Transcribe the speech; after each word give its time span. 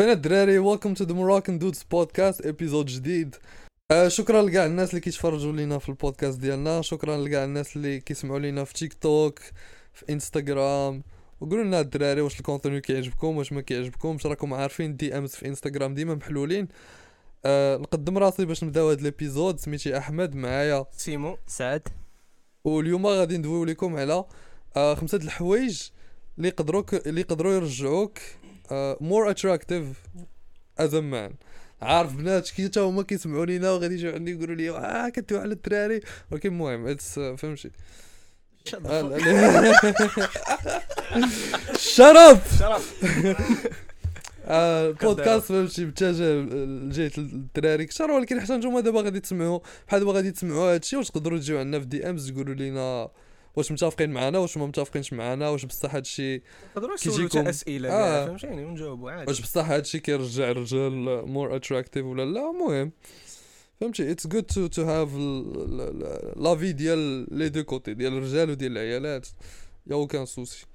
فين 0.00 0.10
الدراري 0.10 0.58
Welcome 0.58 0.94
to 0.94 1.04
The 1.04 1.14
Moroccan 1.14 1.58
Dudes 1.58 1.82
podcast 1.90 2.46
épisode 2.46 2.86
جديد. 2.86 3.36
آه 3.90 4.08
شكرا 4.08 4.42
لكاع 4.42 4.66
الناس 4.66 4.90
اللي 4.90 5.00
كيتفرجوا 5.00 5.52
لينا 5.52 5.78
في 5.78 5.88
البودكاست 5.88 6.38
ديالنا 6.38 6.82
شكرا 6.82 7.16
لكاع 7.16 7.44
الناس 7.44 7.76
اللي 7.76 8.00
كيسمعوا 8.00 8.38
لينا 8.38 8.64
في 8.64 8.74
تيك 8.74 8.94
توك 8.94 9.38
في 9.92 10.04
انستغرام 10.10 11.02
وقولوا 11.40 11.64
لنا 11.64 11.80
الدراري 11.80 12.20
واش 12.20 12.38
ال 12.38 12.43
contenu 12.43 12.80
كيعجبكم 12.80 13.36
واش 13.36 13.52
ما 13.52 13.60
كيعجبكمش 13.60 14.26
راكم 14.26 14.54
عارفين 14.54 14.96
DMs 14.96 15.30
في 15.30 15.48
انستغرام 15.48 15.94
ديما 15.94 16.14
محلولين. 16.14 16.68
آه 17.44 17.76
نقدم 17.76 18.18
راسي 18.18 18.44
باش 18.44 18.64
نبداو 18.64 18.90
هذا 18.90 19.00
ال 19.00 19.07
épisode 19.07 19.60
سميتي 19.60 19.98
أحمد 19.98 20.34
معايا. 20.34 20.86
سيمو 20.92 21.38
سعد. 21.46 21.88
واليوم 22.64 23.06
غادي 23.06 23.36
ندويو 23.36 23.64
لكم 23.64 23.96
على 23.96 24.24
آه 24.76 24.94
خمسة 24.94 25.18
د 25.18 25.22
الحوايج 25.22 25.82
اللي 26.38 26.48
يقدروا 26.48 26.84
اللي 27.06 27.20
يقدروا 27.20 27.52
يرجعوك. 27.52 28.18
more 29.00 29.30
attractive 29.30 29.84
as 30.78 30.94
a 30.94 31.00
man 31.00 31.32
عارف 31.82 32.12
بنات 32.12 32.50
كي 32.50 32.68
تا 32.68 32.80
هما 32.80 33.02
كيسمعوا 33.02 33.46
لينا 33.46 33.70
وغادي 33.70 33.94
يجيو 33.94 34.12
عندي 34.12 34.30
يقولوا 34.30 34.54
لي 34.54 34.70
آه 34.70 35.08
كنتو 35.08 35.38
على 35.38 35.52
الدراري 35.52 36.00
ولكن 36.30 36.48
المهم 36.48 36.86
it's 36.86 37.18
فهمتي 37.18 37.70
شرف 41.78 42.58
شرف 42.58 42.94
البودكاست 44.48 45.46
فهمتي 45.46 45.84
متجه 45.84 46.32
لجهه 46.64 47.12
الدراري 47.18 47.86
كثر 47.86 48.10
ولكن 48.10 48.40
حتى 48.40 48.56
نتوما 48.56 48.80
دابا 48.80 49.00
غادي 49.00 49.20
تسمعوا 49.20 49.60
بحال 49.88 50.00
دابا 50.00 50.12
غادي 50.12 50.30
تسمعوا 50.30 50.74
هادشي 50.74 50.96
واش 50.96 51.08
تقدروا 51.08 51.38
تجيو 51.38 51.58
عندنا 51.58 51.80
في 51.80 51.86
DMs 51.86 52.30
تقولوا 52.30 52.54
لينا 52.54 53.08
واش 53.56 53.72
متفقين 53.72 54.10
معنا 54.10 54.38
واش 54.38 54.56
ما 54.56 54.66
متفقينش 54.66 55.12
معنا 55.12 55.48
واش 55.48 55.64
بصح 55.64 55.94
هادشي 55.94 56.42
كيجيكم- 57.02 57.48
أسئلة 57.48 57.90
آه. 57.92 58.26
فهمتيني؟ 58.26 58.64
ونجاوبوا 58.64 59.10
عادي. 59.10 59.30
واش 59.30 59.40
بصح 59.40 59.70
هادشي 59.70 59.98
كيرجع 60.00 60.50
الرجال 60.50 60.92
more 61.28 61.56
attractive 61.56 62.04
ولا 62.06 62.24
لا؟ 62.24 62.50
المهم 62.50 62.92
فهمتي؟ 63.80 64.10
it's 64.10 64.26
good 64.26 64.42
to 64.42 64.66
to 64.66 64.82
have 64.82 65.14
l'avis 66.36 66.72
ديال 66.72 67.26
les 67.38 67.48
deux 67.48 67.64
côtés 67.64 67.94
ديال 67.94 68.12
الرجال 68.12 68.50
وديال 68.50 68.72
العيالات. 68.72 69.26
يا 69.86 69.94
aucun 69.94 70.26
souci 70.26 70.66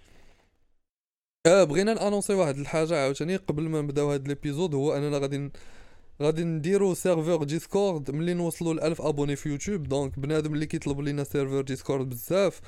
آه 1.48 1.64
بغينا 1.64 1.94
ن 1.94 1.98
annoncer 1.98 2.34
واحد 2.34 2.58
الحاجة 2.58 3.04
عاوتاني 3.04 3.36
قبل 3.36 3.64
ما 3.64 3.82
نبداو 3.82 4.12
هاد 4.12 4.28
l'épisode 4.28 4.76
هو 4.76 4.98
أننا 4.98 5.18
غادي 5.18 5.52
غادي 6.22 6.44
نديرو 6.44 6.94
serveur 6.94 7.44
Discord 7.44 8.12
ملي 8.12 8.34
نوصلوا 8.34 8.74
ل 8.74 8.80
1000 8.80 9.02
abonnés 9.02 9.36
في 9.36 9.50
يوتيوب 9.50 9.84
donc 9.84 10.20
بنادم 10.20 10.54
اللي 10.54 10.66
كيطلب 10.66 11.02
لينا 11.02 11.24
serveur 11.24 11.62
Discord 11.62 12.10
بزاف 12.10 12.62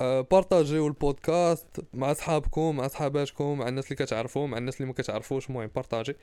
بارطاجيو 0.00 0.86
البودكاست 0.86 1.66
مع 1.94 2.12
صحابكم 2.12 2.76
مع 2.76 2.88
صحاباتكم 2.88 3.58
مع 3.58 3.68
الناس 3.68 3.84
اللي 3.84 3.96
كتعرفوا 3.96 4.46
مع 4.46 4.58
الناس 4.58 4.76
اللي 4.76 4.86
ما 4.86 4.92
كتعرفوش 4.92 5.48
المهم 5.50 5.70
بارطاجي 5.74 6.16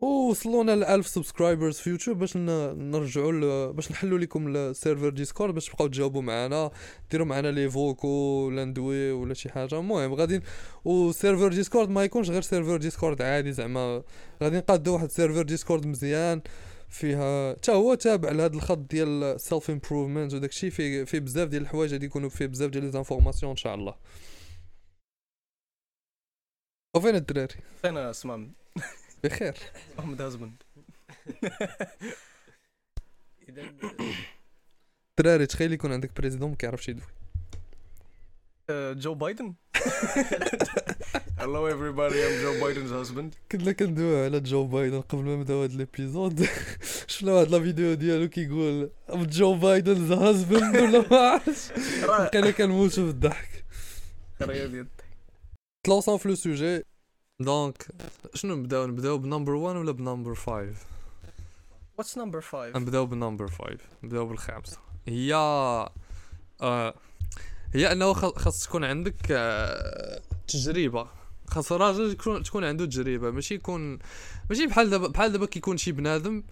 ووصلونا 0.00 0.76
ل 0.76 0.84
1000 0.84 1.06
subscribers 1.06 1.78
في 1.78 1.90
يوتيوب 1.90 2.18
باش 2.18 2.36
نرجعوا 2.36 3.72
باش 3.72 3.90
نحلوا 3.92 4.18
لكم 4.18 4.56
ال 4.56 4.62
serveur 4.62 5.08
Discord 5.08 5.54
باش 5.54 5.66
تبقاو 5.66 5.86
تجاوبوا 5.86 6.22
معنا 6.22 6.70
ديروا 7.10 7.26
معنا 7.26 7.48
les 7.48 7.70
vocaux 7.70 8.08
ولا 8.08 8.64
ندوي 8.64 9.12
ولا 9.12 9.34
شي 9.34 9.48
حاجة. 9.48 9.78
المهم 9.78 10.14
غادي 10.14 10.40
و 10.84 10.92
serveur 10.92 11.48
Discord 11.48 11.88
ما 11.88 12.04
يكونش 12.04 12.30
غير 12.30 12.42
serveur 12.42 12.76
Discord 12.76 13.22
عادي 13.22 13.52
زعما. 13.52 14.02
غادي 14.42 14.56
نقادو 14.56 14.94
واحد 14.94 15.10
serveur 15.10 15.42
Discord 15.42 15.86
مزيان 15.86 16.42
فيها 16.88 17.54
حتى 17.54 17.72
هو 17.72 17.94
تابع 17.94 18.30
لهذا 18.30 18.56
الخط 18.56 18.78
ديال 18.78 19.40
self 19.40 19.70
improvement 19.70 20.34
وداكشي 20.34 20.70
فيه 20.70 21.04
فيه 21.04 21.18
بزاف 21.18 21.48
ديال 21.48 21.62
الحوايج 21.62 21.92
غادي 21.92 22.06
يكونوا 22.06 22.28
فيه 22.28 22.46
بزاف 22.46 22.70
ديال 22.70 22.84
les 22.84 22.90
informations 22.90 23.50
إن 23.50 23.56
شاء 23.56 23.74
الله. 23.74 23.94
وفين 26.96 27.14
الدراري؟ 27.14 27.54
أنا 27.84 28.10
اسمام 28.10 28.52
بخير. 29.24 29.54
محمد 29.98 30.20
husband 30.22 30.62
الدراري 35.20 35.46
تخيل 35.46 35.72
يكون 35.72 35.92
عندك 35.92 36.16
président 36.16 36.50
ما 36.50 36.56
كيعرفش 36.56 36.88
يدوي. 36.88 37.04
جو 38.94 39.14
بايدن 39.14 39.54
Hello 41.40 41.62
everybody. 41.74 42.18
I'm 42.26 42.36
Joe 42.42 42.54
Biden's 42.62 42.90
husband. 42.92 43.34
كنا 43.52 43.72
كندويو 43.72 44.24
على 44.24 44.40
جو 44.40 44.64
بايدن 44.66 45.00
قبل 45.00 45.22
ما 45.24 45.36
نبداو 45.36 45.62
هاد 45.62 45.72
l'épisode 45.72 46.46
شفنا 47.06 47.32
واحد 47.32 47.48
la 47.50 47.60
vidéo 47.60 47.94
ديالو 47.94 48.28
كيقول 48.28 48.90
جو 49.10 49.54
بايدن 49.54 49.92
the 50.06 50.14
husband 50.14 50.76
ولا 50.76 51.08
ما 51.10 51.16
عرفتش. 51.16 51.72
بقينا 52.06 52.50
كنموتو 52.50 53.06
بالضحك 53.06 53.64
رياضي 54.42 54.86
تلونسون 55.86 56.18
في 56.18 56.28
le 56.28 56.34
sujet 56.34 56.84
donc 57.40 57.86
شنو 58.34 58.54
نبداو؟ 58.54 58.86
نبداو 58.86 59.18
ب 59.18 59.23
number 59.23 59.54
1 59.54 59.76
ولا 59.76 59.92
ب 59.92 59.98
number 59.98 60.34
5 60.34 60.74
What's 62.00 62.16
number 62.16 62.40
5 62.40 62.76
نبداو 62.76 63.06
ب 63.06 63.12
number 63.12 63.48
5 63.48 63.78
نبداو 64.02 64.26
بالخامسة. 64.26 64.78
هي 65.06 65.34
آه 65.34 66.94
هي 67.74 67.92
أنه 67.92 68.12
خاص 68.12 68.64
تكون 68.64 68.84
عندك 68.84 69.14
آه 69.30 70.22
تجربة. 70.48 71.08
خاص 71.46 71.72
الراجل 71.72 72.10
يكون 72.10 72.42
تكون 72.42 72.64
عنده 72.64 72.86
تجربة. 72.86 73.30
ماشي 73.30 73.54
يكون 73.54 73.98
ماشي 74.50 74.66
بحال 74.66 74.90
دابا 74.90 75.08
بحال 75.08 75.32
دابا 75.32 75.46
كيكون 75.46 75.76
شي 75.76 75.92
بنادم 75.92 76.42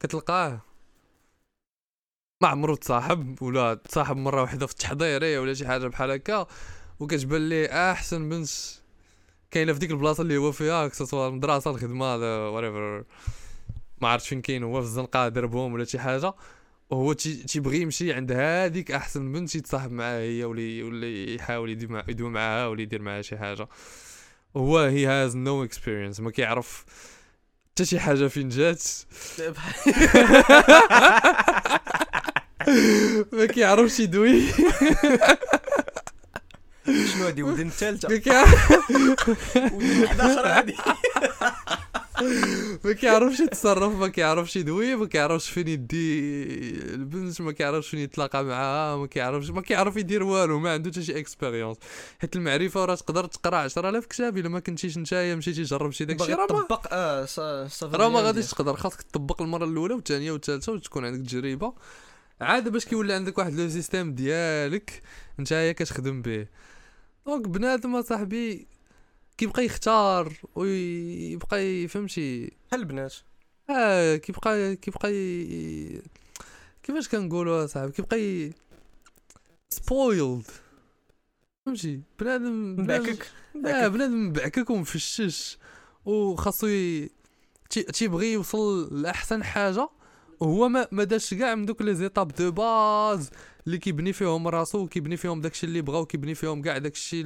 كتلقاه 0.00 0.60
ما 2.42 2.48
عمرو 2.48 2.74
تصاحب 2.74 3.42
ولا 3.42 3.74
تصاحب 3.74 4.16
مرة 4.16 4.42
واحدة 4.42 4.66
في 4.66 4.72
التحضيري 4.72 5.38
ولا 5.38 5.54
شي 5.54 5.66
حاجة 5.66 5.86
بحال 5.86 6.10
هكا 6.10 6.46
وكتبان 7.00 7.48
ليه 7.48 7.92
أحسن 7.92 8.28
بنت 8.28 8.48
كاينة 9.52 9.72
في 9.72 9.78
ديك 9.78 9.90
البلاصة 9.90 10.22
اللي 10.22 10.36
هو 10.36 10.52
فيها 10.52 10.88
كسوا 10.88 11.28
المدرسة 11.28 11.70
الخدمة 11.70 12.14
وريفر 12.54 13.04
ما 14.00 14.08
عرفت 14.08 14.26
فين 14.26 14.40
كاين 14.40 14.62
هو 14.62 14.80
في 14.80 14.86
الزنقه 14.86 15.28
دربهم 15.28 15.72
ولا 15.72 15.84
شي 15.84 15.98
حاجة. 15.98 16.34
وهو 16.90 17.12
تي- 17.12 17.34
تيبغي 17.42 17.80
يمشي 17.80 18.12
عند 18.12 18.32
هذيك 18.32 18.90
أحسن 18.90 19.32
بنت 19.32 19.54
يتصاحب 19.54 19.92
معاها 19.92 20.20
هي 20.20 20.44
ولا 20.44 20.84
ولا 20.84 21.06
يحاول 21.34 21.70
يدوي 22.08 22.30
معاها 22.30 22.66
ولا 22.66 22.82
يدير 22.82 23.02
معاها 23.02 23.22
شي 23.22 23.38
حاجة. 23.38 23.68
هو 24.56 24.78
هي 24.78 25.06
has 25.06 25.36
no 25.36 25.64
experience 25.64 26.20
ما 26.20 26.30
كيعرف 26.30 26.84
حتى 27.72 27.84
شي 27.84 28.00
حاجة 28.00 28.26
فين 28.26 28.48
جات. 28.48 28.82
ما 33.32 33.46
كيعرفش 33.46 34.00
يدوي. 34.00 34.42
شنو 36.86 37.26
هادي؟ 37.26 37.42
ودن 37.42 37.66
الثالثة. 37.66 38.08
ما 40.08 40.52
هادي. 40.58 40.76
ما 42.84 42.92
كيعرفش 42.92 43.40
يتصرف 43.40 43.92
ما 43.94 44.08
كيعرفش 44.08 44.56
يدوي 44.56 44.96
ما 44.96 45.06
كيعرفش 45.06 45.50
فين 45.50 45.68
يدي 45.68 46.20
البنت 46.94 47.40
ما 47.40 47.52
كيعرفش 47.52 47.88
فين 47.88 48.00
يتلاقى 48.00 48.44
معاها 48.44 48.96
ما 48.96 49.06
كيعرفش 49.06 49.50
ما 49.50 49.60
كيعرف 49.62 49.96
يدير 49.96 50.22
والو 50.22 50.58
ما 50.58 50.72
عنده 50.72 50.90
حتى 50.90 51.02
شي 51.02 51.18
expérience 51.18 51.76
حيت 52.20 52.36
المعرفة 52.36 52.84
راه 52.84 52.94
تقدر 52.94 53.26
تقرا 53.26 53.56
10000 53.56 54.06
كتاب 54.06 54.38
إلا 54.38 54.48
ما 54.48 54.60
كنتيش 54.60 54.98
نتايا 54.98 55.34
مشيتي 55.34 55.62
جربتي 55.62 56.04
داكشي 56.04 56.24
باغي 56.26 56.34
راه 56.34 56.40
ما 56.52 56.62
تطبق 56.62 56.86
آه 56.92 57.24
صا- 57.24 57.68
صافي 57.68 57.96
راه 57.96 58.08
ما 58.08 58.20
غاديش 58.20 58.50
تقدر. 58.50 58.76
خاصك 58.76 59.02
تطبق 59.02 59.42
المرة 59.42 59.64
الأولى 59.64 59.94
والثانية 59.94 60.32
والثالثة 60.32 60.72
وتكون 60.72 61.04
عندك 61.04 61.30
تجربة. 61.30 61.72
عاد 62.40 62.68
باش 62.68 62.84
كيولي 62.84 63.12
عندك 63.12 63.38
واحد 63.38 63.54
le 63.54 63.68
système 63.68 64.14
ديالك 64.14 65.02
نتايا 65.40 65.72
كتخدم 65.72 66.22
به. 66.22 66.46
donc 67.26 67.48
بنادم 67.48 67.96
اصاحبي 67.96 68.66
كيبقى 69.38 69.64
يختار 69.64 70.32
ويبقى 70.54 71.64
يفهمشي. 71.66 72.44
بحال 72.46 72.80
البنات 72.80 73.14
آه 73.70 74.16
كيبقى 74.16 74.76
كيبقى. 74.76 75.10
كيفاش 76.82 77.08
كنقولوا 77.08 77.66
صاحبي؟ 77.66 77.92
كيبقى. 77.92 78.50
spoiled 79.70 80.44
فهمتي؟ 81.66 82.00
بنادم 82.20 82.76
مفعكك. 82.80 83.30
آه 83.66 83.88
بنادم 83.88 84.26
مفعكك 84.28 84.70
ومفشش 84.70 85.58
وخاصو 86.04 86.68
تيبغي 87.70 88.32
يوصل 88.32 89.02
لأحسن 89.02 89.44
حاجة 89.44 89.88
وهو 90.40 90.68
ما 90.68 90.88
ما 90.92 91.04
دازش 91.04 91.34
كاع 91.34 91.54
من 91.54 91.66
دوك 91.66 91.82
les 91.82 91.94
étapes 91.94 92.28
de 92.34 92.50
base. 92.50 93.30
اللي 93.66 93.78
كيبني 93.78 94.12
فيهم 94.12 94.48
راسو 94.48 94.78
وكيبني 94.78 95.16
فيهم 95.16 95.40
داكشي 95.40 95.66
اللي 95.66 95.80
بغا 95.82 95.98
وكيبني 95.98 96.34
فيهم 96.34 96.62
كاع 96.62 96.78
داكشي 96.78 97.20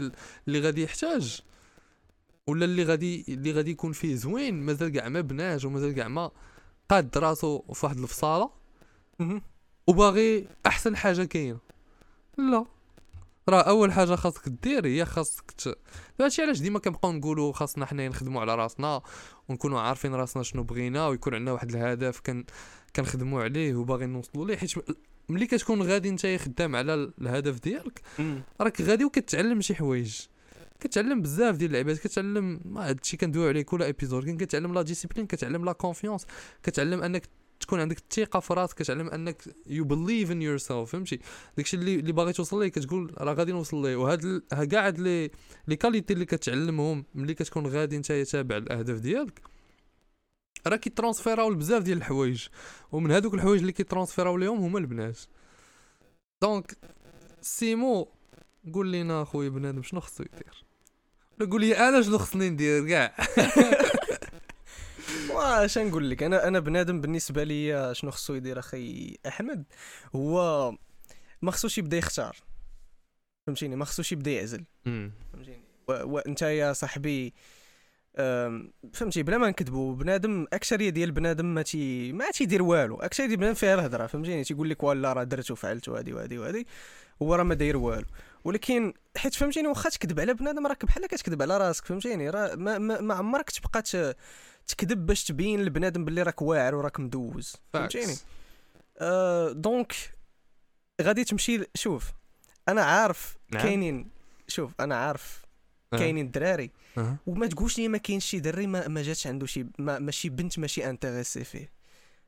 اللي 0.48 0.60
غادي 0.60 0.82
يحتاج. 0.82 1.42
ولا 2.46 2.64
اللي 2.64 2.82
غادي 2.82 3.24
اللي 3.28 3.52
غادي 3.52 3.70
يكون 3.70 3.92
فيه 3.92 4.14
زوين 4.14 4.62
مازال 4.62 4.88
كاع 4.88 5.08
ما 5.08 5.20
بناش 5.20 5.64
ومازال 5.64 5.94
كاع 5.94 6.08
ما 6.08 6.30
قاد 6.88 7.18
راسو 7.18 7.62
في 7.72 7.86
واحد 7.86 7.98
الفصاله. 7.98 8.50
وباغي 9.86 10.48
أحسن 10.66 10.96
حاجة 10.96 11.24
كاينة. 11.24 11.58
لا. 12.38 12.66
راه 13.48 13.60
أول 13.60 13.92
حاجة 13.92 14.14
خاصك 14.14 14.48
دير 14.48 14.86
هي 14.86 15.04
خاصك 15.04 15.50
ت... 15.50 15.78
هادشي 16.20 16.42
علاش 16.42 16.60
ديما 16.60 16.78
كنبقاو 16.78 17.12
نقولوا 17.12 17.52
خاصنا 17.52 17.86
حنا 17.86 18.08
نخدموا 18.08 18.40
على 18.40 18.54
راسنا 18.54 19.02
ونكونوا 19.48 19.80
عارفين 19.80 20.14
راسنا 20.14 20.42
شنو 20.42 20.62
بغينا 20.62 21.08
ويكون 21.08 21.34
عندنا 21.34 21.52
واحد 21.52 21.70
الهدف 21.70 22.20
كان 22.20 22.44
كنخدموا 22.96 23.42
عليه 23.42 23.74
وباغي 23.74 24.06
نوصلوا 24.06 24.46
ليه 24.46 24.56
حيت 24.56 24.74
ملي 25.28 25.46
كتكون 25.46 25.82
غادي 25.82 26.08
انت 26.08 26.26
خدام 26.26 26.76
على 26.76 26.94
ال- 26.94 27.12
الهدف 27.20 27.60
ديالك. 27.60 28.00
راك 28.60 28.82
غادي 28.82 29.04
وكتعلم 29.04 29.60
شي 29.60 29.74
حوايج. 29.74 30.20
كتعلم 30.80 31.22
بزاف 31.22 31.56
ديال 31.56 31.68
اللعيبات 31.70 31.98
كتعلم 31.98 32.60
ما 32.64 32.88
هادشي 32.88 33.16
كندويو 33.16 33.48
عليه 33.48 33.62
كل 33.62 33.82
épisode 33.82 34.24
كاين 34.24 34.36
كتعلم 34.36 34.74
la 34.74 34.82
discipline 34.82 35.26
كتعلم 35.26 35.64
la 35.64 35.72
confiance 35.72 36.26
كتعلم 36.62 37.02
أنك 37.02 37.28
تكون 37.60 37.80
عندك 37.80 37.98
الثقه 37.98 38.40
في 38.40 38.54
راسك 38.54 38.76
كتعلم 38.78 39.08
أنك 39.08 39.42
you 39.66 39.84
believe 39.84 40.30
in 40.32 40.42
yourself 40.42 40.90
فهمتي؟ 40.90 41.20
داكشي 41.56 41.76
اللي 41.76 41.94
اللي 41.94 42.12
باغي 42.12 42.32
توصل 42.32 42.60
ليه 42.62 42.68
كتقول 42.68 43.14
راه 43.18 43.32
غادي 43.34 43.52
نوصل 43.52 43.82
ليه. 43.82 43.96
وهاد 43.96 44.42
كاع 44.70 44.86
هاد 44.86 44.98
les 44.98 45.30
les 45.68 45.76
qualités 45.76 46.12
اللي 46.12 46.24
كتعلمهم 46.24 47.04
ملي 47.14 47.34
كتكون 47.34 47.66
غادي 47.66 47.98
نتا 47.98 48.24
تابع 48.24 48.56
الأهداف 48.56 48.98
ديالك 48.98 49.40
راه 50.66 50.76
كيترانسفيراو 50.76 51.50
لبزاف 51.50 51.82
ديال 51.82 51.98
الحوايج 51.98 52.46
ومن 52.92 53.10
هادوك 53.10 53.34
الحوايج 53.34 53.60
اللي 53.60 53.72
كيترانسفيراو 53.72 54.36
ليهم 54.36 54.58
هما 54.58 54.78
البنات. 54.78 55.18
donc 56.42 56.76
سيمو 57.40 58.08
قول 58.74 58.86
لينا 58.86 59.22
أخويا 59.22 59.48
بنادم 59.48 59.82
شنو 59.82 60.00
خصو 60.00 60.22
يدير؟ 60.22 60.64
قول 61.50 61.60
لي 61.60 61.88
أنا 61.88 62.02
شنو 62.02 62.18
خصني 62.18 62.50
ندير 62.50 62.88
كاع. 62.88 63.16
واش 65.30 65.78
نقول 65.78 66.10
لك؟ 66.10 66.22
أنا 66.22 66.48
أنا 66.48 66.58
بنادم 66.58 67.00
بالنسبة 67.00 67.44
لي 67.44 67.94
شنو 67.94 68.10
خصو 68.10 68.34
يدير 68.34 68.58
أخي 68.58 69.16
أحمد؟ 69.26 69.64
هو 70.14 70.70
ما 71.42 71.50
خصوش 71.50 71.78
يبدأ 71.78 71.96
يختار. 71.96 72.36
فهمتيني؟ 73.46 73.76
ما 73.76 73.84
خصوش 73.84 74.12
يبدأ 74.12 74.30
يعزل. 74.30 74.64
فهمتيني؟ 74.84 75.60
وأنت 75.88 76.42
يا 76.42 76.72
صاحبي 76.72 77.34
فهمتي 78.92 79.22
بلا 79.22 79.38
ما 79.38 79.48
نكذبوا 79.48 79.94
بنادم 79.94 80.46
أكثرية 80.52 80.90
ديال 80.90 81.10
بنادم 81.10 81.54
ما 81.54 81.62
تي 81.62 82.12
ما 82.12 82.30
تيدير 82.30 82.62
والو. 82.62 82.96
أكثرية 82.96 83.26
ديال 83.26 83.38
بنادم 83.38 83.54
فيها 83.54 83.74
الهضرة 83.74 84.06
فهمتيني؟ 84.06 84.44
تيقول 84.44 84.70
لك 84.70 84.82
ولا 84.82 85.12
راه 85.12 85.24
درت 85.24 85.50
وفعلت 85.50 85.88
وهادي 85.88 86.12
وهادي 86.12 86.38
وهادي 86.38 86.66
هو 87.22 87.34
راه 87.34 87.42
ما 87.42 87.54
داير 87.54 87.76
والو. 87.76 88.06
ولكن 88.44 88.94
حيت 89.16 89.34
فهمتيني 89.34 89.68
واخا 89.68 89.90
تكذب 89.90 90.20
على 90.20 90.34
بنادم 90.34 90.66
راك 90.66 90.84
بحال 90.84 91.06
كتكذب 91.06 91.42
على 91.42 91.58
راسك 91.58 91.84
فهمتيني؟ 91.84 92.30
راه 92.30 92.54
ما, 92.54 92.78
ما, 92.78 93.00
ما 93.00 93.14
عمرك 93.14 93.50
تبقى 93.50 93.82
تكذب 94.66 95.06
باش 95.06 95.24
تبين 95.24 95.64
لبنادم 95.64 96.04
باللي 96.04 96.22
راك 96.22 96.42
واعر 96.42 96.74
وراك 96.74 97.00
مدوز 97.00 97.56
فهمتيني؟ 97.72 98.14
آه 98.98 99.52
donc 99.52 99.94
غادي 101.02 101.24
تمشي 101.24 101.66
شوف 101.74 102.12
أنا 102.68 102.82
عارف 102.82 103.36
نعم. 103.52 103.62
كاينين 103.62 104.08
شوف 104.48 104.70
أنا 104.80 104.96
عارف 104.96 105.45
كاينين 105.98 106.26
الدراري. 106.26 106.70
أه. 106.98 107.16
وما 107.26 107.46
تقولش 107.46 107.78
لي 107.78 107.88
ما 107.88 107.98
كاينش 107.98 108.24
شي 108.24 108.40
دري 108.40 108.66
ما, 108.66 108.88
ما 108.88 109.02
جاتش 109.02 109.26
عنده 109.26 109.46
شي 109.46 109.66
ما 109.78 109.98
ماشي 109.98 110.28
بنت 110.28 110.58
ماشي 110.58 110.90
intéressée 110.90 111.44
فيه. 111.44 111.70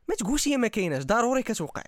ما 0.08 0.14
تقولش 0.14 0.46
لي 0.46 0.56
ما 0.56 0.68
كايناش 0.68 1.02
ضروري 1.04 1.42
كتوقع. 1.42 1.82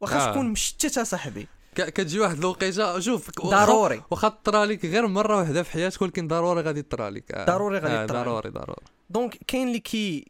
واخا 0.00 0.28
آه. 0.28 0.32
تكون 0.32 0.48
مشتت 0.48 0.98
اصاحبي 0.98 1.46
كتجي 1.74 2.20
واحد 2.20 2.38
الوقيته 2.38 3.00
شوف 3.00 3.30
ضروري. 3.40 4.02
واخا 4.10 4.28
طرا 4.28 4.64
لك 4.64 4.84
غير 4.84 5.06
مرة 5.06 5.36
واحدة 5.36 5.62
في 5.62 5.70
حياتك 5.70 6.02
ولكن 6.02 6.28
ضروري 6.28 6.60
غادي 6.60 6.82
طرا 6.82 7.10
لك. 7.10 7.32
آه. 7.32 7.44
ضروري 7.44 7.78
غادي 7.78 7.94
آه 7.94 8.06
طرا 8.06 8.20
لك. 8.20 8.26
ضروري 8.26 8.50
ضروري. 8.50 8.82
donc 9.10 9.38
كاين 9.46 9.68
اللي 9.68 9.80
كي 9.80 10.24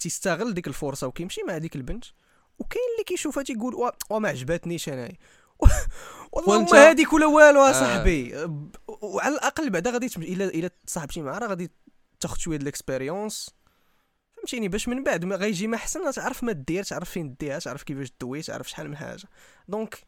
تيستغل 0.00 0.54
ديك 0.54 0.66
الفرصة 0.66 1.06
وكيمشي 1.06 1.40
مع 1.48 1.58
ديك 1.58 1.76
البنت 1.76 2.04
وكاين 2.58 2.84
اللي 2.94 3.04
كيشوفها 3.04 3.42
تيقول 3.42 3.74
وا 3.74 3.90
وا 4.10 4.18
ما 4.18 4.28
عجباتنيش 4.28 4.88
أنايا. 4.88 5.16
والله 6.32 6.62
ما 6.72 6.90
هذيك 6.90 7.12
ولا 7.12 7.26
والو 7.26 7.60
آه. 7.60 7.70
اصاحبي 7.70 8.46
ب- 8.46 8.70
وعلى 9.02 9.34
الأقل 9.34 9.70
بعدا 9.70 9.90
غادي 9.90 10.08
تم... 10.08 10.22
الا 10.22 10.44
إلا 10.44 10.70
تصاحبتي 10.86 11.22
معاه 11.22 11.38
راه 11.38 11.46
غادي 11.48 11.70
تاخذ 12.20 12.36
شوية 12.38 12.56
د 12.56 12.62
l'expérience 12.62 13.50
فهمتيني؟ 14.36 14.68
باش 14.68 14.88
من 14.88 15.04
بعد 15.04 15.24
ما 15.24 15.36
غيجي 15.36 15.66
ما 15.66 15.76
أحسن 15.76 16.10
تعرف 16.12 16.44
ما 16.44 16.52
دير 16.52 16.82
تعرف 16.84 17.10
فين 17.10 17.34
ديها 17.40 17.58
تعرف 17.58 17.82
كيفاش 17.82 18.12
دوي 18.20 18.42
تعرف 18.42 18.70
شحال 18.70 18.88
من 18.88 18.96
حاجة. 18.96 19.24
donc 19.68 19.98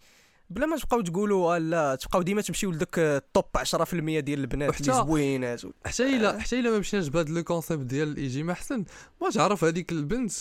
بلا 0.51 0.67
ما 0.67 0.77
تبقاو 0.77 1.01
تقولوا 1.01 1.55
آه 1.56 1.59
لا 1.59 1.95
تبقاو 1.95 2.23
ديما 2.23 2.43
تمشيو 2.43 2.71
لذوك 2.71 2.99
ال 2.99 3.10
top 3.10 3.45
10% 3.59 3.95
ديال 3.95 4.41
البنات 4.41 4.81
اللي 4.81 4.93
زوينات 4.93 5.61
حتى 5.87 6.03
الا 6.17 6.41
حتى 6.41 6.61
إلا 6.61 6.71
ما 6.71 6.79
مشيناش 6.79 7.09
بهذا 7.09 7.31
le 7.33 7.45
concept 7.45 7.85
ديال 7.87 8.19
يجي 8.19 8.43
ما 8.43 8.53
أحسن. 8.53 8.85
ما 9.23 9.31
تعرف 9.31 9.65
هذيك 9.65 9.93
البنت 9.93 10.33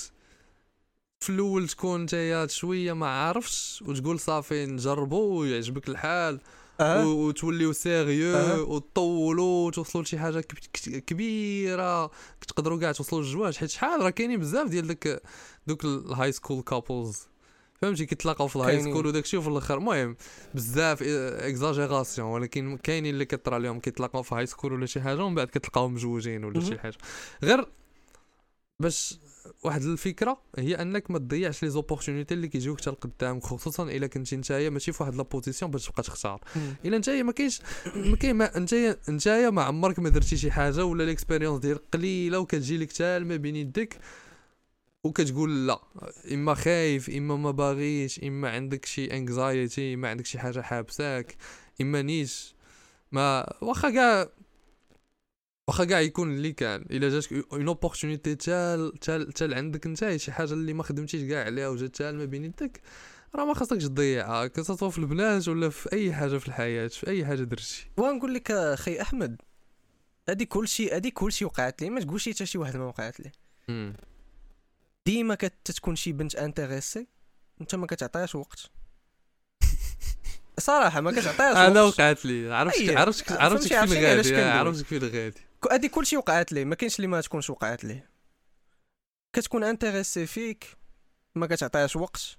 في 1.23 1.29
الأول 1.29 1.67
تكون 1.67 2.03
نتايا 2.03 2.47
شوية 2.47 2.93
ما 2.93 3.07
عارفش 3.07 3.83
وتقول 3.87 4.19
صافي 4.19 4.65
نجربوا 4.65 5.39
ويعجبك 5.39 5.89
الحال 5.89 6.39
و- 6.81 7.03
وتوليو 7.27 7.73
sérieux 7.73 8.35
أه. 8.37 8.61
وتطولوا 8.61 9.67
وتوصلوا 9.67 10.03
لشي 10.03 10.17
حاجة 10.19 10.45
كبيرة 11.07 12.11
تقدروا 12.47 12.79
كاع 12.79 12.91
توصلوا 12.91 13.21
للزواج 13.21 13.57
حيت 13.57 13.69
شحال؟ 13.69 14.01
راه 14.01 14.09
كاينين 14.09 14.39
بزاف 14.39 14.67
ديال 14.69 14.87
داك 14.87 15.21
دوك 15.67 15.85
ال 15.85 16.31
high 16.31 16.43
school 16.43 16.61
couples 16.61 17.19
فهمتي؟ 17.81 18.05
كيتلاقاو 18.05 18.47
في 18.47 18.55
ال 18.55 18.83
high. 18.83 18.94
school 18.94 19.07
وداك 19.07 19.23
الشيء 19.23 19.39
وفي 19.39 19.49
الآخر. 19.49 19.77
المهم 19.77 20.15
بزاف 20.55 21.03
exagération 21.03 22.27
ولكن 22.27 22.77
كاينين 22.77 23.13
اللي 23.13 23.25
كطرا 23.25 23.59
لهم 23.59 23.79
كيتلاقاو 23.79 24.23
في 24.23 24.35
high 24.35 24.45
school 24.45 24.73
ولا 24.73 24.85
شي 24.85 25.01
حاجة 25.01 25.23
ومن 25.23 25.35
بعد 25.35 25.47
كتلقاوهم 25.47 25.93
مزوجين 25.93 26.43
ولا 26.43 26.59
شي. 26.61 26.77
حاجة. 26.79 26.97
غير 27.43 27.65
باش 28.79 29.17
واحد 29.63 29.81
الفكرة 29.81 30.41
هي 30.57 30.75
أنك 30.75 31.11
ما 31.11 31.19
تضيعش 31.19 31.63
les 31.63 31.69
opportunités 31.69 32.33
اللي 32.33 32.47
كيجيوك 32.47 32.81
حتى 32.81 32.89
لقدامك 32.89 33.43
خصوصا 33.43 33.83
إلا 33.83 34.07
كنتي 34.07 34.35
نتايا 34.35 34.69
ماشي 34.69 34.91
في 34.91 35.03
واحد 35.03 35.15
la 35.15 35.26
position 35.26 35.71
باش 35.71 35.87
تبقى 35.87 36.03
تختار. 36.03 36.41
إلا 36.85 36.97
نتايا 36.97 37.23
ما 37.23 37.31
كاينش 37.31 37.61
ما 37.95 38.15
كاين 38.17 38.35
ما 38.35 38.59
نتايا 38.59 38.97
نتايا 39.09 39.49
ما 39.49 39.63
عمرك 39.63 39.99
ما 39.99 40.09
درتي 40.09 40.37
شي 40.37 40.51
حاجة 40.51 40.85
ولا 40.85 41.03
l'expérience 41.03 41.59
ديالك 41.61 41.81
قليلة 41.93 42.39
وكتجي 42.39 42.77
لك 42.77 42.91
حتى 42.93 43.19
ما 43.19 43.35
بين 43.35 43.55
يدك 43.55 43.99
وكتقول 45.03 45.67
لا. 45.67 45.79
إما 46.31 46.53
خايف 46.53 47.09
إما 47.09 47.35
ما 47.35 47.51
باغيش 47.51 48.19
إما 48.23 48.49
عندك 48.49 48.85
شي 48.85 49.17
anxiety 49.17 49.93
إما 49.93 50.09
عندك 50.09 50.25
شي 50.25 50.39
حاجة 50.39 50.61
حابساك 50.61 51.35
إما 51.81 52.01
نيش. 52.01 52.55
ما 53.11 53.53
واخا 53.61 53.89
كاع 53.89 54.29
واخا 55.67 55.85
كاع 55.85 55.99
يكون 55.99 56.33
اللي 56.33 56.51
كان 56.51 56.81
إلا 56.91 57.09
جاتك 57.09 57.45
une 57.53 57.67
opportunité 57.67 58.35
تال 58.35 58.99
تال 58.99 59.31
تال 59.31 59.53
عندك 59.53 59.85
انت 59.85 60.15
شي 60.15 60.31
حاجة 60.31 60.53
اللي 60.53 60.73
ما 60.73 60.83
خدمتيش 60.83 61.23
كاع 61.23 61.45
عليها 61.45 61.67
وجات 61.67 61.95
تال 61.95 62.15
ما 62.17 62.25
بين 62.25 62.45
يدك 62.45 62.81
راه 63.35 63.45
ما 63.45 63.53
خاصكش 63.53 63.83
تضيعها 63.83 64.47
que 64.47 64.61
ce 64.61 64.70
soit 64.70 64.89
في 64.89 64.97
البنات 64.97 65.47
ولا 65.47 65.69
في 65.69 65.93
أي 65.93 66.13
حاجة 66.13 66.37
في 66.37 66.47
الحياة 66.47 66.87
في 66.87 67.07
أي 67.07 67.25
حاجة 67.25 67.43
درتي. 67.43 67.85
ونقول 67.97 68.33
لك 68.33 68.51
أخي 68.51 69.01
أحمد 69.01 69.41
هادي 70.29 70.45
كلشي 70.45 70.91
هادي 70.91 71.11
كلشي 71.11 71.45
وقعت 71.45 71.81
لي 71.81 71.89
ما 71.89 72.01
تقولش 72.01 72.29
حتى 72.29 72.45
شي 72.45 72.57
واحد 72.57 72.77
ما 72.77 72.85
وقعت 72.85 73.19
ليه 73.19 73.31
ديما 75.05 75.35
كتكون 75.35 75.95
شي 75.95 76.11
بنت 76.11 76.35
intéressée 76.35 77.07
انت 77.61 77.75
ما 77.75 77.87
كتعطيهاش 77.87 78.35
وقت. 78.35 78.71
صراحة 80.59 81.01
ما 81.01 81.11
كتعطيهاش 81.11 81.57
أنا 81.57 81.81
وقعت 81.81 82.25
لي 82.25 82.53
عرفت 82.55 82.77
أي. 82.77 82.95
عرفت 82.95 83.31
عرفت 83.31 83.67
فهمتي، 83.67 83.69
كيف 83.69 83.77
عرفتيني 83.77 84.05
علاش 84.05 84.25
غادي 84.25 84.35
كندوي. 84.35 84.51
عرفت 84.51 84.85
كيف 84.85 85.03
غادي 85.03 85.41
هادي 85.71 85.89
كلشي 85.89 86.17
وقعت 86.17 86.51
ليه. 86.51 86.65
ما 86.65 86.75
كاينش 86.75 86.95
اللي 86.95 87.07
ما 87.07 87.21
تكونش 87.21 87.49
وقعت 87.49 87.83
ليه. 87.83 88.09
كتكون 89.35 89.63
intéressée 89.63 90.25
فيك 90.25 90.65
ما 91.35 91.47
كتعطيهاش 91.47 91.95
وقت 91.95 92.37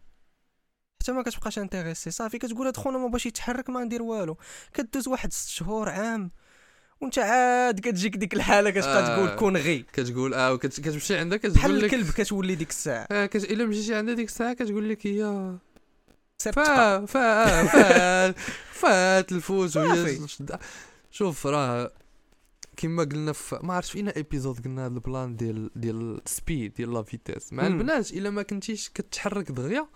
حتى 1.02 1.12
ما 1.12 1.23
كتبقاش 1.23 1.59
intéressée 1.59 2.11
صافي 2.11 2.38
كتقول 2.38 2.66
هاد 2.66 2.76
خونا 2.76 2.99
ما 2.99 3.09
باش 3.09 3.26
يتحرك 3.26 3.71
ما 3.71 3.85
ندير 3.85 4.02
والو. 4.02 4.37
كدوز 4.75 5.09
واحد 5.09 5.33
ست 5.33 5.49
شهور 5.49 5.88
عام 5.88 6.31
وانت 7.00 7.19
عاد 7.19 7.81
كتجيك 7.81 8.16
ديك 8.16 8.35
الحالة 8.35 8.71
كتبقى 8.71 9.02
آه. 9.02 9.16
تقول 9.16 9.38
كون 9.38 9.57
غي. 9.57 9.83
كتقول 9.93 10.35
آه 10.35 10.52
وكت- 10.52 10.81
كتمشي 10.81 11.16
عندها 11.19 11.38
بحال 11.38 11.52
كتقول 11.54 11.78
لك 11.78 11.85
الكلب 11.95 12.11
كتولي 12.11 12.54
ديك 12.54 12.71
الساعة. 12.71 13.07
آه 13.11 13.26
كت... 13.26 13.45
إلا 13.45 13.64
مشيتي 13.66 13.95
عندها 13.95 14.14
ديك 14.14 14.28
الساعة 14.28 14.52
كتقول 14.52 14.88
لك 14.88 15.07
هي 15.07 15.52
سير 16.43 16.52
تبقى. 16.52 17.07
فا 17.07 17.62
فا 17.66 18.33
فات 18.81 19.33
الفوز. 19.33 19.78
شوف 21.11 21.47
راه 21.47 21.93
كما 22.76 23.04
قلنا 23.04 23.33
في 23.33 23.59
ما 23.62 23.75
عرفتش 23.75 23.93
فينا 23.93 24.16
ايبيزود 24.16 24.64
قلنا 24.64 24.87
هذا 24.87 24.95
البلان 24.95 25.37
ديال 25.37 25.71
ديال 25.76 26.21
السبيد 26.26 26.73
ديال 26.75 26.93
لا 26.93 27.02
فيتيس 27.02 27.52
مع. 27.52 27.66
البنات 27.66 28.12
إلا 28.12 28.31
ما 28.31 28.43
كنتيش 28.43 28.88
كتحرك 28.88 29.52
دغيا 29.52 29.88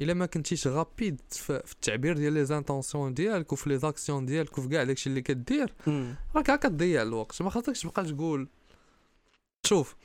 إلا 0.00 0.14
ما 0.14 0.26
كنتيش 0.26 0.66
غابيد 0.66 1.20
في, 1.30 1.62
في 1.66 1.72
التعبير 1.72 2.16
ديال 2.16 2.32
les 2.32 2.44
intentions 2.44 3.14
ديالك 3.14 3.52
وفي 3.52 3.68
les 3.68 3.78
actions 3.78 4.26
ديالك 4.26 4.58
وفي 4.58 4.68
كاع 4.68 4.84
داكشي 4.84 5.10
اللي 5.10 5.22
كدير. 5.22 5.74
راك 6.36 6.50
هكا 6.50 6.68
تضيع 6.68 7.02
الوقت 7.02 7.42
ما 7.42 7.50
خاصكش 7.50 7.82
تبقى 7.82 8.04
تقول 8.04 8.48
شوف 9.66 9.96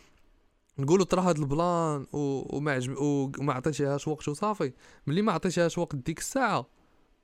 نقولوا 0.79 1.05
ترى 1.05 1.21
هاد 1.21 1.37
ال 1.39 1.53
plan 1.53 2.07
و... 2.13 2.57
وما 2.57 2.71
عجب 2.71 2.95
وما 2.99 3.53
عطيتيهاش 3.53 4.07
وقت 4.07 4.27
وصافي 4.27 4.71
ملي 5.07 5.21
ما 5.21 5.31
عطيتيهاش 5.31 5.77
وقت 5.77 5.95
ديك 5.95 6.19
الساعة 6.19 6.67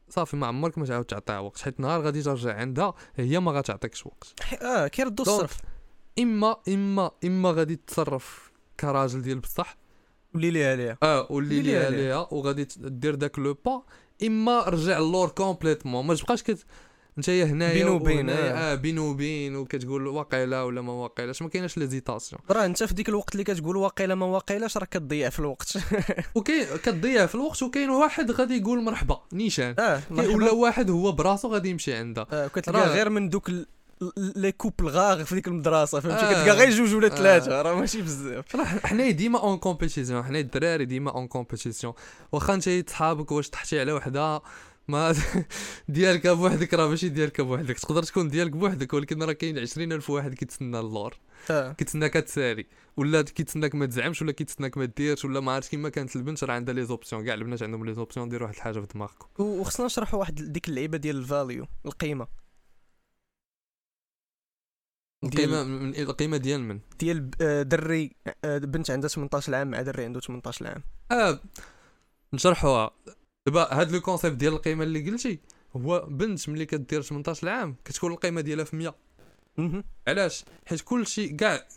صافي 0.09 0.37
ما 0.37 0.47
عمرك 0.47 0.77
ما 0.77 0.85
تعاود 0.85 1.05
تعطيها 1.05 1.39
وقت. 1.39 1.61
حيت 1.61 1.79
نهار 1.79 2.01
غادي 2.01 2.21
ترجع 2.21 2.55
عندها 2.55 2.93
هي 3.15 3.39
ما 3.39 3.51
غاتعطيكش 3.51 4.05
وقت. 4.05 4.33
آه 4.61 4.87
كيردوا 4.87 5.25
الصرف 5.25 5.57
إما 6.19 6.57
إما 6.69 7.11
إما 7.25 7.51
غادي 7.51 7.75
تتصرف 7.75 8.51
كراجل 8.79 9.21
ديال 9.21 9.39
بصح. 9.39 9.77
ولي 10.35 10.51
لي 10.51 10.65
عليها. 10.65 10.97
آه 11.03 11.27
واللي 11.29 11.59
اللي 11.59 11.71
لي 11.71 11.77
عليها. 11.77 11.99
عليها 11.99 12.27
وغادي 12.31 12.67
دير 12.77 13.15
داك 13.15 13.39
le 13.39 13.53
pas. 13.65 13.83
إما 14.23 14.63
رجع 14.63 14.97
اللور 14.97 15.29
complètement. 15.29 16.07
ما 16.07 16.15
تبقاش 16.15 16.43
كت 16.43 16.65
انت 17.17 17.29
هنايا 17.29 17.73
بينو 17.73 17.95
وبين، 17.95 18.17
وهنايا، 18.17 18.53
آه. 18.53 18.71
آه. 18.71 18.75
بينو 18.75 19.09
وبين 19.09 19.55
وكتقول 19.55 20.07
واقيلا 20.07 20.63
ولا 20.63 20.81
ما 20.81 20.93
واقيلاش 20.93 21.41
ما 21.41 21.49
كايناش 21.49 21.77
l'hésitation. 21.77 22.41
راه 22.51 22.65
انت 22.65 22.83
في 22.83 22.93
ديك 22.93 23.09
الوقت 23.09 23.31
اللي 23.31 23.43
كتقول 23.43 23.77
واقيلا 23.77 24.15
ما 24.15 24.25
واقيلاش 24.25 24.77
راه 24.77 24.85
كتضيع 24.85 25.29
في 25.29 25.39
الوقت. 25.39 25.77
وكاين 26.35 26.65
كتضيع 26.83 27.25
في 27.25 27.35
الوقت 27.35 27.63
وكاين 27.63 27.89
واحد 27.89 28.31
غادي 28.31 28.57
يقول 28.57 28.83
مرحبا 28.83 29.21
نيشان. 29.33 29.75
آه 29.79 30.01
كاين 30.15 30.35
ولا 30.35 30.51
واحد 30.51 30.89
هو 30.89 31.11
براسو 31.11 31.47
غادي 31.53 31.69
يمشي 31.69 31.93
عندها 31.93 32.27
آه 32.31 32.47
كتلقى 32.47 32.87
غير 32.87 33.09
من 33.09 33.29
دوك 33.29 33.49
ال... 33.49 33.65
les 34.17 34.51
couples 34.51 34.87
rares 34.87 35.23
في 35.23 35.35
ديك 35.35 35.47
المدرسة 35.47 35.99
فهمتي؟ 35.99 36.25
آه. 36.25 36.31
كتلقى 36.31 36.57
غير 36.57 36.69
جوج 36.69 36.93
ولا 36.95 37.07
آه. 37.07 37.09
ثلاثة 37.09 37.61
راه 37.61 37.75
ماشي 37.75 38.01
بزاف. 38.01 38.55
راه 38.55 38.63
حنا 38.63 39.09
ديما 39.09 39.39
en 39.39 39.57
compétition 39.57 40.23
حنا 40.23 40.39
الدراري 40.39 40.85
ديما 40.85 41.11
en 41.11 41.27
compétition 41.27 41.93
واخا 42.31 42.53
انت 42.53 42.89
صحابك 42.89 43.31
واش 43.31 43.49
تحتي 43.49 43.79
على 43.79 43.91
وحدة 43.91 44.41
ما 44.87 45.15
ديالك 45.89 46.27
بوحدك 46.27 46.73
راه 46.73 46.87
ماشي 46.87 47.09
ديالك 47.09 47.41
بوحدك 47.41 47.79
تقدر 47.79 48.03
تكون 48.03 48.27
ديالك 48.27 48.51
بوحدك 48.51 48.93
ولكن 48.93 49.23
راه 49.23 49.33
كاين 49.33 49.59
20000 49.59 50.09
واحد 50.09 50.33
كيتسنى 50.33 50.79
اللور. 50.79 51.13
آه. 51.51 51.71
كيتسناك 51.73 52.13
تسالي 52.13 52.65
ولا 52.97 53.21
كيتسناك 53.21 53.75
ما 53.75 53.85
تزعمش 53.85 54.21
ولا 54.21 54.31
كيتسناك 54.31 54.77
ما 54.77 54.85
ديرش 54.85 55.25
ولا 55.25 55.39
ما 55.39 55.51
عرفتش 55.51 55.69
كيما 55.69 55.89
كانت 55.89 56.15
البنت 56.15 56.43
راه 56.43 56.53
عندها 56.53 56.73
les 56.73 56.85
options. 56.85 57.25
كاع 57.25 57.33
البنات 57.33 57.63
عندهم 57.63 57.85
les 57.85 57.93
options 57.93 58.29
دير 58.29 58.43
واحد 58.43 58.53
الحاجة 58.55 58.79
في 58.79 58.87
دماغكم. 58.93 59.43
وخصنا 59.43 59.85
نشرحوا 59.85 60.19
واحد 60.19 60.35
ديك 60.35 60.69
اللعيبة 60.69 60.97
ديال 60.97 61.15
ال 61.15 61.24
value 61.24 61.67
القيمة. 61.85 62.27
القيمة 65.23 65.63
من 65.63 65.95
القيمة 65.95 66.37
ديال 66.37 66.61
من؟ 66.61 66.79
ديال 66.99 67.31
آه، 67.41 67.61
دري 67.61 68.15
آه، 68.45 68.57
بنت 68.57 68.91
عندها 68.91 69.09
18 69.09 69.55
عام 69.55 69.71
مع 69.71 69.81
دري 69.81 70.05
عنده 70.05 70.19
18 70.19 70.67
عام 70.67 70.83
آه 71.11 71.39
نشرحوها. 72.33 72.91
دابا 73.45 73.73
هاد 73.73 73.91
le 73.91 74.01
concept 74.01 74.35
ديال 74.35 74.53
القيمة 74.53 74.83
اللي 74.83 75.11
قلتي 75.11 75.39
هو 75.75 76.05
بنت 76.09 76.49
ملي 76.49 76.65
كدير 76.65 77.01
18 77.01 77.49
عام 77.49 77.75
كتكون 77.85 78.11
القيمة 78.11 78.41
ديالها 78.41 78.65
في 78.65 78.75
100 78.75 78.95
مهم. 79.57 79.83
علاش؟ 80.07 80.45
حيت 80.65 80.81
كلشي 80.81 81.27
كاع 81.27 81.67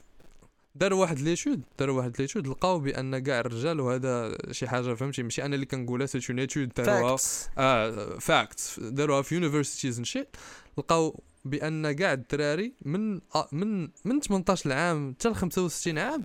داروا 0.74 1.00
واحد 1.00 1.18
l'étude 1.20 1.62
داروا 1.78 1.96
واحد 1.98 2.20
l'étude 2.20 2.46
لقاو 2.48 2.78
بأن 2.80 3.18
كاع 3.18 3.40
الرجال 3.40 3.80
وهذا 3.80 4.36
شي 4.50 4.68
حاجة 4.68 4.94
فهمتي؟ 4.94 5.22
ماشي 5.22 5.44
أنا 5.44 5.54
اللي 5.54 5.66
كنقولها 5.66 6.06
c'est 6.06 6.20
une 6.30 6.38
étude 6.38 6.68
داروها. 6.68 7.16
آه 7.58 8.18
fact 8.18 8.80
داروها 8.80 9.22
في 9.22 9.34
universities 9.34 10.02
shit 10.02 10.36
لقاو 10.78 11.22
بأن 11.44 11.92
كاع 11.92 12.12
الدراري 12.12 12.72
من 12.82 13.20
آه 13.34 13.48
من 13.52 13.82
من 14.04 14.20
18 14.20 14.72
عام 14.72 15.14
حتى 15.18 15.28
ل 15.28 15.34
65 15.34 15.98
عام 15.98 16.24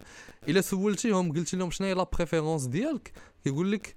إلا 0.49 0.61
سولتيهم 0.61 1.31
قلتي 1.31 1.57
لهم 1.57 1.71
شنو 1.71 1.87
هي 1.87 1.93
la 1.93 2.03
préférence 2.03 2.65
ديالك 2.65 3.11
يقول 3.45 3.71
لك 3.71 3.95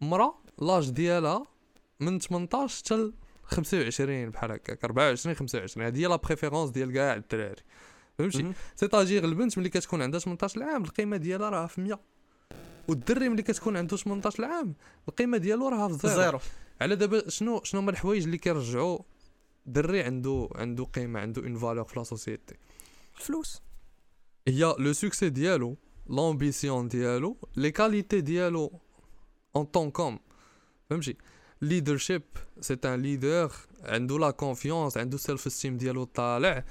مرا 0.00 0.41
l'âge 0.58 0.90
ديالها 0.90 1.46
من 2.00 2.18
18 2.18 2.84
حتى 2.84 2.94
ل 2.96 3.14
25 3.44 4.30
بحال 4.30 4.52
هكاك 4.52 4.84
24 4.84 5.34
25 5.36 5.86
هذه 5.86 5.98
هي 5.98 6.06
la 6.06 6.16
préférence 6.16 6.70
ديال 6.70 6.92
كاع 6.92 7.14
الدراري 7.14 7.62
فهمتي. 8.18 8.52
c'est-à-dire 8.76 9.24
البنت 9.24 9.58
ملي 9.58 9.68
كتكون 9.68 10.02
عندها 10.02 10.20
18 10.20 10.62
عام 10.62 10.84
القيمة 10.84 11.16
ديالها 11.16 11.50
راه 11.50 11.66
في 11.66 11.80
100 11.80 12.00
والدري 12.88 13.28
ملي 13.28 13.42
كتكون 13.42 13.76
عنده 13.76 13.96
18 13.96 14.44
عام 14.44 14.74
القيمة 15.08 15.38
ديالو 15.38 15.68
راه 15.68 15.88
في 15.88 16.08
زيرو. 16.08 16.22
زيرو. 16.22 16.38
على 16.80 16.96
دابا 16.96 17.28
شنو 17.30 17.60
شنو 17.64 17.80
هما 17.80 17.90
الحوايج 17.90 18.24
اللي 18.24 18.38
كيرجعوا 18.38 18.98
دري 19.66 20.02
عنده 20.02 20.48
عنده 20.54 20.84
قيمة 20.84 21.20
عنده 21.20 21.42
une 21.42 21.56
valeur 21.56 21.84
في 21.84 21.98
la 21.98 22.04
société 22.04 22.54
الفلوس 23.18 23.62
هي 24.48 24.74
le 24.78 24.92
succès 24.92 25.28
ديالو 25.28 25.76
l'ambition 26.06 26.88
ديالو 26.88 27.36
les 27.56 27.70
qualités 27.70 28.20
ديالو 28.20 28.80
en 29.56 29.64
tant 29.64 29.90
qu'homme 29.90 30.18
فهمتي؟ 30.90 31.16
leadership 31.62 32.22
c'est 32.60 32.78
un 32.84 33.02
leader 33.02 33.52
عنده 33.84 34.18
la 34.18 34.30
confiance 34.30 34.96
عنده 34.96 35.18
self-esteem 35.18 35.76
ديالو 35.76 36.04
طالع 36.04 36.64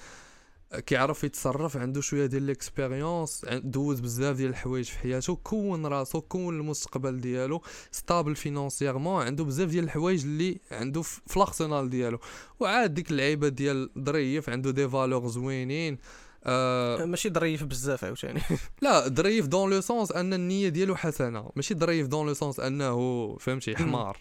كيعرف 0.71 1.23
يتصرف 1.23 1.77
عنده 1.77 2.01
شوية 2.01 2.25
ديال 2.25 2.43
l'expérience 2.43 3.45
دوز 3.51 3.99
بزاف 3.99 4.35
ديال 4.35 4.49
الحوايج 4.49 4.85
في 4.85 4.97
حياته 4.97 5.35
كون 5.35 5.85
راسو 5.85 6.21
كون 6.21 6.59
المستقبل 6.59 7.21
ديالو 7.21 7.61
stable 7.91 8.35
financièrement 8.35 9.25
عنده 9.25 9.43
بزاف 9.43 9.69
ديال 9.69 9.83
الحوايج 9.83 10.23
اللي 10.23 10.59
عنده 10.71 11.01
في 11.01 11.37
الارسنال 11.37 11.89
ديالو. 11.89 12.19
وعاد 12.59 12.93
ديك 12.93 13.11
اللعيبة 13.11 13.47
ديال 13.47 13.89
ظريف 13.99 14.49
عنده 14.49 14.71
des 14.71 14.89
valeurs 14.89 15.27
زوينين. 15.27 15.97
آه 16.43 17.05
ماشي 17.05 17.29
ظريف 17.29 17.63
بزاف 17.63 18.03
عاوتاني. 18.03 18.41
لا 18.81 19.09
ظريف 19.09 19.47
dans 19.47 19.69
le 19.69 19.81
sens 19.81 20.11
أن 20.11 20.33
النية 20.33 20.69
ديالو 20.69 20.95
حسنة. 20.95 21.51
ماشي 21.55 21.75
ظريف 21.75 22.07
dans 22.07 22.27
le 22.27 22.33
sens 22.33 22.59
أنه 22.59 23.37
فهمتي 23.37 23.75
حمار. 23.75 24.17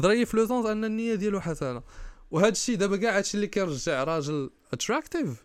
ظريف 0.00 0.34
le 0.34 0.46
sens 0.46 0.66
أن 0.66 0.84
النية 0.84 1.14
ديالو 1.14 1.40
حسنة. 1.40 1.82
وهذا 2.30 2.48
الشيء 2.48 2.76
دابا 2.76 2.96
كاع 2.96 3.16
هادشي 3.16 3.36
اللي 3.36 3.46
كيرجع 3.46 4.04
راجل 4.04 4.50
attractif 4.72 5.44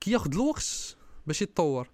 كياخذ 0.00 0.32
الوقت 0.32 0.96
باش 1.26 1.42
يتطور. 1.42 1.88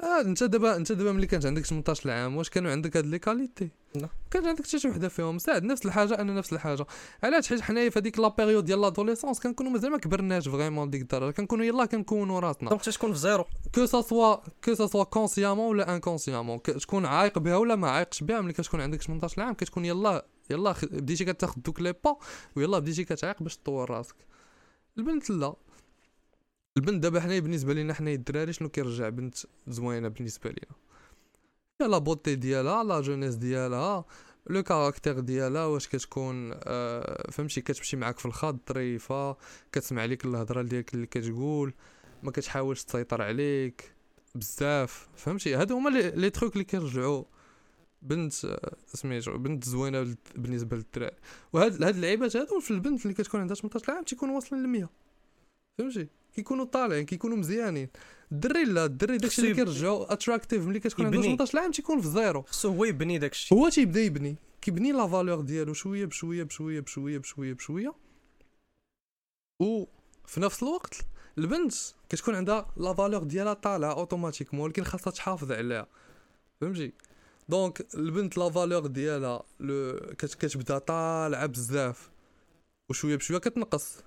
آه 0.00 0.20
أنت 0.20 0.42
دابا 0.44 0.76
أنت 0.76 0.92
دابا 0.92 1.12
ملي 1.12 1.26
كانت 1.26 1.46
عندك 1.46 1.64
18 1.66 2.10
عام 2.10 2.36
واش 2.36 2.50
كانوا 2.50 2.70
عندك 2.70 2.96
هاد 2.96 3.06
les 3.06 3.18
qualités؟ 3.18 3.68
لا. 3.94 4.08
كان 4.30 4.46
عندك 4.46 4.66
حتى 4.66 4.78
شي 4.78 4.88
وحدة 4.88 5.08
فيهم. 5.08 5.38
ساعد 5.38 5.64
نفس 5.64 5.86
الحاجة 5.86 6.14
أنا 6.14 6.32
نفس 6.34 6.52
الحاجة. 6.52 6.86
علاش؟ 7.22 7.48
حيت 7.48 7.60
حنايا 7.60 7.90
في 7.90 7.98
هذيك 7.98 8.18
la 8.18 8.28
période 8.28 8.64
ديال 8.64 8.80
l'adolescence 8.80 9.40
كنكونوا 9.40 9.72
مازال 9.72 9.90
ما 9.90 9.98
كبرناش 9.98 10.48
vraiment 10.48 10.90
ديك 10.90 11.02
الدرجة. 11.02 11.32
كنكونوا 11.34 11.64
يلاه 11.64 11.84
كنكونوا 11.84 12.40
راسنا. 12.40 12.70
donc 12.70 12.82
تكون 12.82 13.12
في 13.12 13.18
زيرو. 13.18 13.44
que 13.74 13.86
ça 13.86 14.00
soit 14.02 14.36
que 14.64 14.74
ça 14.74 14.86
soit 14.86 15.04
consciemment 15.04 15.66
ولا 15.68 15.94
inconsciemment 15.94 16.62
تكون 16.62 17.06
عايق 17.06 17.38
بها 17.38 17.56
ولا 17.56 17.76
ما 17.76 17.90
عايقش 17.90 18.22
بها. 18.22 18.40
ملي 18.40 18.52
كتكون 18.52 18.80
عندك 18.80 19.02
18 19.02 19.42
عام 19.42 19.54
كتكون 19.54 19.84
يلا 19.84 20.26
يلا 20.50 20.72
خ- 20.72 20.84
بديتي 20.84 21.24
كتاخذ 21.24 21.60
دوك 21.60 21.80
les 21.80 21.92
pas 22.04 22.16
ويلا 22.56 22.78
بديتي 22.78 23.04
كتعيق 23.04 23.42
باش 23.42 23.56
تطور 23.56 23.90
راسك. 23.90 24.16
البنت 24.98 25.30
لا. 25.30 25.54
البنت 26.76 27.02
دابا 27.02 27.20
حنايا 27.20 27.40
بالنسبة 27.40 27.74
لينا 27.74 27.94
حنايا 27.94 28.14
الدراري 28.14 28.52
شنو 28.52 28.68
كيرجع 28.68 29.08
بنت 29.08 29.36
زوينة 29.68 30.08
بالنسبة 30.08 30.50
لينا؟ 30.50 30.76
هي 31.80 31.86
la 31.88 31.98
beauté 31.98 32.34
ديالها 32.34 32.84
la 32.84 33.00
jeunesse 33.00 33.34
ديالها 33.34 34.04
le 34.50 34.62
caractère 34.62 35.20
ديالها 35.20 35.64
واش 35.66 35.88
كتكون 35.88 36.50
آه 36.54 37.30
فهمتي؟ 37.30 37.60
كتمشي 37.60 37.96
معاك 37.96 38.18
في 38.18 38.26
الخط 38.26 38.72
ظريفة 38.72 39.36
كتسمع 39.72 40.04
ليك 40.04 40.24
الهضرة 40.24 40.62
ديالك 40.62 40.94
اللي 40.94 41.06
كتقول 41.06 41.74
ما 42.22 42.30
كتحاولش 42.30 42.84
تسيطر 42.84 43.22
عليك 43.22 43.92
بزاف 44.34 45.08
فهمتي؟ 45.16 45.54
هادو 45.54 45.76
هما 45.76 45.90
les 45.90 46.30
trucs 46.30 46.52
اللي 46.52 46.64
كيرجعوا 46.64 47.24
بنت 48.02 48.44
آه، 48.44 48.76
سميتو 48.86 49.38
بنت 49.38 49.64
زوينة 49.64 50.02
بال- 50.02 50.16
بالنسبة 50.36 50.76
للدراري. 50.76 51.16
وهاد 51.52 51.82
هاد 51.82 51.94
اللعيبات 51.94 52.36
هادو 52.36 52.60
في 52.60 52.70
البنت 52.70 53.02
اللي 53.02 53.14
كتكون 53.14 53.40
عندها 53.40 53.56
18 53.56 53.92
عام 53.92 54.04
تيكونوا 54.04 54.34
واصلين 54.34 54.62
ل 54.62 54.68
100 54.68 54.90
فهمتي؟ 55.78 56.08
كيكونوا 56.36 56.64
طالعين 56.64 57.04
كيكونوا 57.04 57.36
مزيانين 57.36 57.88
الدري 58.32 58.64
لا 58.64 58.84
الدري 58.84 59.16
داكشي 59.16 59.42
اللي 59.42 59.54
كيرجعوا 59.54 60.12
attractif 60.12 60.66
ملي 60.66 60.80
كتكون 60.80 61.04
عنده 61.04 61.18
يبني. 61.18 61.36
18 61.36 61.58
عام 61.58 61.70
تيكون 61.70 62.00
في 62.00 62.08
زيرو 62.08 62.42
خصو 62.42 62.68
هو 62.68 62.84
يبني 62.84 63.18
داك 63.18 63.32
الشيء 63.32 63.58
هو 63.58 63.68
تيبدا 63.68 64.00
يبني 64.00 64.36
كيبني 64.60 64.92
la 64.92 65.06
valeur 65.06 65.40
ديالو 65.40 65.72
شوية 65.72 66.04
بشويه 66.04 66.42
بشويه 66.42 66.80
بشويه 66.80 67.18
بشويه 67.18 67.52
بشويه 67.52 67.94
و 69.60 69.84
في 70.26 70.40
نفس 70.40 70.62
الوقت 70.62 70.94
البنت 71.38 71.74
كتكون 72.08 72.34
عندها 72.34 72.72
la 72.76 72.92
valeur 72.92 73.22
ديالها 73.22 73.54
طالعه 73.54 73.92
automatiquement 73.92 74.64
ولكن 74.64 74.84
خاصها 74.84 75.10
تحافظ 75.10 75.52
عليها 75.52 75.86
فهمتي 76.60 76.92
donc 77.48 77.86
البنت 77.94 78.38
la 78.38 78.50
valeur 78.50 78.86
ديالها 78.86 79.42
لو 79.60 80.00
كتبدا 80.18 80.78
طالعه 80.78 81.46
بزاف 81.46 82.10
وشويه 82.90 83.16
بشويه 83.16 83.38
كتنقص 83.38 83.98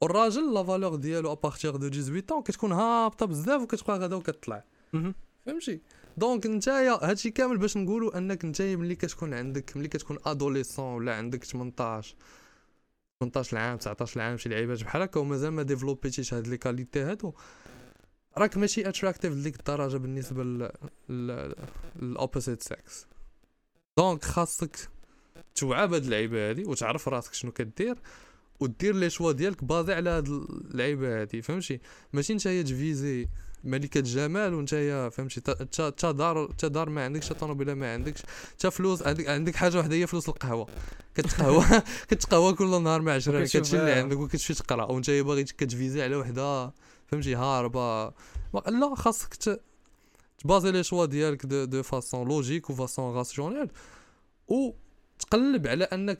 والراجل 0.00 0.54
la 0.54 0.62
valeur 0.62 0.94
ديالو 0.94 1.32
à 1.32 1.38
partir 1.38 1.76
de 1.76 1.88
18 1.88 2.20
ans 2.20 2.42
كتكون 2.42 2.72
هابطة 2.72 3.26
بزاف 3.26 3.62
وكتبقى 3.62 3.98
غادا 3.98 4.16
وكتطلع. 4.16 4.64
فهمتي؟ 5.46 5.80
donc 6.16 6.46
نتايا 6.46 6.98
هادشي 7.02 7.30
كامل 7.30 7.58
باش 7.58 7.76
نقولوا 7.76 8.18
أنك 8.18 8.44
نتايا 8.44 8.76
ملي 8.76 8.94
كتكون 8.94 9.34
عندك 9.34 9.76
ملي 9.76 9.88
كتكون 9.88 10.18
adolescent 10.26 10.94
ولا 10.94 11.14
عندك 11.14 11.44
18 11.44 12.16
18 13.20 13.58
عام 13.58 13.76
19 13.76 14.20
عام 14.20 14.36
شي 14.36 14.48
لعيبات 14.48 14.82
بحال 14.82 15.02
هكا 15.02 15.20
ومازال 15.20 15.50
ما 15.50 15.62
développé 15.62 16.08
يتيش 16.08 16.34
هاد 16.34 16.46
les 16.46 16.56
qualités 16.56 17.00
هادو. 17.02 17.32
راك 18.38 18.56
ماشي 18.56 18.88
attractif 18.88 19.32
لديك 19.32 19.58
الدرجة 19.58 19.96
بالنسبة 19.96 20.44
لل 20.44 20.72
لل 21.96 22.09
opposite 22.09 22.62
sex 22.62 23.06
donc 23.98 24.24
خاصك 24.24 24.88
توعى 25.54 25.86
بهاد 25.86 26.04
اللعيبة 26.04 26.50
هادي 26.50 26.64
وتعرف 26.64 27.08
راسك 27.08 27.34
شنو 27.34 27.52
كدير. 27.52 27.98
ودير 28.60 28.94
les 28.94 29.10
choix 29.10 29.32
ديالك 29.32 29.64
basé 29.64 29.92
على 29.94 30.10
هاد 30.10 30.28
اللعيبة 30.28 31.20
هادي 31.20 31.42
فهمتي؟ 31.42 31.80
ماشي 32.12 32.34
نتايا 32.34 32.62
ت 32.62 32.73
viser 32.73 33.28
ملكة 33.64 34.00
جمال 34.00 34.54
وانت 34.54 34.74
فهمتي؟ 35.12 35.40
تا- 35.40 36.10
دار 36.10 36.46
تا 36.58 36.68
دار 36.68 36.88
ما 36.90 37.04
عندكش 37.04 37.28
تا 37.28 37.34
طوموبيلة 37.34 37.74
ما 37.74 37.92
عندكش 37.92 38.22
تا 38.58 38.70
فلوس 38.70 39.02
عندك 39.02 39.28
عندك 39.28 39.56
حاجة 39.56 39.78
وحدة 39.78 39.94
هي 39.96 40.06
فلوس 40.06 40.28
القهوة. 40.28 40.66
كتقهوى 41.14 41.64
كتقهوى 42.10 42.52
كل 42.54 42.82
نهار 42.82 43.02
مع 43.02 43.12
عشرة 43.12 43.44
كتمشي 43.44 43.78
اللي. 43.80 43.92
عندك 43.92 44.16
وكتمشي 44.16 44.54
تقرا 44.54 44.84
وانت 44.84 45.10
باغي 45.10 45.44
كت 45.44 45.61
viser 45.61 46.02
على 46.02 46.16
وحدة 46.16 46.72
فهمتي؟ 47.06 47.34
هاربة. 47.34 48.04
لا 48.54 48.94
خاصك 48.94 49.34
ت- 49.34 49.60
تبازي 50.38 50.70
les 50.72 50.82
choix 50.82 51.04
ديالك 51.06 51.46
de, 51.46 51.64
de 51.64 51.82
façon 51.82 52.28
logique 52.28 52.70
و 52.70 52.77
façon 52.77 53.14
rationnelle 53.14 53.68
وتقلب 54.48 55.66
على 55.66 55.84
أنك 55.84 56.18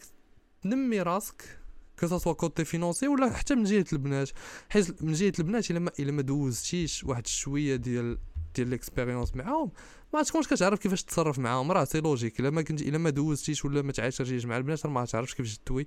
تنمي 0.63 1.03
راسك 1.03 1.58
co- 2.01 2.35
côté 2.35 2.65
financier 2.65 3.09
ولا 3.09 3.33
حتى 3.33 3.55
من 3.55 3.65
جهة 3.65 3.85
البنات. 3.93 4.31
حيت 4.69 5.03
من 5.03 5.13
جهة 5.13 5.33
البنات 5.39 5.71
إلا 5.71 5.79
ما 5.79 5.91
إلا 5.99 6.13
ما 6.13 6.23
دوزتيش 6.23 7.05
واحد 7.05 7.27
شوية 7.27 7.77
ديال 7.77 8.19
ديال 8.55 8.69
l'expérience 8.69 9.37
معاهم 9.37 9.71
ما 10.15 10.23
تكونش 10.23 10.47
كتعرف 10.47 10.79
كيفاش 10.79 11.03
تتصرف 11.03 11.39
معاهم. 11.39 11.73
راه 11.73 11.85
c'est 11.85 12.01
logique 12.01 12.41
إلا 12.41 12.51
ما 12.51 12.63
كنت 12.63 12.83
إلا 12.83 12.99
ما 12.99 13.11
دوزتيش 13.11 13.65
ولا 13.65 13.83
ما 13.83 13.93
تعاشرتيش 13.93 14.45
مع 14.45 14.57
البنات 14.57 14.87
راه 14.87 14.93
ما 14.93 15.05
تعرفش 15.05 15.35
كيفاش 15.35 15.59
تدوي 15.59 15.87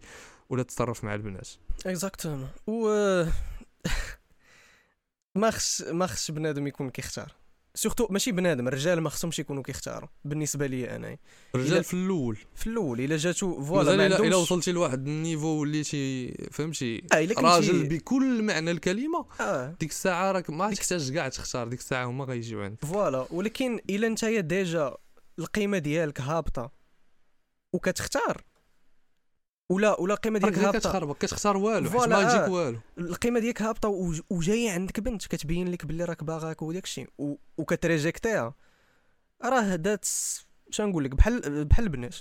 ولا 0.50 0.64
تتصرف 0.64 1.04
مع 1.04 1.16
البنات. 1.16 1.50
exactement 1.86 2.50
و 2.68 2.86
ما 5.36 5.52
خص 5.52 5.82
ما 5.82 6.08
خص 6.08 6.32
بنادم 6.32 6.68
يكون 6.68 6.90
كيختار. 6.90 7.41
surtout 7.76 8.08
ماشي 8.10 8.32
بنادم 8.32 8.68
الرجال 8.68 9.02
ما 9.02 9.10
خصهمش 9.10 9.40
يكونوا 9.40 9.64
كيختاروا 9.64 10.10
بالنسبة 10.26 10.68
لي 10.68 10.96
أنا 10.96 11.18
الرجال 11.56 11.84
في 11.84 11.94
الأول 11.94 12.38
في 12.56 12.68
الأول 12.68 13.02
الا 13.02 13.18
جاتو 13.18 13.64
voilà 13.64 13.96
ما 13.96 14.20
الا 14.20 14.36
وصلتي 14.36 14.72
لواحد 14.72 15.08
ال 15.08 15.13
niveau 15.13 15.48
وليتي 15.48 16.34
فهمتي 16.52 17.04
آه 17.14 17.28
راجل 17.38 17.88
بكل 17.88 18.44
معنى 18.44 18.72
الكلمة 18.72 19.26
آه. 19.40 19.76
ديك 19.80 19.90
الساعة 19.90 20.32
راك 20.32 20.50
ما 20.50 20.74
تحتاج 20.74 21.14
كاع 21.14 21.30
تختار 21.30 21.68
ديك 21.68 21.80
الساعة 21.80 22.06
هما 22.06 22.26
غيجيو 22.26 22.62
عندك 22.62 22.86
voilà 22.86 23.28
ولكن 23.32 23.80
الا 23.90 24.10
نتايا 24.10 24.42
déjà 24.42 24.98
القيمه 25.40 25.78
ديالك 25.78 26.22
هابطه 26.22 26.72
وكتختار 27.74 28.42
ولا 29.72 30.02
ولا 30.02 30.14
القيمة 30.14 30.40
ديالك 30.40 30.58
هابطة. 30.58 30.80
كتخربق 30.80 31.18
كتختار 31.18 31.58
والو 31.58 31.90
حيت 31.90 32.10
ما 32.10 32.22
يجيك 32.22 32.50
والو. 32.50 32.80
القيمة 32.98 33.40
ديالك 33.40 33.62
هابطة 33.62 33.90
وجاية 34.30 34.72
عندك 34.72 35.00
بنت 35.00 35.28
كتبين 35.28 35.72
لك 35.72 35.86
باللي 35.86 36.06
راك 36.06 36.24
باغاك 36.24 36.62
وداك 36.62 36.84
الشيء. 36.84 37.10
وكتريجيكتيها. 37.58 38.54
راه 39.44 39.76
دات 39.76 40.06
شنقول 40.70 41.04
لك 41.04 41.16
بحال 41.16 41.66
بحال 41.66 41.86
البنات. 41.86 42.16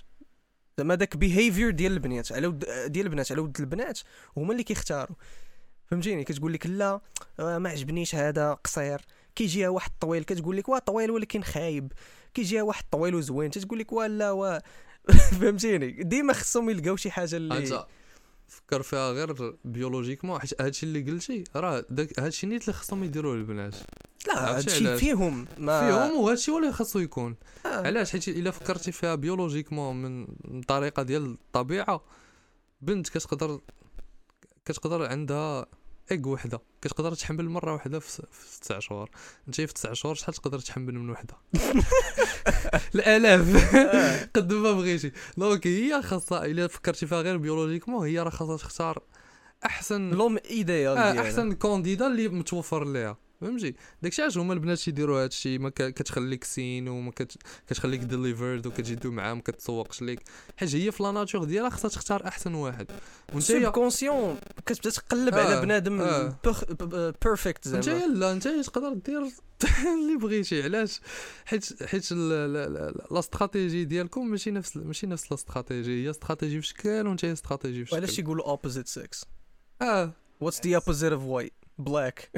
زعما 0.78 0.94
داك 0.94 1.16
بيهيفير 1.16 1.70
ديال 1.70 1.92
البنات 1.92 2.32
على 2.32 2.46
ود 2.46 2.64
ديال 2.86 3.06
البنات 3.06 3.32
على 3.32 3.40
ود 3.40 3.60
البنات 3.60 4.00
هما 4.36 4.52
اللي 4.52 4.62
كيختاروا. 4.62 5.16
فهمتيني؟ 5.86 6.24
كتقول 6.24 6.52
لك 6.52 6.66
لا 6.66 7.00
آه، 7.40 7.58
ما 7.58 7.70
عجبنيش 7.70 8.14
هذا 8.14 8.54
قصير. 8.54 9.00
كيجيها 9.34 9.68
واحد 9.68 9.90
طويل 10.00 10.24
كتقول 10.24 10.56
لك 10.56 10.68
واه 10.68 10.78
طويل 10.78 11.10
ولكن 11.10 11.42
خايب. 11.42 11.92
كيجيها 12.34 12.62
واحد 12.62 12.84
طويل 12.90 13.14
وزوين 13.14 13.50
تتقول 13.50 13.78
لك 13.78 13.92
ولا 13.92 14.62
فهمتيني؟ 15.40 15.90
ديما 15.90 16.32
خصهم 16.32 16.70
يلقاو 16.70 16.96
شي 16.96 17.10
حاجة 17.10 17.36
اللي 17.36 17.86
فكر 18.48 18.82
فيها 18.82 19.12
غير 19.12 19.56
biologiquement 19.64 20.40
حيت 20.40 20.62
هادشي 20.62 20.86
اللي 20.86 21.10
قلتي 21.10 21.44
راه 21.56 21.84
داك 21.90 22.20
هادشي 22.20 22.46
نيت 22.46 22.62
اللي 22.62 22.72
خصهم 22.72 23.04
يديروه 23.04 23.34
البنات. 23.34 23.74
لا 24.28 24.56
هادشي 24.56 24.96
فيهم 24.96 25.46
ما 25.58 25.80
فيهم 25.80 26.20
وهادشي 26.20 26.50
هو 26.50 26.58
اللي 26.58 26.72
خاصو 26.72 26.98
يكون. 26.98 27.36
آه. 27.66 27.86
علاش؟ 27.86 28.12
حيت 28.12 28.28
إلا 28.28 28.50
فكرتي 28.50 28.92
فيها 28.92 29.14
biologiquement 29.14 29.96
من 29.96 30.26
الطريقة 30.44 31.02
ديال 31.02 31.24
الطبيعة 31.24 32.04
بنت 32.80 33.08
كتقدر 33.08 33.60
كتقدر 34.64 35.06
عندها 35.06 35.66
egg 36.12 36.28
وحده 36.28 36.60
كتقدر 36.82 37.14
تحمل 37.14 37.48
مرة 37.48 37.72
واحدة 37.72 37.98
في, 37.98 38.22
في 38.32 38.60
تسع 38.60 38.78
شهور. 38.78 39.10
انت 39.48 39.54
في 39.60 39.66
تسع 39.66 39.92
شهور 39.92 40.14
شحال 40.14 40.34
تقدر 40.34 40.58
تحمل 40.58 40.94
من 40.94 41.10
وحده؟ 41.10 41.34
الآلاف. 42.94 43.74
آه. 43.74 44.28
قد 44.36 44.52
ما 44.52 44.72
بغيتي. 44.72 45.12
donc 45.36 45.66
هي 45.66 46.02
خاصها 46.02 46.44
إلا 46.44 46.66
فكرتي 46.66 47.06
فيها 47.06 47.20
غير 47.20 47.36
biologiquement 47.36 48.06
هي 48.06 48.18
راه 48.18 48.30
خاصها 48.30 48.56
تختار 48.56 49.02
أحسن 49.66 50.10
l'homme 50.10 50.38
idéal 50.50 50.96
آه 50.96 51.20
أحسن 51.20 51.52
candidat 51.52 52.06
اللي 52.06 52.28
متوفر 52.28 52.84
ليها. 52.92 53.16
فهمتي؟ 53.40 53.74
داكشي 54.02 54.22
علاش 54.22 54.38
هما 54.38 54.52
البنات 54.54 54.78
تيديروا 54.78 55.22
هادشي 55.24 55.58
ما 55.58 55.70
كتخليك 55.70 56.44
seen 56.44 56.88
وما 56.88 57.12
كتخليك 57.68 58.00
delivered 58.00 58.66
وكتجي 58.66 58.94
دوم 58.94 59.14
معاه 59.14 59.34
ما 59.34 59.40
كتسوقش 59.40 60.02
ليك. 60.02 60.20
حيت 60.56 60.74
هي 60.74 60.92
في 60.92 61.02
la 61.02 61.10
nature 61.10 61.44
ديالها 61.44 61.70
خصها 61.70 61.88
تختار 61.88 62.26
أحسن 62.26 62.54
واحد. 62.54 62.86
وأنت 63.32 63.42
sub 63.42 63.64
conscient 63.64 64.38
كتبدا 64.66 64.90
تقلب 64.90 65.34
آه 65.34 65.44
على 65.44 65.60
بنادم 65.60 66.00
آه. 66.00 66.36
perfect 67.24 67.68
زعما. 67.68 68.04
أنت 68.04 68.16
لا 68.16 68.32
أنت 68.32 68.48
تقدر 68.48 68.92
دير 68.92 69.20
اللي 69.94 70.16
بغيتي 70.20 70.62
علاش؟ 70.62 71.00
حيت 71.44 71.82
حيت 71.82 72.12
la 72.12 73.18
stratégie 73.18 73.84
ديالكم 73.84 74.26
ماشي 74.30 74.50
نفس 74.50 74.76
ماشي 74.76 75.06
نفس 75.06 75.24
la 75.30 75.34
stratégie 75.34 76.04
هي 76.06 76.10
استراتيجي 76.10 76.60
في 76.60 76.66
شكل 76.66 77.06
وأنت 77.06 77.24
استراتيجي 77.24 77.84
في 77.84 77.90
شكل. 77.90 77.96
علاش 77.96 78.18
يقولوا 78.18 78.48
opposite 78.48 78.88
sex 78.88 79.24
آه. 79.82 80.12
what's 80.40 80.66
the 80.66 80.74
opposite 80.76 81.12
of 81.12 81.22
white 81.22 81.52
black 81.78 82.30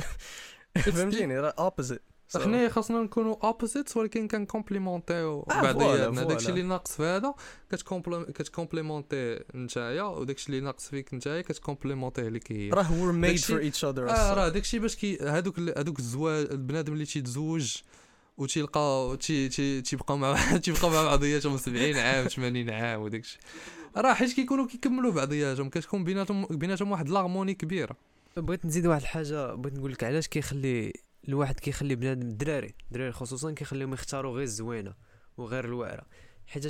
فهمتيني 0.74 1.38
opposite 1.38 2.02
حنا 2.40 2.68
خاصنا 2.68 3.02
نكونوا 3.02 3.36
opposite 3.44 3.96
ولكن 3.96 4.28
كنكومبليمونتيو 4.28 5.40
آه 5.40 5.62
بعضياتنا 5.62 6.24
داكشي 6.24 6.48
اللي 6.48 6.62
ناقص 6.62 6.96
في 6.96 7.02
هذا 7.02 7.34
كتكومبليمونتي 8.34 9.40
نتايا 9.54 10.02
وداكشي 10.02 10.46
اللي 10.46 10.60
ناقص 10.60 10.88
فيك 10.88 11.14
نتايا 11.14 11.42
كتكومبليمونتيه 11.42 12.28
لك 12.28 12.52
هي 12.52 12.70
راه 12.70 12.92
we're 12.92 13.12
made 13.12 13.38
for 13.38 13.58
each 13.58 13.84
other 13.84 14.10
آه 14.10 14.34
راه 14.34 14.48
داكشي 14.48 14.78
باش 14.78 14.96
كي 14.96 15.18
هذوك 15.18 15.58
هذوك 15.58 15.98
الزواج 15.98 16.46
البنادم 16.50 16.92
اللي 16.92 17.04
تيتزوج 17.04 17.76
وتيلقى 18.38 19.16
تي 19.20 19.48
تي 19.48 19.80
تيبقاو 19.80 20.16
مع 20.16 20.56
تيبقاو 20.64 20.90
مع 20.90 21.02
بعضياتهم 21.02 21.56
70 21.56 21.96
عام 21.96 22.28
80 22.28 22.70
عام 22.70 23.00
وداكشي 23.00 23.38
راه 23.96 24.14
حيت 24.14 24.32
كيكونوا 24.32 24.66
كيكملوا 24.66 25.12
بعضياتهم 25.12 25.68
كتكون 25.68 26.04
بيناتهم 26.04 26.46
بيناتهم 26.46 26.92
واحد 26.92 27.08
l'harmonie 27.08 27.54
كبيره 27.54 27.96
بغيت 28.36 28.66
نزيد 28.66 28.86
واحد 28.86 29.00
الحاجة 29.00 29.54
بغيت 29.54 29.74
نقول 29.74 29.92
لك 29.92 30.04
علاش 30.04 30.28
كيخلي 30.28 30.92
الواحد 31.28 31.60
كيخلي 31.60 31.94
بنادم 31.94 32.28
الدراري 32.28 32.74
الدراري 32.86 33.12
خصوصا 33.12 33.52
كيخليهم 33.52 33.92
يختاروا 33.92 34.32
غير 34.32 34.42
الزوينة 34.42 34.94
وغير 35.36 35.64
الواعره 35.64 36.06
حيت 36.46 36.66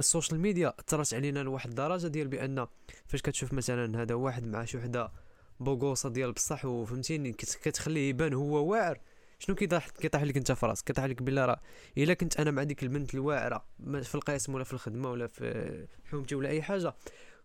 ال 0.00 0.06
social 0.06 0.40
media 0.40 0.74
أثرت 0.78 1.14
علينا 1.14 1.38
لواحد 1.38 1.68
الدرجة 1.68 2.06
ديال 2.06 2.28
بأن 2.28 2.66
فاش 3.06 3.22
كتشوف 3.22 3.52
مثلا 3.52 4.02
هذا 4.02 4.14
واحد 4.14 4.44
مع 4.46 4.64
شي 4.64 4.78
وحدة 4.78 5.12
بوغوصة 5.60 6.08
ديال 6.08 6.32
بصح 6.32 6.64
وفهمتيني 6.64 7.32
كتخليه 7.32 8.08
يبان 8.08 8.34
هو 8.34 8.70
واعر 8.70 9.00
شنو 9.38 9.56
كيطيح 9.56 9.88
كيطيح 9.88 10.22
لك 10.22 10.36
انت 10.36 10.52
في 10.52 10.66
راسك 10.66 10.84
كيطيح 10.84 11.04
لك 11.04 11.22
بلا 11.22 11.46
راه 11.46 11.60
إلا 11.98 12.14
كنت 12.14 12.40
أنا 12.40 12.50
مع 12.50 12.62
ديك 12.62 12.82
البنت 12.82 13.14
الواعرة 13.14 13.64
في 14.02 14.14
القسم 14.14 14.54
ولا 14.54 14.64
في 14.64 14.72
الخدمة 14.72 15.10
ولا 15.10 15.26
في 15.26 15.86
حومتي 16.10 16.34
ولا 16.34 16.48
أي 16.48 16.62
حاجة 16.62 16.94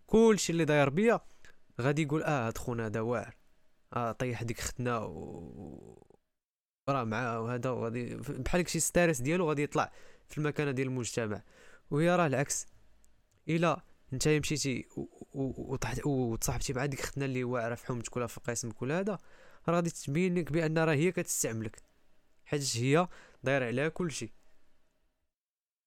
كلشي 0.07 0.51
اللي 0.51 0.65
داير 0.65 0.89
بيا 0.89 1.19
غادي 1.81 2.01
يقول 2.01 2.23
آه 2.23 2.47
هاد 2.47 2.57
خونا 2.57 2.85
هذا 2.85 3.01
واعر. 3.01 3.35
آه 3.93 4.11
طيح 4.11 4.43
ديك 4.43 4.59
ختنا 4.61 4.97
و 4.99 6.03
راه 6.89 7.03
معاه 7.03 7.41
وهذا 7.41 7.69
وغادي 7.69 8.15
بحال 8.15 8.69
شي 8.69 8.79
ستاريس 8.79 9.21
ديالو 9.21 9.49
غادي 9.49 9.63
يطلع 9.63 9.91
في 10.27 10.37
المكانة 10.37 10.71
ديال 10.71 10.87
المجتمع. 10.87 11.41
وهي 11.91 12.15
راه 12.15 12.27
العكس. 12.27 12.67
إلا 13.49 13.81
انت 14.13 14.27
مشيتي 14.27 14.85
وطحت 15.33 16.05
وتصاحبتي 16.05 16.73
مع 16.73 16.85
ديك 16.85 17.01
ختنا 17.01 17.25
اللي 17.25 17.43
واعرة 17.43 17.75
في 17.75 17.85
حومتك 17.85 18.17
ولا 18.17 18.27
في 18.27 18.39
قسمك 18.39 18.81
ولا 18.81 18.99
هذا 18.99 19.17
راه 19.69 19.75
غادي 19.75 19.89
تبين 19.89 20.35
لك 20.35 20.51
بأن 20.51 20.77
راه 20.77 20.93
هي 20.93 21.11
كتستعملك. 21.11 21.81
حيت 22.45 22.77
هي 22.77 23.07
دايرة 23.43 23.65
عليها 23.65 23.89
كلشي. 23.89 24.33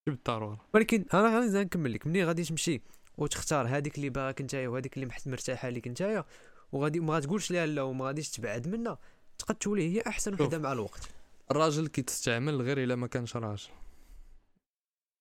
بالضرورة. 0.07 0.67
ولكن 0.75 1.05
أنا 1.15 1.41
غادي 1.41 1.59
نكمل 1.59 1.93
لك. 1.93 2.07
ملي 2.07 2.25
غادي 2.25 2.45
تمشي 2.45 2.83
وتختار 3.21 3.67
هذيك 3.69 3.97
اللي 3.97 4.09
باغاك 4.09 4.43
نتايا 4.43 4.69
وهذيك 4.69 4.97
اللي 4.97 5.09
مرتاحة 5.27 5.69
لك 5.69 5.89
نتايا 5.89 6.25
وغادي 6.73 7.01
ما 7.01 7.15
غاتقولش 7.15 7.51
ليها 7.51 7.67
لا 7.67 7.83
وما 7.83 8.05
غاديش 8.05 8.31
تبعد 8.31 8.69
منها. 8.69 8.99
تقد 9.39 9.55
تولي 9.55 9.97
هي 9.97 10.03
أحسن 10.07 10.35
وحدة 10.35 10.59
مع 10.59 10.73
الوقت. 10.73 11.09
الراجل 11.51 11.87
كيتستعمل 11.89 12.63
غير 12.63 12.83
إلا 12.83 12.95
ما 12.97 13.07
كانش 13.07 13.37
راجل. 13.37 13.69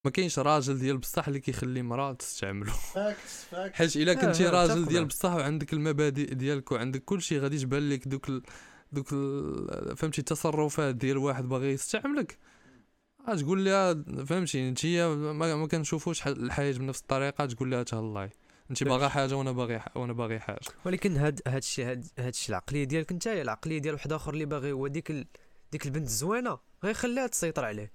ما 0.05 0.11
كاينش 0.11 0.39
راجل 0.39 0.79
ديال 0.79 0.97
بصح 0.97 1.27
اللي 1.27 1.39
كيخلي 1.39 1.81
مراه 1.81 2.13
تستعملو 2.13 2.71
حيت 3.73 3.95
إلا 3.95 4.13
كنتي 4.13 4.47
آه، 4.47 4.51
راجل 4.51 4.85
ديال 4.85 5.05
بصح 5.05 5.33
وعندك 5.33 5.73
المبادئ 5.73 6.33
ديالك 6.33 6.71
وعندك 6.71 7.03
كل 7.03 7.21
شيء 7.21 7.39
غادي 7.39 7.59
تبان 7.59 7.89
لك 7.89 8.07
دوك 8.07 8.29
ال... 8.29 8.41
دوك 8.91 9.13
ال... 9.13 9.97
فهمتي 9.97 10.19
التصرفات 10.19 10.95
ديال 10.95 11.17
واحد 11.17 11.49
باغي 11.49 11.73
يستعملك. 11.73 12.37
تقول 13.35 13.65
لها 13.65 14.03
فهمتي؟ 14.25 14.69
انت 14.69 14.85
ما, 14.85 15.55
ما 15.55 15.67
كنشوفوش 15.67 16.27
الحياة 16.27 16.73
بنفس 16.73 17.01
الطريقة 17.01 17.45
تقول 17.45 17.71
لها 17.71 17.83
تهلاي 17.83 18.29
انت 18.71 18.83
باغا 18.83 19.07
حاجة 19.07 19.35
وأنا 19.35 19.51
باغي 19.51 19.81
وأنا 19.95 20.13
باغي 20.13 20.39
حاجة. 20.39 20.59
ولكن 20.85 21.17
هاد 21.17 21.41
هاد 21.47 21.57
الشيء 21.57 21.91
هاد, 21.91 22.07
هاد 22.19 22.27
الشيء 22.27 22.49
العقلية 22.49 22.83
ديالك 22.83 23.11
انت 23.11 23.27
العقلية 23.27 23.77
ديال 23.77 23.93
واحد 23.93 24.13
آخر 24.13 24.33
اللي 24.33 24.45
باغي 24.45 24.71
هو 24.71 24.87
ديك 24.87 25.11
ال... 25.11 25.25
ديك 25.71 25.85
البنت 25.85 26.07
الزوينه 26.07 26.59
غيخليها 26.83 27.27
تسيطر 27.27 27.65
عليه. 27.65 27.91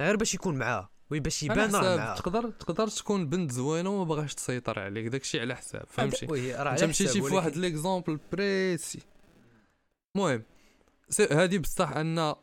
غير 0.00 0.16
باش 0.16 0.34
يكون 0.34 0.58
معاها 0.58 0.90
باش 1.10 1.42
يبان 1.42 1.74
راه 1.74 1.96
معاها. 1.96 2.16
تقدر 2.16 2.50
تقدر 2.50 2.88
تكون 2.88 3.28
بنت 3.28 3.52
زوينة 3.52 3.90
وما 3.90 4.04
باغاش 4.04 4.34
تسيطر 4.34 4.78
عليك 4.78 5.06
داكشي 5.06 5.40
على 5.40 5.56
حساب 5.56 5.86
فهمتي؟ 5.88 6.26
انت 6.60 6.84
مشيتي 6.84 7.22
في 7.22 7.34
واحد 7.34 7.56
l'exemple 7.56 8.18
précis. 8.32 8.98
المهم 10.16 10.42
هذه 11.30 11.58
بصح 11.58 11.96
أن 11.96 12.34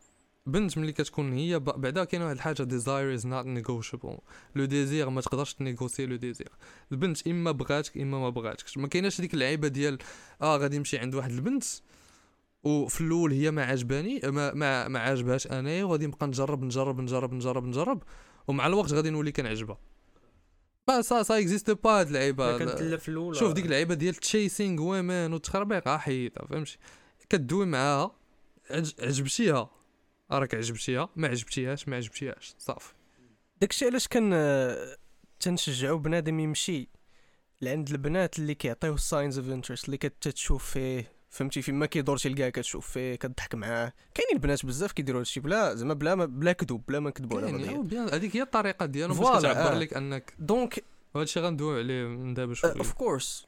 بنت 0.45 0.77
ملي 0.77 0.91
كتكون 0.91 1.33
هي 1.33 1.59
بعدا 1.59 2.03
كاين 2.03 2.21
واحد 2.21 2.35
الحاجة 2.35 2.63
desire 2.63 3.13
is 3.13 3.27
not 3.27 3.45
negotiable 3.45 4.17
le 4.55 4.65
désir 4.65 5.09
ما 5.09 5.21
تقدرش 5.21 5.53
تنيغوسي 5.53 6.05
le 6.05 6.15
désir 6.15 6.51
البنت 6.91 7.27
إما 7.27 7.51
بغاتك 7.51 7.97
إما 7.97 8.19
ما 8.19 8.29
بغاتكش. 8.29 8.77
ما 8.77 8.87
كايناش 8.87 9.21
ديك 9.21 9.33
اللعيبة 9.33 9.67
ديال 9.67 9.97
آه 10.41 10.57
غادي 10.57 10.77
نمشي 10.77 10.97
عند 10.97 11.15
واحد 11.15 11.31
البنت 11.31 11.63
وفي 12.63 13.01
الأول 13.01 13.31
هي 13.31 13.51
ما 13.51 13.63
عجباني 13.63 14.21
ما 14.23 14.53
ما, 14.53 14.87
ما 14.87 14.99
عجبهاش 14.99 15.47
انايا 15.47 15.83
وغادي 15.83 16.07
نبقى 16.07 16.27
نجرب 16.27 16.63
نجرب 16.63 16.99
نجرب 17.01 17.33
نجرب 17.33 17.65
نجرب 17.65 18.03
ومع 18.47 18.67
الوقت 18.67 18.93
غادي 18.93 19.09
نولي 19.09 19.31
كنعجبها. 19.31 19.77
mais 20.87 21.01
ça 21.01 21.23
ça 21.23 21.39
existe 21.39 21.71
pas 21.71 21.99
هاد 21.99 22.07
اللعيبة. 22.07 22.57
شوف 23.33 23.53
ديك 23.53 23.65
اللعيبة 23.65 23.93
ديال 23.93 24.15
chasing 24.15 24.81
women 24.83 25.33
والتخربيق 25.33 25.89
حيدها 25.89 26.45
فهمتي؟ 26.45 26.77
كدوي 27.29 27.65
معاها 27.65 28.15
عجبتيها. 28.99 29.78
راك 30.31 30.55
عجبتيها؟ 30.55 31.09
ما 31.15 31.27
عجبتيهاش 31.27 31.87
ما 31.87 31.95
عجبتيهاش. 31.95 32.55
صافي. 32.59 32.93
داكشي 33.61 33.85
علاش 33.85 34.07
كان 34.07 34.31
آه، 34.33 34.97
تنشجعوا 35.39 35.99
بنادم 35.99 36.39
يمشي 36.39 36.89
لعند 37.61 37.89
البنات 37.89 38.39
اللي 38.39 38.55
كيعطيو 38.55 38.97
signs 38.97 39.39
of 39.39 39.49
interest 39.49 39.85
اللي 39.85 39.97
كتشوف 39.97 40.71
فيه 40.71 41.11
فهمتي؟ 41.29 41.61
فيما 41.61 41.85
كيدور 41.85 42.17
تلقاه 42.17 42.49
كتشوف 42.49 42.91
فيه 42.91 43.15
كضحك 43.15 43.55
معاه. 43.55 43.93
كاينين 44.13 44.35
البنات 44.35 44.65
بزاف 44.65 44.91
كيديروا 44.91 45.19
هادشي 45.19 45.39
بلا 45.39 45.75
زعما 45.75 45.93
بلا 45.93 46.15
ما 46.15 46.25
بلا 46.25 46.51
كذوب 46.51 46.85
بلا 46.87 46.99
ما 46.99 47.09
نكذبوا 47.09 47.41
على 47.41 47.77
بيان 47.77 48.09
هذيك 48.09 48.35
هي 48.35 48.41
الطريقة 48.41 48.85
ديالهم 48.85 49.19
باش 49.19 49.39
كتعبر 49.39 49.71
آه. 49.71 49.79
لك 49.79 49.93
أنك 49.93 50.33
donc 50.39 50.83
وهذا 51.13 51.23
الشيء 51.23 51.43
غندويو 51.43 51.77
عليه 51.77 52.03
من 52.03 52.33
دابا 52.33 52.53
شوية. 52.53 52.71
of 52.71 52.93
course 52.93 53.47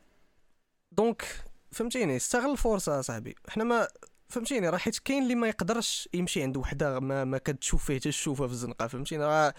donc 0.91 1.45
فهمتيني 1.71 2.15
استغل 2.15 2.51
الفرصة 2.51 3.01
صاحبي. 3.01 3.35
حنا 3.49 3.63
ما 3.63 3.87
فهمتيني 4.31 4.69
راه 4.69 4.77
حيت 4.77 4.99
كاين 4.99 5.23
اللي 5.23 5.35
ما 5.35 5.47
يقدرش 5.47 6.09
يمشي 6.13 6.43
عند 6.43 6.57
وحده 6.57 6.99
ما 6.99 7.23
ما 7.25 7.37
كتشوف 7.37 7.85
فيه 7.85 7.99
حتى 7.99 8.09
الشوفه 8.09 8.47
في 8.47 8.53
الزنقة 8.53 8.87
فهمتيني؟ 8.87 9.23
راه 9.25 9.53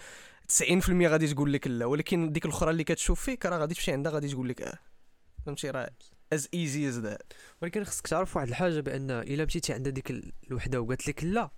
90% 0.51 0.89
غادي 0.91 1.33
تقول 1.33 1.53
لك 1.53 1.67
لا 1.67 1.85
ولكن 1.85 2.31
ديك 2.31 2.45
الأخرى 2.45 2.69
اللي 2.71 2.83
كتشوف 2.83 3.21
فيك 3.21 3.45
راه 3.45 3.57
غادي 3.57 3.75
تمشي 3.75 3.91
عندها 3.91 4.11
غادي 4.11 4.29
تقول 4.29 4.49
لك 4.49 4.61
آه. 4.61 4.79
فهمتي 5.45 5.69
راه 5.69 5.89
as 6.33 6.47
easy 6.53 6.87
as 6.87 6.99
that 6.99 7.33
ولكن 7.61 7.83
خصك 7.83 8.07
تعرف 8.07 8.35
واحد 8.35 8.47
الحاجة 8.47 8.79
بأن 8.79 9.11
إلا 9.11 9.45
مشيتي 9.45 9.73
عند 9.73 9.87
ديك 9.89 10.11
ال- 10.11 10.31
الوحدة 10.47 10.81
وقالت 10.81 11.07
لك 11.07 11.23
لا 11.23 11.49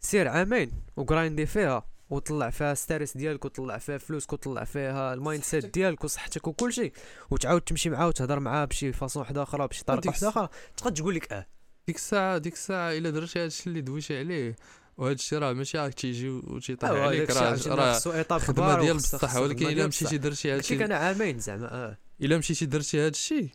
سير 0.00 0.28
عامين 0.28 0.72
وغرايندي 0.96 1.46
فيها 1.46 1.86
وطلع 2.10 2.50
فيها 2.50 2.74
status 2.74 3.16
ديالك 3.16 3.44
وطلع 3.44 3.78
فيها 3.78 3.98
فلوسك 3.98 4.32
وطلع 4.32 4.64
فيها 4.64 5.14
ال 5.14 5.42
mindset 5.42 5.66
ديالك 5.66 6.04
وصحتك 6.04 6.46
وكل 6.46 6.72
شيء 6.72 6.92
وتعاود 7.30 7.60
تمشي 7.60 7.90
معاه 7.90 8.06
وتهضر 8.08 8.40
معاه 8.40 8.64
بشي 8.64 8.92
façon 8.92 9.20
واحدة 9.22 9.42
أخرى 9.42 9.66
بشي 9.68 9.84
طريقة 9.84 10.08
واحدة 10.08 10.28
أخرى 10.28 10.48
تقدر 10.76 10.96
تقول 10.96 11.14
لك 11.14 11.32
آه. 11.32 11.46
ديك 11.90 11.96
الساعة 11.96 12.38
ديك 12.38 12.52
الساعة 12.54 12.92
إلا 12.92 13.10
درتي 13.10 13.38
هذا 13.38 13.46
الشيء 13.46 13.66
اللي 13.66 13.80
دويتي 13.80 14.18
عليه 14.18 14.56
وهذا 14.96 15.14
الشيء 15.14 15.38
راه 15.38 15.52
ماشي 15.52 15.78
راك 15.78 15.94
تيجي 15.94 16.28
وتيطيح 16.28 16.90
عليك 16.90 17.30
راه 17.30 17.58
راه 17.66 18.00
يطلب 18.14 18.40
خدمه 18.40 18.80
ديال 18.80 18.96
بصح 18.96 19.36
ولكن 19.36 19.66
إلا 19.66 19.86
مشيتي. 19.86 20.18
درتي 20.18 20.52
هذا 20.52 20.58
الشيء 20.60 20.84
أنا 20.84 20.96
عامين 20.96 21.38
زعما 21.38 21.72
آه 21.74 21.98
إلا 22.22 22.38
مشيتي 22.38 22.66
درتي 22.66 23.00
هذا 23.00 23.08
الشيء 23.08 23.48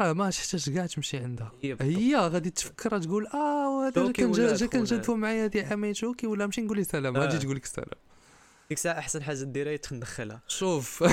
راه 0.00 0.12
ما 0.12 0.30
تحتاج 0.30 0.70
كاع 0.70 0.86
تمشي 0.86 1.16
عندها 1.18 1.52
هي 1.80 2.16
غادي 2.16 2.50
تفكر 2.50 2.98
تقول 2.98 3.26
آه 3.26 3.92
شوكي 3.94 4.12
كان 4.12 4.32
جا 4.32 4.56
جا 4.56 4.66
كان. 4.66 4.84
جادفو 4.84 5.16
معايا 5.16 5.44
هادي 5.44 5.60
عامين 5.60 5.94
شوكي 5.94 6.26
ولا 6.26 6.44
نمشي 6.44 6.60
نقول 6.60 6.76
ليه 6.76 6.84
سلام 6.84 7.16
آه. 7.16 7.20
غادي 7.20 7.38
تقول 7.38 7.56
لك 7.56 7.66
سلام 7.66 7.88
ديك 8.68 8.78
الساعة 8.78 8.98
أحسن 8.98 9.22
حاجة 9.22 9.42
ديرها 9.42 9.72
هي 9.72 9.78
تندخلها. 9.78 10.40
شوف. 10.48 11.02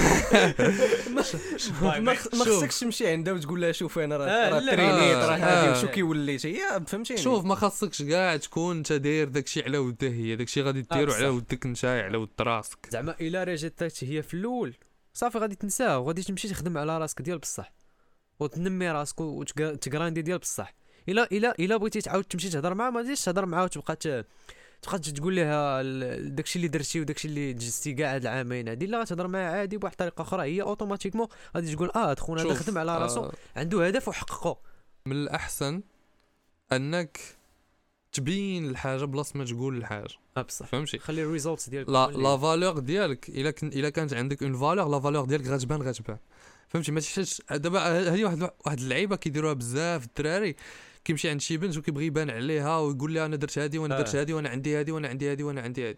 ما 2.01 2.13
خصكش 2.13 2.79
تمشي 2.79 3.07
عندها 3.07 3.33
وتقول 3.33 3.61
لها 3.61 3.71
شوف 3.71 3.99
أنا 3.99 4.17
راه 4.17 4.25
آه، 4.25 4.59
لا. 4.59 4.75
ترينيت 4.75 5.15
راه 5.15 5.35
آه. 5.35 5.37
هادي 5.37 5.77
وشو 5.77 5.87
كيوليت 5.87 6.45
هي 6.45 6.81
فهمتيني. 6.87 7.21
شوف 7.21 7.45
ما 7.45 7.55
خاصكش 7.55 8.01
كاع 8.01 8.37
تكون 8.37 8.77
أنت 8.77 8.93
داير 8.93 9.27
داكشي 9.27 9.63
على 9.63 9.77
ودها 9.77 10.09
هي. 10.09 10.35
داكشي 10.35 10.61
غادي 10.61 10.81
ديرو. 10.81 11.13
على 11.13 11.27
ودك 11.27 11.65
أنت 11.65 11.85
على 11.85 12.17
ود 12.17 12.29
راسك. 12.39 12.77
زعما 12.89 13.15
إلا 13.21 13.43
رجعت 13.43 14.03
هي 14.03 14.23
في 14.23 14.33
الأول. 14.33 14.73
صافي 15.13 15.37
غادي 15.37 15.55
تنساه 15.55 15.99
وغادي 15.99 16.23
تمشي 16.23 16.49
تخدم 16.49 16.77
على 16.77 16.97
راسك 16.97 17.21
ديال 17.21 17.37
بصح. 17.37 17.73
وتنمي 18.39 18.91
راسك 18.91 19.21
وتقراندي 19.21 20.21
ديال 20.21 20.37
بصح. 20.37 20.73
الا 21.09 21.27
الا 21.31 21.55
إلا 21.59 21.77
بغيتي 21.77 22.01
تعاود 22.01 22.23
تمشي 22.23 22.49
تهضر 22.49 22.73
معاه 22.73 22.89
ما 22.89 23.03
تجيش 23.03 23.21
تهضر 23.25 23.45
معاه 23.45 23.63
وتبقى 23.63 24.25
تبقى 24.81 24.99
تقول 24.99 25.35
لها 25.35 25.81
داكشي 26.17 26.55
اللي 26.59 26.67
درتي 26.67 27.01
وداكشي 27.01 27.27
اللي 27.27 27.53
جزتي 27.53 27.93
كاع 27.93 28.15
هاد 28.15 28.21
العامين 28.21 28.67
هادي 28.67 28.85
لا 28.85 29.03
تهضر 29.03 29.27
معاه 29.27 29.51
عادي 29.51 29.77
بواحد 29.77 29.93
الطريقة 29.93 30.21
أخرى 30.21 30.43
هي 30.43 30.61
automatiquement 30.61 31.27
غادي 31.55 31.75
تقول 31.75 31.91
آه 31.95 32.15
خونا 32.15 32.41
هذا 32.41 32.53
خدم 32.53 32.77
على 32.77 32.97
راسو 32.97 33.23
آه، 33.23 33.31
عنده 33.55 33.87
هدف 33.87 34.07
وحققه 34.07 34.57
من 35.05 35.15
الأحسن 35.15 35.81
أنك 36.71 37.19
تبين 38.11 38.69
الحاجة 38.69 39.05
بلاصه 39.05 39.37
ما 39.37 39.45
تقول 39.45 39.77
الحاجة. 39.77 40.07
آه 40.37 40.41
بصح. 40.41 40.65
فهمتي؟ 40.65 40.99
خلي 40.99 41.23
ال 41.23 41.29
results 41.29 41.69
ديالك 41.69 41.89
la 41.89 42.07
la 42.07 42.37
valeur 42.37 42.79
ديالك 42.79 43.29
إلا 43.29 43.51
كن 43.51 43.67
إلا 43.67 43.89
كانت 43.89 44.13
عندك 44.13 44.43
une 44.43 44.53
valeur 44.53 44.89
la 44.89 44.99
valeur 44.99 45.25
ديالك 45.25 45.47
غتبان 45.47 45.81
غتبان. 45.81 46.17
فهمتي؟ 46.69 46.91
ما 46.91 46.99
تحتاجش 46.99 47.41
دابا 47.51 47.79
هذه 47.79 48.23
واحد 48.23 48.49
واحد 48.65 48.79
اللعيبة 48.79 49.15
كيديروها 49.15 49.53
بزاف 49.53 50.05
الدراري. 50.05 50.55
كيمشي 51.05 51.29
عند 51.29 51.41
شي 51.41 51.57
بنت 51.57 51.77
وكيبغي 51.77 52.05
يبان 52.05 52.29
عليها 52.29 52.79
ويقول 52.79 53.13
لها 53.13 53.25
أنا 53.25 53.35
درت 53.35 53.59
هذه 53.59 53.79
وأنا 53.79 53.97
درت 53.97 54.15
آه. 54.15 54.21
هذه 54.21 54.33
وأنا 54.33 54.49
عندي 54.49 54.79
هذه 54.79 54.91
وأنا 54.91 55.07
عندي 55.07 55.31
هذه 55.31 55.43
وأنا 55.43 55.61
عندي 55.61 55.89
هذه 55.89 55.97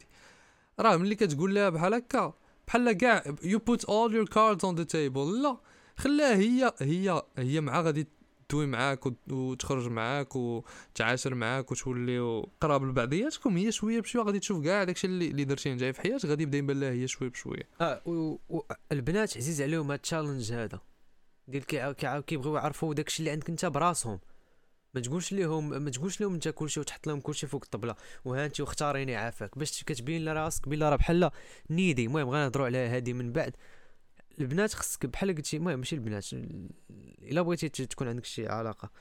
راه 0.80 0.98
ملي 0.98 1.16
كتقول 1.16 1.56
لها 1.56 1.70
بحال 1.70 1.94
هكا 1.94 2.34
بحال 2.68 2.92
كاع 2.92 3.24
you 3.44 3.60
put 3.60 3.86
all 3.86 4.16
your 4.16 4.26
cards 4.26 4.66
on 4.66 4.76
the 4.76 4.84
table 4.84 5.42
لا 5.44 5.58
خلاها 5.98 6.36
هي 6.36 6.74
هي 6.82 7.22
هي 7.38 7.62
مع 7.62 7.82
غادي 7.82 8.08
تدوي 8.50 8.66
معاك 8.66 9.06
وت- 9.06 9.32
وتخرج 9.32 9.88
معاك 9.88 10.36
وتعاشر 10.36 11.36
معاك 11.36 11.72
وتوليو 11.72 12.50
قراب 12.62 12.84
لبعضياتكم 12.84 13.58
هي 13.58 13.72
شوية 13.72 14.00
بشوية 14.02 14.24
غادي 14.24 14.40
تشوف 14.40 14.64
كاع 14.64 14.84
داكشي 14.84 15.08
اللي 15.08 15.28
اللي 15.28 15.44
درتي 15.44 15.74
أنت 15.74 15.84
في 15.84 16.02
حياتك 16.02 16.26
غادي 16.26 16.44
يبدا 16.44 16.58
يبان 16.58 16.80
لها 16.80 16.92
هي 16.92 17.08
شوية 17.08 17.30
بشوية. 17.30 17.64
آه 17.82 18.02
و- 18.06 18.38
و- 18.50 18.62
البنات 18.92 19.38
عزيز 19.38 19.62
عليهم 19.62 19.92
هاد 19.92 19.96
ال 20.00 20.05
challenge 20.05 20.54
هذا. 20.54 20.80
ديال 21.48 21.66
كي- 21.66 22.22
كيبغيو 22.22 22.56
يعرفوا 22.56 22.94
داكشي 22.94 23.20
اللي 23.20 23.32
عندك 23.32 23.50
أنت 23.50 23.66
براسهم. 23.66 24.20
ما 24.94 25.02
تقولش 25.02 25.32
ليهم 25.34 25.70
ما 25.84 25.90
تقولش 25.90 26.22
لهم 26.22 26.34
انت 26.34 26.48
كلشي 26.48 26.80
وتحط 26.80 27.08
لهم 27.08 27.20
كلشي 27.22 27.48
فوق 27.48 27.62
الطبلة. 27.64 27.96
وها 28.26 28.46
انت 28.46 28.62
واختاريني 28.62 29.16
عافاك 29.16 29.58
باش 29.58 29.84
كتبين 29.84 30.26
لراسك 30.26 30.70
بلا 30.70 30.90
راه 30.90 30.96
بحال 30.96 31.30
نيدي. 31.70 32.06
المهم 32.06 32.30
غنهضروا 32.30 32.66
على 32.66 32.78
هذه 32.78 33.14
من 33.14 33.32
بعد. 33.32 33.56
البنات 34.40 34.74
خصك 34.74 35.06
بحال 35.06 35.36
قلتي 35.36 35.58
المهم 35.58 35.80
ماشي 35.80 35.96
البنات. 35.96 36.34
ال- 36.34 36.70
إلا 37.22 37.42
بغيتي 37.42 37.70
تكون 37.70 38.08
عندك 38.08 38.26
شي 38.26 38.48
علاقة. 38.48 38.92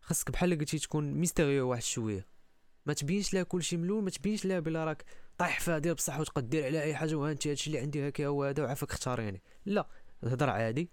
خصك 0.00 0.30
بحال 0.30 0.58
قلتي 0.58 0.78
تكون 0.78 1.12
mystérieux 1.14 1.70
واحد 1.70 1.82
شوية. 1.82 2.26
ما 2.86 2.92
تبينش 2.92 3.34
لها 3.34 3.42
كلشي 3.42 3.76
من 3.76 3.84
الأول 3.84 4.04
ما 4.04 4.10
تبينش 4.10 4.44
لها 4.46 4.60
بلا 4.60 4.84
راك 4.84 5.04
طايح 5.38 5.60
فيها 5.60 5.78
ديال 5.78 5.94
بصح 5.94 6.20
وتقدر 6.20 6.46
دير 6.46 6.66
على 6.66 6.82
أي 6.82 6.94
حاجة. 6.94 7.14
وها 7.14 7.32
انت 7.32 7.46
هادشي 7.46 7.66
اللي 7.66 7.78
عندي 7.78 8.08
هكا 8.08 8.26
هو 8.26 8.44
هذا 8.44 8.62
وعافاك 8.62 8.90
اختاريني. 8.90 9.42
لا 9.66 9.88
هضر 10.24 10.50
عادي. 10.50 10.90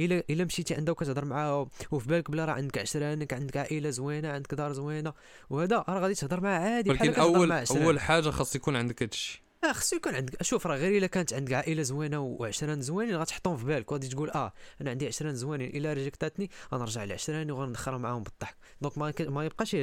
الا 0.00 0.22
إلا 0.30 0.44
مشيتي 0.44 0.74
عندها 0.74 0.92
وكتهضر 0.92 1.24
معاها 1.24 1.66
وفي 1.90 2.08
بالك 2.08 2.30
بلا 2.30 2.44
راه 2.44 2.52
عندك 2.52 2.78
عشرانك 2.78 3.32
عندك 3.32 3.56
عائلة 3.56 3.90
زوينة 3.90 4.28
عندك 4.28 4.54
دار 4.54 4.72
زوينة 4.72 5.12
وهذا 5.50 5.84
راه 5.88 6.00
غادي 6.00 6.14
تهضر 6.14 6.40
معاه 6.40 6.58
عادي 6.60 6.90
ولكن 6.90 7.14
اول. 7.14 7.48
أول 7.82 8.00
حاجة 8.00 8.30
خاص 8.30 8.56
يكون 8.56 8.76
عندك 8.76 9.02
هادشي 9.02 9.42
آه 9.64 9.72
خصو 9.72 9.96
يكون 9.96 10.14
عندك 10.14 10.42
شوف 10.42 10.66
راه 10.66 10.76
غير 10.76 10.98
إلا 10.98 11.06
كانت 11.06 11.32
عندك 11.34 11.52
عائلة 11.52 11.82
زوينة 11.82 12.20
وعشران 12.20 12.82
زوينين 12.82 13.16
غتحطهم 13.16 13.56
في 13.56 13.64
بالك 13.64 13.90
وغادي 13.92 14.08
تقول 14.08 14.30
آه 14.30 14.52
أنا 14.80 14.90
عندي 14.90 15.06
عشران 15.06 15.34
زوينين 15.34 15.68
إلا 15.76 15.92
رجعتني 15.92 16.50
غنرجع 16.74 17.04
لعشراني 17.04 17.52
وغندخلها 17.52 17.98
معاهم 17.98 18.22
بالضحك 18.22 18.56
donc 18.80 18.98
ما, 18.98 19.10
ك- 19.10 19.20
ما 19.22 19.44
يبقاش 19.44 19.74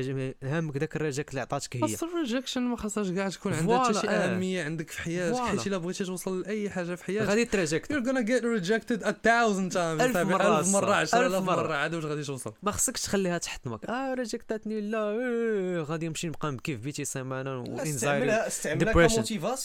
هامك 0.43 0.77
داك 0.77 0.95
الريجي- 0.95 1.29
اللي 1.29 1.41
عطاتك 1.41 1.75
هي 1.75 1.81
خاص 1.81 2.03
ال 2.03 2.09
rejection 2.09 2.61
ما 2.61 2.77
خاصهاش 2.77 3.09
كاع 3.11 3.29
تكون 3.29 3.53
عندها 3.53 3.83
حتى 3.83 3.93
شي 3.99 4.07
آه. 4.07 4.11
أهمية 4.11 4.63
عندك 4.63 4.89
في 4.89 5.01
حياتك. 5.01 5.39
حيت 5.39 5.67
إلا 5.67 5.77
بغيتي 5.77 6.03
توصل 6.05 6.41
لأي 6.41 6.69
حاجة 6.69 6.95
في 6.95 7.03
حياتك 7.03 7.27
غادي 7.29 7.45
تراجعك 7.45 7.85
You're 7.85 8.05
gonna 8.05 8.27
get 8.27 8.43
rejected 8.43 9.03
a 9.07 9.11
thousand 9.11 9.73
times 9.73 10.01
ألف 10.01 10.13
صاحبي. 10.13 10.23
مرة 10.33 10.59
ألف 10.59 10.67
مرة 10.67 10.85
أصلاً. 10.85 10.95
عشرة 10.95 11.19
ألف 11.19 11.27
آلاف 11.27 11.43
مرة. 11.43 11.55
مرة 11.55 11.73
عاد 11.75 11.93
واش 11.95 12.05
غادي 12.05 12.23
توصل 12.23 12.53
ما 12.63 12.71
خصكش 12.71 13.01
تخليها 13.01 13.37
تحطمك 13.37 13.85
آه 13.85 14.13
رجعتني 14.13 14.81
لا 14.81 15.09
إيه 15.11 15.81
غادي 15.81 16.07
نمشي 16.07 16.27
نبقى 16.27 16.51
نبكي 16.51 16.75
في 16.77 16.81
بيتي 16.83 17.05
سيمانة 17.05 17.59
وإنزايري 17.59 17.89
استعملها 17.95 18.47
استعملها 18.47 18.93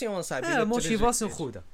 ك 0.02 0.04
motivation 0.04 0.22
صاحبي 0.22 0.46
آه 0.46 0.64
motivation 0.64 1.30
خودها 1.30 1.64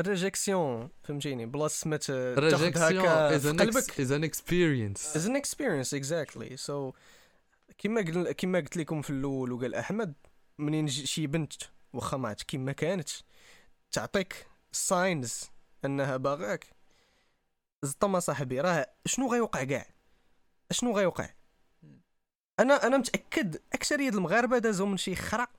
ال 0.00 0.09
rejection 0.09 0.90
فهمتيني 1.02 1.46
بلاص 1.46 1.86
ما 1.86 1.96
تاخذها 1.96 3.38
في 3.38 3.52
an, 3.52 3.60
قلبك 3.60 3.92
is 3.92 4.10
an 4.10 4.30
experience. 4.30 5.16
is 5.16 5.26
an 5.26 5.36
experience 5.36 5.94
exactly 5.94 6.56
so 6.56 6.92
كما 7.78 8.00
قل... 8.00 8.32
كما 8.32 8.58
قلت 8.58 8.76
لكم 8.76 9.02
في 9.02 9.10
الأول 9.10 9.52
وقال 9.52 9.74
أحمد 9.74 10.14
منين 10.58 10.88
شي 10.88 11.26
بنت 11.26 11.52
واخا 11.92 12.16
ما 12.16 12.28
عرفت 12.28 12.42
كيما 12.42 12.72
كانت 12.72 13.08
تعطيك 13.92 14.46
signs 14.72 15.44
أنها 15.84 16.16
باغاك. 16.16 16.66
زطما 17.82 18.20
صاحبي 18.20 18.60
راه 18.60 18.86
شنو 19.06 19.32
غيوقع 19.32 19.64
كاع؟ 19.64 19.86
شنو 20.70 20.96
غيوقع؟ 20.96 21.30
أنا 22.60 22.86
أنا 22.86 22.96
متأكد 22.96 23.60
اكثريه 23.72 24.08
المغاربة 24.08 24.58
دازوا 24.58 24.86
من 24.86 24.96
شي 24.96 25.14
خرق 25.14 25.50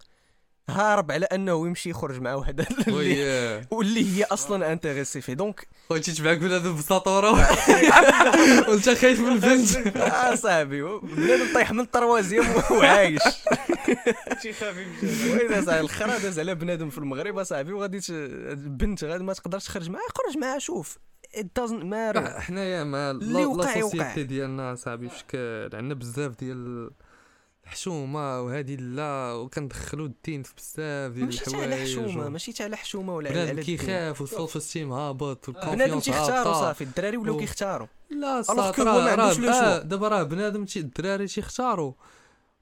هارب 0.70 1.12
على 1.12 1.26
انه 1.26 1.68
يمشي 1.68 1.90
يخرج 1.90 2.22
مع 2.22 2.34
وحده 2.36 2.68
اللي 2.88 3.66
واللي 3.72 4.18
هي 4.18 4.24
أصلا 4.24 4.72
intéressée 4.74 5.22
فيه. 5.22 5.34
donc 5.34 5.68
خويا 5.90 6.02
تبعك 6.02 6.38
بنادم 6.38 6.76
بساطورة؟ 6.76 7.32
وانت 8.70 8.90
خايف 8.90 9.20
من 9.20 9.32
البنت. 9.32 9.98
آه 9.98 10.36
صاحبي 10.36 10.82
بنادم 10.82 11.54
طيح 11.54 11.72
من 11.72 11.80
ال 11.80 11.87
troisième 11.87 12.46
وعايش. 12.72 13.22
شي 14.42 14.54
صاحبي 14.54 14.86
الخرا 15.80 16.18
داز 16.18 16.40
على 16.40 16.56
بنادم 16.56 16.90
في 16.90 16.98
المغرب 16.98 17.44
صاحبي 17.44 17.74
وغادي 17.74 18.00
ت- 18.00 18.10
البنت 18.10 19.04
غادي 19.04 19.24
ما 19.24 19.34
تقدرش 19.34 19.66
تخرج 19.66 19.90
معاه. 19.90 20.02
خرج 20.16 20.38
معاه 20.38 20.58
شوف. 20.58 20.98
It 21.38 21.48
doesn't 21.62 21.84
matter. 21.84 22.40
حنايا 22.40 22.84
مع 22.84 23.12
لا. 23.12 23.80
سوسيتي 23.82 24.24
ديالنا 24.24 24.76
صاحبي 24.76 25.10
فشكال 25.10 25.76
عندنا 25.76 25.94
بزاف 25.94 26.36
ديال 26.40 26.90
الحشومه 27.68 28.42
وهذه 28.42 28.76
لا 28.76 29.34
وكندخلوا 29.34 30.06
الدين 30.06 30.44
في 30.44 30.54
بزاف 30.58 31.12
ديال 31.12 31.26
ماشي 31.26 31.46
تاع 31.46 31.60
على 31.60 31.66
الحوايج 31.66 32.10
حشومة 32.10 32.30
ماشي 32.30 32.54
تاع 32.54 32.66
على 32.66 32.78
حشومة 32.78 33.16
ولا 33.16 33.30
على 33.30 33.44
بنادم. 33.44 33.62
كيخاف 33.62 34.22
والسيلف 34.22 34.58
استيم 34.58 34.92
هابط 34.92 35.50
بنادم 35.50 36.00
تيختاروا 36.00 36.54
صافي 36.54 36.84
الدراري 36.84 37.18
ولاو 37.18 37.38
كيختاروا 37.38 37.88
لا 38.10 38.44
هو 38.50 38.60
راه. 38.60 39.80
دابا 39.80 40.08
راه 40.08 40.24
بنادم 40.24 40.66
الدراري 40.76 41.28
تيختاروا 41.28 41.94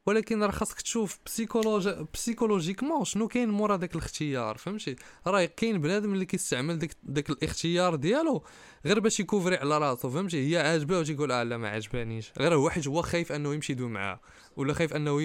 ولكن 0.06 0.44
راه 0.44 0.52
خاصك 0.52 0.82
تشوف 0.82 1.20
psychologie 1.26 1.96
psychologiquement 2.14 3.06
شنو 3.06 3.28
كاين 3.28 3.50
مورا 3.50 3.76
داك 3.76 3.96
الاختيار 3.96 4.58
فهمتي؟ 4.58 4.96
راه 5.28 5.46
كاين 5.46 5.82
بنادم 5.82 6.14
اللي 6.14 6.26
كيستعمل 6.26 6.80
داك 6.80 6.92
داك 7.04 7.30
الاختيار 7.30 7.96
ديالو 7.96 8.44
غير 8.86 9.00
باش 9.00 9.20
يكوڤري 9.20 9.56
على 9.56 9.78
راسو 9.78 10.10
فهمتي؟ 10.10 10.52
هي 10.52 10.58
عاجباه 10.58 11.00
وتيقول 11.00 11.32
آه 11.32 11.44
لا 11.44 11.58
ما 11.58 11.70
عجبانيش 11.70 12.32
غير 12.40 12.56
هو 12.56 12.70
حيت 12.70 12.88
هو 12.88 13.02
خايف 13.02 13.32
أنه 13.32 13.54
يمشي 13.54 13.74
يدوي 13.74 13.90
معاه. 13.90 14.20
ولا 14.58 14.74
خايف 14.74 14.94
انه. 14.94 15.22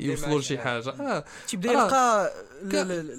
يوصلوا 0.00 0.40
لشي 0.40 0.58
حاجة. 0.58 0.88
آه. 0.90 1.24
تيبدا 1.48 1.72
يلقى 1.72 2.30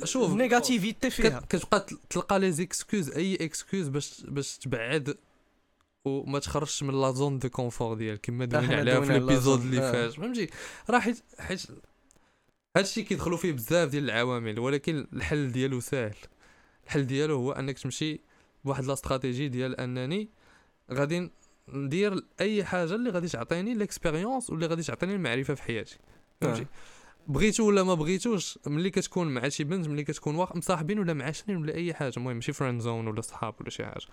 شوف، 0.03 0.31
ال 0.31 0.38
negativity 0.38 1.09
فيها. 1.09 1.39
كت- 1.39 1.55
كتبقى 1.55 1.79
تل- 1.79 1.97
تلقى 2.09 2.39
les 2.39 2.51
excuses 2.51 3.09
أي 3.11 3.35
excuse 3.35 3.87
باش 3.87 4.21
باش 4.27 4.57
تبعد 4.57 5.17
وما 6.05 6.39
تخرجش 6.39 6.83
من 6.83 7.01
la 7.01 7.11
zone 7.11 7.39
de 7.39 7.49
confort 7.49 7.93
ديالك 7.97 8.19
كما 8.23 8.45
دوينا 8.45 8.75
عليها 8.75 9.01
في 9.01 9.13
l'épisode 9.19 9.61
اللي 9.61 9.81
آه. 9.81 9.91
فات. 9.91 10.11
فهمتي؟ 10.13 10.49
راه 10.89 10.99
حيت 10.99 11.17
حيت 11.39 11.61
هادشي 12.77 13.03
كيدخلوا 13.03 13.37
فيه 13.37 13.51
بزاف 13.51 13.89
ديال 13.89 14.03
العوامل 14.03 14.59
ولكن 14.59 15.07
الحل 15.13 15.51
ديالو 15.51 15.79
ساهل. 15.79 16.15
الحل 16.85 17.07
ديالو 17.07 17.35
هو 17.35 17.51
أنك 17.51 17.79
تمشي 17.79 18.21
بواحد 18.65 18.85
la 18.85 18.93
stratégie 18.93 19.47
ديال 19.47 19.79
أنني 19.79 20.29
غادي 20.91 21.31
ندير 21.73 22.25
أي 22.41 22.63
حاجة 22.63 22.95
اللي 22.95 23.09
غادي 23.09 23.27
تعطيني 23.27 23.73
l'expérience 23.73 24.49
واللي 24.49 24.67
غادي 24.67 24.83
تعطيني 24.83 25.15
المعرفة 25.15 25.53
في 25.53 25.63
حياتي. 25.63 25.97
فهمتي. 26.41 26.65
بغيتو 27.27 27.67
ولا 27.67 27.83
ما 27.83 27.93
بغيتوش 27.93 28.59
ملي 28.67 28.89
كتكون 28.89 29.27
مع 29.27 29.49
شي 29.49 29.63
بنت 29.63 29.87
ملي 29.87 30.03
كتكون 30.03 30.35
واخ 30.35 30.55
مصاحبين 30.55 30.99
ولا 30.99 31.13
معاشرين 31.13 31.57
ولا 31.57 31.73
أي 31.73 31.93
حاجة 31.93 32.13
المهم 32.17 32.35
ماشي 32.35 32.53
friend 32.53 32.81
zone 32.81 33.07
ولا 33.07 33.21
صحاب 33.21 33.55
ولا 33.61 33.69
شي 33.69 33.85
حاجة. 33.85 34.05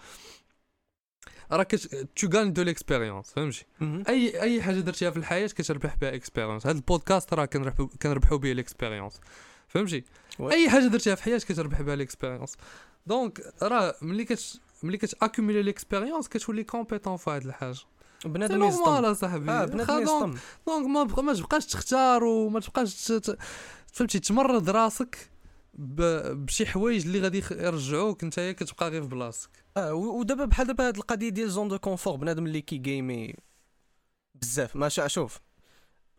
راه 1.53 1.63
كت 1.63 2.09
tu 2.17 2.29
gagnes 2.35 2.53
de 2.53 2.63
l'expérience 2.63 3.31
فهمتي. 3.31 3.65
أي 4.09 4.43
أي 4.43 4.63
حاجة 4.63 4.81
درتيها 4.81 5.11
في 5.11 5.17
الحياة 5.17 5.47
كتربح 5.47 5.97
بها 5.97 6.15
expérience 6.15 6.67
هذا 6.67 6.77
البودكاست 6.77 7.35
راه 7.35 7.45
كنربحو 7.45 7.87
كنربحو 7.87 8.39
به 8.39 8.53
ال 8.53 8.59
expérience 8.59 9.21
فهمتي. 9.69 10.05
أي 10.41 10.71
حاجة 10.71 10.87
درتيها 10.87 11.15
في 11.15 11.23
حياتك 11.23 11.49
كتربح 11.49 11.83
بها 11.83 11.95
ال 11.95 12.00
expérience 12.00 12.57
donc 13.07 13.53
راه 13.63 13.95
ملي 14.03 14.25
كت 14.25 14.61
ملي 14.85 14.97
كتاكوميلي 14.99 15.63
l'expérience 15.63 16.29
كتولي 16.29 16.65
compétent 16.65 17.17
في 17.17 17.31
هاد 17.31 17.47
الحاجة. 17.47 17.79
بنادم 18.25 18.65
يصطم. 18.65 19.05
أصاحبي. 19.05 19.51
آه 19.51 19.65
بنادم 19.65 19.87
donc 19.87 20.03
يصطم. 20.03 20.35
donc 20.67 20.87
ما 20.87 21.03
بقى 21.05 21.23
ما 21.23 21.35
تبقاش 21.35 21.67
تختار 21.67 22.25
وما 22.25 22.61
تبقاش 22.61 23.13
فهمتي 23.93 24.19
تمرض 24.21 24.71
راسك 24.71 25.31
بشي 25.75 26.67
حوايج 26.67 27.07
اللي 27.07 27.21
غادي 27.21 27.43
يرجعوك 27.51 28.25
نتايا 28.25 28.53
كتبقى 28.53 28.89
غير 28.89 29.03
في 29.03 29.09
بلاصتك. 29.09 29.51
آه 29.77 29.95
ودابا 29.95 30.45
بحال 30.45 30.67
دابا 30.67 30.89
هاد 30.89 30.97
القضية 30.97 31.29
ديال 31.29 31.51
zone 31.51 31.69
de 31.69 31.79
confort 31.79 32.17
بنادم 32.17 32.47
اللي 32.47 32.61
كيجيمي 32.61 33.35
بزاف. 34.35 34.77
ما 34.77 34.89
شوف 34.89 35.41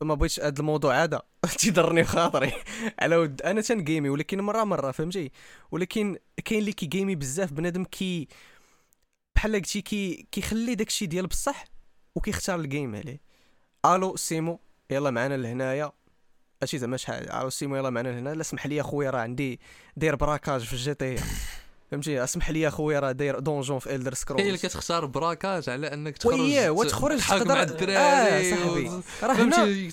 ما 0.01 0.13
بغيتش 0.13 0.39
هاد 0.39 0.59
الموضوع 0.59 1.03
هذا. 1.03 1.21
تيضرني 1.59 2.03
في 2.03 2.09
خاطري. 2.09 2.53
على 2.99 3.15
ود 3.15 3.41
أنا 3.41 3.61
تنگيمي 3.61 4.09
ولكن 4.09 4.41
مرة 4.41 4.63
مرة 4.63 4.91
فهمتي؟ 4.91 5.31
ولكن 5.71 6.17
كاين 6.45 6.59
اللي 6.59 6.73
كيگيمي 6.73 7.15
بزاف 7.15 7.53
بنادم 7.53 7.83
كي 7.83 8.27
بحال 9.35 9.55
قلتي 9.55 9.81
كي 9.81 10.27
كيخلي 10.31 10.75
داكشي 10.75 11.05
ديال 11.05 11.27
بصح 11.27 11.63
وكيختار 12.15 12.59
ال 12.59 12.66
game 12.66 12.95
عليه. 12.95 13.21
ألو 13.85 14.15
سيمو 14.15 14.59
يلا 14.89 15.11
معنا 15.11 15.37
لهنايا. 15.37 15.91
هادشي 16.61 16.77
زعما 16.77 16.97
شحال 16.97 17.31
ألو 17.31 17.49
سيمو 17.49 17.75
يلا 17.75 17.89
معنا 17.89 18.09
لهنا. 18.09 18.29
لا 18.29 18.41
اسمح 18.41 18.67
لي 18.67 18.81
أخويا 18.81 19.09
راه 19.09 19.19
عندي 19.19 19.59
داير 19.97 20.15
braquage 20.15 20.61
في 20.61 20.73
ال 20.73 20.93
GTA 20.93 21.15
فهمتي؟ 21.93 22.23
اسمح 22.23 22.49
لي 22.49 22.67
اخويا 22.67 22.99
راه 22.99 23.11
داير 23.11 23.39
donjon 23.39 23.79
في 23.79 23.95
الدر 23.95 24.13
كاين 24.27 24.47
اللي 24.47 24.57
سكرول 24.57 24.57
كتختار 24.57 25.05
braquage 25.05 25.69
على 25.69 25.93
انك 25.93 26.17
تخرج 26.17 26.39
وياه 26.39 26.71
وتخرج 26.71 27.19
تقدر 27.19 27.57
آه 27.97 28.49
صاحبي. 28.49 28.91
راه 29.23 29.33
هنا 29.33 29.55
فهمتي؟ 29.55 29.91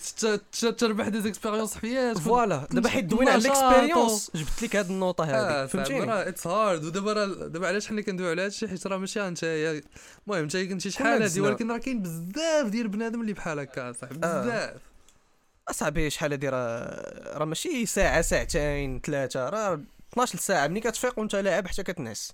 تربح 0.72 1.08
des 1.08 1.20
expériences 1.20 1.72
في 1.74 1.80
حياتك. 1.80 2.20
voilà. 2.20 2.66
دابا 2.70 2.88
حيت 2.88 3.04
دوينا 3.04 3.30
على 3.30 3.40
ال 3.40 3.48
expérience 3.48 4.30
جبت 4.34 4.62
لك 4.62 4.76
هاد 4.76 4.90
النوطة 4.90 5.24
هذه 5.24 5.66
فهمتيني 5.66 5.68
فهمتيني؟ 5.68 6.12
راه 6.12 6.28
it's 6.28 6.46
hard 6.46 6.84
ودابا 6.84 7.12
راه 7.12 7.26
دابا 7.26 7.68
علاش 7.68 7.88
حنا 7.88 8.00
كندويو 8.00 8.30
على 8.30 8.42
هادشي؟ 8.42 8.68
حيت 8.68 8.86
راه 8.86 8.96
ماشي 8.96 9.28
انت 9.28 9.44
المهم 9.44 10.42
انت 10.42 10.56
كنتي 10.56 10.90
شحال 10.90 11.22
دزنا. 11.22 11.48
ولكن 11.48 11.70
راه 11.70 11.78
كاين 11.78 12.02
بزاف 12.02 12.66
ديال 12.66 12.88
بنادم 12.88 13.20
اللي 13.20 13.32
بحال 13.32 13.58
هكا 13.58 13.92
صاحبي. 13.92 14.26
آه. 14.26 14.42
بزاف. 14.42 14.80
أصاحبي 15.68 16.10
شحال 16.10 16.32
هادي؟ 16.32 16.48
راه 16.48 17.38
راه 17.38 17.44
ماشي 17.44 17.86
ساعة 17.86 18.20
ساعتين 18.20 19.00
ثلاثة. 19.00 19.48
راه 19.48 19.80
12 20.12 20.38
ساعة 20.38 20.66
ملي 20.66 20.80
كتفيق 20.80 21.18
وانت 21.18 21.36
لاعب 21.36 21.66
حتى 21.66 21.82
كتنعس. 21.82 22.32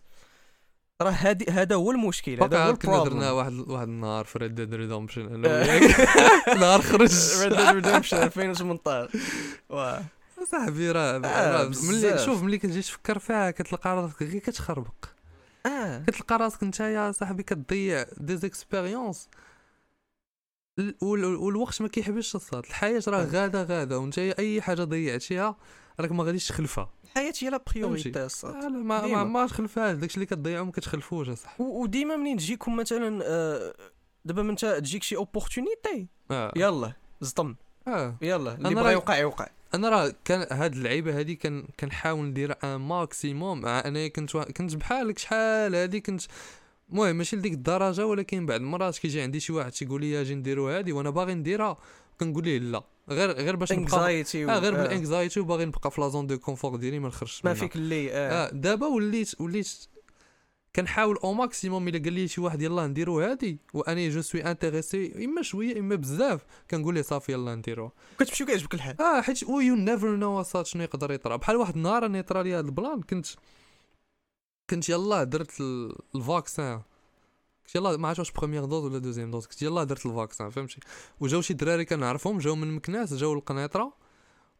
راه 1.03 1.11
هادي 1.11 1.51
هذا 1.51 1.75
هو 1.75 1.91
المشكل 1.91 2.43
هذا 2.43 2.65
هو 2.65 2.77
كنا 2.77 3.05
درنا 3.05 3.31
واحد 3.31 3.53
واحد 3.53 3.89
النهار 3.89 4.25
في 4.25 4.39
Red 4.39 4.55
Dead 4.55 4.75
Redemption 4.75 5.35
أنا. 5.35 5.49
وياك 5.49 6.01
نهار 6.57 6.83
خرج. 6.83 7.43
Red 7.43 7.57
Dead 7.57 7.69
Redemption 7.69 8.17
2018 8.17 9.19
واه 9.69 10.03
صاحبي 10.53 10.91
راه 10.91 11.21
آه، 11.25 11.71
ملي. 11.83 12.19
شوف 12.19 12.43
ملي 12.43 12.59
كتجي 12.59 12.83
تفكر 12.83 13.19
فيها 13.19 13.51
كتلقى 13.51 13.91
راسك 13.97 14.23
غير 14.23 14.39
كتخربق. 14.39 15.05
آه. 15.67 16.03
كتلقى 16.07 16.37
راسك 16.39 16.63
انت 16.63 16.81
يا 16.81 17.13
صاحبي 17.13 17.43
كتضيع 17.43 18.07
des 18.17 18.37
expériences 18.37 19.29
والوقت 21.03 21.83
ما 21.83 21.89
كيحبسش 21.89 22.35
الصاط 22.37 22.65
الحياة 22.67 23.03
راه 23.09 23.23
آه. 23.23 23.25
غاده 23.27 23.63
غاده 23.63 23.99
وانت 23.99 24.19
أي 24.19 24.63
حاجة 24.63 24.85
ضيعتيها 24.85 25.57
راك 26.01 26.13
ما 26.13 26.25
غاديش 26.25 26.49
تخلفها. 26.49 26.91
الحياة 27.05 27.33
هي 27.43 27.51
la. 27.51 27.61
priorité 27.75 28.25
الصاط 28.25 28.55
لا 28.55 28.69
ما 28.69 29.07
ما. 29.07 29.25
ما 29.25 29.47
تخلفهاش. 29.47 29.97
داكشي 29.97 30.15
اللي 30.15 30.27
كتضيعو 30.27 30.65
ما 30.65 30.73
كتخلفوش 30.73 31.29
أصاحبي. 31.29 31.65
و- 31.65 31.83
وديما 31.83 32.17
منين 32.17 32.37
تجيكم 32.37 32.77
مثلا 32.77 33.21
آه، 33.25 33.75
دابا 34.25 34.43
من 34.43 34.57
تجيك 34.57 35.03
شي 35.03 35.17
opportunité 35.17 36.07
آه. 36.31 36.53
يلا 36.57 36.93
زطم 37.21 37.55
آه. 37.89 38.17
يلا 38.23 38.55
اللي 38.55 38.81
راه- 38.83 38.91
يوقع 38.93 39.19
يوقع. 39.19 39.47
أنا 39.75 39.89
راه 39.89 40.13
كان 40.25 40.47
هاد 40.59 40.73
اللعيبة 40.75 41.19
هادي 41.19 41.35
كان 41.35 41.65
كنحاول 41.81 42.25
ندير 42.27 42.55
un 42.65 42.77
maximum 42.77 43.67
أنا 43.67 44.09
كنت 44.09 44.37
كنت 44.37 44.77
بحالك 44.77 45.19
شحال 45.19 45.75
هادي 45.75 46.01
كنت 46.01 46.23
المهم 46.93 47.17
ماشي 47.17 47.37
لديك 47.37 47.53
الدرجة 47.53 48.07
ولكن 48.07 48.47
بعض 48.47 48.61
المرات 48.61 48.99
كيجي 48.99 49.21
عندي 49.21 49.41
شي 49.41 49.53
واحد 49.53 49.71
تيقول 49.71 50.01
لي 50.01 50.21
أجي 50.21 50.35
نديرو 50.35 50.69
هادي 50.69 50.93
وأنا 50.93 51.11
باغي 51.11 51.35
نديرها 51.35 51.77
كنقول 52.21 52.45
ليه 52.45 52.59
لا. 52.59 52.83
غير 53.09 53.31
غير 53.33 53.57
باش 53.57 53.73
نبقى 53.73 54.23
آه 54.35 54.59
غير 54.59 54.75
ب 54.75 54.82
ال 54.82 54.89
anxiety 54.89 55.41
وباغي 55.41 55.65
نبقى 55.65 55.91
في 55.91 56.01
la 56.01 56.09
zone 56.09 56.27
de 56.27 56.39
confort 56.39 56.77
ديالي 56.77 56.99
ما 56.99 57.09
نخرجش 57.09 57.45
ما. 57.45 57.55
فيك 57.55 57.77
اللي 57.77 58.13
آه. 58.13 58.47
آه 58.47 58.51
دابا 58.51 58.87
وليت 58.87 59.41
وليت 59.41 59.89
كنحاول 60.77 61.17
au 61.17 61.33
maximum 61.33 61.89
إلا 61.89 61.99
قال 61.99 62.13
لي 62.13 62.29
شي 62.29 62.41
واحد 62.41 62.63
يلاه 62.63 62.87
نديرو 62.87 63.21
هادي 63.21 63.59
وأنا 63.75 64.09
je 64.09 64.21
suis 64.23 64.45
intéressé 64.45 65.25
إما 65.25 65.43
شوية 65.43 65.79
إما 65.81 65.95
بزاف 65.95 66.41
كنقول 66.71 66.95
ليه 66.95 67.03
صافي 67.03 67.33
يلاه 67.33 67.55
نديرو 67.55 67.91
كتمشي 68.21 68.45
وكيعجبك 68.45 68.75
الحال. 68.75 69.01
آه 69.01 69.21
حيت 69.21 69.43
you 69.43 69.75
never 69.75 70.17
know 70.17 70.41
اصاحبي 70.41 70.69
شنو 70.69 70.83
يقدر 70.83 71.13
يطرا. 71.13 71.37
بحال 71.37 71.57
واحد 71.57 71.77
النهار 71.77 72.07
أنا 72.07 72.19
يطرا 72.19 72.43
لي 72.43 72.55
هذا 72.55 72.67
ال 72.67 72.74
plan 72.74 73.03
كنت 73.03 73.27
كنت 74.71 74.89
يلاه 74.89 75.25
درت 75.25 75.61
ال- 75.61 75.97
ال 76.15 76.23
vaccin. 76.23 76.83
كنت 77.67 77.77
يلاه 77.77 77.97
ما 77.97 78.09
عرفتش 78.09 78.19
واش 78.19 78.31
première 78.33 78.65
dose 78.65 78.85
ولا 78.85 78.99
deuxième 78.99 79.31
dose 79.31 79.47
كنت 79.47 79.63
يلاه 79.63 79.85
درت 79.85 80.07
ال 80.07 80.13
vaccin 80.13 80.51
فهمتي؟ 80.51 80.81
وجاو 81.21 81.41
شي 81.41 81.55
دراري 81.55 81.85
كنعرفهم 81.85 82.39
جاو 82.39 82.55
من 82.57 82.73
مكناس 82.75 83.15
جاو 83.15 83.33
القنيطره 83.33 83.93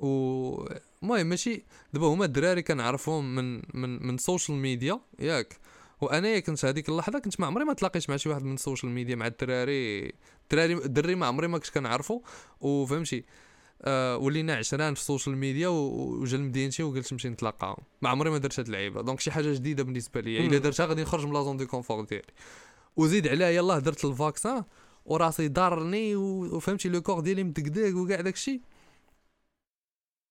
و 0.01 0.67
المهم 1.03 1.27
ماشي 1.27 1.65
دابا 1.93 2.07
هما 2.07 2.25
الدراري 2.25 2.63
كنعرفهم 2.63 3.35
من 3.35 3.63
من 3.75 4.07
من 4.07 4.15
ال 4.15 4.21
social 4.21 4.59
media 4.59 5.01
ياك. 5.19 5.57
وأنا 6.01 6.39
كنت 6.39 6.65
هذيك 6.65 6.89
اللحظة 6.89 7.19
كنت 7.19 7.41
ما 7.41 7.47
عمري 7.47 7.65
ما 7.65 7.73
تلاقيت 7.73 8.11
مع 8.11 8.17
شي 8.17 8.29
واحد 8.29 8.43
من 8.45 8.55
ال 8.55 8.60
social 8.60 8.93
media 8.93 9.17
مع 9.17 9.27
الدراري 9.27 10.13
الدراري 10.43 10.73
الدري 10.75 11.15
ما 11.15 11.27
عمري 11.27 11.49
ما 11.49 11.59
كنت 11.59 11.69
كنعرفو 11.71 12.23
وفهمتي؟ 12.61 13.25
آه 13.87 14.17
ولينا 14.17 14.57
عشران 14.57 14.95
في 14.95 15.01
ال 15.01 15.06
social 15.06 15.37
media 15.37 15.69
وجا 15.69 16.37
لمدينتي 16.37 16.83
وقلت 16.83 17.13
نمشي 17.13 17.29
نتلاقاهم 17.29 17.77
ما 18.03 18.09
عمري 18.09 18.31
ما 18.31 18.39
درت 18.39 18.61
هاد 18.61 18.67
اللعيبة. 18.67 19.01
donc 19.03 19.21
شي 19.21 19.31
حاجة 19.31 19.53
جديدة 19.53 19.83
بالنسبة 19.83 20.21
لي 20.21 20.47
إلا. 20.47 20.59
درتها 20.59 20.87
غادي 20.87 21.03
نخرج 21.03 21.27
من 21.27 21.33
la 21.33 21.43
zone 21.43 21.57
de 21.57 21.67
confort 21.67 22.05
ديالي. 22.05 22.33
وزيد 22.97 23.29
عليها 23.29 23.49
يلاه 23.51 23.79
درت 23.79 24.05
ال 24.05 24.13
vaccin 24.13 24.65
وراسي 25.05 25.49
ضارني 25.49 26.17
وفهمتي 26.17 26.89
le 26.89 27.01
corps 27.03 27.21
ديالي 27.21 27.45
مدقدق 27.45 27.97
وكاع 27.97 28.21
داكشي. 28.21 28.61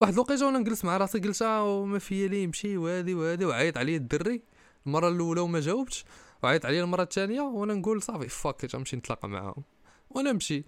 واحد 0.02 0.14
الوقيتة 0.14 0.46
وأنا 0.46 0.60
نجلس 0.60 0.86
مع 0.86 0.98
راسي 0.98 1.20
قلت 1.20 1.42
آه 1.42 1.64
وما 1.64 2.00
فيا 2.00 2.28
لي 2.28 2.44
يمشي 2.44 2.78
وهادي 2.78 3.14
وهادي 3.14 3.46
وعيط 3.46 3.78
عليا 3.78 3.98
الدري. 3.98 4.42
المرة 4.88 5.10
الأولى 5.10 5.42
وما 5.42 5.60
جاوبتش. 5.60 6.06
وعيط 6.44 6.66
عليا 6.66 6.84
المرة 6.84 7.04
الثانية 7.04 7.42
وأنا 7.42 7.74
نقول 7.74 8.02
صافي 8.02 8.30
fuck 8.30 8.76
غنمشي 8.76 8.96
نتلاقى 8.96 9.30
معاهم. 9.30 9.64
وأنا 10.10 10.32
نمشي. 10.32 10.66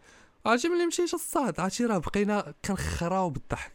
عرفتي 0.48 0.70
ملي 0.70 0.86
مشيت 0.86 1.14
الصاط 1.13 1.60
عرفتي 1.60 1.86
راه 1.86 1.98
بقينا 1.98 2.54
كنخراو 2.66 3.30
بالضحك. 3.30 3.72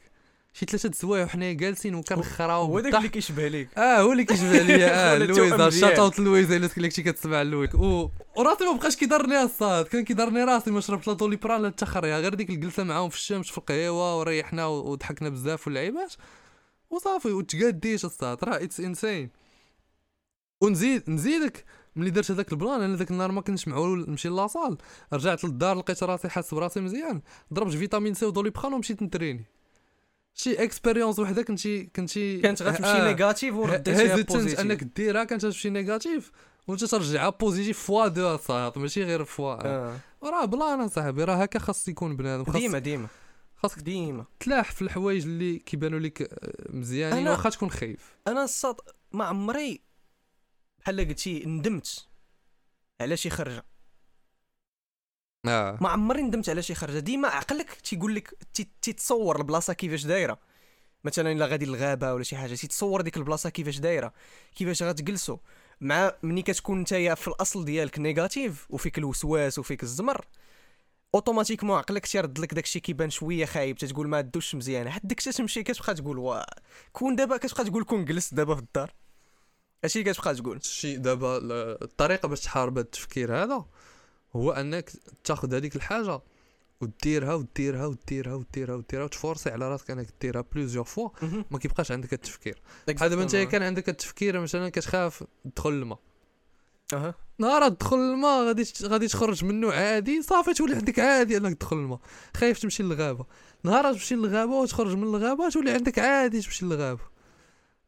شي 0.53 0.67
ثلاثة 0.67 0.89
د 0.89 0.93
السوايع 0.93 1.25
وحنا 1.25 1.53
جالسين 1.53 1.95
وكنخراو 1.95 2.65
هو 2.65 2.81
داك 2.81 2.95
اللي 2.95 3.09
كيشبه 3.09 3.49
ليك. 3.49 3.79
آه 3.79 4.01
هو 4.01 4.13
اللي 4.13 4.25
كيشبه 4.25 4.63
ليا. 4.63 5.15
آه 5.15 5.19
لويزا. 5.19 5.71
shout 5.71 5.99
out 5.99 6.19
لويزا 6.19 6.57
إلا 6.57 6.67
كنتي 6.69 7.03
كتسمع 7.03 7.43
لويك 7.43 7.75
و... 7.75 8.11
وراسي 8.37 8.65
ما 8.65 8.73
بقاش 8.73 8.97
كيضرني 8.97 9.43
الصاط. 9.43 9.87
كان 9.87 10.05
كيضرني 10.05 10.45
راسي 10.45 10.71
ما 10.71 10.81
شربت 10.81 11.09
لا 11.09 11.15
Doliprane 11.15 11.62
لا 11.63 11.69
حتى 11.71 11.87
خريه 11.87 12.19
غير 12.19 12.35
ديك 12.35 12.51
الجلسة 12.51 12.85
معاهم 12.85 13.09
في 13.09 13.17
الشمس 13.17 13.51
في 13.51 13.59
القهيوة 13.59 14.19
وريحنا 14.19 14.67
وضحكنا 14.67 15.29
بزاف 15.29 15.67
واللعيبات. 15.67 16.13
وصافي 16.91 17.29
وتقاديت 17.29 18.05
الصاط. 18.05 18.45
راه 18.45 18.57
it's 18.65 18.81
insane 18.81 19.31
ونزيد 20.61 21.11
نزيدك 21.11 21.65
ملي 21.97 22.11
درت 22.11 22.31
هذاك 22.31 22.53
ال 22.53 22.59
plan 22.59 22.83
أنا 22.83 22.97
ذاك 22.97 23.11
النهار 23.11 23.33
ما 23.33 23.41
كنتش 23.41 23.69
معول 23.69 24.05
نمشي 24.09 24.29
la 24.29 24.43
salle 24.43 24.79
رجعت 25.13 25.45
للدار 25.45 25.77
لقيت 25.79 26.03
راسي 26.03 26.29
حاس 26.29 26.55
براسي 26.55 26.81
مزيان. 26.81 27.23
ضربت 27.55 27.73
vitamine 27.73 28.15
C 28.15 28.27
و 28.27 28.31
Doliprane 28.31 28.73
ومشيت 28.73 29.03
نتريني. 29.03 29.45
شي 30.35 30.63
expérience 30.62 31.19
وحده 31.19 31.43
كنتي 31.43 31.85
كنتي 31.85 32.41
كانت 32.41 32.63
غتمشي 32.63 32.91
آه. 32.91 33.09
négative 33.09 33.55
ورديتيها 33.55 34.17
positive 34.17 34.61
أنك 34.61 34.85
ديرها 34.85 35.25
كانت 35.25 35.43
تمشي 35.43 35.71
négative 35.71 36.33
وانت 36.69 36.85
ترجعها 36.85 37.31
positive 37.31 37.79
fois 37.79 38.09
deux 38.09 38.37
صاط 38.37 38.79
ماشي 38.79 39.05
غير 39.05 39.25
fois 39.25 39.67
آه. 39.67 39.97
راه 40.23 40.45
plan 40.45 40.81
أصاحبي 40.81 41.25
راه 41.25 41.35
هكا 41.35 41.59
خاص 41.59 41.89
يكون 41.89 42.17
بنادم. 42.17 42.53
ديما 42.53 42.79
ديما. 42.79 43.07
خاصك 43.57 43.79
ديما. 43.79 44.25
تلاح 44.41 44.73
في 44.73 44.83
الحوايج 44.83 45.25
اللي 45.25 45.59
كيبانوا 45.59 45.99
لك 45.99 46.23
آه، 46.23 46.77
مزيانين 46.77 47.29
واخا 47.29 47.51
تكون 47.51 47.71
خايف. 47.71 48.17
أنا 48.29 48.45
الصاط 48.45 48.77
ما 49.13 49.25
عمري 49.25 49.81
بحال 50.83 51.09
قلتي 51.09 51.45
ندمت 51.47 52.07
على 53.01 53.16
شي 53.16 53.31
خرجة. 53.31 53.64
آه. 55.49 55.79
ما 55.81 55.88
عمري 55.88 56.23
ندمت 56.23 56.49
على 56.49 56.62
شي 56.62 56.75
خرجة. 56.75 56.99
ديما 56.99 57.29
عقلك 57.29 57.71
تيقول 57.71 58.14
لك 58.14 58.35
تيتصور 58.83 59.37
البلاصة 59.37 59.73
كيفاش 59.73 60.05
دايرة. 60.05 60.38
مثلا 61.05 61.33
إلا 61.33 61.47
غادي 61.47 61.66
للغابة 61.66 62.14
ولا 62.14 62.25
شي 62.25 62.37
حاجة 62.37 62.55
تيتصور 62.55 63.01
ديك 63.01 63.16
البلاصة 63.16 63.51
كيفاش 63.51 63.79
دايرة 63.79 64.12
كيفاش 64.55 64.83
غتجلسوا. 64.83 65.37
مع 65.81 66.12
ملي 66.23 66.42
كتكون 66.42 66.81
نتايا 66.81 67.14
في 67.14 67.29
الأصل 67.29 67.64
ديالك 67.64 67.99
négatif 67.99 68.67
وفيك 68.71 68.99
الوسواس 68.99 69.59
وفيك 69.59 69.83
الزمر 69.83 70.27
automatiquement 71.15 71.79
عقلك 71.79 72.07
تيرد 72.07 72.38
لك 72.38 72.55
داكشي 72.55 72.81
كيبان 72.81 73.11
شوية 73.11 73.45
خايب. 73.45 73.79
تتقول 73.79 74.09
ما 74.09 74.21
دوش 74.21 74.55
مزيان. 74.55 74.90
حد 74.90 75.01
ديك 75.05 75.21
تمشي 75.21 75.62
كتبقى 75.62 75.95
تقول 75.95 76.18
وا 76.18 76.42
كون 76.92 77.16
دابا 77.16 77.37
كتبقى 77.37 77.64
تقول 77.64 77.85
كون 77.85 78.05
جلست 78.05 78.35
دابا 78.35 78.55
في 78.55 78.61
الدار. 78.61 78.92
هادشي 79.85 80.01
اللي 80.01 80.12
كتبقى 80.12 80.35
تقول. 80.35 80.57
الشيء 80.57 80.99
دابا 80.99 81.37
ال- 81.37 81.53
الطريقة 81.83 82.29
باش 82.29 82.40
تحارب 82.40 82.79
هذا 82.79 82.87
التفكير 82.87 83.42
هذا 83.42 83.64
هو 84.37 84.53
أنك 84.53 84.90
تاخذ 85.25 85.55
هذيك 85.55 85.77
الحاجة 85.77 86.21
وديرها 86.81 87.35
وديرها 87.35 87.87
وديرها 87.87 88.35
وديرها 88.35 88.75
وديرها 88.75 89.05
وتفورسي 89.05 89.51
على 89.51 89.68
راسك 89.68 89.90
أنك 89.90 90.09
ديرها 90.21 90.45
plusieurs 90.53 90.85
fois 90.85 91.09
ما 91.51 91.59
كيبقاش 91.59 91.92
عندك 91.92 92.12
التفكير. 92.12 92.62
بحال 92.88 93.11
دابا 93.11 93.23
أنت 93.23 93.37
كان 93.37 93.62
عندك 93.62 93.88
التفكير 93.88 94.40
مثلا 94.40 94.68
كتخاف 94.68 95.25
تدخل 95.45 95.71
الماء. 95.71 95.99
أها. 96.92 97.14
نهار 97.38 97.68
تدخل 97.68 97.97
الماء 97.97 98.47
غادي 98.47 98.73
غادي 98.83 99.09
تخرج 99.09 99.45
منه 99.45 99.73
عادي 99.73 100.23
صافي 100.23 100.55
تولي 100.55 100.75
عندك 100.75 100.99
عادي 100.99 101.37
أنك 101.37 101.59
تدخل 101.59 101.77
الماء. 101.77 102.01
خايف 102.37 102.59
تمشي 102.59 102.83
للغابة. 102.83 103.27
نهار 103.64 103.92
تمشي 103.92 104.14
للغابة 104.14 104.53
وتخرج 104.53 104.95
من 104.97 105.03
الغابه 105.03 105.49
تولي 105.51 105.71
عندك 105.71 105.99
عادي 105.99 106.40
تمشي 106.40 106.64
للغابة. 106.64 107.12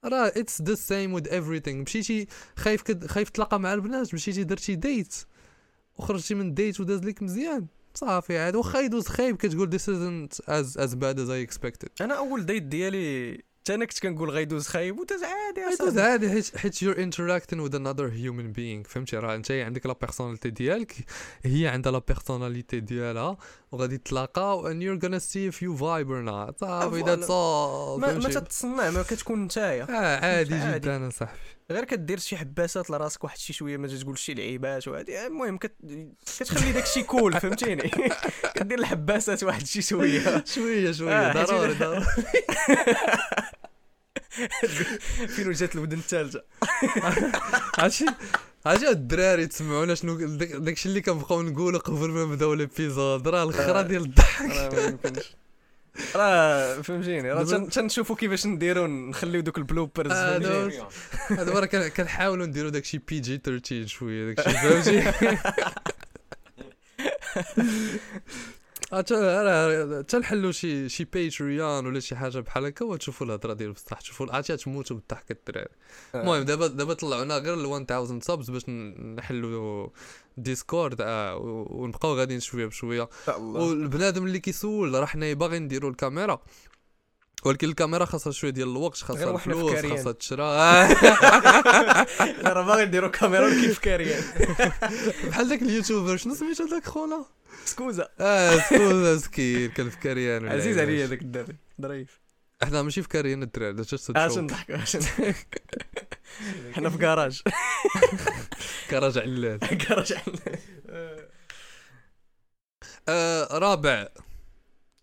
راه 0.04 0.26
it's 0.26 0.62
the 0.62 0.74
same 0.74 1.12
with 1.14 1.26
everything. 1.26 1.68
مشيتي 1.68 2.26
خايف 2.56 2.82
كد... 2.82 3.06
خايف 3.06 3.28
تلاقى 3.28 3.60
مع 3.60 3.74
البنات 3.74 4.14
مشيتي 4.14 4.44
درتي 4.44 4.74
date 4.74 5.14
وخرجتي 5.96 6.34
من 6.34 6.54
date 6.54 6.80
وداز 6.80 7.04
لك 7.04 7.22
مزيان. 7.22 7.66
صافي 7.94 8.38
عاد 8.38 8.56
واخا 8.56 8.78
يدوز 8.78 9.06
خايب 9.06 9.36
كتقول 9.36 9.78
isn't 9.78 10.34
as 10.34 10.76
as 10.76 10.94
bad 10.94 11.18
as 11.18 11.28
I 11.28 11.52
expected. 11.52 11.88
أنا 12.00 12.14
أول 12.14 12.46
date 12.46 12.62
ديالي 12.62 13.42
حتى 13.64 13.74
أنا 13.74 13.84
كنت 13.84 13.98
كنقول 13.98 14.30
غيدوز 14.30 14.66
خايب 14.66 14.98
وداز 14.98 15.22
عادي 15.24 15.60
يدوز 15.60 15.80
أصاحبي. 15.80 16.00
عادي 16.00 16.30
حيت 16.30 16.56
حيت 16.56 16.74
you're 16.84 16.96
interacting 16.98 17.58
with 17.66 17.74
another 17.74 18.10
human 18.10 18.52
being 18.58 18.88
فهمتي؟ 18.88 19.16
راه 19.16 19.34
أنت 19.34 19.50
عندك 19.50 19.86
la 19.86 19.92
personnalité 20.00 20.50
ديالك 20.50 20.94
هي 21.44 21.66
عندها 21.68 21.92
la 21.92 21.98
personnalité 21.98 22.80
ديالها 22.80 23.36
وغادي 23.72 23.98
تلاقاو 23.98 24.62
and 24.72 24.76
you're 24.76 25.04
gonna 25.04 25.20
see 25.20 25.54
if 25.54 25.62
you 25.62 25.78
vibe 25.80 26.08
or 26.08 26.30
not. 26.30 26.60
صافي 26.60 27.02
that's 27.04 27.28
all 27.28 28.00
ما؟ 28.00 28.28
تتصنع 28.28 28.90
ما 28.90 29.02
كتكون 29.02 29.44
نتايا. 29.44 29.86
آه 29.90 30.24
عادي. 30.26 30.74
جدا 30.74 31.10
صاحبي 31.10 31.38
غير 31.70 31.84
كدير 31.84 32.18
شي 32.18 32.36
حباسات 32.36 32.90
لراسك 32.90 33.24
واحد 33.24 33.38
شي 33.38 33.52
شوية 33.52 33.76
ما 33.76 33.88
تقول 33.88 34.18
شي 34.18 34.34
لعيبات 34.34 34.88
وهادي. 34.88 35.26
المهم 35.26 35.58
كت... 35.58 35.74
كتخلي 36.38 36.72
داكشي 36.72 37.02
كول 37.02 37.32
فهمتيني؟ 37.40 37.90
كدير 38.54 38.78
الحباسات 38.78 39.44
واحد 39.44 39.66
شي 39.66 39.82
شوية. 39.82 40.44
شوية 40.54 40.92
شوية 40.92 41.12
آه، 41.14 41.44
ضروري 41.44 41.74
ضروري. 41.84 42.04
فين 45.28 45.52
جات 45.52 45.74
الودن 45.74 45.98
الثالثة؟ 45.98 46.42
عرفتي؟ 47.78 48.06
عرفتي 48.66 48.88
الدراري 48.90 49.46
تسمعونا 49.46 49.94
شنو 49.94 50.16
داك- 50.36 50.52
داكشي 50.56 50.88
اللي 50.88 51.00
كنبقاو 51.00 51.42
نقولوا 51.42 51.80
قبل 51.80 52.08
ما 52.10 52.24
نبداو 52.24 52.54
ليبيزود 52.54 53.28
راه 53.28 53.42
الخرا 53.42 53.78
آه. 53.78 53.82
ديال 53.82 54.02
الضحك. 54.02 54.50
راه 54.50 54.98
راه 56.16 56.82
فهمتيني 56.82 57.32
راه 57.32 57.42
تنشوفوا 57.68 58.16
كيفاش 58.16 58.46
نديرو 58.46 58.86
نخليو 58.86 59.40
دوك 59.40 59.58
ال 59.58 59.64
bloopers 59.64 60.10
آه، 60.12 60.36
هذا 61.30 61.52
راه 61.52 61.66
كن- 61.66 61.88
كنحاولوا 61.88 62.46
نديروا 62.46 62.70
داكشي 62.70 62.98
PG 62.98 63.40
13 63.44 63.86
شوية 63.86 64.34
داكشي 64.34 64.52
فهمتي 64.58 65.04
تنحلوا 70.08 70.52
شي 70.52 70.88
شي 70.88 71.04
Patreon 71.04 71.86
ولا 71.86 72.00
شي 72.00 72.16
حاجة 72.16 72.38
بحال 72.38 72.64
هكا 72.66 72.84
وتشوفوا 72.84 73.26
الهضرة 73.26 73.52
ديال 73.52 73.72
بصح. 73.72 74.00
تشوفوا 74.00 74.26
عرفتي 74.34 74.56
تموتوا 74.56 74.96
بالضحك 74.96 75.30
الدراري. 75.30 75.68
المهم 76.14 76.42
دابا 76.42 76.66
دابا 76.66 76.94
طلعونا 76.94 77.38
غير 77.38 77.54
ال 77.54 77.66
1000 77.92 78.24
subs 78.24 78.50
باش 78.50 78.68
نحلوا 78.68 79.88
Discord 80.36 81.02
و- 81.02 81.82
ونبقاو 81.82 82.14
غاديين 82.14 82.40
شوية 82.40 82.66
بشوية. 82.66 83.08
والبنادم 83.38 84.26
اللي 84.26 84.38
كيسول 84.40 84.94
راه 84.94 85.06
حنايا 85.06 85.34
باغي 85.34 85.58
نديروا 85.58 85.90
الكاميرا. 85.90 86.40
ولكن 87.44 87.68
الكاميرا 87.68 88.04
خاصها 88.04 88.32
شوية 88.32 88.50
ديال 88.50 88.68
الوقت 88.68 88.96
خاصها 88.96 89.36
فكاريين. 89.36 89.96
خاصها 89.96 90.12
تشرا 90.12 90.44
راه 92.44 92.62
باغي 92.66 92.84
نديرو 92.84 93.10
كاميرا 93.10 93.50
كيف 93.50 93.78
كاريان 93.78 94.22
بحال 95.28 95.48
داك 95.48 95.62
ال 95.62 95.68
youtuber 95.68 96.16
شنو 96.16 96.34
سميتو 96.34 96.66
داك 96.66 96.84
خونا؟ 96.86 97.24
سكوزا. 97.64 98.08
آه 98.20 98.56
سكوزا 98.58 99.14
مسكين 99.14 99.70
كان 99.70 99.90
في 99.90 99.96
كاريان 99.98 100.48
عزيز 100.48 100.78
علاش. 100.78 100.88
عليا 100.90 101.06
داك 101.06 101.22
الدري 101.22 101.56
ظريف. 101.82 102.20
إحنا 102.62 102.82
ماشي 102.82 103.02
في 103.02 103.08
كاريان 103.08 103.42
الدراري 103.42 103.72
درت 103.72 103.94
just 103.94 104.10
اش 104.16 104.38
نضحك 104.38 104.70
اش 104.70 104.96
حنا 106.72 106.90
في 106.90 106.98
كراج 106.98 107.42
كراج 108.90 109.18
علال 109.18 109.58
كراج 109.58 110.14
آه 113.08 113.58
رابع. 113.58 114.08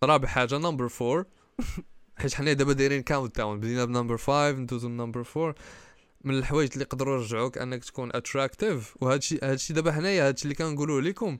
رابع 0.04 0.28
حاجة 0.28 0.58
number 0.58 0.88
four 0.88 1.24
حيت 2.22 2.34
حنا 2.34 2.52
دابا 2.52 2.72
دايرين 2.72 3.02
countdown 3.02 3.60
بدينا 3.60 3.84
ب 3.84 3.89
number 3.89 4.16
5 4.16 4.50
ندوزو 4.50 4.88
ل 4.88 4.93
number 4.93 5.24
4 5.36 5.54
من 6.24 6.34
الحوايج 6.34 6.70
اللي 6.72 6.84
يقدروا 6.84 7.18
يرجعوك 7.18 7.58
أنك 7.58 7.84
تكون 7.84 8.10
attractive 8.14 8.96
وهذا 9.00 9.16
الشيء 9.16 9.44
هذا 9.44 9.54
الشيء 9.54 9.76
دابا 9.76 9.92
حنايا 9.92 10.22
هذا 10.22 10.30
الشيء 10.30 10.44
اللي 10.44 10.54
كنقولوه 10.54 11.00
لكم 11.02 11.38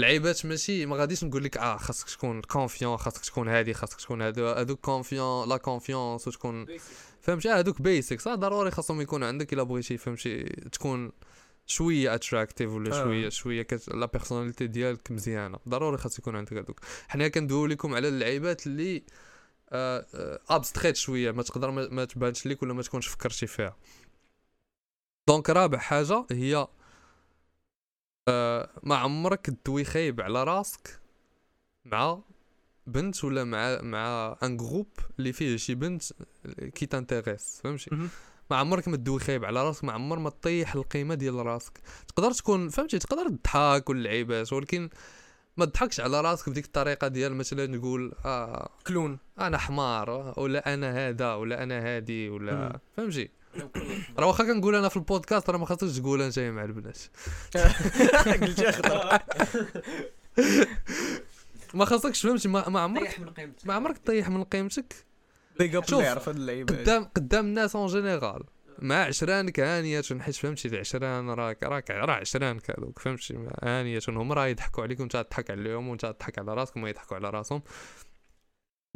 العيبات 0.00 0.46
ماشي 0.46 0.86
ما 0.86 0.96
غاديش 0.96 1.24
نقول 1.24 1.44
لك 1.44 1.56
آه 1.56 1.76
خاصك 1.76 2.08
تكون 2.08 2.42
confiant 2.42 2.96
خاصك 2.96 3.24
تكون 3.24 3.48
هادي 3.48 3.74
خاصك 3.74 4.00
تكون 4.00 4.22
هادو 4.22 4.46
هادوك 4.46 4.80
confiant 4.80 5.48
la 5.48 5.56
confiance 5.56 6.28
وتكون 6.28 6.66
فهمتي؟ 7.20 7.52
آه، 7.52 7.58
هادوك 7.58 7.82
basics 7.82 8.26
آه 8.26 8.34
ضروري 8.34 8.70
خاصهم 8.70 9.00
يكونوا 9.00 9.28
عندك 9.28 9.52
إلا 9.52 9.62
بغيتي 9.62 9.96
فهمتي؟ 9.96 10.42
تكون 10.72 11.12
شوية 11.66 12.14
attractive 12.14 12.70
ولا 12.70 13.00
آه. 13.00 13.04
شوية 13.04 13.28
شوية 13.28 13.62
كت... 13.62 13.88
la 13.88 14.06
personnalité 14.06 14.66
ديالك 14.66 15.10
مزيانة. 15.10 15.58
ضروري 15.68 15.98
خاص 15.98 16.18
يكون 16.18 16.36
عندك 16.36 16.52
هادوك. 16.52 16.80
حنا 17.08 17.28
كندويو 17.28 17.66
لكم 17.66 17.94
على 17.94 18.08
اللعيبات 18.08 18.66
اللي 18.66 18.96
آه 18.96 19.00
آه 19.00 19.29
abstrait 19.72 20.96
شوية 20.96 21.30
ما 21.30 21.42
تقدر 21.42 21.70
ما, 21.70 22.04
تبانش 22.04 22.46
لك 22.46 22.62
ولا 22.62 22.74
ما 22.74 22.82
تكونش 22.82 23.06
فكرتي 23.06 23.46
فيها. 23.46 23.76
donc 25.28 25.50
رابع 25.50 25.78
حاجة 25.78 26.26
هي 26.30 26.66
آه 28.28 28.70
ما 28.82 28.96
عمرك 28.96 29.46
تدوي 29.46 29.84
خايب 29.84 30.20
على 30.20 30.44
راسك 30.44 31.00
مع 31.84 32.18
بنت 32.86 33.24
ولا 33.24 33.44
مع 33.44 33.80
مع 33.82 34.36
un 34.42 34.56
groupe 34.56 34.88
اللي 35.18 35.32
فيه 35.32 35.56
شي 35.56 35.74
بنت 35.74 36.02
qui 36.74 36.86
t'intéresse 36.86 37.60
فهمتي؟ 37.64 37.90
ما 38.50 38.56
عمرك 38.56 38.88
ما 38.88 38.96
تدوي 38.96 39.20
خايب 39.20 39.44
على 39.44 39.62
راسك 39.62 39.84
ما 39.84 39.92
عمر 39.92 40.18
ما 40.18 40.30
تطيح 40.30 40.74
القيمة 40.74 41.14
ديال 41.14 41.46
راسك. 41.46 41.80
تقدر 42.08 42.32
تكون 42.32 42.68
فهمتي؟ 42.68 42.98
تقدر 42.98 43.28
تضحك 43.28 43.88
واللعيبات 43.88 44.52
ولكن 44.52 44.90
ما 45.60 45.66
تضحكش 45.66 46.00
على 46.00 46.20
راسك 46.20 46.48
بديك 46.48 46.64
الطريقة 46.64 47.08
ديال 47.08 47.34
مثلا 47.34 47.66
نقول 47.66 48.12
آه 48.24 48.70
clown. 48.86 49.18
أنا 49.40 49.58
حمار 49.58 50.34
ولا 50.36 50.74
أنا 50.74 51.08
هذا 51.08 51.34
ولا 51.34 51.62
أنا 51.62 51.80
هادي. 51.80 52.28
ولا 52.28 52.78
فهمتي؟ 52.96 53.30
راه 54.18 54.26
واخا 54.26 54.44
كنقول 54.44 54.74
أنا 54.74 54.88
في 54.88 54.96
البودكاست 54.96 55.50
راه 55.50 55.58
ما 55.58 55.66
خاصكش 55.66 55.98
تقولها 55.98 56.26
أنت 56.26 56.38
مع 56.38 56.64
البنات. 56.64 56.98
قلتي 58.42 58.72
خطر 58.72 59.18
ما 61.74 61.84
خاصكش 61.84 62.22
فهمتي؟ 62.22 62.48
ما, 62.48 62.68
ما 62.68 62.80
عمرك 62.80 63.20
ما 63.64 63.74
عمرك 63.74 63.98
تطيح 63.98 64.28
من 64.28 64.44
قيمتك؟ 64.44 64.94
اب 65.60 65.86
شوف، 65.86 66.02
يعرف 66.02 66.28
هاد 66.28 66.36
اللعيبة. 66.36 66.76
قدام 66.76 67.04
قدام 67.04 67.44
الناس 67.46 67.76
en 67.76 67.86
général 67.86 68.42
مع 68.80 69.04
عشرانك 69.04 69.60
هانية 69.60 70.02
حيت 70.20 70.34
فهمتي 70.34 70.68
العشران 70.68 71.30
راك 71.30 71.62
راك 71.62 71.90
راه 71.90 72.14
عشرانك 72.14 72.70
هذوك 72.70 72.98
فهمتي 72.98 73.48
هانية 73.62 74.00
هم 74.08 74.32
راه 74.32 74.46
يضحكوا 74.46 74.82
عليك 74.82 75.00
وانت 75.00 75.16
تضحك 75.16 75.50
عليهم 75.50 75.88
وانت 75.88 76.06
تضحك 76.06 76.38
على 76.38 76.54
راسك 76.54 76.76
وما 76.76 76.88
يضحكوا 76.88 77.16
على 77.16 77.30
راسهم. 77.30 77.62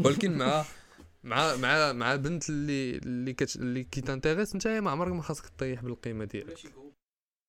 ولكن 0.05 0.39
مع 0.39 0.65
مع 1.25 1.57
مع 1.57 1.93
مع 1.93 2.17
بنت 2.17 2.51
اللي 2.51 2.97
اللي 2.97 3.33
كت 3.33 3.57
اللي 3.57 3.85
qui 3.85 4.01
t'intéresse 4.01 4.55
انت 4.55 4.69
ما 4.69 4.91
عمرك 4.91 5.13
ما 5.13 5.23
خاصك 5.23 5.49
تطيح 5.49 5.83
بالقيمة 5.83 6.25
ديالك. 6.25 6.59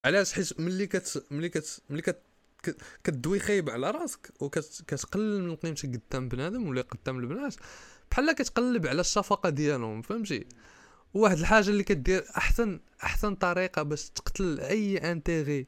علاش؟ 0.05 0.33
حيت 0.33 0.59
ملي 0.59 0.88
كت 0.88 1.25
ملي 1.31 1.49
كت 1.49 1.81
ملي 1.89 2.01
كت 2.01 2.21
كدوي 3.03 3.39
خايب 3.39 3.69
على 3.69 3.91
راسك 3.91 4.33
وكتقلل 4.39 5.43
من 5.43 5.55
قيمتك 5.55 6.01
قدام 6.09 6.29
بنادم 6.29 6.67
ولا 6.67 6.81
قدام 6.81 7.19
البنات 7.19 7.55
بحال 8.11 8.31
كتقلب 8.31 8.88
على 8.88 9.01
الشفقة 9.01 9.49
ديالهم 9.49 10.01
فهمتي 10.01 10.45
واحد 11.16 11.39
الحاجة 11.39 11.70
اللي 11.70 11.84
كدير 11.84 12.26
أحسن 12.38 12.80
أحسن 13.03 13.36
طريقة 13.36 13.82
باش 13.84 14.09
تقتل 14.09 14.59
أي 14.59 14.97
intérêt 15.11 15.67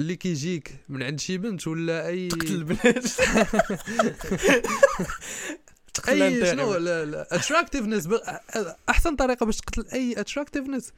اللي 0.00 0.16
كيجيك 0.16 0.74
من 0.88 1.02
عند 1.02 1.20
شي 1.20 1.38
بنت 1.38 1.66
ولا 1.66 2.06
أي 2.06 2.28
تقتل 2.32 2.54
البنات. 2.54 3.04
تقتل 5.94 6.22
أي. 6.22 6.50
شنو 6.50 6.74
لا 6.74 7.04
لا. 7.04 7.26
attractiveness 7.36 8.08
أحسن 8.88 9.16
طريقة 9.16 9.46
باش 9.46 9.56
تقتل 9.56 9.86
أي 9.92 10.20
attractiveness 10.20 10.92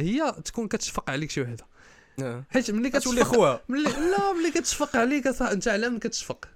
هي 0.00 0.34
تكون 0.44 0.68
كتشفق 0.68 1.10
عليك 1.10 1.30
شي 1.30 1.40
وحدة. 1.42 1.64
آه. 2.22 2.44
حيت 2.50 2.70
ملي 2.70 2.90
كتولي 2.90 3.24
خوها 3.24 3.60
ملي 3.68 3.82
لا 3.90 4.32
ملي 4.32 4.50
كتشفق 4.50 4.96
عليك 4.96 5.28
أصاح- 5.28 5.42
أنت 5.42 5.68
على 5.68 5.88
من 5.88 5.98
كتشفق. 5.98 6.48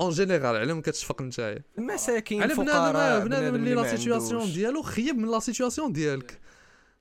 en 0.00 0.10
général 0.10 0.56
على 0.56 0.74
من 0.74 0.82
كتشفق 0.82 1.22
نتايا. 1.22 1.62
المساكين 1.78 2.42
على 2.42 2.54
بنادم 2.54 2.96
آه، 2.96 3.18
بنادم 3.18 3.54
اللي 3.54 3.74
ما 3.74 3.80
la 3.80 3.96
situation. 3.96 4.52
ديالو 4.52 4.82
خيب 4.82 5.18
من 5.18 5.30
la 5.30 5.40
situation 5.40 5.92
ديالك. 5.92 6.40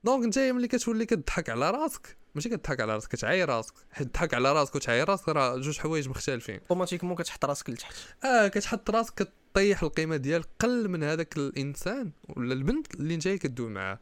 donc 0.03 0.23
انت 0.23 0.39
ملي 0.39 0.67
كتولي 0.67 1.05
كتضحك 1.05 1.49
على 1.49 1.71
راسك 1.71 2.17
ماشي 2.35 2.49
كتضحك 2.49 2.79
على 2.81 2.93
راسك 2.93 3.11
كتعاير 3.11 3.49
راسك. 3.49 3.73
حيت 3.91 4.07
تضحك 4.07 4.33
على 4.33 4.53
راسك 4.53 4.75
وتعاير 4.75 5.09
راسك 5.09 5.29
راه 5.29 5.57
جوج 5.57 5.79
حوايج 5.79 6.09
مختلفين. 6.09 6.59
automatiquement 6.59 7.15
كتحط 7.15 7.45
راسك 7.45 7.69
لتحت. 7.69 7.95
آه 8.23 8.47
كتحط 8.47 8.89
راسك 8.89 9.29
كطيح 9.53 9.83
القيمة 9.83 10.15
ديالك 10.15 10.49
قل 10.59 10.89
من 10.89 11.03
هذاك 11.03 11.37
الإنسان 11.37 12.11
ولا 12.29 12.53
البنت 12.53 12.95
اللي 12.95 13.15
انت 13.15 13.27
جاي 13.27 13.39
معاه. 13.59 13.99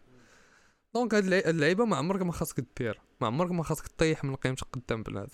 donc 0.93 1.13
هاد 1.13 1.33
اللعيبة 1.33 1.85
ما 1.85 1.95
عمرك 1.95 2.21
ما 2.21 2.31
خاصك 2.31 2.65
دير 2.77 3.01
ما 3.21 3.27
عمرك 3.27 3.51
ما 3.51 3.63
خاصك 3.63 3.87
تطيح 3.87 4.23
من 4.23 4.35
قيمتك 4.35 4.67
قدام 4.73 5.03
بنادم. 5.03 5.29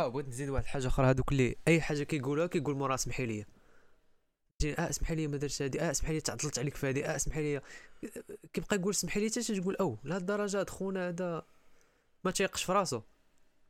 آه 0.00 0.08
بغيت 0.08 0.28
نزيد 0.28 0.48
واحد 0.48 0.64
الحاجة 0.64 0.86
أخرى. 0.86 1.06
هذوك 1.06 1.32
اللي 1.32 1.56
أي 1.68 1.80
حاجة 1.80 2.02
كيقولها 2.02 2.46
كيقول 2.46 2.74
مورا 2.76 2.94
اسمحي 2.94 3.26
لي 3.26 3.44
آه 4.78 4.90
اسمحي 4.90 5.14
لي 5.14 5.26
ما 5.26 5.36
درتش 5.36 5.62
هادي. 5.62 5.80
آه 5.82 5.90
اسمحي 5.90 6.12
لي 6.12 6.20
تعطلت 6.20 6.58
عليك 6.58 6.74
في 6.76 6.88
هادي. 6.88 7.06
آه 7.06 7.16
اسمحي 7.16 7.42
لي 7.42 7.60
كيبقى 8.52 8.76
يقول 8.76 8.90
اسمحي 8.90 9.20
لي 9.20 9.30
حتى 9.30 9.60
تقول 9.60 9.76
أو 9.76 9.96
لهاد 10.04 10.20
الدرجة 10.20 10.66
خونا 10.70 11.08
هذا 11.08 11.46
ما 12.24 12.30
تيقش 12.30 12.64
في 12.64 12.72
راسو. 12.72 13.00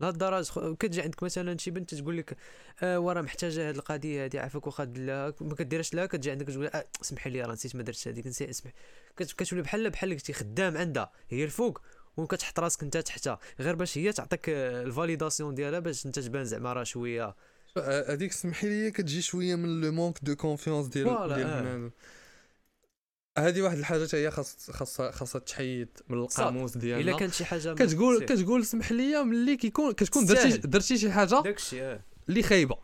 لهاد 0.01 0.13
الدرجة 0.13 0.75
كتجي 0.75 1.03
عندك 1.03 1.23
مثلا 1.23 1.59
شي 1.59 1.71
بنت 1.71 1.95
تقول 1.95 2.17
لك 2.19 2.37
آه 2.83 3.01
ورا 3.01 3.23
محتاجة 3.23 3.69
هاد 3.69 3.77
القضية 3.77 4.25
هادي 4.25 4.39
عافاك 4.39 4.67
واخا 4.67 4.85
لها 4.85 5.35
ما 5.41 5.55
كديرش 5.55 5.95
لها 5.95 6.07
كتجي 6.07 6.31
عندك 6.31 6.47
تقول 6.47 6.67
آه 6.67 6.87
اسمحي 7.03 7.31
لي 7.31 7.43
راه 7.43 7.53
نسيت 7.53 7.77
ما 7.77 7.83
درتش 7.83 8.09
هاديك 8.09 8.27
نسيت 8.27 8.49
اسمح 8.49 8.73
كت- 9.17 9.33
كتولي 9.33 9.63
بحال 9.63 9.91
بحال 9.91 10.11
قلتي 10.13 10.33
خدام 10.33 10.77
عندها. 10.77 11.13
هي 11.29 11.45
الفوق. 11.45 11.81
وكتحط 12.17 12.61
راسك 12.61 12.83
انت 12.83 12.97
تحتها 12.97 13.39
غير 13.61 13.75
باش 13.75 13.99
هي 13.99 14.13
تعطيك 14.13 14.49
آه، 14.49 14.83
ال 14.83 14.89
validation 14.89 15.55
ديالها 15.55 15.79
باش 15.79 16.07
انت 16.07 16.19
تبان 16.19 16.45
زعما 16.45 16.73
راه 16.73 16.85
شوية. 16.85 17.35
آه، 17.77 18.13
هذيك 18.13 18.33
سمحي 18.33 18.69
لي 18.69 18.91
كتجي 18.91 19.23
شوية 19.23 19.55
من 19.57 19.81
le 19.81 19.93
manque 19.93 20.19
de 20.23 20.37
confiance 20.37 20.87
ديال 20.87 21.09
آه. 21.09 21.91
هذه 23.39 23.63
واحد 23.63 23.79
الحاجة 23.79 24.07
حتى 24.07 24.17
هي 24.17 24.31
خاص 24.31 24.71
خاصها 24.71 25.11
خاصها 25.11 25.39
تحيد 25.39 25.89
من 26.09 26.19
القاموس 26.19 26.73
إلا 26.73 26.81
ديالنا 26.81 27.17
كانت 27.17 27.35
شي 27.35 27.45
حاجة 27.45 27.75
كتقول. 27.75 28.25
كتقول 28.25 28.67
سمح 28.67 28.93
لي 28.93 29.25
ملي 29.25 29.57
كيكون 29.57 29.93
كتكون 29.93 30.27
درتي. 30.27 30.59
درتي 30.59 30.99
شي 30.99 31.11
حاجة 31.11 31.43
داكشي 31.43 31.99
اللي 32.29 32.43
خايبة. 32.43 32.77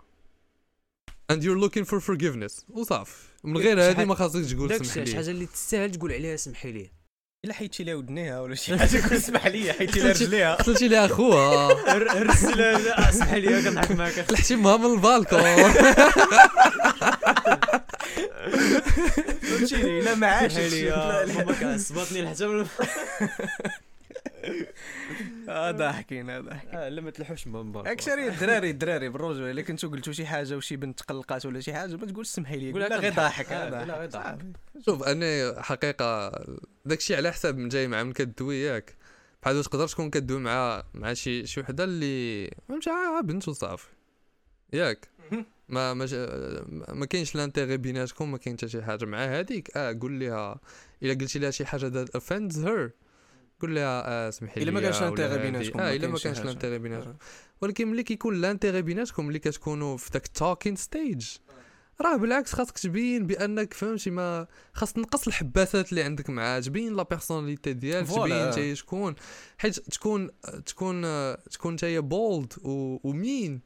And 1.33 1.37
you're 1.37 1.61
looking 1.65 1.85
for 1.85 2.01
forgiveness. 2.01 2.65
وصافي. 2.71 3.27
من 3.45 3.57
غير 3.57 3.81
هذه 3.81 4.05
ما 4.05 4.15
خاصكش 4.15 4.53
تقول 4.53 4.69
سمح 4.69 4.79
داكشي 4.79 4.93
شي 4.93 5.05
لي. 5.05 5.15
حاجة 5.15 5.31
اللي 5.31 5.47
تستاهل 5.47 5.91
تقول 5.91 6.13
عليها 6.13 6.37
سمحي 6.37 6.73
لي. 6.73 6.91
إلا 7.45 7.55
حيدتي 7.55 7.85
لها 7.85 7.95
ودنيها 7.95 8.41
ولا 8.41 8.55
شي 8.55 8.79
حاجة. 8.79 9.01
كون 9.09 9.17
اسمح 9.17 9.47
لي 9.47 9.73
حيدتي 9.73 10.01
لها 10.01 10.09
رجليها 10.13 10.55
قتلتي 10.55 10.89
لها 10.89 11.07
خوها 11.09 11.69
رسل 12.23 12.81
سمحي 13.13 13.41
لي 13.41 13.63
كنضحك 13.63 13.91
معاك. 13.91 14.13
تلحتي 14.29 14.57
معها 14.57 14.77
من 14.77 14.85
البالكون. 14.95 15.41
فهمتيني؟ 19.43 20.01
الا 20.01 20.15
ما 20.15 20.27
عاشتش 20.27 20.75
لا- 20.75 21.25
لا- 21.25 21.35
ماما 21.35 21.53
كعصباتني 21.53 22.29
حتى 22.29 22.65
من 24.51 25.49
آه 25.49 25.71
ضاحكين 25.71 26.31
آه 26.31 26.41
ضاحكين 26.41 26.75
آه 26.75 26.89
لا 26.89 27.01
ما 27.03 27.11
تلحوش 27.11 27.47
ماما 27.47 27.93
اكثريه 27.93 28.29
الدراري 28.29 28.71
الدراري 28.71 29.09
بالرجوله 29.09 29.51
الا 29.51 29.63
كنتو 29.63 29.89
قلتو 29.91 30.13
شي 30.13 30.27
حاجة 30.27 30.57
وشي 30.57 30.77
بنت 30.77 30.99
تقلقات 30.99 31.47
ولا 31.47 31.61
شي 31.61 31.75
حاجة 31.75 31.97
ما 31.97 32.07
تقول 32.07 32.27
سمحي 32.27 32.57
لي 32.57 32.73
قول 32.73 32.81
لا 32.81 32.97
غير. 32.99 33.13
ضاحك 33.13 33.53
آه، 33.53 33.67
آه، 33.67 33.71
ضاحك 33.71 33.91
غير. 33.99 34.11
صافي. 34.11 34.53
شوف 34.85 35.03
أنا 35.03 35.63
حقيقة 35.63 36.33
داكشي 36.85 37.17
على 37.17 37.33
حساب 37.33 37.57
من 37.57 37.69
جاي 37.69 37.89
مع 37.89 38.03
من 38.03 38.13
كدوي 38.13 38.57
ياك. 38.63 38.95
بحال 39.43 39.65
تقدر 39.65 39.89
تكون 39.89 40.11
كدوي 40.11 40.41
مع 40.41 40.83
مع 40.95 41.13
شي 41.15 41.47
شي 41.47 41.61
وحدة 41.61 41.85
اللي 41.85 42.51
فهمتي 42.69 42.91
بنت 43.23 43.49
وصافي 43.49 43.87
ياك. 44.73 45.09
ما 45.69 45.95
ما 45.95 46.07
ما 46.89 47.07
كاينش 47.07 47.35
لانتيغي 47.35 47.77
بيناتكم 47.77 48.31
ما 48.33 48.39
كاين 48.39 48.57
حتى 48.57 48.69
شي 48.69 48.83
حاجة 48.83 49.05
مع 49.05 49.25
هذيك 49.25 49.77
آه 49.77 49.99
قول 50.03 50.21
لها 50.21 50.61
إلا 51.03 51.15
قلتي 51.15 51.39
لها 51.39 51.51
شي 51.51 51.67
حاجة 51.67 51.91
that 52.05 52.09
offends 52.09 52.55
her. 52.57 52.91
قول 53.61 53.75
لها 53.75 54.03
آه 54.09 54.31
سمحي 54.31 54.61
لي 54.61 54.65
الا 54.65 54.71
ما 54.73 54.81
كانش 54.81 54.97
ولا 54.97 55.07
l'intérêt. 55.07 55.39
بيناتكم 55.39 55.81
آه 55.81 55.97
إلا 55.97 56.09
ما 56.09 56.19
كانش. 56.19 56.39
l'intérêt 56.41 56.79
بيناتكم 56.79 57.11
آه. 57.11 57.17
ولكن 57.61 57.89
ملي 57.89 58.03
كيكون 58.03 58.41
l'intérêt 58.41 58.83
بيناتكم 58.83 59.27
ملي 59.27 59.39
كتكونوا 59.39 59.97
في 59.97 60.11
داك 60.11 60.27
ال 60.27 60.33
talking 60.33 60.77
stage 60.77 61.27
راه 62.01 62.17
بالعكس 62.17 62.53
خاصك 62.53 62.79
تبين 62.79 63.27
بأنك 63.27 63.75
فهمتي 63.75 64.11
ما 64.11 64.47
خاص 64.73 64.93
تنقص 64.93 65.27
الحباسات 65.27 65.91
اللي 65.91 66.03
عندك 66.03 66.31
معاه 66.31 66.61
تبين 66.61 66.97
la 66.97 67.03
personnalité 67.03 67.73
ديالك. 67.73 68.09
تبين 68.09 68.33
انت 68.33 68.73
شكون 68.77 69.15
حيت 69.59 69.81
تكون 69.81 70.31
تكون 70.67 71.03
تكون 71.51 71.73
انت 71.73 71.85
bold 71.85 72.53
و 72.65 72.84
mean 72.84 73.61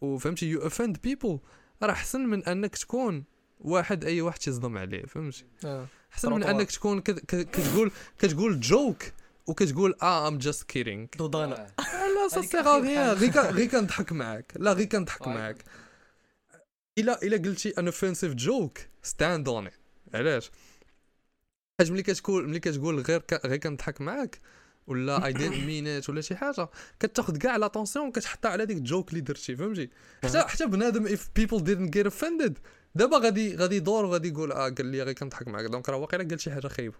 وفهمتي 0.00 0.46
you 0.46 0.62
offend 0.62 0.98
people 1.02 1.38
راه 1.82 1.90
أحسن 1.92 2.20
من 2.20 2.44
أنك 2.44 2.76
تكون 2.76 3.24
واحد 3.60 4.04
أي 4.04 4.20
واحد 4.20 4.38
تيصدم 4.38 4.78
عليه 4.78 5.02
فهمتي 5.06 5.44
آه. 5.64 5.86
أحسن 6.12 6.32
من. 6.32 6.42
أنك 6.44 6.70
تكون 6.70 7.00
كت- 7.00 7.20
كت- 7.26 7.50
كتقول 7.50 7.90
كتقول 8.18 8.60
joke 8.60 9.02
وكتقول 9.48 9.94
آه 10.02 10.28
I'm 10.28 10.38
just 10.38 10.62
kidding 10.62 11.06
دودانا 11.18 11.66
لا 11.78 12.28
سا 12.28 12.42
سيغ. 12.42 12.80
غير 12.80 13.12
غير 13.50 13.66
كنضحك 13.68 14.12
معاك 14.12 14.52
لا 14.56 14.72
غير 14.72 14.86
كنضحك. 14.86 15.28
معاك 15.28 15.64
الا 16.98 17.22
إلا 17.22 17.36
قلتي 17.36 17.74
an 17.78 17.86
offensive 17.86 18.34
joke 18.34 18.78
stand 19.02 19.48
on 19.48 19.68
علاش؟ 20.14 20.50
حيت 21.80 21.90
ملي 21.90 22.02
كتقول 22.02 22.48
ملي 22.48 22.60
كتقول 22.60 23.00
غير 23.00 23.20
ك... 23.20 23.46
غير 23.46 23.56
كنضحك 23.56 24.00
معاك 24.00 24.40
ولا 24.86 25.26
I 25.26 25.32
didn't 25.32 25.54
mean 25.54 25.90
it 25.90 26.08
ولا 26.10 26.20
شي 26.20 26.36
حاجة 26.36 26.68
كتاخذ 27.00 27.36
كاع 27.36 27.56
l'attention 27.56 28.12
كتحطها 28.12 28.50
على 28.50 28.66
ديك 28.66 28.76
ال 28.76 28.82
joke 28.82 29.08
اللي 29.10 29.20
درتي 29.20 29.56
فهمتي؟ 29.56 29.90
حتى 30.24 30.40
حتى 30.40 30.66
بنادم 30.66 31.06
if 31.16 31.20
people 31.20 31.60
didn't 31.60 31.90
get 31.98 32.12
offended 32.12 32.52
دابا 32.98 33.18
غادي 33.18 33.56
غادي 33.56 33.76
يدور 33.76 34.04
وغادي 34.04 34.28
يقول 34.28 34.52
آه 34.52 34.68
قال 34.68 34.86
لي 34.86 35.02
غير 35.02 35.12
كنضحك 35.12 35.48
معاك. 35.48 35.64
donc 35.64 35.88
راه 35.88 35.96
واقيلا 35.96 36.28
قال 36.28 36.40
شي 36.40 36.50
حاجة 36.50 36.68
خايبة. 36.68 36.94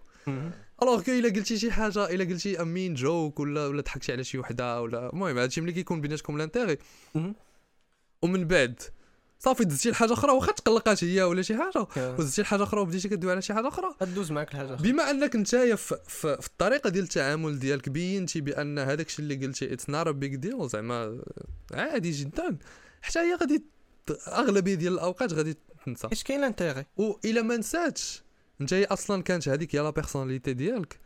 alors 0.83 1.01
que 1.01 1.11
إلا 1.11 1.29
قلتي 1.29 1.57
شي 1.57 1.71
حاجة 1.71 2.09
إلا 2.09 2.23
قلتي 2.23 2.61
a 2.61 2.67
mean 2.67 2.93
joke 2.93 3.39
ولا 3.39 3.67
ولا 3.67 3.81
ضحكتي 3.81 4.11
على 4.11 4.23
شي 4.23 4.37
وحدة 4.37 4.81
ولا 4.81 5.09
المهم 5.13 5.37
هادشي 5.37 5.61
ملي 5.61 5.71
كيكون 5.71 6.01
بيناتكم 6.01 6.37
l'intérêt 6.37 6.77
ومن 8.21 8.47
بعد 8.47 8.81
صافي 9.39 9.63
دزتي 9.63 9.91
لحاجه 9.91 10.13
أخرى 10.13 10.31
واخا 10.31 10.51
تقلقات 10.51 11.03
هي 11.03 11.23
ولا 11.23 11.41
شي 11.41 11.57
حاجة؟ 11.57 11.87
ودزتي 11.97 12.41
لحاجه 12.41 12.63
أخرى 12.63 12.81
وبديتي 12.81 13.09
كدوي 13.09 13.31
على 13.31 13.41
شي 13.41 13.53
حاجة 13.53 13.67
أخرى؟ 13.67 13.95
غدوز 14.01 14.31
معاك 14.31 14.51
الحاجة 14.51 14.73
بما 14.75 15.11
أنك 15.11 15.35
نتايا 15.35 15.75
في, 15.75 15.95
في, 16.07 16.37
في 16.41 16.47
الطريقة 16.47 16.89
ديال 16.89 17.03
التعامل 17.03 17.59
ديالك 17.59 17.89
بينتي 17.89 18.41
بأن 18.41 18.79
هذاك 18.79 19.07
الشيء 19.07 19.23
اللي 19.25 19.45
قلتي 19.45 19.73
it's 19.73 19.89
not 19.89 20.11
a 20.11 20.17
big 20.17 20.35
deal 20.35 20.69
زعما 20.69 21.21
عادي 21.73 22.11
جدا. 22.11 22.57
حتى 23.01 23.19
هي 23.19 23.35
غادي 23.35 23.63
أغلبية 24.27 24.75
ديال 24.75 24.93
الأوقات 24.93 25.33
غادي 25.33 25.57
تنسى 25.85 26.07
اش 26.11 26.23
كاين 26.23 26.41
l'intérêt؟ 26.41 26.85
والى 26.97 27.41
ما 27.41 27.57
نساتش 27.57 28.23
هي 28.71 28.85
أصلا 28.85 29.23
كانت 29.23 29.49
هذيك 29.49 29.75
هي 29.75 29.79
la 29.79 29.89
personnalité 29.89 30.53
ديالك 30.53 30.99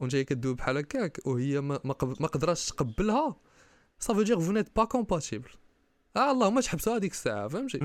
وانت 0.00 0.14
هي 0.14 0.24
كدوي 0.24 0.54
بحال 0.54 0.76
هكاك 0.76 1.26
وهي 1.26 1.60
ما 1.60 1.80
ما, 1.84 1.92
قب... 1.92 2.22
ما 2.22 2.26
قدراتش 2.28 2.66
تقبلها 2.66 3.36
صافي 3.98 4.24
دير 4.24 4.40
vous 4.40 4.52
n'êtes 4.52 4.76
pas 4.76 4.84
compatibles 4.84 5.50
آه 6.16 6.30
اللهم 6.30 6.60
تحبسوا 6.60 6.96
هذيك 6.96 7.12
الساعة 7.12 7.48
فهمتي؟ 7.48 7.78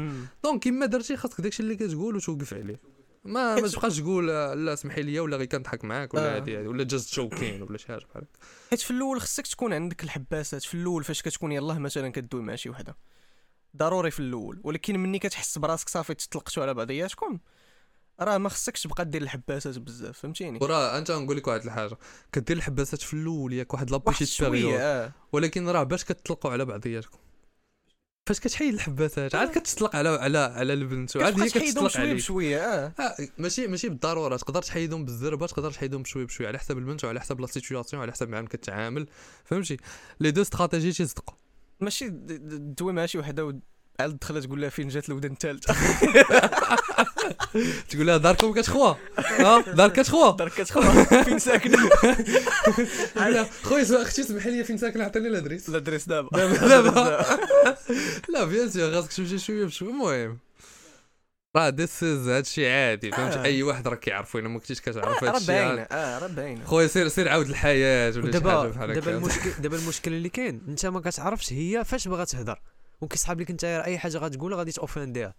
donc 0.43 0.63
كيما 0.63 0.85
درتي 0.85 1.17
خاصك 1.17 1.41
داكشي 1.41 1.63
اللي 1.63 1.75
كتقول 1.75 2.15
وتوقف 2.15 2.53
عليه. 2.53 2.79
ما 3.25 3.55
ما 3.55 3.67
تبقاش 3.67 3.99
تقول 3.99 4.29
آه، 4.29 4.53
لا 4.53 4.75
سمحي 4.75 5.01
لي 5.01 5.19
ولا 5.19 5.37
غير 5.37 5.45
كنضحك 5.45 5.85
معاك 5.85 6.13
ولا 6.13 6.33
آه. 6.33 6.35
هادي 6.35 6.57
هادي 6.57 6.67
ولا 6.67 6.83
just 6.83 7.15
joking 7.15 7.61
ولا 7.61 7.77
شي 7.77 7.87
حاجة 7.87 8.05
بحال 8.09 8.23
هكا. 8.23 8.39
حيت 8.69 8.79
في 8.79 8.91
الأول 8.91 9.21
خصك 9.21 9.47
تكون 9.47 9.73
عندك 9.73 10.03
الحباسات 10.03 10.63
في 10.63 10.73
الأول 10.73 11.03
فاش 11.03 11.21
كتكون 11.21 11.51
يلاه 11.51 11.79
مثلا 11.79 12.09
كدوي 12.09 12.41
مع 12.41 12.55
شي 12.55 12.69
وحدة. 12.69 12.97
ضروري 13.75 14.11
في 14.11 14.19
الأول 14.19 14.59
ولكن 14.63 14.99
مني 14.99 15.19
كتحس 15.19 15.57
براسك 15.57 15.89
صافي 15.89 16.13
تطلقتوا 16.13 16.63
على 16.63 16.73
بعضياتكم 16.73 17.39
راه 18.19 18.37
ما 18.37 18.49
خصكش 18.49 18.83
تبقى 18.83 19.05
دير 19.05 19.21
الحباسات 19.21 19.77
بزاف 19.77 20.19
فهمتيني؟ 20.19 20.59
وراه 20.61 20.97
أنت 20.97 21.11
نقول 21.11 21.37
لك 21.37 21.47
واحد 21.47 21.63
الحاجة 21.63 21.97
كدير 22.31 22.57
الحباسات 22.57 23.01
في 23.01 23.13
الأول 23.13 23.53
ياك 23.53 23.73
واحد 23.73 23.89
شوية 24.23 24.49
période 24.49 24.79
آه. 24.79 25.11
ولكن 25.31 25.69
راه 25.69 25.83
باش 25.83 26.03
كتطلقوا 26.03 26.51
على 26.51 26.65
بعضياتكم. 26.65 27.17
فاش 28.27 28.39
كتحيد 28.39 28.73
الحباسات 28.73 29.35
عاد 29.35 29.51
كتطلق 29.51 29.95
على 29.95 30.09
على 30.09 30.37
على 30.37 30.73
البنت 30.73 31.15
وعاد 31.15 31.41
هي 31.41 31.49
كتطلق 31.49 31.87
شوية 31.87 32.01
عليك. 32.03 32.15
بشوية 32.15 32.57
آه. 32.57 32.93
آه 32.99 33.15
ماشي 33.37 33.67
ماشي 33.67 33.89
بالضرورة 33.89 34.37
تقدر 34.37 34.61
تحيدهم 34.61 35.05
بالزربة 35.05 35.47
تقدر 35.47 35.71
تحيدهم 35.71 36.03
بشوية 36.03 36.25
بشوية 36.25 36.47
على 36.47 36.59
حسب 36.59 36.77
البنت 36.77 37.03
وعلى 37.05 37.19
حسب 37.21 37.41
la 37.41 37.47
situation 37.47 38.01
على 38.01 38.11
حسب 38.11 38.29
معاهم 38.29 38.45
كتعامل 38.45 39.07
فهمتي؟ 39.45 39.77
les 40.19 40.31
deux 40.31 40.41
stratégies 40.41 40.91
تيصدقوا 40.91 41.35
ماشي 41.79 42.09
دوي 42.11 42.93
مع 42.93 43.05
شي 43.05 43.17
وحده 43.17 43.45
ود- 43.45 43.61
عاد 43.99 44.19
دخلت 44.19 44.45
تقول 44.45 44.61
لها 44.61 44.69
فين 44.69 44.87
جات 44.87 45.09
الودن 45.09 45.31
الثالثه 45.31 45.73
تقول 47.89 48.07
لها 48.07 48.17
داركم 48.17 48.53
كتخوا 48.53 48.93
ها؟ 49.39 49.61
دار 49.61 49.89
كتخوا 49.89 50.31
دار 50.31 50.49
كتخوى 50.49 51.05
فين 51.25 51.39
ساكنة؟ 51.39 51.89
خويا 53.63 54.01
أختي 54.01 54.23
سمح 54.23 54.47
لي 54.47 54.63
فين 54.63 54.77
ساكن 54.77 55.01
عطيني 55.01 55.27
ال 55.27 55.33
adresse 55.33 55.69
ال 55.69 55.74
adresse 55.74 56.07
دابا. 56.09 56.29
دابا. 56.37 56.67
دابا. 56.67 57.37
لا 58.29 58.43
bien 58.43 58.69
sûr 58.69 58.91
خاصك 58.93 59.13
تمشي 59.13 59.39
شوية 59.39 59.65
بشوية. 59.65 59.89
المهم. 59.89 60.37
راه 61.55 61.69
ديس 61.69 62.03
هادشي 62.03 62.69
عادي 62.71 63.11
فهمتي 63.11 63.39
آه. 63.39 63.43
أي 63.43 63.63
واحد 63.63 63.87
راه 63.87 63.95
كيعرفو 63.95 64.39
إلا 64.39 64.47
ما 64.49 64.59
كنتيش 64.59 64.81
كتعرف 64.81 65.23
راه 65.23 65.29
هادشي 65.31 65.47
باينه 65.47 65.81
عاد. 65.81 65.87
آه 65.91 66.19
راه 66.19 66.27
باينه 66.27 66.65
خويا 66.65 66.87
سير 66.87 67.07
سير 67.07 67.29
عاود 67.29 67.49
الحياة 67.49 68.09
ولا 68.17 68.31
شي 68.31 68.41
حاجة 68.41 68.67
بحال 68.67 68.93
دابا 68.93 68.99
هكا. 69.11 69.17
المشكل 69.17 69.49
دابا 69.63 69.77
المشكل 69.77 70.13
اللي 70.13 70.29
كاين 70.29 70.61
أنت 70.67 70.85
ما 70.85 70.99
كتعرفش 70.99 71.53
هي 71.53 71.83
فاش 71.85 72.07
باغا 72.07 72.23
تهضر 72.23 72.61
وكيصحاب 73.01 73.41
لك 73.41 73.49
أنت 73.49 73.63
أي 73.63 73.97
حاجة 73.97 74.17
غتقولها 74.17 74.57
غادي 74.57 74.71
ت 74.71 74.78
offend 74.78 75.21
يها 75.21 75.35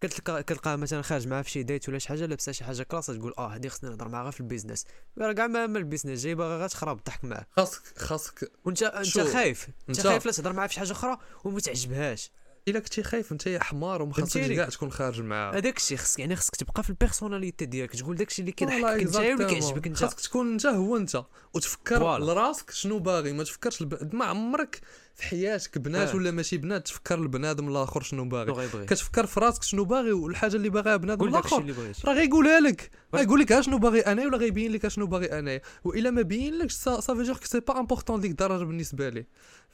كتلقى 0.00 0.42
كتلقاها 0.42 0.76
مثلا 0.76 1.02
خارج 1.02 1.28
معاها 1.28 1.42
في 1.42 1.50
شي 1.50 1.62
date 1.62 1.88
ولا 1.88 1.98
شي 1.98 2.08
حاجة 2.08 2.26
لابسة 2.26 2.52
شي 2.52 2.64
حاجة 2.64 2.82
classe 2.82 3.06
تقول 3.06 3.34
آه 3.38 3.54
هادي 3.54 3.68
خصني 3.68 3.90
نهضر 3.90 4.08
معاها 4.08 4.30
في 4.30 4.40
ال 4.40 4.45
business 4.45 4.84
راه 5.18 5.32
كاع 5.32 5.46
ما 5.46 5.64
ال 5.64 5.70
business 5.70 6.20
جاي 6.20 6.34
باغا 6.34 6.58
غير 6.58 6.68
تخرب 6.68 6.98
الضحك 6.98 7.24
معاه. 7.24 7.46
خاصك 7.56 7.82
خاصك 7.98 8.50
وانت 8.64 8.82
أنت 8.82 9.18
خايف. 9.20 9.68
أنت 9.88 9.98
انت- 9.98 10.06
خايف 10.06 10.26
لا 10.26 10.32
تهضر 10.32 10.52
معاه 10.52 10.66
في 10.66 10.74
شي 10.74 10.80
حاجة 10.80 10.92
أخرى 10.92 11.16
وما 11.44 11.60
تعجبهاش. 11.60 12.30
إلا 12.68 12.80
كنتي 12.80 13.02
خايف 13.02 13.32
انت 13.32 13.46
يا 13.46 13.62
حمار 13.62 14.02
وما 14.02 14.12
خاصكش؟ 14.12 14.46
كاع 14.46 14.68
تكون 14.68 14.90
خارج 14.90 15.20
معاه 15.20 15.56
هذاك 15.56 15.76
الشيء 15.76 15.96
خصك 15.96 16.18
يعني 16.18 16.36
خصك 16.36 16.56
تبقى 16.56 16.82
في 16.82 16.90
ال 16.90 16.96
personality 16.96 17.66
ديالك 17.66 17.96
تقول 17.96 18.16
داك 18.16 18.28
الشيء 18.28 18.42
اللي 18.42 18.52
كيضحكك 18.52 18.84
انت 18.84 19.16
exactement. 19.16 19.46
كيعجبك 19.48 19.86
أنت 19.86 19.96
خاصك 19.96 20.20
تكون 20.20 20.52
أنت 20.52 20.66
هو 20.66 20.96
أنت 20.96 21.24
وتفكر. 21.54 22.18
لراسك 22.18 22.70
شنو 22.70 22.98
باغي 22.98 23.32
ما 23.32 23.44
تفكرش 23.44 23.80
الب... 23.80 24.14
ما 24.14 24.24
عمرك 24.24 24.80
في 25.14 25.22
حياتك 25.22 25.78
بنات 25.78 26.08
آه. 26.08 26.16
ولا 26.16 26.30
ماشي 26.30 26.56
بنات 26.56 26.86
تفكر 26.86 27.14
البنادم 27.18 27.68
الآخر 27.68 28.02
شنو 28.02 28.24
باغي 28.24 28.68
كتفكر 28.86 29.26
في 29.26 29.40
راسك 29.40 29.62
شنو 29.62 29.84
باغي 29.84 30.12
والحاجة 30.12 30.56
اللي 30.56 30.68
باغيها 30.68 30.96
بنادم 30.96 31.28
الآخر 31.28 31.74
راه 32.04 32.14
غيقولها 32.14 32.60
لك. 32.60 32.90
غيقول 33.14 33.40
لك 33.40 33.60
شنو 33.60 33.78
باغي 33.78 34.00
أنا 34.00 34.22
ولا 34.22 34.36
غيبين 34.36 34.72
لك 34.72 34.88
شنو 34.88 35.06
باغي 35.06 35.38
انايا 35.38 35.60
وإلا 35.84 36.10
ما 36.10 36.22
بين 36.22 36.58
لكش 36.58 36.72
ça 36.72 37.00
veut 37.00 37.18
dire 37.18 37.36
que 37.36 37.44
c'est 37.44 37.60
pas 37.60 37.80
important 37.80 38.20
ديك 38.20 38.30
الدرجة 38.30 38.64
بالنسبة 38.64 39.08
ليه 39.08 39.26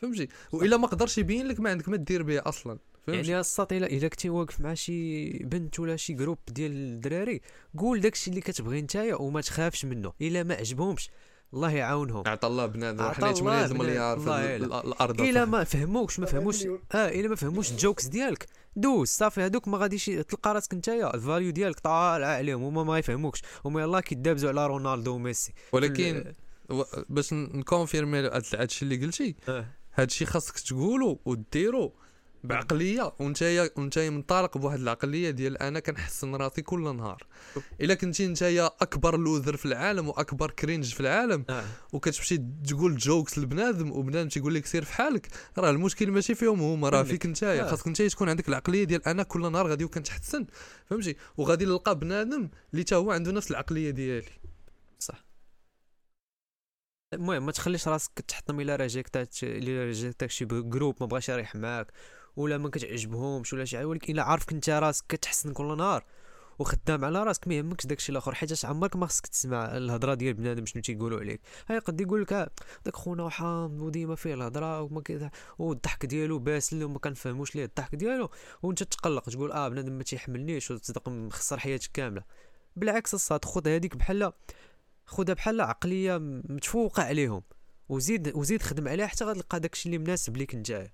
فهمتي؟ 0.02 0.28
وإلا 0.52 0.76
ما 0.76 0.86
قدرش 0.86 1.18
يبين 1.18 1.46
لك 1.46 1.60
ما 1.60 1.70
عندك 1.70 1.88
ما 1.88 1.96
دير 1.96 2.22
به 2.22 2.42
أصلا 2.44 2.78
فهمتي؟ 3.06 3.30
يعني 3.30 3.40
الساط 3.40 3.72
الا 3.72 3.86
إلا 3.86 4.08
كنتي 4.08 4.30
واقف 4.30 4.60
مع 4.60 4.74
شي 4.74 5.28
بنت 5.38 5.80
ولا 5.80 5.96
شي 5.96 6.12
groupe 6.12 6.38
ديال 6.48 6.72
الدراري 6.72 7.40
قول 7.78 8.00
داكشي 8.00 8.30
اللي 8.30 8.40
كتبغي 8.40 8.82
نتايا 8.82 9.14
وما 9.14 9.40
تخافش 9.40 9.84
منه 9.84 10.12
إلا 10.20 10.42
ما 10.42 10.54
عجبهمش. 10.54 11.10
الله 11.54 11.70
يعاونهم. 11.70 12.22
عطا 12.26 12.48
الله 12.48 12.66
بنادم 12.66 13.02
حنا 13.02 13.30
الله 13.30 13.40
8 13.40 13.66
بنادم. 13.66 13.78
مليار 13.78 14.18
في 14.18 14.56
الأرض 14.56 15.20
إلا 15.20 15.44
ما 15.44 15.64
فهموكش 15.64 16.20
ما 16.20 16.26
فهموش. 16.26 16.66
آه 16.92 17.08
إلا 17.08 17.28
ما 17.28 17.36
فهموش 17.36 17.70
ال 17.70 17.76
jokes 17.76 18.06
ديالك. 18.06 18.46
دوز 18.76 19.08
صافي 19.08 19.40
هذوك 19.40 19.68
ما 19.68 19.78
غاديش 19.78 20.06
تلقى 20.06 20.54
راسك 20.54 20.74
نتايا. 20.74 21.14
ال 21.14 21.20
value 21.20 21.50
ديالك 21.50 21.80
طالع 21.80 22.26
عليهم 22.26 22.62
هما 22.62 22.84
ما 22.84 22.98
يفهموكش. 22.98 23.42
هما 23.64 23.82
يلاه 23.82 24.00
كيدابزوا 24.00 24.50
على 24.50 24.66
رونالدو 24.66 25.14
وميسي. 25.14 25.52
ولكن 25.72 26.32
باش 27.08 27.32
ن 27.32 27.41
confirmer 27.41 28.18
هاد 28.18 28.44
هادشي 28.54 28.84
اللي 28.84 28.96
قلتي 29.06 29.34
آه. 29.48 29.66
هادشي 29.94 30.26
خاصك 30.26 30.58
تقولو 30.58 31.20
وديرو 31.24 31.92
بعقلية 32.44 33.12
وانتيا 33.20 33.70
وانتيا 33.76 34.10
منطلق 34.10 34.58
بواحد 34.58 34.80
العقلية 34.80 35.30
ديال 35.30 35.58
أنا 35.58 35.80
كنحسن 35.80 36.34
راسي 36.34 36.62
كل 36.62 36.96
نهار 36.96 37.26
إلا 37.80 37.94
كنتي 37.94 38.26
نتايا 38.26 38.66
أكبر 38.66 39.16
loser 39.16 39.56
في 39.56 39.66
العالم 39.66 40.08
وأكبر 40.08 40.50
cringe 40.50 40.94
في 40.94 41.00
العالم 41.00 41.44
آه. 41.50 41.64
وكتمشي 41.92 42.42
تقول 42.68 42.96
jokes 42.96 43.38
لبنادم 43.38 43.92
وبنادم 43.92 44.28
تيقول 44.28 44.54
لك 44.54 44.66
سير 44.66 44.84
في 44.84 44.92
حالك 44.92 45.28
راه 45.58 45.70
المشكل 45.70 46.10
ماشي 46.10 46.34
فيهم 46.34 46.60
هما 46.60 46.88
راه. 46.88 47.02
فيك 47.02 47.26
نتايا 47.26 47.64
آه. 47.64 47.70
خاصك 47.70 47.88
نتايا 47.88 48.08
تكون 48.08 48.28
عندك 48.28 48.48
العقلية 48.48 48.84
ديال 48.84 49.08
أنا 49.08 49.22
كل 49.22 49.52
نهار 49.52 49.66
غادي 49.68 49.84
وكنتحسن 49.84 50.46
فهمتي 50.90 51.16
وغادي 51.36 51.64
نلقى 51.64 51.98
بنادم 51.98 52.48
اللي 52.72 52.84
تا 52.84 52.96
هو 52.96 53.10
عنده 53.12 53.32
نفس 53.32 53.50
العقلية 53.50 53.90
ديالي 53.90 54.41
المهم 57.12 57.46
ما 57.46 57.52
تخليش 57.52 57.88
راسك 57.88 58.12
تحطم 58.28 58.60
reject 58.60 59.31
ات 59.31 59.42
إلا 59.42 59.84
reject 59.84 60.24
اك 60.24 60.30
شي 60.30 60.44
groupe 60.44 60.96
ما 61.00 61.06
بغاش 61.06 61.28
يريح 61.28 61.54
معاك 61.54 61.92
ولا 62.36 62.58
ما 62.58 62.68
كتعجبهمش 62.70 63.52
ولا 63.52 63.64
شي 63.64 63.76
حاجة 63.76 63.86
ولكن 63.86 64.12
إلا 64.12 64.22
عارفك 64.22 64.52
انت 64.52 64.70
راسك 64.70 65.04
كتحسن 65.08 65.52
كل 65.52 65.76
نهار 65.76 66.04
وخدام 66.58 67.04
على 67.04 67.22
راسك 67.22 67.48
ما 67.48 67.54
يهمكش 67.54 67.86
داكشي 67.86 68.12
الآخر 68.12 68.34
حيت 68.34 68.64
عمرك 68.64 68.96
ما 68.96 69.06
خصك 69.06 69.26
تسمع 69.26 69.76
الهضرة 69.76 70.14
ديال 70.14 70.34
بنادم 70.34 70.66
شنو 70.66 70.82
تيقولوا 70.82 71.20
عليك. 71.20 71.40
هاي 71.68 71.78
قد 71.78 72.00
يقول 72.00 72.22
لك 72.22 72.32
آه، 72.32 72.50
داك 72.84 72.96
خونا 72.96 73.28
حامض 73.28 73.80
وديما 73.80 74.14
فيه 74.14 74.34
الهضرة 74.34 74.82
وما 74.82 75.00
كي 75.00 75.30
والضحك 75.58 76.06
ديالو 76.06 76.38
باسل 76.38 76.84
وما 76.84 76.98
كنفهموش 76.98 77.56
ليه 77.56 77.64
الضحك 77.64 77.94
ديالو 77.94 78.30
وانت 78.62 78.82
تقلق 78.82 79.22
تقول 79.22 79.52
آه 79.52 79.68
بنادم 79.68 79.92
ما 79.92 80.02
تيحملنيش 80.02 80.70
وتصدق 80.70 81.08
مخسر 81.08 81.58
حياتك 81.58 81.90
كاملة. 81.92 82.22
بالعكس 82.76 83.14
الصاد 83.14 83.44
خذ 83.44 83.68
هذيك 83.68 83.96
بحال 83.96 84.32
خذها 85.06 85.34
بحال 85.34 85.60
عقلية 85.60 86.18
متفوقة 86.18 87.02
عليهم. 87.02 87.42
وزيد 87.88 88.36
وزيد 88.36 88.62
خدم 88.62 88.88
عليها 88.88 89.06
حتى 89.06 89.24
غتلقى 89.24 89.60
داكشي 89.60 89.86
اللي 89.86 89.98
مناسب 89.98 90.36
ليك 90.36 90.54
انت. 90.54 90.90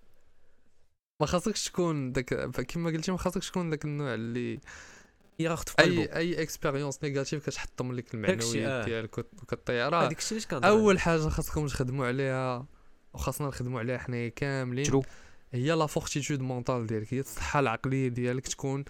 ما 1.21 1.27
خاصكش 1.27 1.65
تكون 1.65 2.13
داك 2.13 2.35
كما 2.67 2.91
قلتي 2.91 3.13
ما 3.13 3.19
خاصكش 3.19 3.51
تكون 3.51 3.71
داك 3.71 3.85
النوع 3.85 4.15
اللي 4.15 4.61
هي 5.41 5.49
غاخد 5.49 5.69
في 5.69 5.75
قلبه 5.75 6.03
أي 6.03 6.17
اي 6.17 6.43
expérience 6.43 7.05
négative 7.05 7.47
كتحطم 7.47 7.93
لك 7.93 8.15
المعنويات 8.15 8.57
آه. 8.57 8.85
ديالك 8.85 9.19
وكطير 9.19 9.93
راه 9.93 10.11
أول 10.53 11.01
حاجة 11.01 11.29
خاصكم 11.29 11.67
تخدموا 11.67 12.07
عليها 12.07 12.67
وخاصنا 13.15 13.49
نخدموا 13.49 13.81
عليها 13.81 13.99
حنايا 13.99 14.29
كاملين 14.29 15.03
هي 15.53 15.73
la 15.73 15.87
fortitude 15.87 16.41
mentale 16.41 16.87
ديالك 16.87 17.15
هي 17.15 17.21
الصحة 17.21 17.61
العقلية 17.61 18.09
ديالك 18.09 18.49
تكون 18.49 18.85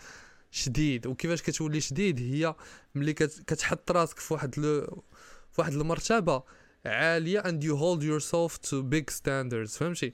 شديد 0.50 1.06
وكيفاش 1.06 1.42
كتولي 1.42 1.80
شديد 1.80 2.20
هي 2.20 2.54
ملي 2.94 3.12
كت- 3.12 3.42
كتحط 3.46 3.90
راسك 3.90 4.18
في 4.18 4.34
واحد 4.34 4.54
في 4.54 5.58
واحد 5.58 5.72
المرتبة 5.72 6.42
عالية 6.86 7.40
and 7.40 7.62
you 7.64 7.74
hold 7.76 8.02
yourself 8.02 8.68
to 8.70 8.74
big 8.94 9.14
standards 9.18 9.78
فهمتي؟ 9.78 10.12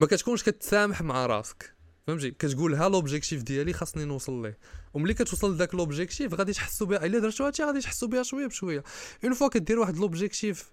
ما 0.00 0.06
كتكونش 0.06 0.42
كتسامح 0.42 1.02
مع 1.02 1.26
راسك 1.26 1.74
فهمتي؟ 2.06 2.30
كتقول 2.30 2.74
ها 2.74 2.88
l'objectif 2.88 3.42
ديالي 3.42 3.72
خاصني 3.72 4.04
نوصل 4.04 4.42
ليه. 4.42 4.58
وملي 4.94 5.14
كتوصل 5.14 5.54
لذاك 5.54 5.74
l'objectif 5.74 6.34
غادي 6.34 6.52
تحسوا 6.52 6.86
بها 6.86 7.06
إلا 7.06 7.18
درتو 7.18 7.44
هادشي 7.44 7.64
غادي 7.64 7.80
تحسوا 7.80 8.08
بها 8.08 8.22
شوية 8.22 8.46
بشوية. 8.46 8.84
une 9.24 9.34
fois 9.34 9.48
كدير 9.48 9.78
واحد 9.78 9.96
l'objectif 9.96 10.70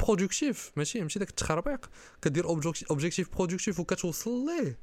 productif 0.00 0.72
ماشي؟ 0.76 1.00
ماشي 1.00 1.18
داك 1.18 1.30
التخربيق؟ 1.30 1.90
كدير 2.22 2.44
objectif 2.90 3.36
productif 3.36 3.80
وكتوصل 3.80 4.46
ليه. 4.46 4.78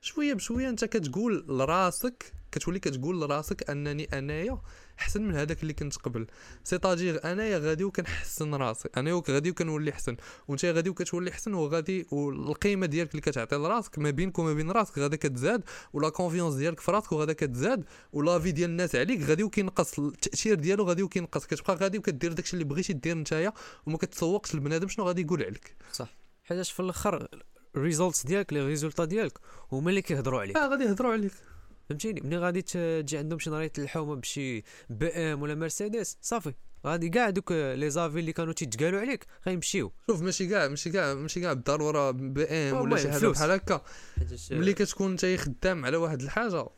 شوية 0.00 0.34
بشوية 0.34 0.68
أنت 0.68 0.84
كتقول 0.84 1.44
لراسك 1.48 2.32
كتولي 2.52 2.78
كتقول 2.78 3.20
لراسك 3.20 3.70
أنني 3.70 4.04
أنايا 4.04 4.60
أحسن 4.98 5.22
من 5.22 5.34
هذاك 5.34 5.62
اللي 5.62 5.72
كنت 5.72 5.96
قبل. 5.96 6.26
c'est-à-dire 6.64 7.32
أنايا 7.32 7.58
غادي 7.58 7.84
وكنحسن 7.84 8.54
راسي 8.54 8.88
أنايا 8.96 9.22
غادي 9.30 9.50
وكنولي 9.50 9.90
أحسن. 9.90 10.16
وأنت 10.48 10.64
غادي 10.64 10.90
وكتولي 10.90 11.30
أحسن 11.30 11.54
وغادي 11.54 12.06
والقيمة 12.10 12.86
ديالك 12.86 13.10
اللي 13.10 13.20
كتعطي 13.20 13.56
لراسك 13.56 13.98
ما 13.98 14.10
بينك 14.10 14.38
وما 14.38 14.52
بين 14.52 14.70
راسك 14.70 14.98
غادا 14.98 15.16
كتزاد 15.16 15.64
و 15.92 15.97
la 15.97 16.08
confiance 16.08 16.54
ديالك 16.54 16.80
في 16.80 16.90
راسك 16.92 17.12
وغادا 17.12 17.32
كتزاد 17.32 17.84
و 18.12 18.38
l'avis 18.38 18.52
ديال 18.52 18.70
الناس 18.70 18.94
عليك 18.94 19.22
غادي 19.22 19.42
وكينقص 19.42 19.98
التأثير 19.98 20.54
ديالو 20.54 20.84
غادي 20.84 21.02
وكينقص. 21.02 21.46
كتبقى 21.46 21.74
غادي 21.74 21.98
وكدير 21.98 22.32
داكشي 22.32 22.52
اللي 22.52 22.64
بغيتي 22.64 22.92
دير 22.92 23.16
نتايا 23.16 23.52
وما 23.86 23.98
كتسوقش 23.98 24.54
لبنادم 24.54 24.88
شنو 24.88 25.06
غادي 25.06 25.22
يقول 25.22 25.42
عليك. 25.42 25.76
حيتاش 26.44 26.72
في 26.72 26.80
الأخر 26.80 27.28
ال 27.76 27.82
results 27.82 28.26
ديالك 28.26 28.52
les 28.52 28.66
résultats 28.66 29.04
ديالك 29.04 29.38
هما 29.72 29.90
اللي 29.90 30.02
كيهضروا 30.02 30.40
عليك. 30.40 30.56
آه 30.56 30.68
غادي 30.68 30.84
يهضروا 30.84 31.12
عليك. 31.12 31.32
فهمتيني؟ 31.88 32.20
ملي 32.20 32.38
غادي 32.38 32.62
تجي 32.62 33.18
عندهم 33.18 33.38
شي 33.38 33.50
نهار 33.50 33.62
يتلحوا 33.62 34.14
بشي 34.14 34.62
بي 34.90 35.08
إم 35.08 35.42
ولا 35.42 35.54
مرسيدس 35.54 36.18
صافي. 36.22 36.54
غادي 36.86 37.08
كاع 37.08 37.30
دوك 37.30 37.52
les 37.52 37.90
avis 37.90 38.18
اللي 38.18 38.32
كانوا 38.32 38.52
تيتقالوا 38.52 39.00
عليك 39.00 39.26
غيمشيو. 39.46 39.92
شوف 40.06 40.22
ماشي 40.22 40.46
كاع 40.46 40.68
ماشي 40.68 40.90
كاع 40.90 41.14
ماشي 41.14 41.40
كاع 41.40 41.52
بالضروره 41.52 42.10
بي 42.10 42.44
إم 42.44 42.76
ولا 42.76 42.96
شي 42.96 43.10
حاجة. 43.10 43.26
بحال 43.26 43.50
هكا. 43.50 43.82
ملي 44.50 44.72
كتكون 44.72 45.10
انت 45.10 45.26
خدام 45.26 45.84
على 45.86 45.96
واحد 45.96 46.22
الحاجة 46.22 46.68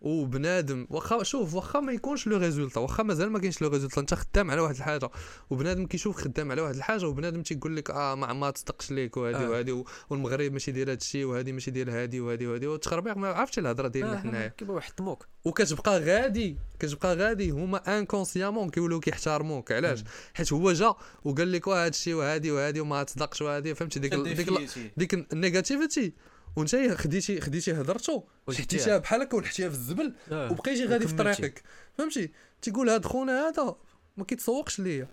وبنادم 0.00 0.86
واخا 0.90 1.22
شوف 1.22 1.54
واخا 1.54 1.80
ما 1.80 1.92
يكونش 1.92 2.26
le 2.26 2.36
résultat 2.36 2.80
واخا 2.80 3.02
مازال 3.02 3.30
ما 3.30 3.38
كاينش 3.38 3.62
le 3.62 3.68
résultat 3.68 4.00
انت 4.00 4.14
خدام 4.14 4.50
على 4.50 4.60
واحد 4.60 4.74
الحاجة 4.74 5.10
وبنادم 5.50 5.86
كيشوف 5.86 6.16
خدام 6.16 6.50
على 6.50 6.62
واحد 6.62 6.74
الحاجة 6.74 7.08
وبنادم 7.08 7.42
تيقول 7.42 7.76
لك 7.76 7.90
آه 7.90 8.14
ما, 8.14 8.32
ما 8.32 8.50
تصدقش 8.50 8.90
ليك 8.90 9.16
وهادي 9.16 9.44
آه. 9.44 9.50
وهادي 9.50 9.84
والمغرب 10.10 10.52
ماشي 10.52 10.72
داير 10.72 10.90
هادشي 10.90 11.24
وهادي 11.24 11.52
ماشي 11.52 11.70
داير 11.70 11.90
هادي 11.90 12.20
وهادي 12.20 12.46
وهادي 12.46 12.66
والتخربيق 12.66 13.16
ما 13.16 13.28
عرفتش 13.28 13.58
الهضرة 13.58 13.88
ديالنا 13.88 14.18
حنايا. 14.18 14.48
كيبغيو 14.48 14.78
يحطموك. 14.78 15.26
وكتبقى 15.44 16.00
غادي 16.00 16.56
كتبقى 16.78 17.16
غادي 17.16 17.50
هما 17.50 17.98
inconsciemment 17.98 18.70
كيولوا 18.70 19.00
كيحترموك 19.00 19.72
علاش؟ 19.72 20.04
حيت 20.34 20.52
هو 20.52 20.72
جا 20.72 20.94
وقال 21.24 21.52
لك 21.52 21.66
واه 21.66 21.84
هادشي 21.84 22.14
وهادي 22.14 22.50
وهادي 22.50 22.80
وما 22.80 23.02
تصدقش 23.02 23.42
وهادي 23.42 23.74
فهمتي؟ 23.74 23.98
ديك 24.00 24.14
ديك 24.14 24.50
ديك 24.96 25.32
ال 25.32 25.39
negativity 25.39 26.12
وانت 26.56 26.76
خديتي 26.76 27.40
خديتي 27.40 27.72
هضرته. 27.72 28.24
شفتيها 28.50 28.98
بحال 28.98 29.22
هكا 29.22 29.36
ولحتيها 29.36 29.68
في 29.68 29.74
الزبل 29.74 30.14
آه. 30.32 30.52
وبقيتي 30.52 30.86
غادي 30.86 31.08
في. 31.08 31.14
طريقك 31.16 31.62
فهمتي 31.98 32.30
تيقول 32.62 32.88
هاد 32.88 33.04
خونا 33.04 33.48
هذا 33.48 33.76
ما 34.16 34.24
كيتسوقش 34.24 34.80
ليا 34.80 35.08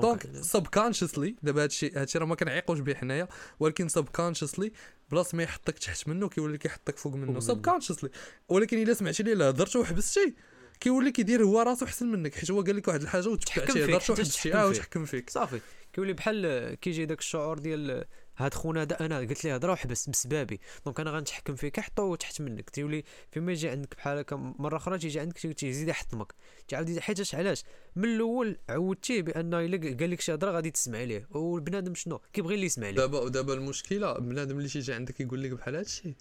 donc 0.00 0.26
donc 0.26 0.44
subconsciously 0.44 1.36
دابا 1.42 1.62
هادشي 1.62 1.92
هادشي 1.96 2.18
راه 2.18 2.26
ما 2.26 2.34
كنعيقوش 2.34 2.78
به 2.78 2.94
حنايا 2.94 3.28
ولكن 3.60 3.88
subconsciously 3.88 4.72
بلاص 5.10 5.34
ما 5.34 5.42
يحطك 5.42 5.78
تحت 5.78 6.08
منه 6.08 6.28
كيولي 6.28 6.58
كيحطك 6.58 6.98
فوق 6.98 7.14
منه 7.14 7.30
منه. 7.30 7.40
subconsciously 7.40 8.10
ولكن 8.48 8.82
إلا 8.82 8.94
سمعتي 8.94 9.22
ليه 9.22 9.34
لا 9.34 9.48
هضرتي 9.48 9.78
وحبستي 9.78 10.34
كيولي 10.80 11.10
كيدير 11.12 11.44
هو 11.44 11.60
راسو 11.60 11.84
أحسن 11.84 12.06
منك 12.06 12.34
حيت 12.34 12.50
هو 12.50 12.62
قال 12.62 12.76
لك 12.76 12.88
واحد 12.88 13.02
الحاجة 13.02 13.28
وتبعتي 13.28 13.60
حتى 13.60 14.12
وحبستي 14.12 14.54
آه. 14.54 14.68
وتحكم 14.68 15.04
فيك 15.04 15.30
صافي 15.30 15.60
كيولي 15.92 16.12
بحال 16.12 16.74
كيجي 16.74 17.06
داك 17.06 17.18
الشعور 17.18 17.58
ديال 17.58 18.04
هاد 18.40 18.54
خونا 18.54 18.82
هذا 18.82 19.00
أنا 19.06 19.18
قلت 19.18 19.44
ليه 19.44 19.54
هضرة 19.54 19.72
وحبس 19.72 20.10
بسبابي. 20.10 20.60
donc 20.84 21.00
أنا 21.00 21.10
غنتحكم 21.10 21.54
فيك 21.54 21.80
حطو 21.80 22.14
تحت 22.14 22.40
منك. 22.40 22.70
تيولي 22.70 23.04
فيما 23.32 23.52
يجي 23.52 23.68
عندك 23.68 23.96
بحال 23.96 24.18
هكا 24.18 24.36
مرة 24.36 24.76
أخرى 24.76 24.98
تيجي 24.98 25.20
عندك 25.20 25.38
تي- 25.38 25.54
تيزيد 25.54 25.88
يحطمك. 25.88 26.32
تعاود 26.68 26.98
حيتاش 26.98 27.34
علاش؟ 27.34 27.62
من 27.96 28.04
الأول 28.04 28.56
عودتيه 28.68 29.22
بأن 29.22 29.54
إلا 29.54 29.96
قال 30.00 30.10
لك 30.10 30.20
شي 30.20 30.34
هضرة 30.34 30.50
غادي 30.50 30.70
تسمع 30.70 31.02
ليه. 31.02 31.26
والبنادم 31.30 31.94
شنو؟ 31.94 32.20
كيبغي 32.32 32.54
اللي 32.54 32.66
يسمع 32.66 32.88
ليه. 32.90 32.96
دابا 32.96 33.20
ودابا 33.20 33.54
المشكلة 33.54 34.12
بنادم 34.18 34.58
اللي 34.58 34.68
تيجي 34.68 34.92
عندك 34.92 35.20
يقول 35.20 35.42
لك 35.42 35.50
بحال 35.50 35.76
هادشي. 35.76 36.14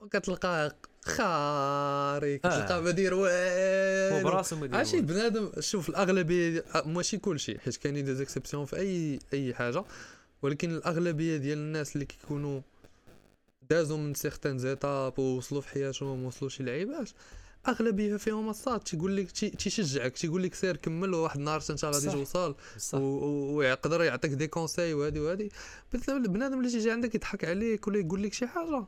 وكتلقاه 0.00 0.72
خاري 1.04 2.38
كتلقاه 2.38 2.80
ما 2.80 2.90
داير 2.90 3.14
والو. 3.14 4.24
براسو 4.30 4.56
ما 4.56 4.64
يدير 4.66 4.78
عرفتي. 4.78 5.00
بنادم 5.00 5.50
شوف 5.60 5.88
الاغلبيه 5.88 6.64
ماشي 6.86 7.18
كلشي 7.18 7.58
حيت 7.58 7.76
كاينين 7.76 8.04
des 8.04 8.14
exceptions 8.14 8.64
في 8.66 8.76
اي 8.76 9.18
أي 9.32 9.54
حاجة. 9.54 9.84
ولكن 10.44 10.70
الأغلبية 10.70 11.36
ديال 11.36 11.58
الناس 11.58 11.94
اللي 11.94 12.04
كيكونوا 12.06 12.60
دازوا 13.70 13.96
من 13.96 14.14
certaines 14.14 14.58
étapes 14.58 15.18
ووصلوا 15.18 15.60
في 15.60 15.68
حياتهم 15.68 16.24
ووصلوا 16.24 16.50
شي 16.50 16.62
لعيبات 16.62 17.10
أغلبية 17.68 18.16
فيهم 18.16 18.48
الساط. 18.48 18.80
تيقول 18.80 19.16
لك 19.16 19.30
تي- 19.30 19.50
تيشجعك 19.50 20.12
تيقول 20.12 20.42
لك 20.42 20.54
سير 20.54 20.76
كمل 20.76 21.14
وواحد 21.14 21.38
النهار 21.38 21.62
انت 21.70 21.84
غادي. 21.84 22.10
توصل 22.10 22.54
ويقدر 23.54 24.02
يعطيك 24.02 24.30
des 24.32 24.46
conseils 24.46 24.94
وهادي 24.94 25.20
وهادي. 25.20 25.52
بنادم 26.28 26.58
اللي 26.58 26.70
تيجي 26.70 26.90
عندك 26.90 27.14
يضحك 27.14 27.44
عليك 27.44 27.88
ولا 27.88 27.98
يقول 27.98 28.22
لك 28.22 28.32
شي 28.32 28.46
حاجة. 28.46 28.84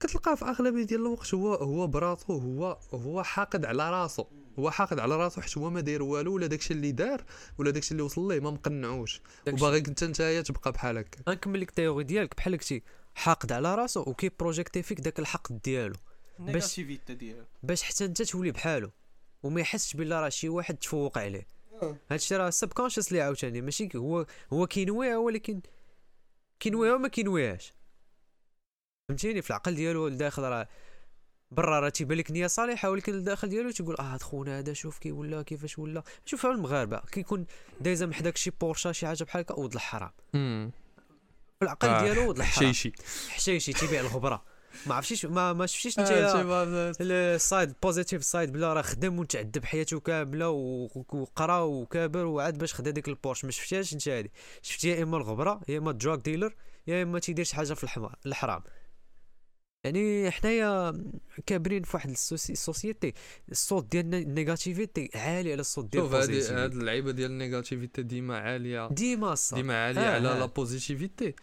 كتلقاه 0.00 0.34
في 0.34 0.44
أغلبية 0.44 0.82
ديال 0.82 1.00
الوقت 1.00 1.34
هو 1.34 1.54
هو 1.54 1.86
براسو 1.86 2.38
هو 2.38 2.78
هو 2.94 3.22
حاقد 3.22 3.64
على 3.64 3.90
راسو. 3.90 4.24
هو 4.58 4.70
حاقد 4.70 4.98
على 4.98 5.16
راسو 5.16 5.40
حيت 5.40 5.58
هو 5.58 5.70
ما 5.70 5.80
داير 5.80 6.02
والو 6.02 6.34
ولا 6.34 6.46
داكشي 6.46 6.74
اللي 6.74 6.92
دار 6.92 7.24
ولا 7.58 7.70
داكشي 7.70 7.92
اللي 7.92 8.02
وصل 8.02 8.28
ليه 8.32 8.40
ما 8.40 8.50
مقنعوش. 8.50 9.20
وباغيك 9.48 9.88
انت 9.88 10.04
نتايا 10.04 10.40
تبقى 10.42 10.72
بحال 10.72 10.98
هكا. 10.98 11.18
غنكمل 11.28 11.60
لك 11.60 11.68
ال 11.68 11.73
theory 11.73 12.04
ديالك 12.04 12.36
بحال 12.36 12.52
قلتي 12.52 12.82
حاقد 13.14 13.52
على 13.52 13.74
راسو 13.74 14.00
وكي 14.00 14.30
project 14.40 14.77
ي 14.77 14.82
فيك 14.82 15.00
داك 15.00 15.18
الحقد 15.18 15.60
ديالو. 15.64 15.94
négativité 16.40 17.14
ديالو. 17.14 17.44
باش 17.62 17.82
حتى 17.82 18.04
انت 18.04 18.22
تولي 18.22 18.50
بحالو 18.50 18.90
وما 19.42 19.60
يحسش 19.60 19.96
بلا 19.96 20.20
راه 20.20 20.28
شي 20.28 20.48
واحد 20.48 20.76
تفوق 20.76 21.18
عليه. 21.18 21.46
هادشي 22.10 22.36
راه 22.36 22.50
subconsciously 22.50 23.20
عاوتاني 23.20 23.60
ماشي 23.60 23.86
ك- 23.86 23.96
هو 23.96 24.26
هو 24.52 24.66
كينويها 24.66 25.16
ولكن 25.16 25.60
كينويها 26.60 26.94
وما 26.94 27.08
كينويهاش 27.08 27.72
فهمتيني؟ 29.08 29.42
في 29.42 29.50
العقل 29.50 29.74
ديالو 29.74 30.06
الداخل 30.06 30.42
راه 30.42 30.68
برا 31.56 31.80
راه 31.80 31.88
تيبان 31.88 32.18
لك 32.18 32.30
نية 32.30 32.46
صالحة 32.46 32.90
ولكن 32.90 33.14
الداخل 33.14 33.48
ديالو 33.48 33.70
تيقول 33.70 33.96
آه 33.96 34.02
هاد 34.02 34.22
خونا 34.22 34.58
هذا 34.58 34.72
شوف 34.72 34.98
كي 34.98 35.12
ولا 35.12 35.42
كيفاش 35.42 35.78
ولا. 35.78 36.02
شوف 36.26 36.46
على 36.46 36.54
المغاربه 36.54 37.00
كيكون 37.12 37.46
دايزة 37.80 38.06
من 38.06 38.14
حداك 38.14 38.36
شي 38.36 38.50
بورشا 38.60 38.92
شي 38.92 39.06
حاجة 39.06 39.24
بحال 39.24 39.40
هكا 39.40 39.54
ولد 39.54 39.74
الحرام 39.74 40.10
في 40.32 41.62
العقل 41.62 41.88
آه، 41.88 42.02
ديالو 42.02 42.28
ولد 42.28 42.38
الحرام 42.38 42.68
حشيشي. 42.68 42.92
حشيشي 43.28 43.72
تيبيع 43.72 44.00
الغبرة. 44.00 44.42
ما 44.86 44.94
عرفتيش 44.94 45.26
ما 45.26 45.52
ما 45.52 45.66
شفتيش 45.66 45.98
انت 45.98 46.10
آه، 46.10 46.92
ال 47.00 47.15
side 47.15 47.74
positive 47.82 48.24
side 48.24 48.52
بلا 48.52 48.72
راه 48.72 48.82
خدم 48.82 49.18
وتعذب 49.18 49.64
حياته 49.64 50.00
كاملة 50.00 50.48
وقرا 50.48 51.58
وكابر 51.58 52.24
وعاد 52.24 52.58
باش 52.58 52.74
خدا 52.74 52.90
ديك 52.90 53.08
البورش. 53.08 53.44
ما 53.44 53.50
شفتيهاش 53.50 53.92
انت 53.92 54.08
هادي. 54.08 54.30
شفتي 54.62 54.88
يا 54.88 55.02
إما 55.02 55.16
الغبرة 55.16 55.60
يا 55.68 55.78
إما 55.78 55.92
drug 55.92 56.16
dealer 56.16 56.54
يا 56.86 57.02
إما 57.02 57.18
تيدير 57.18 57.44
شي 57.44 57.56
حاجة 57.56 57.74
في 57.74 57.84
الحمار 57.84 58.16
الحرام. 58.26 58.62
يعني 59.84 60.30
حنايا 60.30 60.92
كابرين 61.46 61.82
في 61.82 61.96
واحد 61.96 62.10
ال 62.10 62.17
soci- 62.17 62.52
ال 62.52 62.59
société 62.59 63.12
الصوت 63.50 63.92
ديالنا 63.92 64.18
ال 64.18 64.26
négativité 64.26 65.10
عالي 65.14 65.52
على 65.52 65.60
الصوت 65.60 65.84
ديال 65.92 66.02
شوف 66.04 66.14
هاد 66.50 66.72
اللعيبة 66.72 67.10
ديال 67.10 67.30
ال 67.30 67.36
négativité 67.36 68.02
ديما 68.02 68.38
عالية. 68.38 68.88
ديما 68.88 69.34
ديما 69.54 69.84
عالية 69.86 70.00
آه، 70.00 70.14
على 70.14 70.28
آه. 70.28 70.38
la 70.38 70.46
positivité. 70.46 71.34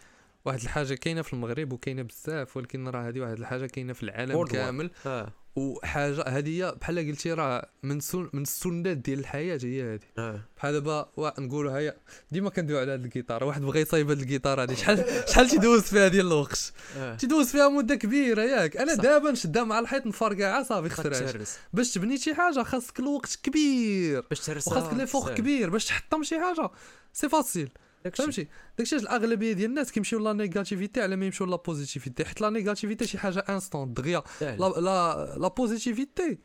واحد 0.44 0.60
الحاجة 0.60 0.94
كاينة 0.94 1.22
في 1.22 1.32
المغرب 1.32 1.72
وكاينة 1.72 2.02
بزاف 2.02 2.56
ولكن 2.56 2.88
راه 2.88 3.08
هذه 3.08 3.20
واحد 3.20 3.38
الحاجة 3.38 3.66
كاينة 3.66 3.92
في 3.92 4.02
العالم. 4.02 4.44
كامل. 4.44 4.90
آه. 5.06 5.32
وحاجة 5.56 6.22
هذه 6.28 6.70
بحال 6.80 6.98
قلتي 6.98 7.32
راه 7.32 7.68
من 7.82 8.00
سن 8.00 8.30
من 8.32 8.42
السنات 8.42 8.96
ديال 8.96 9.18
الحياة 9.18 9.58
هي 9.62 9.94
هذه 9.94 10.00
آه. 10.18 10.40
بحال 10.56 10.72
دابا 10.72 11.08
وا- 11.16 11.40
نقولوا 11.40 11.72
هيا 11.78 11.96
ديما 12.30 12.50
كندويو 12.50 12.80
على 12.80 12.92
هاد 12.92 13.04
الجيتار 13.04 13.44
واحد 13.44 13.62
بغى 13.62 13.80
يصايب 13.80 14.10
هاد 14.10 14.20
الجيتار 14.20 14.62
هادي. 14.62 14.76
شحال 14.76 15.04
شحال 15.30 15.48
تيدوز 15.48 15.80
فيها 15.82 16.08
ديال 16.08 16.26
الوقت؟ 16.26 16.72
آه. 16.96 17.14
تيدوز 17.16 17.46
فيها 17.46 17.68
مدة 17.68 17.94
كبيرة 17.94 18.42
ياك. 18.42 18.76
أنا. 18.76 18.94
دابا 18.94 19.30
نشدها 19.30 19.64
مع 19.64 19.78
الحيط 19.78 20.06
نفرقعها 20.06 20.62
صافي 20.62 20.88
خسرات 20.88 21.48
باش 21.72 21.92
تبني 21.94 22.18
شي 22.18 22.34
حاجة 22.34 22.62
خاصك 22.62 23.00
الوقت 23.00 23.38
كبير. 23.42 24.20
باش 24.30 24.40
تهرس. 24.40 24.68
وخاصك 24.68 24.94
l'effort 24.94 25.34
كبير 25.34 25.70
باش 25.70 25.84
تحطم 25.84 26.22
شي 26.22 26.40
حاجة. 26.40 26.70
c'est 27.12 27.28
facile 27.28 27.70
فهمتي؟ 28.14 28.48
داكشي 28.78 28.94
علاش 28.96 29.04
الأغلبية 29.06 29.52
ديال 29.52 29.70
الناس 29.70 29.92
كيمشيو 29.92 30.18
la 30.18 30.32
négativité 30.32 31.02
على 31.02 31.16
ما 31.16 31.26
يمشيو 31.26 31.46
la 31.46 31.56
positivité. 31.56 32.24
حيت 32.24 32.40
la 32.40 32.50
négativité 32.50 33.06
شي 33.06 33.18
حاجة 33.18 33.38
instant 33.48 33.92
دغيا 33.94 34.22
لا 34.40 34.56
لا 34.56 35.34
la 35.38 35.48
positivité 35.48 36.38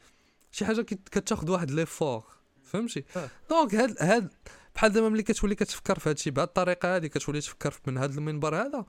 شي 0.52 0.66
حاجة 0.66 0.82
كت- 0.82 1.10
كتاخذ 1.12 1.52
واحد 1.52 1.72
l'effort 1.72 2.24
فهمتي. 2.64 3.04
donc 3.50 3.76
هاد 3.76 3.96
هاد 4.00 4.34
بحال 4.76 4.92
دابا 4.92 5.10
ملي 5.10 5.24
كتولي 5.24 5.56
كتفكر 5.56 6.00
في 6.00 6.10
هادشي 6.10 6.32
بهاد 6.32 6.48
الطريقة 6.48 6.96
هادي 6.96 7.10
كتولي 7.10 7.40
تفكر 7.42 7.74
من 7.88 7.98
هاد 7.98 8.18
المنبر 8.18 8.56
هذا 8.56 8.86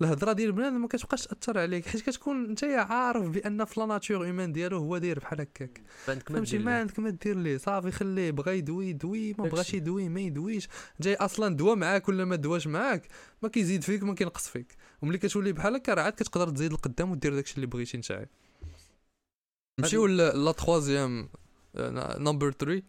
الهضره 0.00 0.32
ديال 0.32 0.52
بنادم 0.52 0.80
ما 0.80 0.88
كتبقاش 0.88 1.26
تاثر 1.26 1.58
عليك 1.58 1.86
حيت 1.86 2.02
كتكون 2.02 2.44
انت 2.44 2.64
عارف 2.64 3.28
بان 3.28 3.64
في 3.64 3.80
la 3.80 3.86
nature 3.86 4.24
humaine 4.26 4.52
ديالو 4.52 4.78
هو 4.78 4.98
داير 4.98 5.18
بحال 5.18 5.40
هكاك. 5.40 5.82
فهمتي؟ 6.04 6.58
ما. 6.58 6.78
عندك 6.78 6.98
ما 6.98 7.10
دير 7.10 7.38
ليه. 7.38 7.56
صافي 7.56 7.90
خليه 7.90 8.30
بغا 8.30 8.52
يدوي 8.52 8.88
يدوي 8.88 9.34
ما 9.38 9.44
بغاش. 9.44 9.74
يدوي 9.74 10.08
ما 10.08 10.20
يدويش. 10.20 10.68
جاي 11.00 11.14
أصلا 11.14 11.56
دوا 11.56 11.74
معاك 11.74 12.08
ولا 12.08 12.24
ما 12.24 12.36
دواش 12.36 12.66
معاك 12.66 13.08
ما 13.42 13.48
كيزيد 13.48 13.82
فيك 13.82 14.02
ما 14.02 14.14
كينقص 14.14 14.48
فيك. 14.48 14.76
وملي 15.02 15.18
كتولي 15.18 15.52
بحال 15.52 15.74
هكا 15.74 15.94
راه 15.94 16.02
عاد 16.02 16.12
كتقدر 16.12 16.48
تزيد 16.50 16.72
لقدام 16.72 17.10
ودير 17.10 17.34
داكشي 17.34 17.54
اللي 17.54 17.66
بغيتي 17.66 17.98
نتايا 17.98 18.26
نمشيو 19.80 20.06
لا 20.06 20.52
تخوازيام 20.52 21.28
نمبر 21.76 22.52
3 22.52 22.82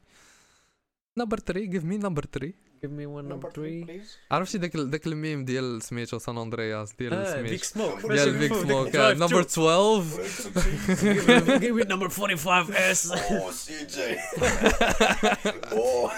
نمبر 1.18 1.39
3 1.39 1.72
give 1.72 1.84
me 1.84 2.04
نمبر 2.04 2.26
3 2.26 2.54
Give 2.84 2.91
me 2.91 3.05
one 3.05 3.27
number 3.34 3.49
three. 3.51 4.01
عرفتي 4.31 4.57
داك 4.57 4.75
ال- 4.75 4.89
داك 4.89 5.07
الميم 5.07 5.45
ديال 5.45 5.81
سميتو 5.84 6.19
سان 6.19 6.38
اندرياس 6.38 6.93
ديال 6.99 7.13
آه، 7.13 7.41
بيج 7.41 7.63
سميت 7.63 7.63
سموك 7.63 8.05
ديال 8.11 8.38
بيك 8.38 8.53
سموك 8.53 8.95
نمبر 8.95 9.41
12 9.41 10.03
Give 11.59 11.75
me 11.75 11.84
number 11.88 12.09
45 12.09 12.71
S. 12.71 13.11
Oh, 13.13 13.51
CJ. 13.51 13.97
oh. 15.73 16.11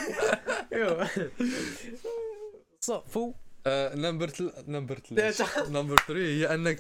صافو 2.82 3.34
نمبر 3.68 4.30
نمبر 4.68 5.00
3 5.00 5.70
نمبر 5.70 5.96
3 6.08 6.12
هي 6.18 6.54
انك 6.54 6.80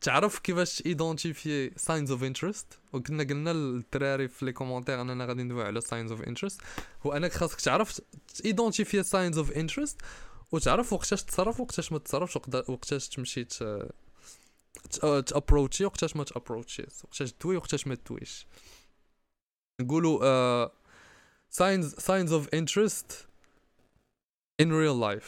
تعرف 0.00 0.38
كيفاش 0.38 0.82
identifier 0.86 1.70
signs 1.76 2.10
of 2.10 2.22
interest 2.24 2.66
وكنا 2.92 3.24
قلنا 3.24 3.50
للدراري 3.52 4.28
في 4.28 4.44
les 4.44 4.52
commentaires 4.52 5.00
أننا 5.00 5.24
غادي 5.26 5.42
ندوي 5.42 5.64
على 5.64 5.80
signs 5.80 6.10
of 6.12 6.22
interest 6.22 6.60
انك 7.06 7.32
خاصك 7.32 7.60
تعرف 7.60 8.00
identifier 8.44 9.02
signs 9.02 9.38
of 9.38 9.50
interest 9.52 10.00
وتعرف 10.52 10.92
وقتاش 10.92 11.22
تصرف 11.24 11.60
وقتاش 11.60 11.92
ما 11.92 11.98
تصرفش 11.98 12.36
وقدا- 12.36 12.70
وقتاش 12.70 13.08
تمشي 13.08 13.46
ت 15.26 15.32
approach 15.32 15.78
ي 15.78 15.84
وقتاش 15.84 16.16
ما 16.16 16.24
ت 16.24 16.29
approach 16.29 16.70
يش 16.70 16.86
وقتاش 17.04 17.32
تدوي 17.32 17.56
وقتاش 17.56 17.86
ما 17.86 17.94
تدويش 17.94 18.46
نقولوا 19.80 20.68
signs 21.50 21.94
signs 21.94 22.32
of 22.32 22.48
interest 22.54 23.26
in 24.62 24.66
real 24.66 25.00
life 25.02 25.26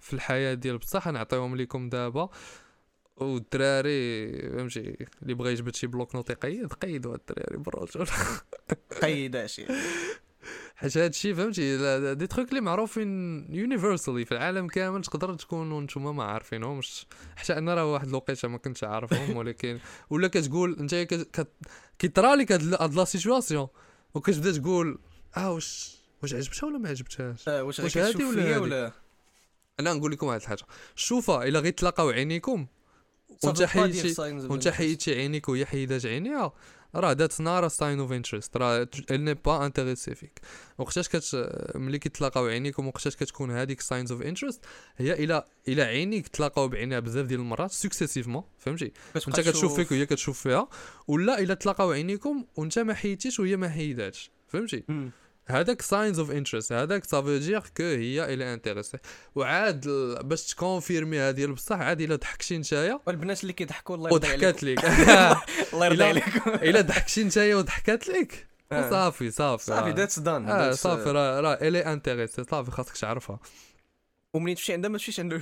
في 0.00 0.12
الحياة 0.12 0.54
ديال 0.54 0.78
بصح 0.78 1.08
نعطيهم 1.08 1.56
لكم 1.56 1.88
دابا. 1.88 2.28
والدراري 3.24 4.32
فهمتي 4.50 5.06
اللي 5.22 5.34
بغى 5.34 5.52
يجبد 5.52 5.74
شي 5.74 5.86
bloc-notes 5.86 6.30
يقيد 6.30 6.72
قيدوا 6.72 7.14
الدراري 7.14 7.56
بالرجل. 7.56 8.06
قيد 9.02 9.46
شي 9.46 9.66
حيت 10.76 10.96
هادشي 10.96 11.34
فهمتي 11.34 12.14
دي 12.14 12.26
تخوك 12.26 12.48
اللي 12.48 12.60
معروفين 12.60 13.08
universally 13.54 14.24
في 14.24 14.32
العالم 14.32 14.66
كامل 14.68 15.02
تقدر 15.02 15.34
تكونوا 15.34 15.80
نتوما 15.80 16.12
ما 16.12 16.24
عارفينهمش. 16.24 17.06
حتى 17.36 17.58
أنا 17.58 17.74
راه 17.74 17.92
واحد 17.92 18.08
الوقيته 18.08 18.48
ما 18.48 18.58
كنتش 18.58 18.84
عارفهم 18.84 19.36
ولكن 19.36 19.78
ولا 20.10 20.28
كتقول 20.28 20.76
أنت 20.80 20.94
كت- 20.94 21.48
كيطرالك 21.98 22.52
هاد 22.52 22.62
la 22.94 23.04
situation 23.04 23.68
وكتبدا 24.14 24.52
تقول 24.52 24.98
آه 25.36 25.52
واش 25.52 25.96
واش 26.22 26.34
عجبتها 26.34 26.66
ولا 26.66 26.78
ما 26.78 26.88
عجبتهاش؟ 26.88 27.48
آه، 27.48 27.62
واش 27.62 27.80
غير 27.96 28.16
ولا؟ 28.28 28.58
ولا؟ 28.58 28.92
أنا 29.80 29.92
نقول 29.92 30.12
لكم 30.12 30.26
واحد 30.26 30.40
الحاجة 30.40 30.62
شوفها 30.96 31.44
إلا 31.44 31.58
غير 31.60 31.72
تلاقاو 31.72 32.10
عينيكم 32.10 32.66
وانت 33.44 33.62
حيدتي 33.62 34.14
وانت 34.48 34.68
حيدتي 34.68 35.14
عينيك 35.14 35.48
وهي 35.48 35.66
حيدات 35.66 36.06
عينيها 36.06 36.52
راه 36.94 37.12
that's 37.12 37.40
not 37.40 37.68
a 37.68 37.74
sign 37.74 38.00
of 38.00 38.12
interest 38.12 38.56
راه 38.56 38.88
elle 39.10 39.24
n'est 39.24 39.34
pas 39.34 39.66
intéressée 39.66 40.14
فيك. 40.14 40.40
وقتاش 40.78 41.08
كت 41.08 41.50
ملي 41.74 41.98
كيتلاقاو 41.98 42.46
عينيكم 42.46 42.86
وقتاش 42.86 43.16
كتكون 43.16 43.50
هذيك 43.50 43.80
signs 43.80 44.12
of 44.12 44.22
interest 44.22 44.64
هي 44.96 45.12
إلى 45.12 45.44
إلى 45.68 45.82
عينيك 45.82 46.28
تلاقاو 46.28 46.68
بعينيها 46.68 47.00
بزاف 47.00 47.26
ديال 47.26 47.40
المرات 47.40 47.70
successivement 47.70 48.42
فهمتي؟ 48.58 48.92
انت 49.28 49.40
كتشوف 49.40 49.74
فيك 49.76 49.90
وهي 49.92 50.06
كتشوف 50.06 50.42
فيها 50.42 50.68
ولا 51.08 51.38
إلى 51.38 51.56
تلاقاو 51.56 51.90
عينيكم 51.90 52.44
وانت 52.56 52.78
ما 52.78 52.94
حيدتيش 52.94 53.40
وهي 53.40 53.56
ما 53.56 53.68
حيداتش 53.68 54.30
فهمتي؟ 54.48 54.84
هذاك 55.46 55.82
signs 55.82 56.18
of 56.18 56.30
interest 56.30 56.72
هذاك 56.72 57.04
ça 57.04 57.16
veut 57.16 57.40
que 57.76 57.82
هي 57.82 58.34
elle 58.34 58.54
est 58.54 58.64
intéressée 58.64 58.98
وعاد 59.34 59.88
باش 60.24 60.46
ت 60.46 60.53
confirmer 60.53 61.18
هذه 61.18 61.46
بصح 61.46 61.76
عاد 61.76 62.00
إلا 62.00 62.16
ضحكتي 62.16 62.58
نتايا 62.58 63.00
والبنات 63.06 63.42
اللي 63.42 63.52
كيضحكوا 63.52 63.96
الله 63.96 64.10
يرضي 64.10 64.26
وضحكات 64.26 64.62
لك 64.62 64.84
الله 65.72 65.86
يرضي 65.86 66.04
عليكم. 66.04 66.50
إلا 66.50 66.80
ضحكتي 66.80 67.24
نتايا 67.24 67.56
وضحكات 67.56 68.08
لك 68.08 68.46
آه. 68.72 68.90
صافي 68.90 69.30
صافي. 69.30 69.64
صافي 69.64 69.90
آه. 69.90 69.94
that's 69.94 70.18
done 70.18 70.48
آه 70.48 70.72
صافي 70.72 71.10
راه 71.10 71.40
راه 71.40 71.54
elle 71.54 71.78
est 71.78 71.93
intéressée 71.93 72.44
صافي 72.44 72.70
خاصك 72.70 72.96
تعرفها. 72.96 73.40
ومنين 74.34 74.56
تمشي 74.56 74.72
عندها؟ 74.72 74.90
ما 74.90 74.98
تمشيش 74.98 75.20
عنده 75.20 75.38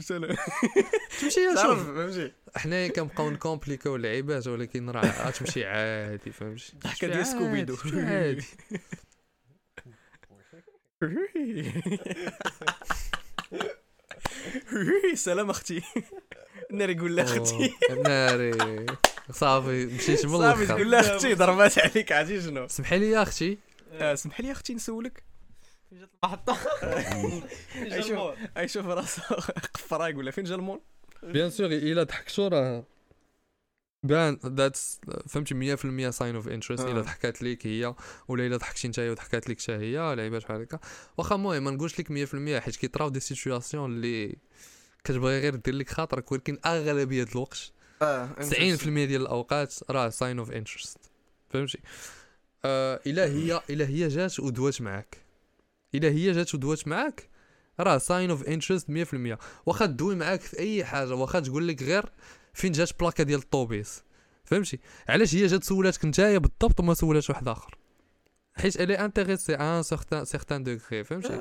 سلام 0.00 0.36
تمشي 1.20 1.40
شوف. 1.62 1.86
فهمتي 1.86 2.32
حنايا 2.56 2.88
كنبقاو 2.88 3.30
ن 3.30 3.37
compliqu 3.37 3.89
او 3.89 3.96
اللعيبات 3.96 4.46
ولكن 4.46 4.90
راه 4.90 5.28
غتمشي 5.28 5.64
عادي 5.64 6.32
فهمتي؟ 6.32 6.72
تمشي 6.80 7.06
ديال 7.06 7.26
Scooby-Doo. 7.26 7.76
تمشي 7.76 8.00
عادي. 8.00 8.44
سلام 15.14 15.50
أختي. 15.50 15.82
ناري 16.70 16.98
قول 16.98 17.16
لها 17.16 17.24
أختي. 17.24 17.74
ناري. 18.04 18.86
صافي 19.30 19.86
مشيت 19.86 20.26
من 20.26 20.38
صافي 20.38 20.62
الآخر 20.62 20.66
تقول 20.66 20.90
لها 20.90 21.16
أختي 21.16 21.34
ضربات 21.34 21.78
عليك 21.78 22.12
عرفتي 22.12 22.40
شنو؟ 22.40 22.68
سمحي 22.68 22.98
لي 22.98 23.10
يا 23.10 23.22
أختي. 23.22 23.58
آه، 23.92 24.14
سمح 24.14 24.40
لي 24.40 24.52
أختي 24.52 24.74
نسولك. 24.74 25.22
المحطه 26.24 26.56
أي 27.76 28.02
شوف 28.02 28.18
أي 28.56 28.68
شوف 28.68 28.86
راسه. 28.86 29.22
قفرة 29.74 30.08
يقول 30.08 30.24
لها 30.24 30.32
فين 30.32 30.44
جا 30.44 30.54
المول؟ 30.54 30.80
bien 31.22 31.50
sûr 31.50 31.66
الا 31.66 32.02
ضحكتو 32.02 32.48
راه 32.48 32.84
بان 34.02 34.38
that's 34.46 35.00
فهمتي 35.28 35.76
100% 35.76 36.10
sign 36.10 36.34
of 36.34 36.48
interest. 36.48 36.80
إلا 36.84 37.00
ضحكات 37.00 37.42
ليك 37.42 37.66
هي 37.66 37.94
ولا 38.28 38.46
إلا 38.46 38.56
ضحكتي 38.56 38.88
نتايا 38.88 39.10
وضحكات 39.10 39.48
لك 39.50 39.60
حتى 39.60 39.72
هي 39.72 40.14
لعيبات 40.14 40.42
بحال 40.42 40.60
هكا. 40.62 40.78
واخا 41.18 41.34
المهم 41.34 41.64
ما 41.64 41.70
نقولش 41.70 42.00
لك 42.00 42.08
100% 42.58 42.60
حيت 42.60 42.76
كيطراو 42.76 43.08
des 43.08 43.20
situations 43.20 43.90
اللي 43.90 44.36
كتبغي 45.04 45.40
غير 45.40 45.54
دير 45.54 45.74
لك 45.74 45.90
خاطرك 45.90 46.32
ولكن 46.32 46.58
أغلبية 46.66 47.26
الوقت 47.32 47.72
90% 48.02 48.84
ديال 48.84 49.22
الأوقات 49.22 49.74
راه 49.90 50.08
sign 50.08 50.38
of 50.38 50.50
interest 50.50 50.98
فهمتي؟ 51.50 51.78
آه 52.64 53.00
إلا 53.06 53.24
هي 53.24 53.60
إلا 53.70 53.88
هي 53.88 54.08
جات 54.08 54.40
ودوات 54.40 54.82
معاك. 54.82 55.18
إلا 55.94 56.08
هي 56.08 56.32
جات 56.32 56.54
ودوات 56.54 56.88
معاك 56.88 57.28
راه 57.80 57.98
sign 57.98 58.30
of 58.30 58.44
interest 58.44 58.90
100% 58.90 59.38
واخا 59.66 59.86
تدوي 59.86 60.14
معاك 60.14 60.40
في 60.40 60.58
أي 60.58 60.84
حاجة 60.84 61.14
واخا 61.14 61.40
تقول 61.40 61.68
لك 61.68 61.82
غير 61.82 62.04
فين 62.54 62.72
جات 62.72 63.00
بلاكة 63.00 63.24
ديال 63.24 63.40
الطوبيس؟ 63.40 64.02
فهمتي؟ 64.44 64.78
علاش 65.08 65.34
هي 65.34 65.46
جات 65.46 65.64
سولاتك 65.64 66.04
نتايا 66.04 66.38
بالضبط 66.38 66.80
وما 66.80 66.94
سولاتش 66.94 67.30
واحد 67.30 67.48
آخر. 67.48 67.78
حيت 68.56 68.80
elle 68.80 68.94
est 68.94 69.08
intéressée 69.08 69.54
un 69.54 69.82
certain 69.82 70.24
certain 70.24 70.62
degré 70.62 71.04
فهمتي؟ 71.04 71.38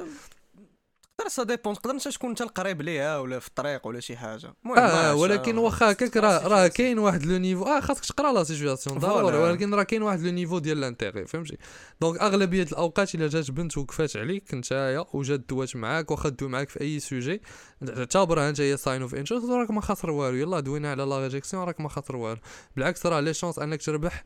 تقدر 1.17 1.29
ça 1.29 1.43
dépend 1.43 1.75
تقدر 1.75 1.91
انت 1.91 2.07
تكون 2.07 2.29
انت 2.29 2.41
القريب 2.41 2.81
ليها 2.81 3.19
ولا 3.19 3.39
في 3.39 3.47
الطريق 3.47 3.87
ولا 3.87 3.99
شي 3.99 4.17
حاجة. 4.17 4.53
المهم 4.65 4.77
آه 4.77 5.15
ولكن 5.15 5.57
عرفتش، 5.57 5.57
واخا 5.57 5.91
هكاك 5.91 6.17
راه 6.17 6.47
راه 6.47 6.67
كاين 6.67 6.99
واحد 6.99 7.25
le 7.25 7.37
niveau 7.37 7.63
آه 7.63 7.79
خاصك 7.79 8.05
تقرا 8.05 8.31
la 8.33 8.43
situation 8.43 8.97
ضروري. 8.97 9.37
ولكن 9.37 9.73
راه 9.73 9.83
كاين 9.83 10.01
واحد 10.01 10.21
le 10.21 10.31
niveau 10.31 10.59
ديال 10.59 10.79
l'intérêt 10.79 11.25
فهمتي؟ 11.25 11.57
donc 12.01 12.21
أغلبية 12.21 12.63
الأوقات 12.63 13.15
إلا 13.15 13.27
جات 13.27 13.51
بنت 13.51 13.77
وقفات 13.77 14.17
عليك 14.17 14.53
نتايا 14.53 15.05
وجات 15.13 15.39
دوات 15.39 15.75
معاك 15.75 16.11
واخا 16.11 16.29
دوي 16.29 16.49
معاك 16.49 16.69
في 16.69 16.81
أي 16.81 16.99
sujet 16.99 17.41
تعتبرها 17.85 18.49
انت 18.49 18.61
هي 18.61 18.77
sign 18.77 19.01
of 19.01 19.15
interest 19.15 19.49
راك 19.49 19.71
ما 19.71 19.81
خاطر 19.81 20.09
والو 20.09 20.37
يلا 20.37 20.59
دوينا 20.59 20.91
على 20.91 21.03
la 21.03 21.19
réjection 21.19 21.63
راك 21.63 21.81
ما 21.81 21.89
خاطر 21.89 22.15
والو. 22.15 22.39
بالعكس 22.75 23.05
راه 23.05 23.19
les 23.19 23.33
chances 23.33 23.59
أنك 23.59 23.81
تربح 23.81 24.23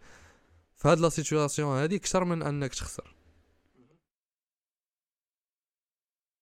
في 0.77 0.87
هاد 0.87 0.99
la 0.99 1.09
situation 1.09 1.77
هادي 1.77 1.95
أكثر 1.95 2.23
من 2.23 2.43
أنك 2.43 2.73
تخسر. 2.73 3.15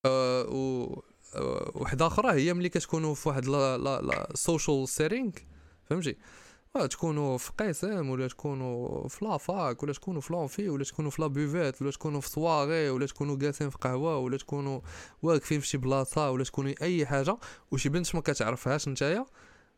آه 0.05 0.41
و 0.49 0.93
آه، 1.35 1.71
وحده 1.75 2.07
أخرى 2.07 2.31
هي 2.31 2.53
ملي 2.53 2.69
كتكونوا 2.69 3.15
في 3.15 3.29
واحد 3.29 3.45
la 3.45 4.29
social 4.35 4.87
فهمتي؟ 5.89 6.17
آه، 6.75 6.85
تكونوا 6.85 7.37
في 7.37 7.51
قسم 7.59 8.09
ولا 8.09 8.27
تكونوا 8.27 9.07
في 9.07 9.25
la 9.25 9.48
fac 9.48 9.83
ولا 9.83 9.93
تكونوا 9.93 10.21
في 10.21 10.33
l'amphi 10.33 10.69
ولا 10.69 10.83
تكونوا 10.83 11.11
في 11.11 11.21
la 11.21 11.27
buvette 11.27 11.81
ولا 11.81 11.91
تكونوا 11.91 12.21
في 12.21 12.29
سواغي 12.29 12.89
ولا 12.89 13.05
تكونوا 13.05 13.35
جالسين 13.35 13.69
في 13.69 13.77
قهوة 13.77 14.17
ولا 14.17 14.37
تكونوا 14.37 14.81
واقفين 15.21 15.59
في 15.59 15.67
شي 15.67 15.77
بلاصة 15.77 16.31
ولا 16.31 16.43
تكونوا 16.43 16.73
أي 16.81 17.05
حاجة. 17.05 17.37
وشي 17.71 17.89
بنت 17.89 18.15
ما 18.15 18.21
كتعرفهاش 18.21 18.87
نتايا 18.87 19.25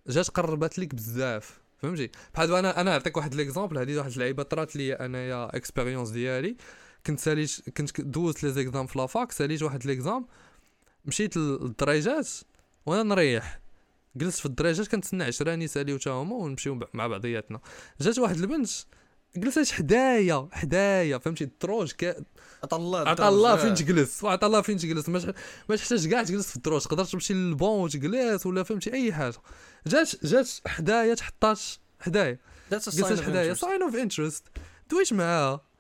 جات 0.08 0.30
قربت 0.30 0.80
لك 0.80 0.96
بزاف 0.96 1.62
فهمتي؟ 1.78 2.12
بحال 2.34 2.56
أنا 2.56 2.82
أنا 2.82 2.92
نعطيك 2.92 3.18
واحد 3.18 3.36
l'exemple 3.36 3.78
هذه 3.78 3.98
واحد 3.98 4.12
اللعيبة 4.12 4.44
طرات 4.44 4.76
لي 4.76 4.94
أنايا 4.94 5.56
expérience 5.56 6.10
ديالي. 6.10 6.58
كنت 7.08 7.20
ساليت 7.20 7.70
كنت 7.78 8.02
دوزت 8.02 8.44
les 8.44 8.52
exams 8.52 8.88
في 8.88 9.00
la 9.00 9.13
fac 9.13 9.32
ساليت 9.32 9.64
واحد 9.64 9.86
l'exam 9.86 10.28
مشيت 11.06 11.38
للدريجات 11.38 12.30
وأنا 12.86 13.04
نريح. 13.04 13.62
جلست 14.16 14.40
في 14.40 14.46
الدريجات 14.46 14.88
كنتسنى 14.88 15.24
عشراني 15.24 15.66
يساليو 15.66 15.98
تا 15.98 16.12
هما 16.12 16.36
ونمشيو 16.36 16.80
مع 16.94 17.08
بعضياتنا. 17.08 17.60
جات 18.02 18.20
واحد 18.20 18.38
البنت 18.38 18.70
جلست 19.36 19.72
حدايا؟ 19.72 20.50
حدايا 20.52 21.18
فهمتي؟ 21.18 21.44
الدروج 21.44 21.92
كا 21.92 22.16
عطا 22.64 22.78
الله 22.78 23.00
عطا 23.00 23.30
الله 23.30 23.56
فين 23.56 23.74
تجلس؟ 23.74 24.24
وعطا 24.24 24.48
الله 24.48 24.62
فين 24.62 24.78
تجلس؟ 24.78 25.10
ما 25.10 25.34
ما 25.70 25.76
تحتاج 25.76 26.08
كاع 26.08 26.24
تجلس 26.24 26.50
في 26.50 26.56
الدروج 26.56 26.82
تقدر 26.82 27.06
تمشي 27.06 27.34
للبون 27.34 27.80
وتجلس 27.80 28.46
ولا 28.46 28.64
فهمتي 28.64 28.94
أي 28.94 29.14
حاجة. 29.14 29.38
جات 29.88 30.26
جات 30.26 30.50
حدايا 30.68 31.16
تحطات 31.16 31.60
حدايا. 32.00 32.40
جلست 32.72 33.22
حدايا؟ 33.22 33.54
sign 33.54 33.82
of 33.82 33.96
interest 33.96 34.48
دويت 34.90 35.14
معاها. 35.14 35.71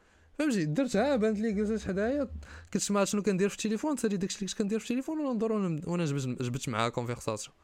فهمتي 0.42 0.66
درتها 0.66 1.16
بانت 1.16 1.40
لي 1.40 1.52
جلست 1.52 1.88
حدايا 1.88 2.28
كنت 2.74 2.82
سمعت 2.82 3.08
شنو 3.08 3.22
كندير 3.22 3.50
في 3.50 3.56
التليفون 3.56 3.98
سالي 3.98 4.18
داكشي 4.18 4.38
اللي 4.38 4.48
كنت 4.48 4.58
كندير 4.58 4.80
في 4.80 4.86
التليفون 4.86 5.20
وأنا 5.20 5.34
ندور 5.34 5.52
وأنا 5.52 6.06
جبت 6.06 6.42
جبت 6.42 6.70
معاها 6.70 6.90
conversation 6.90 7.56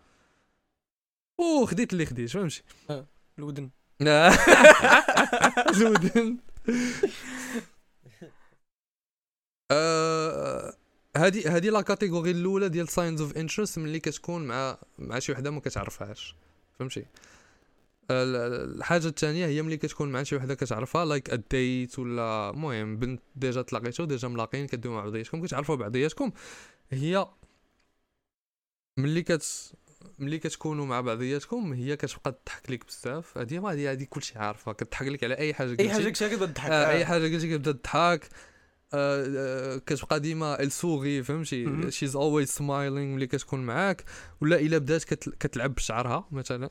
أو 1.39 1.65
خديت 1.65 1.93
اللي 1.93 2.05
خديت 2.05 2.29
فهمتي 2.29 2.63
donc 3.39 3.69
donc 5.75 6.37
هادي 11.17 11.47
هادي 11.47 11.69
la 11.69 11.81
catégorie 11.81 12.31
الاولى 12.31 12.69
ديال 12.69 12.87
signs 12.87 13.21
of 13.21 13.37
interest 13.37 13.79
ملي 13.79 13.99
كتكون 13.99 14.47
مع 14.47 14.77
مع 14.99 15.19
شي 15.19 15.31
وحده 15.31 15.51
ما 15.51 15.59
كتعرفهاش 15.59 16.35
فهمتي 16.79 17.05
الحاجة 18.11 19.07
الثانية 19.07 19.45
هي 19.45 19.61
ملي 19.61 19.77
كتكون 19.77 20.11
مع 20.11 20.23
شي 20.23 20.35
وحدة 20.35 20.55
كتعرفها 20.55 21.05
like 21.05 21.29
a 21.29 21.43
date 21.43 21.99
ولا 21.99 22.49
المهم 22.49 22.97
بنت 22.97 23.21
déjà 23.35 23.61
تلاقيتو 23.61 24.05
déjà 24.05 24.27
ملاقين 24.27 24.67
كدويو 24.67 24.95
مع 24.95 25.03
بعضياتكم 25.03 25.45
كتعرفوا 25.45 25.75
بعضياتكم. 25.75 26.31
هي 26.89 27.27
ملي 28.97 29.21
كت 29.21 29.73
ملي 30.19 30.39
كتكونوا 30.39 30.85
مع 30.85 31.01
بعضياتكم 31.01 31.73
هي 31.73 31.95
كتبقى 31.95 32.31
تضحك 32.45 32.71
لك 32.71 32.85
بزاف. 32.87 33.37
هادي 33.37 33.59
ما 33.59 33.71
هادي 33.71 33.89
هادي 33.89 34.05
كلشي 34.05 34.39
عارفة 34.39 34.71
كتضحك 34.71 35.07
لك 35.07 35.23
على 35.23 35.37
أي 35.37 35.53
حاجة 35.53 35.69
أي 35.69 35.75
قلتي. 35.75 35.89
حاجة 35.89 36.03
كنت 36.03 36.23
كتبدا 36.23 36.45
تضحك. 36.45 36.71
آه 36.71 36.89
أي 36.89 37.05
حاجة 37.05 37.33
قلتي 37.33 37.49
كتبدا 37.49 37.71
تضحك. 37.71 38.29
آه 38.93 39.25
آه 39.37 39.77
كتبقى 39.77 40.19
ديما 40.19 40.61
ال 40.61 40.69
sourire 40.69 41.23
فهمتي. 41.23 41.91
she's 41.91 42.15
always 42.15 42.49
smiling 42.49 43.15
ملي 43.15 43.27
كتكون 43.27 43.59
معاك. 43.59 44.03
ولا 44.41 44.59
إلا 44.59 44.77
بدات 44.77 45.03
كتل... 45.03 45.31
كتلعب 45.31 45.75
بشعرها 45.75 46.27
مثلا. 46.31 46.69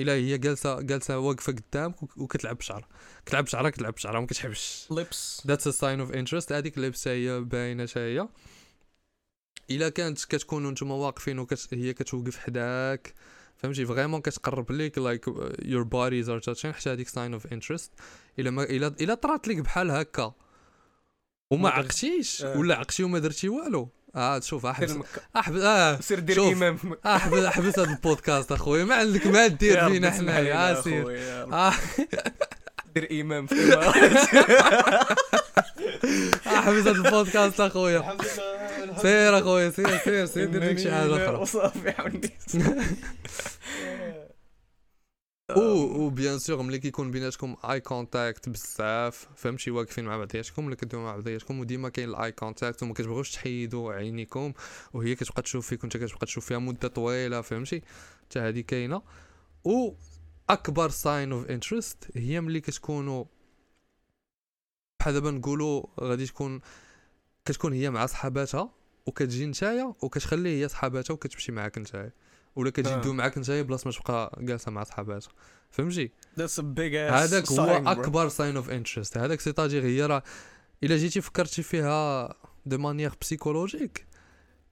إلا 0.00 0.12
هي 0.12 0.38
جالسه 0.38 0.80
جالسة 0.80 1.18
واقفة 1.18 1.52
قدامك 1.52 2.02
وك- 2.02 2.18
وكتلعب 2.18 2.56
بشعرها. 2.58 2.88
كتلعب 3.26 3.44
بشعرها 3.44 3.70
كتلعب 3.70 3.92
بشعرها 3.94 4.20
ما 4.20 4.26
كتحبش. 4.26 4.86
ليبس 4.90 5.42
that's 5.46 5.66
a 5.66 5.70
sign 5.70 6.00
of 6.00 6.12
interest 6.12 6.52
هذيك 6.52 6.78
اللبسة 6.78 7.10
هي 7.10 7.40
باينة 7.40 7.88
هي. 7.96 8.28
إلا 9.70 9.88
كانت 9.88 10.24
كتكونوا 10.24 10.70
نتوما 10.70 10.94
واقفين 10.94 11.38
وكت 11.38 11.68
هي 11.74 11.92
كتوقف 11.94 12.36
حداك. 12.38 13.14
فهمتي؟ 13.56 13.86
vraiment 13.86 14.20
كتقرب 14.20 14.72
ليك 14.72 14.98
like 14.98 15.26
your 15.62 15.82
bodies 15.82 16.28
are 16.28 16.38
touching 16.38 16.72
حتى 16.72 16.90
هذيك 16.92 17.08
sign 17.08 17.32
of 17.32 17.46
interest 17.52 17.92
إلا 18.38 18.50
ما 18.50 18.62
الا 18.62 18.86
إلا 18.86 19.14
طرات 19.14 19.48
لك 19.48 19.56
بحال 19.56 19.90
هكا. 19.90 20.32
وما 21.50 21.68
عقتيش. 21.68 22.42
آه. 22.42 22.58
ولا 22.58 22.76
عقتي 22.76 23.02
وما 23.04 23.18
درتي 23.18 23.48
والو. 23.48 23.88
آه 24.16 24.40
شوف 24.40 24.62
سير 24.62 24.70
احبس 24.70 24.94
احبس 25.36 25.60
آه 25.62 26.00
سير 26.00 26.18
دير. 26.18 26.52
امام 26.52 26.78
احبس 27.06 27.42
احبس 27.42 27.78
هذا 27.78 27.90
البودكاست 27.92 28.52
اخويا 28.52 28.84
ما 28.84 28.94
عندك 28.94 29.26
ما 29.26 29.46
دير 29.46 29.76
يا 29.76 29.82
ربي 29.84 29.94
فينا 29.94 30.10
تسمح 30.10 30.32
حنا 30.34 30.40
لينا 30.42 30.70
آه 30.70 30.80
سير. 30.80 31.04
دير 32.94 33.20
امام. 33.20 33.46
احبس 36.46 36.80
هذا 36.86 36.90
البودكاست 36.90 37.60
اخويا 37.60 38.16
سير 39.02 39.38
اخويا 39.38 39.70
سير 39.70 39.98
سير 39.98 40.26
سير 40.26 40.44
دير 40.46 40.64
لك 40.64 40.78
شي 40.78 40.90
حاجة 40.92 41.24
أخرى. 41.24 41.36
وصافي 41.36 41.90
و 45.56 46.10
bien 46.10 46.38
sûr 46.38 46.62
ملي 46.62 46.78
كيكون 46.78 47.10
بيناتكم 47.10 47.56
eye 47.64 47.80
contact 47.80 48.48
بزاف 48.48 49.28
فهمتي؟ 49.36 49.70
واقفين 49.70 50.04
مع 50.04 50.16
بعضياتكم؟ 50.16 50.66
ولا 50.66 50.74
كدويو 50.74 51.04
مع 51.04 51.16
بعضياتكم 51.16 51.60
وديما 51.60 51.88
كاين 51.88 52.08
ال 52.08 52.32
eye 52.32 52.47
contact 52.47 52.82
وما 52.82 52.94
كتبغوش 52.94 53.30
تحيدوا 53.30 53.92
عينيكم 53.92 54.52
وهي 54.92 55.14
كتبقى 55.14 55.42
تشوف 55.42 55.68
فيك 55.68 55.80
وانت 55.82 55.96
كتبقى 55.96 56.26
تشوف 56.26 56.46
فيها 56.46 56.58
مدة 56.58 56.88
طويلة 56.88 57.40
فهمتي؟ 57.40 57.82
حتى 58.22 58.38
هذه 58.38 58.60
كاينة. 58.60 59.02
و 59.64 59.92
أكبر 60.50 60.88
sign 60.88 61.32
of 61.32 61.46
interest 61.46 62.08
هي 62.16 62.40
ملي 62.40 62.60
كتكونوا 62.60 63.24
بحال 65.00 65.14
دابا 65.14 65.30
نقولوا 65.30 65.82
غادي 66.00 66.26
تكون 66.26 66.60
كتكون 67.44 67.72
هي 67.72 67.90
مع 67.90 68.06
صحاباتها 68.06 68.70
وكتجي 69.06 69.46
نتايا 69.46 69.94
وكتخلي 70.02 70.62
هي 70.62 70.68
صحاباتها 70.68 71.14
وكتمشي 71.14 71.52
معاك 71.52 71.78
نتايا. 71.78 72.12
ولا 72.56 72.70
كتجي 72.70 72.94
آه. 72.94 73.00
تدوي 73.00 73.14
معاك 73.14 73.38
نتايا 73.38 73.62
بلاصة 73.62 73.88
ما 73.88 73.92
تبقى 73.92 74.38
جالسة 74.40 74.70
مع 74.70 74.84
صحاباتها 74.84 75.30
فهمتي؟ 75.70 76.10
هذاك 77.10 77.52
هو. 77.52 77.64
أكبر 77.86 78.28
sign 78.28 78.56
of 78.56 78.70
interest 78.70 79.18
هذاك 79.18 79.40
c'est-à-dire 79.40 79.84
هي 79.84 80.06
راه 80.06 80.22
إلا 80.82 80.96
جيتي 80.96 81.20
فكرتي 81.20 81.62
فيها 81.62 82.34
de 82.66 82.78
manière 82.78 83.12
psychologique 83.20 84.06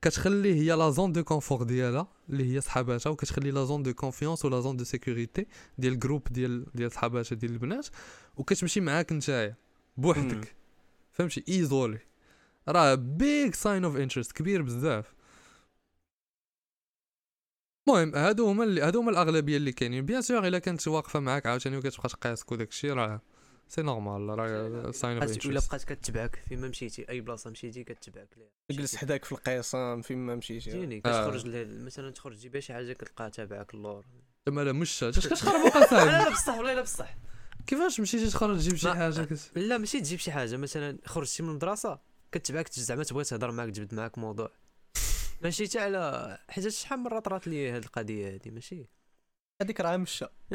كتخلي 0.03 0.55
هي 0.55 0.73
la 0.77 0.91
zone 0.91 1.13
de 1.13 1.25
confort 1.25 1.63
ديالها 1.63 2.09
اللي 2.31 2.55
هي 2.55 2.61
صحاباتها 2.61 3.11
وكتخلي 3.11 3.51
la 3.51 3.65
zone 3.65 3.83
de 3.83 3.95
confiance 3.95 4.45
ولا 4.45 4.61
zone 4.61 4.77
de 4.77 4.85
sécurité 4.85 5.47
ديال 5.79 5.93
ال 5.93 5.98
groupe 5.98 6.29
ديال 6.31 6.67
ديال 6.75 6.93
صحاباتها 6.93 7.37
ديال 7.37 7.53
البنات. 7.53 7.87
وكتمشي 8.37 8.81
معاك 8.81 9.13
نتايا. 9.13 9.55
بوحدك. 9.97 10.55
فهمتي؟ 11.13 11.45
isolée 11.49 11.99
راه 12.69 12.95
big 12.95 13.55
sign 13.55 13.85
of 13.85 13.97
interest 13.97 14.33
كبير 14.33 14.63
بزاف. 14.63 15.15
المهم 17.89 18.15
هادو 18.15 18.47
هما 18.49 18.65
اللي 18.65 18.81
هادو 18.81 19.01
هما 19.01 19.11
الأغلبية 19.11 19.57
اللي 19.57 19.73
كاينين. 19.73 20.07
bien 20.07 20.23
sûr 20.23 20.47
إلا 20.47 20.59
كانت 20.59 20.89
واقفة 20.89 21.21
معاك 21.21 21.47
عاوتاني 21.47 21.77
وكتبقى 21.77 22.09
تقاسك 22.09 22.53
وداك 22.53 22.69
الشيء 22.69 22.93
راه 22.93 23.21
c'est 23.69 23.83
normal 23.83 24.39
راه 24.39 24.91
sign 24.91 25.23
of 25.23 25.47
ولا 25.47 25.61
بقات 25.69 25.85
كتبعك 25.85 26.43
فيما 26.49 26.69
مشيتي 26.69 27.09
أي 27.09 27.21
بلاصة 27.21 27.51
مشيتي 27.51 27.85
كتبعك. 27.85 28.29
ليها 28.37 28.81
جلس 28.81 28.97
حداك 28.97 29.25
في 29.25 29.33
القيصان 29.33 30.03
فين 30.03 30.19
ما 30.19 30.35
مشيتي. 30.35 30.71
فهمتيني 30.71 31.03
آه. 31.07 31.29
كتخرج 31.29 31.67
مثلا 31.85 32.11
تخرج 32.11 32.37
تجيب 32.37 32.59
شي 32.59 32.73
حاجة 32.73 32.93
كتلقاها 32.93 33.29
تابعك 33.29 33.75
اللور. 33.75 34.07
زعما 34.49 34.61
لا 34.61 34.73
مش 34.73 35.05
اش 35.05 35.27
كتخرب 35.27 35.73
صاحبي 35.91 36.11
لا 36.11 36.25
لا 36.25 36.31
بصح 36.31 36.55
والله 36.57 36.75
لا 36.75 36.83
بصح. 36.83 37.17
كيفاش 37.67 38.01
مشيتي 38.01 38.31
تخرج 38.31 38.59
تجيب 38.59 38.77
شي 38.77 38.91
حاجة. 38.91 39.29
لا 39.57 39.79
ماشي 39.79 40.01
تجيب 40.01 40.19
شي 40.19 40.33
حاجة 40.33 40.57
مثلا 40.57 40.99
خرجتي 41.05 41.43
من 41.43 41.49
المدرسة 41.49 41.99
كتبعك 42.33 42.73
زعما 42.73 43.05
تبغي 43.05 43.25
تهضر 43.25 43.51
معاك 43.51 43.71
تجبد 43.71 43.95
معاك 43.95 44.19
موضوع. 44.19 44.51
ماشي 45.43 45.65
حتى 45.67 45.79
على 45.79 46.39
حيت 46.49 46.69
شحال 46.69 46.99
من 46.99 47.05
مره 47.05 47.19
طرات 47.19 47.49
لي 47.49 47.71
هاد 47.71 47.85
القضية 47.85 48.35
هادي 48.35 48.51
ماشي؟ 48.51 48.89
هذيك 49.63 49.81
راه 49.81 49.97
مشى. 49.97 50.25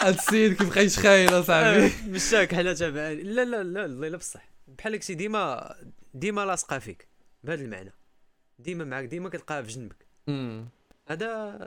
هاد 0.00 0.14
السيد 0.14 0.56
كيبقى 0.62 0.84
يتخايل 0.84 1.40
أصاحبي. 1.40 1.92
مشاك 2.14 2.54
حلا 2.54 2.74
تابع 2.74 3.08
لا 3.08 3.44
لا 3.44 3.62
لا 3.62 3.82
والله 3.82 4.08
لا 4.08 4.16
بصح. 4.16 4.48
بحال 4.66 4.94
هكشي 4.94 5.14
ديما 5.14 5.74
ديما 6.14 6.44
لاصقة 6.44 6.78
فيك 6.78 7.08
بهذا 7.42 7.64
المعنى. 7.64 7.92
ديما 8.58 8.84
معاك 8.84 9.04
ديما 9.04 9.28
كتلقاها 9.28 9.62
في 9.62 9.68
جنبك. 9.68 10.06
هذا 11.08 11.58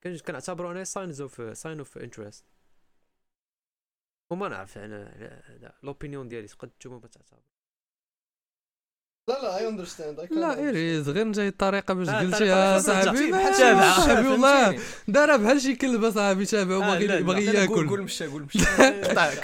كان 0.00 0.18
كنعتبرو 0.18 0.70
أنا 0.70 0.84
signs 0.84 1.20
of 1.20 1.58
sign 1.58 1.78
of 1.78 1.98
interest 1.98 2.44
وما 4.30 4.48
نعرف 4.48 4.78
أنا 4.78 5.74
l'opinion 5.82 6.28
ديالي 6.28 6.46
تقد 6.46 6.68
نتوما 6.68 6.98
ما 6.98 7.06
تعتبر. 7.08 7.42
لا 9.28 9.42
لا 9.42 9.58
I 9.58 9.68
understand 9.68 10.20
لا 10.30 10.58
it 10.58 10.83
is 10.83 11.08
غير 11.08 11.32
جاي 11.32 11.48
الطريقة 11.48 11.94
باش 11.94 12.08
آه، 12.08 12.20
قلتيها 12.20 12.78
صاحبي 12.78 13.32
بحال 13.32 13.54
تابع. 13.54 13.96
صاحبي 13.96 14.28
والله 14.28 14.78
دارها 15.08 15.36
بحال 15.36 15.60
شي 15.60 15.74
كلب 15.76 16.10
صاحبي 16.10 16.44
تابع 16.46 16.74
آه، 16.74 16.78
وباغي 16.78 17.06
لا. 17.06 17.20
باغي 17.20 17.44
ياكل. 17.44 17.88
قول 17.88 18.02
مشى 18.02 18.26
قول 18.26 18.42
مشى 18.42 18.58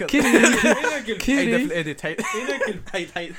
كيري 0.06 0.22
حيدها 0.22 1.00
في 1.02 1.14
كيري 1.14 1.56
الايديت 1.56 2.00
حيد 2.00 2.20
حيد 2.92 3.10
حيد 3.14 3.34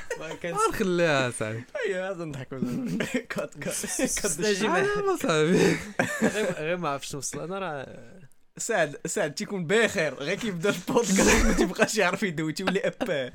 نخليها 0.70 1.30
صاحبي؟ 1.30 1.64
ايوا 1.86 2.10
هذا 2.10 2.24
نضحكوا 2.24 2.58
كات 3.30 3.54
كات. 3.54 3.54
كات 4.22 4.40
آه، 4.64 5.16
صاحبي. 5.16 5.76
غير 6.58 6.76
ما 6.76 6.88
عرفتش 6.88 7.14
نوصل 7.14 7.40
أنا 7.40 7.58
راه 7.58 7.86
سعد 8.58 8.96
سعد 9.06 9.34
تيكون 9.34 9.66
بخير 9.66 10.14
غير 10.14 10.36
كيبدا 10.36 10.70
البودكاست 10.70 11.46
ما 11.46 11.52
تيبقاش 11.52 11.96
يعرف 11.96 12.22
يدوي 12.22 12.52
تيولي 12.52 12.80
اباه 12.80 13.32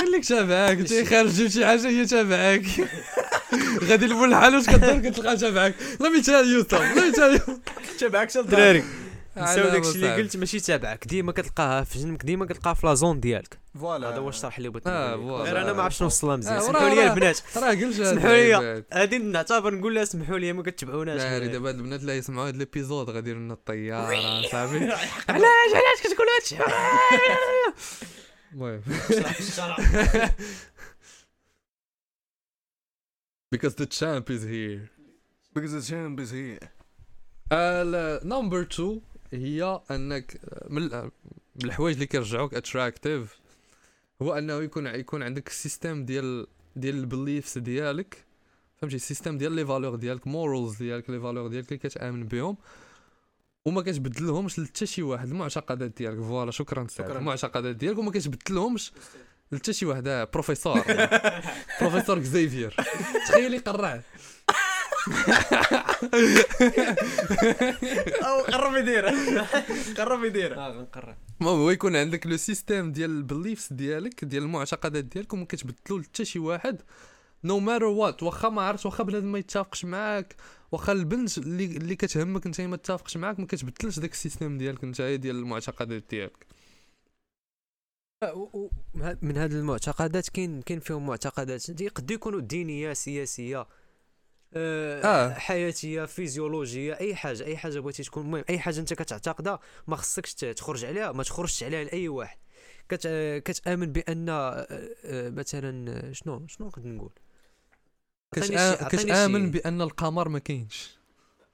قال 0.00 0.10
لك 0.10 0.24
تابعك 0.24 0.76
جيب 0.76 1.48
شي 1.48 1.66
حاجة 1.66 1.88
هي 1.88 2.06
تابعك 2.06 2.62
غادي 3.88 4.06
لمول 4.06 4.28
الحال 4.28 4.56
واش 4.56 4.66
كدور 4.66 4.98
كتلقى 4.98 5.36
تابعك 5.36 5.74
لا 6.00 6.08
ميتال 6.08 6.48
يوسف 6.52 6.74
لا 6.74 7.06
ميتال 7.06 7.40
تابعك 7.98 8.30
شال 8.30 8.46
دراري. 8.46 8.78
آه، 8.78 9.11
نساو 9.36 9.64
لا، 9.64 9.72
داكشي 9.72 9.90
اللي. 9.90 10.14
قلت 10.14 10.36
ماشي 10.36 10.60
تابعك. 10.60 11.06
ديما 11.08 11.32
كتلقاها 11.32 11.84
في 11.84 11.98
جنبك 11.98 12.24
ديما 12.24 12.46
كتلقاها 12.46 12.74
في 12.74 12.86
la 12.86 12.97
zone 12.97 13.20
ديالك. 13.20 13.58
voilà. 13.80 14.08
هذا 14.08 14.18
هو 14.18 14.28
الشرح 14.28 14.56
اللي 14.56 14.68
بغيت 14.68 14.86
آه،. 14.86 15.14
غير 15.14 15.60
أنا 15.62 15.72
ما 15.72 15.82
عرفتش 15.82 16.02
نوصلها 16.02 16.34
آه، 16.34 16.36
مزيان 16.36 16.56
وراه- 16.56 16.66
سمحوا 16.66 16.88
لي. 16.88 17.10
البنات. 17.10 17.40
راه 17.56 17.70
قلت 17.70 18.02
سمحوا 18.02 18.30
لي. 18.30 18.84
غادي 18.94 19.18
نعتبر 19.18 19.74
نقول 19.74 19.94
لها 19.94 20.04
سمحوا 20.04 20.38
لي 20.38 20.52
ما 20.52 20.62
كتبعوناش. 20.62 21.20
ناري 21.20 21.48
دابا 21.48 21.68
هاد 21.68 21.74
البنات 21.76 22.00
اللي 22.00 22.16
يسمعوا 22.16 22.48
هاد 22.48 22.56
l'épisode 22.56 23.06
غادي 23.10 23.18
يديروا 23.18 23.40
لنا 23.42 23.54
الطيارة 23.54 24.42
صاحبي 24.52 24.78
علاش 25.28 25.72
علاش 25.74 26.02
كتقول 26.02 26.26
هادشي 26.40 26.56
المهم. 28.52 28.82
because 33.54 33.74
the 33.74 33.86
champ 33.86 34.30
is 34.30 34.42
here. 34.42 34.90
Because 35.54 35.72
the 35.72 35.82
champ 35.90 36.20
is 36.20 36.30
here. 36.30 36.68
number 38.24 38.62
2 38.62 39.00
هي 39.32 39.80
أنك 39.90 40.40
من 40.68 40.82
ال- 40.82 41.10
من 41.56 41.64
الحوايج 41.64 41.94
اللي 41.94 42.06
كيرجعوك 42.06 42.54
attractive 42.54 43.38
هو 44.22 44.32
أنه 44.34 44.62
يكون 44.62 44.86
يكون 44.86 45.22
عندك 45.22 45.48
system 45.48 46.04
ديال 46.04 46.46
ديال 46.76 46.94
ال 46.94 47.02
beliefs 47.02 47.58
ديالك. 47.58 48.24
فهمتي؟ 48.76 48.96
ال 48.96 49.02
system 49.02 49.38
ديال 49.38 49.52
les 49.52 49.66
valeurs 49.66 49.94
ديالك 49.96 50.26
morals 50.26 50.76
ديالك 50.76 51.10
les 51.10 51.20
valeurs 51.20 51.48
ديالك 51.48 51.68
اللي 51.68 51.78
كتآمن 51.78 52.24
بهم. 52.26 52.56
وما 53.64 53.82
كتبدلهمش 53.82 54.58
لحتى 54.58 54.86
شي 54.86 55.02
واحد 55.02 55.28
المعتقدات 55.28 55.96
ديالك. 55.98 56.16
voilà 56.18 56.50
شكرا 56.50 56.86
شكراً. 56.90 57.18
المعتقدات 57.18 57.76
ديالك. 57.76 57.98
وما 57.98 58.10
كتبدلهمش 58.10 58.92
لحتى 59.52 59.72
شي 59.72 59.86
واحد. 59.86 60.28
professor 60.32 60.80
professor 61.80 62.18
Xavier 62.18 62.76
تخيل 63.28 63.54
يقرع 63.54 64.02
أو 68.26 68.40
قرب 68.40 68.76
يديرها 68.76 69.46
قرب 69.98 70.24
يديرها 70.24 70.66
آه 70.66 70.70
غنقرر 70.70 71.16
المهم 71.40 71.58
هو 71.60 71.70
يكون 71.70 71.96
عندك 71.96 72.26
le 72.26 72.36
système 72.36 72.92
ديال 72.92 73.10
ال 73.10 73.18
beliefs 73.18 73.72
ديالك 73.72 74.24
ديال 74.24 74.42
المعتقدات 74.42 75.04
ديالك 75.04 75.32
وما 75.32 75.44
كتبدلو 75.44 75.98
لحتى 75.98 76.24
شي 76.24 76.38
واحد. 76.38 76.82
no 77.44 77.58
matter 77.58 77.84
what 77.84 78.22
واخا 78.22 78.48
ما 78.48 78.62
عرفت 78.62 78.86
واخا 78.86 79.04
بنادم 79.04 79.32
ما 79.32 79.38
يتفقش 79.38 79.84
معاك 79.84 80.36
واخا 80.72 80.92
البنت 80.92 81.38
اللي 81.38 81.64
اللي 81.64 81.96
كتهمك 81.96 82.46
انت 82.46 82.60
ما 82.60 82.76
تتفقش 82.76 83.16
معاك 83.16 83.40
ما 83.40 83.46
كتبدلش 83.46 83.98
داك 83.98 84.12
ال 84.12 84.18
système 84.18 84.58
ديالك 84.58 84.84
انت 84.84 85.02
ديال 85.02 85.36
المعتقدات 85.36 86.04
ديالك. 86.10 86.46
من 89.22 89.36
هاد 89.36 89.52
المعتقدات 89.52 90.28
كاين 90.28 90.62
كاين 90.62 90.80
فيهم 90.80 91.06
معتقدات 91.06 91.70
قد 91.94 92.10
يكونوا 92.10 92.40
دينية 92.40 92.92
سياسية 92.92 93.66
آه, 94.54 95.02
آه. 95.02 95.34
حياتية 95.34 96.04
فيزيولوجية 96.04 96.94
أي 97.00 97.14
حاجة 97.14 97.44
أي 97.44 97.56
حاجة 97.56 97.80
بغيتي 97.80 98.02
تكون. 98.02 98.22
المهم 98.24 98.44
أي 98.50 98.58
حاجة 98.58 98.80
أنت 98.80 98.94
كتعتقدها 98.94 99.58
ما 99.86 99.96
خصكش 99.96 100.34
تخرج 100.34 100.84
عليها 100.84 101.12
ما 101.12 101.22
تخرجش 101.22 101.62
عليها 101.62 101.84
لأي 101.84 102.08
واحد. 102.08 102.36
كت 102.88 103.02
آه، 103.06 103.38
كتأمن 103.38 103.92
بأن 103.92 104.28
آه، 104.28 104.66
مثلا 105.30 106.12
شنو؟ 106.12 106.46
شنو 106.48 106.66
نقدر 106.66 106.88
نقول؟ 106.88 107.10
كتآ- 108.36 108.84
كتأمن 108.88 109.50
بأن 109.50 109.82
القمر 109.82 110.28
ما 110.28 110.38
كاينش. 110.38 110.90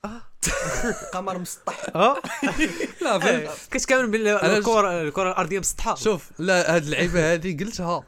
قمر 1.14 1.38
مسطح. 1.38 1.86
آه. 1.94 2.16
لا 3.02 3.18
فهمت. 3.18 3.50
كتأمن 3.70 4.10
بأن 4.10 4.26
الكره 4.26 5.02
الكرة 5.02 5.30
الأرضية 5.30 5.58
مسطحة. 5.58 5.94
شوف 5.94 6.30
لا 6.38 6.74
هاد 6.74 6.82
اللعيبة 6.82 7.32
هادي 7.32 7.64
قلتها. 7.64 8.04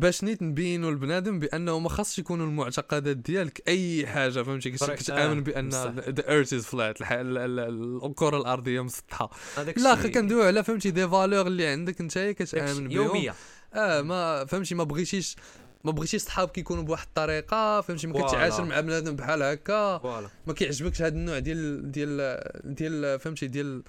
باش 0.00 0.24
نيت 0.24 0.42
نبينوا 0.42 0.90
البنادم 0.90 1.38
بأنه 1.38 1.78
ما 1.78 1.88
خاصش 1.88 2.18
يكونوا 2.18 2.46
المعتقدات 2.46 3.16
ديالك 3.16 3.62
أي 3.68 4.06
حاجة 4.06 4.42
فهمتي؟ 4.42 4.70
كتامن 4.70 5.42
بأن. 5.42 5.68
the 6.08 6.28
earth 6.28 6.52
is 6.52 6.64
flat 6.64 6.96
الكرة 7.00 8.36
الأرضية 8.36 8.80
مسطحة. 8.80 9.30
لا 9.76 9.94
كندويو 9.94 10.42
على 10.42 10.64
فهمتي؟ 10.64 10.90
des 10.90 11.08
valeurs 11.08 11.46
اللي 11.46 11.66
عندك 11.66 12.00
أنت 12.00 12.18
كتآمن 12.18 12.88
بهم. 12.88 12.90
يوميه 12.90 13.34
آه 13.74 14.02
ما 14.02 14.44
فهمتي؟ 14.44 14.74
ما 14.74 14.84
بغيتيش 14.84 15.36
ما 15.84 15.92
بغيتيش 15.92 16.22
صحابك 16.22 16.58
يكونوا 16.58 16.82
بواحد 16.82 17.06
الطريقة 17.06 17.80
فهمتي؟ 17.80 18.06
ما. 18.06 18.28
كتعاشر 18.28 18.64
مع 18.64 18.80
بنادم 18.80 19.16
بحال 19.16 19.42
هكا. 19.42 20.00
ما 20.46 20.52
كيعجبكش 20.52 21.02
هذا 21.02 21.14
النوع 21.14 21.38
ديال 21.38 21.92
ديال 21.92 22.40
ديال 22.64 23.20
فهمتي؟ 23.20 23.46
ديال 23.46 23.82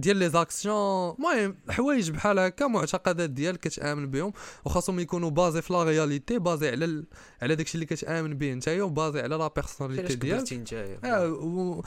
ديال 0.00 0.16
les 0.16 0.30
actions. 0.30 1.14
المهم 1.18 1.56
حوايج 1.70 2.10
بحال 2.10 2.38
هكا 2.38 2.66
معتقدات 2.66 3.30
ديالك 3.30 3.60
كتأمن 3.60 4.10
بهم 4.10 4.32
وخاصهم 4.64 5.00
يكونوا 5.00 5.30
basés 5.30 5.62
في 5.62 5.72
la 5.72 5.82
réalité 5.82 6.38
basés 6.38 6.68
على 6.68 6.84
ال... 6.84 7.04
على 7.42 7.54
داكشي 7.54 7.74
اللي 7.74 7.86
كتأمن 7.86 8.34
به 8.34 8.52
نتايا 8.52 8.82
و 8.82 8.88
basés 8.88 9.20
على 9.20 9.36
la 9.36 9.48
personnalité 9.48 10.14
ديالك. 10.14 10.52
نتايا 10.52 10.98
آه 11.04 11.28
و... 11.28 11.82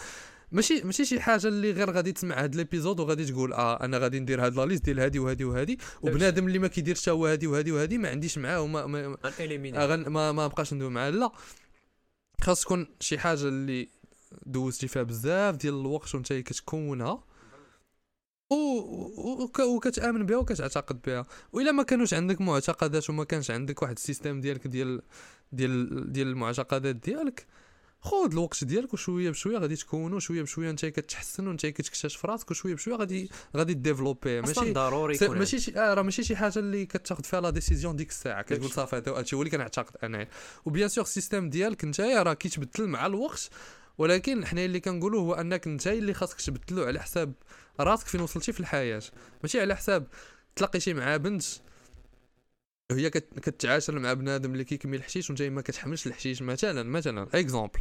ماشي 0.51 0.82
ماشي 0.82 1.05
شي 1.05 1.20
حاجة 1.20 1.47
اللي 1.47 1.72
غير 1.72 1.91
غادي 1.91 2.11
تسمع 2.11 2.43
هاد 2.43 2.55
l'épisode 2.56 2.99
وغادي 2.99 3.26
تقول 3.26 3.53
آه 3.53 3.84
أنا 3.84 3.97
غادي 3.97 4.20
ندير 4.20 4.45
هاد 4.45 4.55
la 4.56 4.66
liste 4.66 4.86
ديال 4.86 4.99
هادي 4.99 5.20
وهادي 5.20 5.45
وهادي. 5.45 5.80
وبنادم 6.01 6.47
اللي 6.47 6.59
ما 6.59 6.68
كيديرش 6.68 7.01
حتى 7.01 7.11
هو 7.11 7.26
هادي 7.26 7.47
وهادي 7.47 7.72
وهادي 7.72 7.97
ما 7.97 8.09
عنديش 8.09 8.38
معاه 8.38 8.61
وما 8.61 8.86
ما 8.86 9.07
ما, 9.07 9.18
آه 9.76 9.95
ما, 9.95 10.32
ما 10.32 10.47
بقاش 10.47 10.74
ندوي 10.74 10.89
معاه. 10.89 11.09
لا. 11.09 11.32
خاص 12.41 12.61
تكون 12.61 12.88
شي 12.99 13.18
حاجة 13.18 13.47
اللي 13.47 13.89
دوزتي 14.45 14.88
فيها 14.88 15.03
بزاف 15.03 15.55
ديال 15.55 15.74
الوقت 15.74 16.16
وانت 16.16 16.34
كتكونها. 16.34 17.24
وكتأمن 19.60 20.26
بها 20.26 20.38
وكتعتقد 20.38 21.02
بها. 21.02 21.26
وإلا 21.54 21.72
ما 21.72 21.84
كانوش 21.84 22.14
عندك 22.14 22.41
معتقدات 22.41 23.10
وما 23.10 23.24
كانش 23.24 23.52
عندك 23.52 23.82
واحد 23.82 23.96
ال 23.95 24.02
system 24.02 24.41
ديالك 24.41 24.68
ديال 24.68 25.02
ديال 25.52 26.12
ديال 26.14 26.28
المعتقدات 26.28 26.96
ديالك 26.96 27.46
خذ 28.02 28.32
الوقت 28.32 28.64
ديالك 28.64 28.94
وشوية 28.94 29.30
بشوية 29.30 29.58
غادي 29.58 29.76
تكونوا 29.76 30.20
شوية 30.20 30.41
بشوية 30.41 30.70
انت 30.70 30.86
كتحسن 30.86 31.48
وانت 31.48 31.66
كتكتشف 31.66 32.26
راسك 32.26 32.52
وشوية 32.52 32.74
بشوية 32.74 32.96
غادي 32.96 33.30
غادي 33.58 33.74
développer 33.74 34.41
ماشي 34.41 34.74
ضروري 34.74 35.18
ماشي 35.22 35.60
شي 35.60 35.80
آه 35.80 35.94
راه 35.94 36.02
ماشي 36.02 36.24
شي 36.24 36.36
حاجة 36.36 36.60
اللي 36.60 36.86
كتاخذ 36.86 37.24
فيها 37.24 37.41
la 37.41 37.49
décision 37.49 37.95
ديك 37.96 38.10
الساعة. 38.10 38.41
كتقول 38.41 38.70
صافي 38.72 38.96
هذا 38.96 39.12
هادشي 39.12 39.36
هو 39.36 39.41
اللي 39.41 39.52
كنعتقد 39.52 39.96
أنا. 40.04 40.28
و 40.66 40.70
bien 40.70 40.88
sûr 40.88 41.04
ال 41.04 41.10
system 41.10 41.49
ديالك 41.50 41.84
انت 41.84 42.02
راه 42.02 42.34
كيتبدل 42.34 42.88
مع 42.88 43.06
الوقت 43.06 43.50
ولكن 43.98 44.46
حنا 44.46 44.66
اللي 44.66 44.80
كنقولوا 44.80 45.22
هو 45.22 45.34
أنك 45.34 45.68
انت 45.68 45.88
اللي 45.88 46.14
خاصك 46.14 46.41
تبدلو 46.41 46.84
على 46.84 47.00
حساب 47.00 47.34
راسك 47.80 48.07
فين 48.07 48.21
وصلتي 48.21 48.51
في 48.51 48.59
الحياة؟ 48.59 49.01
ماشي 49.43 49.61
على 49.61 49.76
حساب 49.76 50.07
تلاقيتي 50.55 50.93
مع 50.93 51.17
بنت 51.17 51.43
هي 52.91 53.09
كتعاشر 53.09 53.99
مع 53.99 54.13
بنادم 54.13 54.53
اللي 54.53 54.63
كيكمي 54.64 54.95
الحشيش 54.97 55.30
وانت 55.30 55.41
ما 55.41 55.61
كتحملش 55.61 56.07
الحشيش 56.07 56.41
مثلا 56.41 56.84
مثلا 56.84 57.28
exemple 57.34 57.80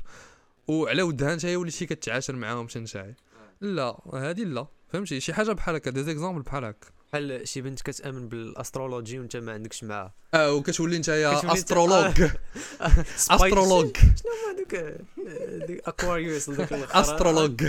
وعلى 0.68 1.02
ودها 1.02 1.32
انت 1.32 1.44
وليتي 1.44 1.86
كتعاشر 1.86 2.36
معاهم 2.36 2.68
نتايا. 2.76 3.14
لا 3.60 3.98
هذه 4.14 4.44
لا. 4.44 4.66
فهمتي؟ 4.92 5.20
شي 5.20 5.34
حاجة 5.34 5.52
بحال 5.52 5.74
هكا 5.74 5.90
des 5.90 6.02
exemples 6.04 6.42
بحال 6.42 6.64
هكا. 6.64 6.88
بحال 7.12 7.48
شي 7.48 7.60
بنت 7.60 7.82
كتأمن 7.82 8.28
بال 8.28 8.45
astrology 8.45 9.18
وانت 9.18 9.36
ما 9.36 9.52
عندكش 9.52 9.84
معاها. 9.84 10.14
آه 10.34 10.52
وكتولي 10.52 10.96
انت 10.96 11.08
يا 11.08 11.52
astrologue. 11.52 12.30
astrologue. 13.30 13.96
شنو 13.96 14.32
هما 14.32 14.58
دوك 14.58 14.98
Aquarius 15.88 16.48
astrologue. 16.70 17.64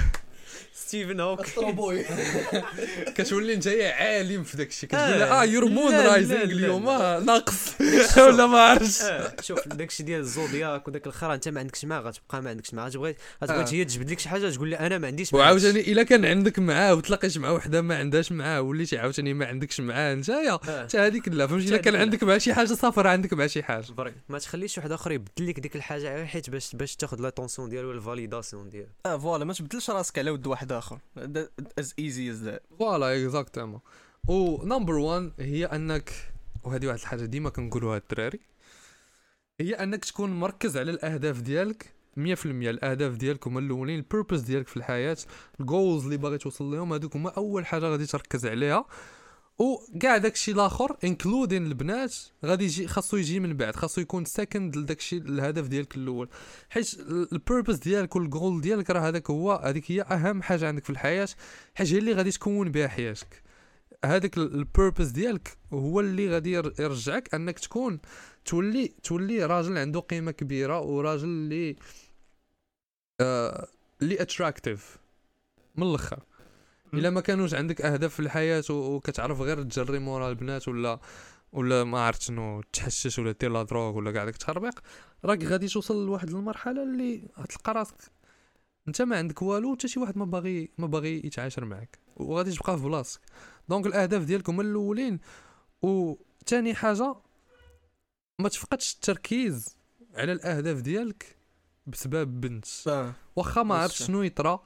ستيفن 0.76 1.20
هوك 1.20 1.42
كتولي 3.16 3.54
انت 3.54 3.68
عالم 3.68 4.44
في 4.44 4.58
داك 4.58 4.68
الشيء. 4.70 4.90
كتقول 4.90 5.22
آه. 5.22 5.44
your 5.44 5.66
moon 5.66 5.94
rising 5.94 6.44
اليوم. 6.44 6.86
ناقص 7.26 7.74
ولا 8.28 8.46
ما 8.48 8.58
عرفتش. 8.60 9.02
شوف 9.46 9.68
داك 9.68 9.88
الشيء 9.88 10.06
ديال 10.06 10.20
ال 10.20 10.29
zodiac 10.29 10.88
وداك 10.88 11.08
الآخر 11.08 11.34
أنت 11.34 11.50
ما 11.50 11.60
عندكش 11.60 11.86
معاه 11.86 12.00
غتبقى 12.02 12.42
ما 12.42 12.50
عندكش 12.50 12.74
معاه 12.74 12.90
تبغي 12.90 13.16
غتبغي 13.44 13.80
هي 13.80 13.86
تجبد 13.86 14.12
لك 14.12 14.20
شي 14.20 14.30
حاجة 14.30 14.50
تقول 14.50 14.70
لي 14.70 14.80
أنا 14.80 14.98
ما 14.98 15.08
عنديش 15.08 15.34
معاه 15.34 15.42
وعاوتاني 15.44 15.80
إلا 15.92 16.04
كان 16.04 16.26
عندك 16.26 16.60
معاه 16.60 16.94
وتلاقيت 16.94 17.38
مع 17.38 17.50
وحدة 17.52 17.82
ما 17.82 17.98
عندهاش 17.98 18.32
معاه 18.32 18.62
وليتي 18.62 18.98
عاوتاني 18.98 19.34
ما 19.34 19.46
عندكش 19.46 19.80
معاه 19.82 20.16
نتايا 20.16 20.58
حتى 20.58 20.98
هذيك 20.98 21.28
لا 21.28 21.48
فهمتي؟ 21.48 21.68
إلا 21.70 21.78
كان 21.78 21.96
عندك 21.96 22.24
مع 22.24 22.38
شي 22.38 22.54
حاجة 22.54 22.68
صافي 22.74 23.02
راه 23.02 23.10
عندك 23.10 23.34
مع 23.34 23.48
شي 23.48 23.64
حاجة. 23.64 23.86
ما 24.30 24.40
تخليش 24.40 24.78
واحد 24.78 24.92
اخر 24.92 25.12
يبدل 25.12 25.48
لك 25.48 25.60
ديك 25.60 25.76
الحاجة 25.76 26.16
غير 26.16 26.26
حيت 26.26 26.50
باش 26.50 26.76
باش 26.76 26.96
تاخذ 26.96 27.22
l'attention 27.22 27.70
ديالو 27.70 27.92
ال 27.92 27.99
validation 27.99 28.70
ديالو. 28.70 28.88
آه 29.06 29.18
voilà 29.18 29.46
ما 29.46 29.54
تبدلش 29.54 29.90
راسك 29.90 30.20
على 30.20 30.32
ود 30.32 30.48
واحد. 30.48 30.63
آخر. 30.72 31.00
as 31.80 31.94
easy 32.00 32.30
as 32.30 32.44
that 32.44 32.62
voilà 32.80 33.06
exactement 33.06 33.82
و 34.28 34.66
number 34.66 34.94
1 34.94 35.32
هي 35.40 35.66
أنك 35.66 36.12
وهذه 36.64 36.88
واحد 36.88 37.00
الحاجة 37.00 37.26
ديما 37.26 37.50
كنقولوها 37.50 37.98
الدراري 37.98 38.40
هي 39.60 39.74
أنك 39.74 40.06
تكون 40.06 40.40
مركز 40.40 40.78
على 40.78 40.92
الأهداف 40.92 41.42
ديالك 41.42 41.94
100% 42.18 42.46
الأهداف 42.46 43.16
ديالك 43.16 43.48
هما 43.48 43.60
الأولين 43.60 43.96
ال 44.00 44.05
purpose 44.05 44.42
ديالك 44.42 44.68
في 44.68 44.78
الحياة 44.78 45.18
ال 45.60 45.67
goals 45.67 46.04
اللي 46.04 46.18
باغي 46.18 46.38
توصل 46.38 46.72
لهم 46.72 46.94
هذوك 46.94 47.16
هما 47.16 47.30
أول 47.30 47.66
حاجة 47.66 47.86
غادي 47.86 48.06
تركز 48.06 48.46
عليها. 48.46 48.86
وكاع 49.60 50.18
داكشي 50.18 50.52
الآخر 50.52 50.98
including 51.04 51.66
البنات 51.66 52.16
غادي 52.46 52.66
يجي 52.66 52.88
خاصو 52.88 53.18
يجي 53.18 53.40
من 53.40 53.58
بعد 53.58 53.76
خاصو 53.76 54.02
يكون 54.02 54.26
second 54.26 54.76
لداكشي 54.76 55.18
الهدف 55.18 55.68
ديالك 55.68 55.96
الأول. 55.96 56.30
حيت 56.70 56.94
ال 57.32 57.37
purpose 57.37 57.78
ديالك 57.78 58.16
والجول 58.16 58.62
ديالك 58.62 58.90
راه 58.90 59.00
هذاك 59.00 59.30
هو 59.30 59.52
هذيك 59.52 59.92
هي 59.92 60.02
أهم 60.02 60.42
حاجة 60.42 60.68
عندك 60.68 60.84
في 60.84 60.90
الحياة 60.90 61.30
حيت 61.76 61.92
هي 61.94 61.98
اللي 61.98 62.14
غادي 62.14 62.32
تكون 62.32 62.72
بها 62.72 62.88
حياتك. 62.88 63.44
هذاك 64.06 64.38
ال 64.38 64.47
purpose 64.47 65.10
ديالك 65.10 65.58
هو 65.74 66.00
اللي 66.00 66.30
غادي 66.30 66.52
يرجعك 66.52 67.36
أنك 67.36 67.60
تكون 67.60 68.00
تولي 68.46 68.88
تولي 69.04 69.46
راجل 69.46 69.78
عنده 69.78 70.00
قيمة 70.00 70.32
كبيرة 70.32 70.80
وراجل 70.82 71.28
اللي 71.28 71.76
آه 73.22 73.68
اللي 74.02 74.22
attractive 74.22 74.98
من 75.76 75.84
الأخر. 75.88 76.24
إلا 76.94 77.10
ما 77.10 77.22
كانوش 77.22 77.54
عندك 77.54 77.82
أهداف 77.82 78.14
في 78.14 78.20
الحياة 78.20 78.64
وكتعرف 78.70 79.42
غير 79.42 79.64
تجري 79.64 80.00
مورا 80.00 80.30
البنات 80.30 80.68
ولا 80.68 81.00
ولا 81.52 81.84
ما 81.84 82.00
عرفت 82.00 82.22
شنو 82.22 82.62
تحشش 82.62 83.20
ولا 83.20 83.32
دير 83.32 83.52
la 83.52 83.64
drogue 83.64 83.98
ولا 83.98 84.12
كاع 84.12 84.26
داك 84.26 84.34
التخربيق 84.34 84.80
راك 85.26 85.44
غادي 85.44 85.68
توصل 85.68 86.06
لواحد 86.06 86.30
المرحلة 86.30 86.84
اللي 86.84 87.28
غتلقى 87.40 87.74
راسك. 87.74 87.96
أنت 88.88 89.02
ما 89.02 89.18
عندك 89.18 89.42
والو 89.42 89.76
حتى 89.76 89.88
شي 89.88 90.00
واحد 90.00 90.18
ما 90.18 90.26
باغي 90.26 90.70
ما 90.78 90.88
باغي 90.88 91.22
يتعاشر 91.26 91.66
معاك 91.66 92.00
وغادي 92.16 92.52
تبقى 92.52 92.78
في 92.78 92.84
بلاصتك 92.84 93.22
donc 93.70 93.86
الأهداف 93.86 94.24
ديالكم 94.24 94.62
الأولين 94.62 95.20
وثاني 95.82 96.74
حاجة 96.76 97.16
ما 98.40 98.50
تفقدش 98.50 98.94
التركيز 98.94 99.76
على 100.16 100.32
الأهداف 100.32 100.82
ديالك 100.82 101.36
بسبب 101.88 102.42
بنت. 102.42 102.66
واخا 103.36 103.64
ما 103.64 103.76
عرفت 103.76 103.96
شنو 103.96 104.22
يطرا 104.22 104.64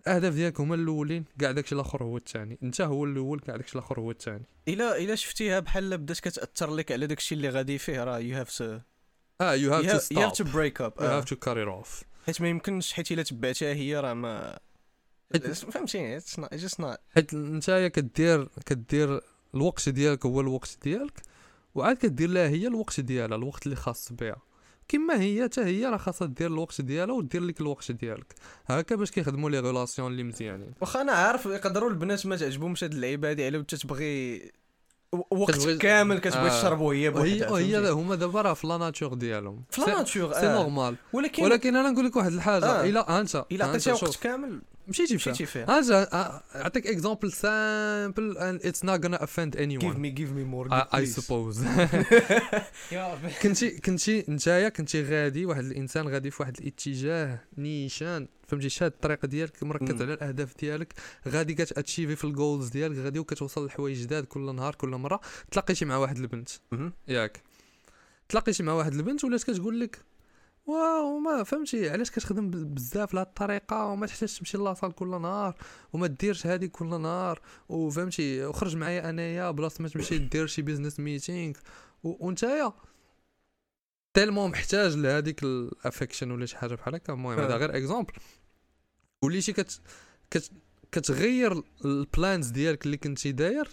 الاهداف 0.00 0.34
ديالك 0.34 0.60
هما 0.60 0.74
الاولين 0.74 1.24
كاع 1.40 1.50
داكشي 1.50 1.74
الآخر 1.74 2.02
هو 2.02 2.16
الثاني 2.16 2.58
انت 2.62 2.80
هو 2.80 3.04
الأول 3.04 3.40
كاع 3.40 3.56
داكشي 3.56 3.78
الآخر 3.78 4.00
هو 4.00 4.10
الثاني 4.10 4.44
إلا 4.68 4.96
إلا 4.98 5.14
شفتيها 5.14 5.60
بحال 5.60 5.98
بدات 5.98 6.20
كتأثر 6.20 6.74
لك 6.74 6.92
على 6.92 7.06
داكشي 7.06 7.34
اللي 7.34 7.48
غادي 7.48 7.78
فيه 7.78 8.04
راه 8.04 8.18
you 8.18 8.36
have 8.36 8.58
to 8.58 8.78
آه 9.40 9.54
you 9.54 9.72
have 9.74 9.92
to 9.92 9.98
stop 9.98 10.18
you 10.18 10.24
have 10.24 10.32
to 10.32 10.44
break 10.44 10.80
up 10.80 10.92
you 11.00 11.06
have 11.06 11.24
to 11.24 11.36
carry 11.36 11.62
off 11.62 12.02
حيت 12.26 12.40
ما 12.40 12.48
يمكنش 12.48 12.92
حيت 12.92 13.12
إلا 13.12 13.22
تبعتها 13.22 13.74
هي 13.74 14.00
راه 14.00 14.14
ما 14.14 14.58
فهمتيني 15.54 16.16
it's 16.16 16.40
just 16.52 16.80
not 16.80 16.98
حيت 17.14 17.34
نتايا 17.34 17.88
كدير 17.88 18.48
كدير 18.66 19.20
الوقت 19.54 19.88
ديالك 19.88 20.26
هو 20.26 20.40
الوقت 20.40 20.78
ديالك 20.82 21.22
وعاد 21.74 21.96
كدير 21.96 22.28
لها 22.28 22.48
هي 22.48 22.66
الوقت 22.66 23.00
ديالها 23.00 23.36
الوقت 23.36 23.66
اللي 23.66 23.76
خاص 23.76 24.12
بها. 24.12 24.36
كما 24.88 25.20
هي 25.20 25.44
حتى 25.44 25.60
هي 25.60 25.86
راه 25.86 25.96
خاصها 25.96 26.26
دير 26.26 26.46
الوقت 26.46 26.80
ديالها 26.80 27.14
ودير 27.14 27.42
لك 27.42 27.60
الوقت 27.60 27.92
ديالك. 27.92 28.34
هكا 28.66 28.96
باش 28.96 29.10
كيخدموا 29.10 29.50
les 29.50 29.60
relations 29.60 30.12
اللي 30.12 30.22
مزيانين. 30.22 30.72
واخا 30.80 31.00
أنا 31.00 31.12
عارف 31.12 31.46
يقدروا 31.46 31.90
البنات 31.90 32.26
ما 32.26 32.36
تعجبهمش 32.36 32.84
هاد 32.84 32.92
اللعيبة 32.92 33.30
هادي 33.30 33.46
على 33.46 33.62
تتبغي 33.62 34.42
وقت 35.30 35.68
كامل 35.68 36.18
كتبغي 36.18 36.50
آه. 36.50 36.60
تشربوا 36.60 36.94
هي 36.94 37.10
بوحدها 37.10 37.50
وهي 37.50 37.90
هما 37.90 38.14
دابا 38.14 38.42
راه 38.42 38.54
في 38.54 38.66
la 38.66 38.76
nature 38.76 39.14
ديالهم. 39.14 39.62
في 39.70 39.80
la 39.80 39.86
nature 39.86 40.32
c'est 40.32 40.46
normal 40.46 40.96
ولكن 41.12 41.42
ولكن 41.44 41.76
أنا 41.76 41.90
نقول 41.90 42.04
لك 42.06 42.16
واحد 42.16 42.32
الحاجة 42.32 42.64
آه. 42.64 42.84
إلا 42.84 43.20
انت 43.20 43.44
إلا 43.52 43.64
عطيتيها 43.64 43.94
وقت 43.94 44.16
كامل. 44.16 44.60
مشيتي 44.88 45.18
فيها. 45.18 45.32
مشيتي 45.32 45.46
فيها. 45.52 45.78
اجا 45.78 46.08
أعطيك 46.54 46.86
example 46.86 47.32
simple 47.32 48.38
and 48.38 48.66
it's 48.66 48.84
not 48.84 49.02
gonna 49.04 49.16
offend 49.16 49.56
any 49.56 49.78
give 49.80 49.94
me 49.94 50.18
give 50.18 50.30
me 50.32 50.54
more 50.54 50.72
I 50.94 51.06
suppose 51.06 51.64
كنتي 53.42 53.70
كنتي 53.70 54.24
نتايا 54.28 54.68
كنتي 54.68 55.02
غادي 55.02 55.46
واحد 55.46 55.64
الإنسان 55.64 56.08
غادي 56.08 56.30
في 56.30 56.42
واحد 56.42 56.56
الاتجاه 56.60 57.38
نيشان. 57.58 58.28
فهمتي؟ 58.48 58.68
شاد 58.68 58.92
الطريق 58.92 59.26
ديالك 59.26 59.62
مركز 59.62 60.02
على 60.02 60.14
الأهداف 60.14 60.56
ديالك. 60.60 60.94
غادي 61.28 61.54
كت 61.54 61.66
achieve 61.66 62.10
ي 62.10 62.16
في 62.16 62.24
ال 62.24 62.31
goals 62.31 62.68
ديالك 62.68 62.98
غادي 62.98 63.18
وكتوصل 63.18 63.66
لحوايج 63.66 64.02
جداد 64.02 64.24
كل 64.24 64.54
نهار 64.54 64.74
كل 64.74 64.88
مرة. 64.88 65.20
تلاقيتي 65.50 65.84
مع 65.84 65.96
واحد 65.96 66.16
البنت. 66.18 66.48
ياك. 67.08 67.40
تلاقيتي 68.28 68.62
مع 68.62 68.72
واحد 68.72 68.94
البنت 68.94 69.24
ولات 69.24 69.42
كتقول 69.42 69.80
لك 69.80 69.98
wow 70.68 71.18
ما 71.18 71.42
فهمتي؟ 71.42 71.90
علاش 71.90 72.10
كتخدم 72.10 72.50
بزاف 72.50 73.14
لهاد 73.14 73.26
الطريقة؟ 73.26 73.86
وما 73.86 74.06
تحتاجش 74.06 74.38
تمشي 74.38 74.58
la 74.58 74.68
salle 74.68 74.92
كل 74.92 75.20
نهار؟ 75.20 75.54
وما 75.92 76.06
ديرش 76.06 76.46
هادي 76.46 76.68
كل 76.68 77.00
نهار؟ 77.00 77.40
وفهمتي؟ 77.68 78.44
وخرج 78.44 78.76
معايا 78.76 79.10
أنايا 79.10 79.50
بلاصة 79.50 79.82
ما 79.82 79.88
تمشي 79.88 80.18
دير 80.18 80.46
شي 80.46 80.62
business 80.62 81.00
meeting 81.00 81.54
وانتيا 82.02 82.72
tellement 84.14 84.50
محتاج 84.50 84.96
لهذيك 84.96 85.42
ال 85.42 85.51
affection 85.51 86.30
ولا 86.30 86.46
شي 86.46 86.56
حاجة 86.56 86.74
بحال 86.74 86.94
هكا. 86.94 87.12
المهم 87.12 87.38
هذا 87.38 87.56
غير 87.56 87.76
exemple 87.76 88.12
وليتي 89.22 89.52
كت 89.52 89.80
كت 90.30 90.50
كتغير 90.92 91.62
ال 91.84 91.95
plans 91.95 92.48
ديالك 92.48 92.86
اللي 92.86 92.96
كنتي 92.96 93.32
داير 93.32 93.68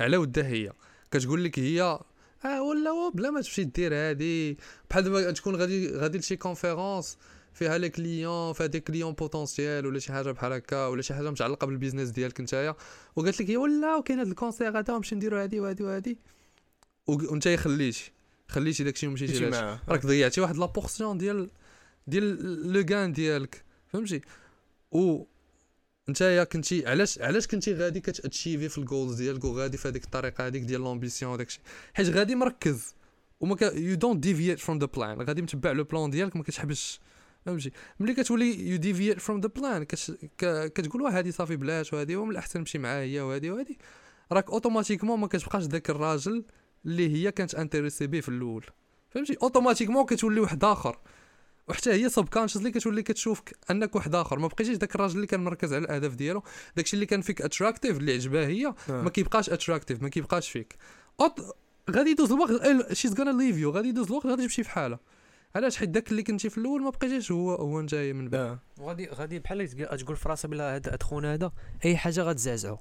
على 0.00 0.16
ودها 0.16 0.46
هي. 0.46 0.72
كتقول 1.10 1.44
لك 1.44 1.58
هي 1.58 2.00
آه 2.44 2.62
ولا 2.62 3.10
بلا 3.14 3.30
ما 3.30 3.40
تمشي 3.40 3.64
دير 3.64 3.94
هادي. 3.94 4.58
بحال 4.90 5.04
دابا 5.04 5.30
تكون 5.30 5.56
غادي 5.56 5.96
غادي 5.96 6.18
لشي 6.18 6.36
conférence 6.36 7.18
فيها 7.52 7.78
les 7.78 7.88
clients 7.88 8.52
فيها 8.52 8.66
des 8.66 8.80
clients 8.80 9.12
potentiels 9.12 9.86
ولا 9.86 9.98
شي 9.98 10.12
حاجة 10.12 10.30
بحال 10.30 10.52
هكا 10.52 10.86
ولا 10.86 11.02
شي 11.02 11.14
حاجة 11.14 11.30
متعلقة 11.30 11.66
بال 11.66 11.74
business 11.74 12.08
ديالك 12.08 12.40
نتايا. 12.40 12.74
وقالت 13.16 13.42
لك 13.42 13.58
ولا 13.58 13.96
وكاين 13.96 14.18
هذا 14.18 14.28
ال 14.28 14.34
concert 14.34 14.78
هذا 14.78 14.94
نمشي 14.94 15.14
نديرو 15.14 15.36
هادي 15.36 15.60
وهادي 15.60 15.82
وهادي. 15.82 16.18
وانت 17.06 17.48
خليتي 17.48 18.12
خليتي 18.48 18.84
داكشي 18.84 19.06
ومشيتي 19.06 19.44
راك 19.88 20.06
ضيعتي 20.06 20.40
واحد 20.40 20.56
la 20.56 20.70
portion 20.70 21.18
ديال 21.18 21.50
ديال 22.06 22.72
le 22.72 22.84
camp 22.84 23.12
ديالك. 23.12 23.64
فهمتي؟ 23.88 24.20
و 24.92 25.24
نتايا 26.10 26.44
كنتي 26.44 26.86
علاش 26.86 27.18
علاش 27.18 27.46
كنتي 27.46 27.74
غادي 27.74 28.00
كت 28.00 28.14
achieve 28.14 28.61
ي 28.61 28.68
في 28.68 28.78
ال 28.78 28.84
goals 28.84 29.14
ديالك 29.14 29.44
وغادي 29.44 29.76
في 29.76 29.88
هذيك 29.88 30.04
الطريقة 30.04 30.46
هذيك 30.46 30.62
ديال 30.62 30.80
l'ambition 30.80 31.32
وداكشي 31.32 31.60
حيت 31.94 32.08
غادي 32.08 32.34
مركز 32.34 32.94
وما 33.40 33.56
you 33.62 33.96
don't 33.96 34.22
deviate 34.22 34.58
from 34.58 34.78
the 34.78 34.86
plan 34.86 35.22
غادي 35.22 35.42
متبع 35.42 35.72
le 35.72 35.84
plan 35.84 36.10
ديالك 36.10 36.36
ما 36.36 36.42
كتحبش. 36.42 37.00
فهمتي؟ 37.46 37.70
ملي 38.00 38.14
كتولي 38.14 38.68
you 38.70 38.76
deviate 38.76 39.20
from 39.20 39.40
the 39.40 39.48
plan 39.48 39.84
كتقول 40.74 41.02
واه 41.02 41.10
هادي 41.10 41.32
صافي 41.32 41.56
بلاش 41.56 41.92
وهادي 41.92 42.16
ومن 42.16 42.30
الأحسن 42.30 42.58
نمشي 42.58 42.78
معاه 42.78 43.02
هي 43.02 43.20
وهادي 43.20 43.50
وهادي. 43.50 43.78
راك 44.32 44.50
automatiquement 44.50 45.20
ما 45.20 45.26
كتبقاش 45.26 45.62
ذاك 45.62 45.90
الراجل 45.90 46.44
اللي 46.86 47.14
هي 47.14 47.32
كانت 47.32 47.54
intéressée 47.54 48.06
به 48.06 48.20
في 48.20 48.28
الأول. 48.28 48.64
فهمتي؟ 49.10 49.36
automatiquement 49.42 50.06
كتولي 50.06 50.40
واحد 50.40 50.64
آخر. 50.64 50.98
وحتى 51.70 51.92
هي 51.92 52.08
subconsciously 52.08 52.70
كتولي 52.70 53.02
كتشوفك 53.02 53.56
أنك 53.70 53.96
واحد 53.96 54.14
آخر. 54.14 54.38
ما 54.38 54.48
بقيتيش 54.48 54.76
داك 54.76 54.94
الراجل 54.94 55.16
اللي 55.16 55.26
كان 55.26 55.44
مركز 55.44 55.72
على 55.72 55.84
الأهداف 55.84 56.14
ديالو. 56.14 56.42
داكشي 56.76 56.94
اللي 56.94 57.06
كان 57.06 57.20
فيك 57.20 57.42
attractive 57.42 57.96
اللي 57.96 58.12
عجبها 58.12 58.46
هي 58.46 58.66
آه. 58.66 58.74
ما 59.02 59.10
كيبقاش 59.10 59.50
attractive 59.50 60.02
ما 60.02 60.08
كيبقاش 60.08 60.50
فيك. 60.50 60.76
أوت... 61.20 61.56
غادي 61.90 62.10
يدوز 62.10 62.32
الوقت 62.32 62.92
she's 62.92 63.20
gonna 63.20 63.42
leave 63.42 63.56
you 63.56 63.70
غادي 63.70 63.88
يدوز 63.88 64.06
الوقت 64.06 64.26
غادي 64.26 64.42
تمشي 64.42 64.62
في 64.62 64.70
حالها 64.70 65.00
علاش؟ 65.54 65.76
حيت 65.76 65.88
داك 65.88 66.10
اللي 66.10 66.22
كنتي 66.22 66.50
في 66.50 66.58
الأول 66.58 66.82
ما 66.82 66.90
بقيتيش 66.90 67.32
هو 67.32 67.54
هو 67.54 67.80
نتايا 67.80 68.12
من 68.12 68.28
بعد. 68.28 68.40
آه. 68.40 68.58
وغادي 68.78 69.06
غادي 69.08 69.38
بحال 69.38 69.68
تق- 69.68 69.96
تقول 69.96 70.16
في 70.16 70.28
راسها 70.28 70.48
بلا 70.48 70.76
هذا 70.76 70.92
هاد 70.92 71.02
خونا 71.02 71.34
هذا 71.34 71.52
أي 71.84 71.96
حاجة 71.96 72.20
غتزعزعو. 72.20 72.78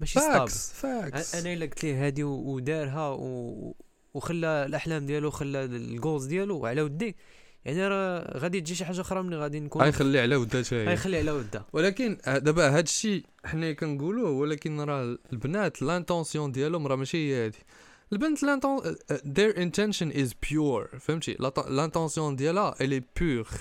ماشي 0.00 0.20
fax 0.20 0.72
fax 0.72 1.34
أنا 1.34 1.52
إلا 1.52 1.66
قلت 1.66 1.84
ليه 1.84 2.06
هادي 2.06 2.24
ودارها 2.24 3.08
و... 3.08 3.74
وخلى 4.14 4.46
الأحلام 4.46 5.06
ديالو 5.06 5.30
خلى 5.30 5.64
ال 5.64 5.74
goals 5.74 6.24
ديالو 6.26 6.66
على 6.66 6.82
ودي 6.82 7.16
يعني 7.64 7.88
راه 7.88 8.38
غادي 8.38 8.60
تجي 8.60 8.74
شي 8.74 8.84
حاجة 8.84 9.00
أخرى 9.00 9.22
من 9.22 9.34
غادي 9.34 9.60
نكون 9.60 9.82
غيخلي 9.82 10.20
على 10.20 10.36
وداتها 10.36 10.78
هي 10.82 10.86
غيخلي 10.86 11.18
على 11.18 11.30
ودا 11.30 11.62
ولكن 11.72 12.18
ه- 12.24 12.38
دابا 12.38 12.68
هاد 12.78 12.84
الشيء 12.84 13.24
حنا 13.44 13.72
كنقولوه 13.72 14.30
ولكن 14.30 14.80
راه 14.80 15.18
البنات 15.32 15.82
l'intention 15.82 16.52
ديالهم 16.52 16.86
راه 16.86 16.96
ماشي 16.96 17.16
هي 17.34 17.44
هادي. 17.46 17.58
البنت 18.12 18.42
l'inten 18.42 18.80
their 19.12 19.54
intention 19.54 20.14
is 20.16 20.28
pure 20.46 20.96
فهمتي؟ 20.98 21.36
l'intention 21.68 22.36
ديالها 22.36 22.74
elle 22.74 23.00
est 23.00 23.20
pure. 23.22 23.54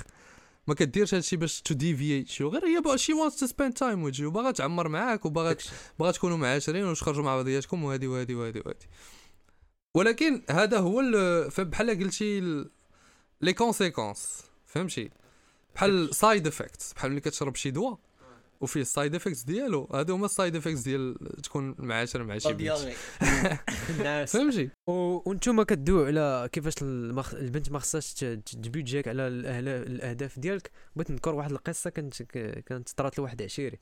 ما 0.68 0.76
كديرش 0.76 1.14
هادشي 1.14 1.36
باش 1.36 1.62
to 1.62 1.74
deviate 1.74 2.42
غير 2.42 2.62
هي 2.66 2.98
she 2.98 3.14
want 3.14 3.34
to 3.40 3.48
spend 3.48 3.74
time 3.74 4.04
with 4.04 4.22
you 4.22 4.32
باغا 4.32 4.52
تعمر 4.52 4.88
معاك 4.88 5.26
وباغا 5.26 5.56
باغا 6.00 6.12
تكونوا 6.12 6.38
معاشرين 6.38 6.86
وتخرجوا 6.86 7.24
مع 7.24 7.36
بعضياتكم 7.36 7.84
وهادي 7.84 8.08
وهادي 8.08 8.36
وهادي 8.36 8.60
وهادي. 8.60 8.86
ولكن 9.96 10.42
هذا 10.50 10.78
هو 10.80 11.02
بحال 11.60 11.90
قلتي 12.04 12.66
les 13.42 13.54
conséquences 13.54 14.44
فهمتي 14.66 15.10
بحال 15.76 16.16
side 16.16 16.48
effects 16.48 16.94
بحال 16.94 17.12
ملي 17.12 17.22
كتشرب 17.22 17.56
شي 17.56 17.72
دواء 17.72 17.98
وفيه 18.62 18.82
ال 18.82 18.89
side 18.89 19.16
effects 19.16 19.44
ديالو 19.44 19.84
هادو 19.94 20.16
هما 20.16 20.26
ال 20.26 20.32
side 20.32 20.56
effects 20.56 20.80
ديال 20.80 21.18
تكون 21.44 21.76
معاشر 21.80 22.24
مع 22.24 22.38
شي 22.38 22.50
بنت 22.54 22.62
فهمتي 24.30 24.70
و- 24.88 25.30
وانتوما 25.30 25.64
كدويو 25.64 26.06
على 26.06 26.50
كيفاش 26.52 26.74
المخ... 26.82 27.34
البنت 27.34 27.72
ما 27.72 27.80
خصهاش 27.80 28.14
تبيدجاك 28.14 29.08
على 29.08 29.28
الاهداف 29.28 30.40
ديالك 30.40 30.72
بغيت 30.96 31.12
نذكر 31.12 31.36
واحد 31.36 31.52
القصة 31.52 31.90
كانت 31.90 32.22
كانت 32.66 32.90
طرات 32.90 33.20
لواحد 33.20 33.42
عشيري 33.42 33.80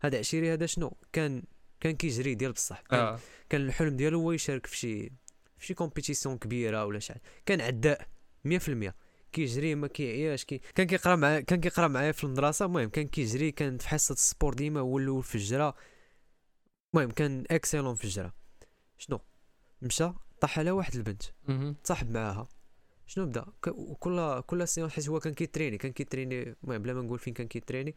هذا 0.00 0.18
عشيري 0.18 0.52
هذا 0.52 0.66
شنو 0.66 0.96
كان 1.12 1.42
كان 1.80 1.96
كيجري 1.96 2.34
ديال 2.34 2.52
بصح 2.52 2.80
كان, 2.80 3.00
آه 3.00 3.18
كان 3.48 3.60
الحلم 3.60 3.96
ديالو 3.96 4.20
هو 4.20 4.32
يشارك 4.32 4.66
في 4.66 4.76
شي 4.76 5.12
في 5.58 5.66
شي 5.66 5.74
compétition 5.74 6.38
كبيره 6.38 6.84
ولا 6.84 6.98
شي. 6.98 7.14
كان 7.46 7.60
عداء 7.60 8.06
100% 8.44 8.94
كيجري 9.32 9.74
ما 9.74 9.86
كيعياش 9.86 10.44
كي 10.44 10.60
كان 10.74 10.86
كيقرا 10.86 11.16
مع 11.16 11.40
كان 11.40 11.60
كيقرا 11.60 11.88
معايا 11.88 12.12
في 12.12 12.24
المدرسة 12.24 12.64
المهم 12.64 12.88
كان 12.88 13.08
كيجري 13.08 13.52
كان 13.52 13.78
في 13.78 13.88
حصة 13.88 14.12
ال 14.12 14.19
sport 14.19 14.54
ديما 14.54 14.80
هو 14.80 14.98
الأول 14.98 15.22
في 15.22 15.34
الجرا. 15.34 15.74
المهم 16.94 17.10
كان 17.10 17.44
excellent 17.50 17.94
في 17.94 18.04
الجرا. 18.04 18.32
شنو؟ 18.98 19.20
مشى 19.82 20.10
طاح 20.40 20.58
على 20.58 20.70
واحد 20.70 20.94
البنت. 20.94 21.22
تصاحب 21.84 22.10
معاها. 22.10 22.48
شنو 23.06 23.26
بدا؟ 23.26 23.44
ك- 23.62 23.68
وكل 23.68 24.40
كل 24.40 24.68
séance 24.68 24.90
حيت 24.90 25.08
هو 25.08 25.20
كان 25.20 25.34
كي 25.34 25.42
entraîner 25.42 25.78
كان 25.78 25.92
كي 25.92 26.04
entraîner 26.04 26.56
المهم 26.64 26.82
بلا 26.82 26.92
ما 26.94 27.02
نقول 27.02 27.18
فين 27.18 27.34
كان 27.34 27.48
كي 27.48 27.56
entraîner. 27.56 27.94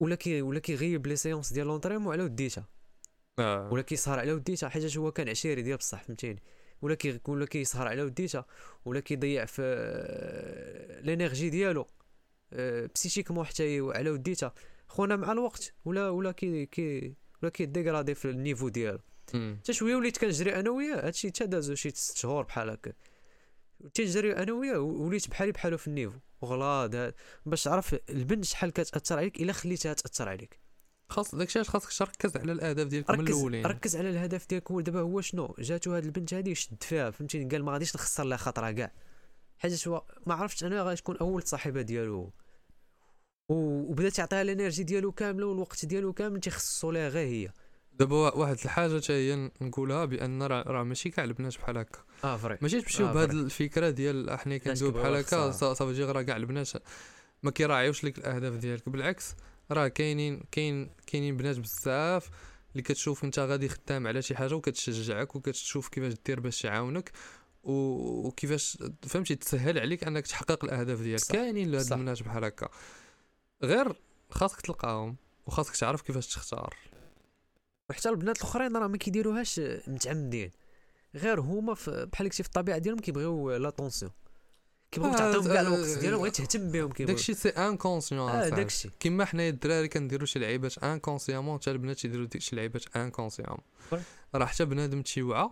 ولا 0.00 0.14
كي 0.14 0.42
ولا 0.42 0.58
كيغيب 0.58 1.06
les 1.06 1.16
séances 1.16 1.52
ديال 1.52 1.66
l'entraînement 1.66 2.12
على 2.12 2.22
وديتها. 2.22 2.68
آه. 3.38 3.72
ولا 3.72 3.82
كيسهر 3.82 4.18
على 4.18 4.32
وديتها 4.32 4.68
حيت 4.68 4.96
هو 4.96 5.12
كان 5.12 5.28
عشيري 5.28 5.62
ديال 5.62 5.76
بصح 5.76 6.02
فهمتيني. 6.02 6.42
ولا 6.82 6.94
كي 6.94 7.20
ولا 7.28 7.46
كيسهر 7.46 7.88
على 7.88 8.02
وديتها 8.02 8.46
ولا 8.84 9.00
كيضيع 9.00 9.44
في 9.44 9.62
آه، 9.62 11.00
ال 11.00 11.07
energy 11.07 11.50
ديالو 11.50 11.86
آه، 12.52 12.90
psychiquement 12.94 13.46
حتى 13.46 13.80
على 13.80 14.10
وديتها 14.10 14.54
خونا 14.88 15.16
مع 15.16 15.32
الوقت 15.32 15.74
ولا 15.84 16.08
ولا 16.08 16.32
كي 16.32 16.66
كي 16.66 17.14
ولا 17.42 17.50
كي 17.50 17.63
dégrader 17.63 18.14
في 18.14 18.30
ال 18.30 18.35
niveau 18.35 18.68
ديالو. 18.68 18.98
حتى 19.58 19.72
شوية 19.72 19.96
وليت 19.96 20.18
كنجري 20.18 20.54
أنا 20.54 20.70
وياه 20.70 21.06
هادشي 21.06 21.28
حتى 21.28 21.46
دازو 21.46 21.74
شي 21.74 21.90
ست 21.90 22.16
شهور 22.16 22.42
بحال 22.42 22.70
هكا. 22.70 22.92
تنجري 23.94 24.36
أنا 24.36 24.52
وياه 24.52 24.78
وليت 24.78 25.28
بحالي 25.28 25.52
بحالو 25.52 25.76
في 25.78 25.88
ال 25.88 25.92
niveau. 25.92 26.18
وغلاض 26.40 27.12
باش 27.46 27.64
تعرف 27.64 27.96
البنت 28.10 28.44
شحال 28.44 28.70
كتأثر 28.70 29.18
عليك 29.18 29.40
إلا 29.40 29.52
خليتها 29.52 29.92
تأثر 29.92 30.28
عليك. 30.28 30.65
خاص 31.08 31.34
داكشي 31.34 31.58
علاش 31.58 31.68
خاصك 31.70 31.92
تركز 31.98 32.36
على 32.36 32.52
الأهداف 32.52 32.86
ديالك 32.86 33.10
من 33.10 33.20
الأولين؟ 33.28 33.66
ركز 33.66 33.96
على 33.96 34.10
الهدف 34.10 34.46
ديالك 34.48 34.70
هو 34.70 34.80
دابا 34.80 35.00
هو 35.00 35.20
شنو؟ 35.20 35.54
جاتو 35.58 35.94
هاد 35.94 36.04
البنت 36.04 36.34
هادي 36.34 36.54
شد 36.54 36.82
فيها 36.82 37.10
فهمتيني؟ 37.10 37.50
قال 37.50 37.64
ما 37.64 37.72
غاديش 37.72 37.94
نخسر 37.96 38.24
لها 38.24 38.36
خاطرها 38.36 38.70
كاع. 38.70 38.92
حيت 39.58 39.88
هو 39.88 40.04
ما 40.26 40.34
عرفتش 40.34 40.64
أنا 40.64 40.82
غادي 40.82 40.96
تكون 41.00 41.16
أول 41.16 41.42
صاحبة 41.42 41.82
ديالو. 41.82 42.32
وبدا 43.48 44.08
تعطيها 44.08 44.42
ال 44.42 44.48
energy 44.48 44.82
ديالو 44.82 45.12
كاملة 45.12 45.46
والوقت 45.46 45.84
ديالو 45.84 46.12
كامل 46.12 46.40
تيخصصو 46.40 46.90
ليها 46.90 47.08
غير 47.08 47.26
هي. 47.28 47.50
دابا 47.92 48.16
وا- 48.16 48.34
واحد 48.36 48.56
الحاجة 48.64 49.00
حتى 49.00 49.12
هي 49.12 49.50
نقولها 49.60 50.04
بأن 50.04 50.42
راه 50.42 50.62
راه 50.62 50.82
ماشي 50.82 51.10
كاع 51.10 51.24
البنات 51.24 51.58
بحال 51.58 51.78
هكا. 51.78 51.98
آه 52.24 52.36
vrai. 52.36 52.58
ماشي 52.62 52.80
تمشيو 52.82 53.06
آه، 53.08 53.12
بهاد. 53.12 53.30
الفكرة 53.30 53.90
ديال 53.90 54.30
أحنا 54.30 54.56
كندويو 54.56 54.92
كيبغيو 54.92 55.02
بحال 55.12 55.14
هكا 55.16 55.50
صافي 55.50 56.02
راه 56.04 56.22
كاع 56.22 56.36
البنات 56.36 56.70
ما 57.42 57.50
كيراعيوش 57.50 58.04
لك 58.04 58.18
الأهداف 58.18 58.54
ديالك. 58.54 58.88
بالعكس 58.88 59.34
راه 59.70 59.88
كاينين 59.88 60.42
كاين 60.50 60.90
كاينين 61.06 61.36
بنات 61.36 61.58
بزاف 61.58 62.30
اللي 62.72 62.82
كتشوف 62.82 63.24
انت 63.24 63.38
غادي 63.38 63.68
خدام 63.68 64.06
على 64.06 64.22
شي 64.22 64.36
حاجة 64.36 64.54
وكتشجعك 64.54 65.36
وكتشوف 65.36 65.88
كيفاش 65.88 66.12
دير 66.26 66.40
باش 66.40 66.64
يعاونك 66.64 67.12
وكيفاش 67.62 68.78
فهمتي 69.02 69.34
تسهل 69.34 69.78
عليك 69.78 70.04
انك 70.04 70.26
تحقق 70.26 70.64
الاهداف 70.64 71.00
ديالك. 71.00 71.22
كاينين 71.22 71.74
هاد 71.74 71.84
صح. 71.84 71.96
البنات 71.96 72.22
بحال 72.22 72.44
هكا. 72.44 72.68
غير 73.62 73.92
خاصك 74.30 74.60
تلقاهم 74.60 75.16
وخاصك 75.46 75.76
تعرف 75.76 76.02
كيفاش 76.02 76.26
تختار. 76.26 76.76
وحتى 77.90 78.08
البنات 78.08 78.36
الاخرين 78.36 78.76
راه 78.76 78.86
ما 78.86 78.96
كيديروهاش 78.96 79.60
متعمدين. 79.86 80.50
غير 81.14 81.40
هما 81.40 81.76
بحال 81.86 82.26
قلتي 82.26 82.42
في 82.42 82.48
الطبيعة 82.48 82.78
ديالهم 82.78 83.00
كيبغيو 83.00 83.56
l'attention 83.56 84.12
كيبغيو 84.96 85.14
تعطيهم 85.18 85.52
كاع 85.52 85.60
الوقت 85.60 85.98
ديالهم 85.98 86.22
غير 86.22 86.32
تهتم 86.32 86.70
بهم 86.70 86.88
كيبغيو 86.92 87.06
داكشي 87.16 87.34
c'est 87.34 87.48
inconscient 87.48 88.30
آه 88.30 88.48
داكشي. 88.48 88.90
كيما 89.00 89.24
حنايا 89.24 89.50
الدراري 89.50 89.88
كنديروا 89.88 90.26
شي 90.26 90.38
لعيبات 90.38 90.78
inconsciemment 90.78 91.58
حتى 91.60 91.70
البنات 91.70 92.04
يديروا 92.04 92.26
دي- 92.26 92.40
شي 92.40 92.56
لعيبات 92.56 92.96
inconsciemment. 92.96 93.58
راه 94.34 94.44
حتى 94.46 94.64
بنادم 94.64 95.02
تيوعى 95.02 95.50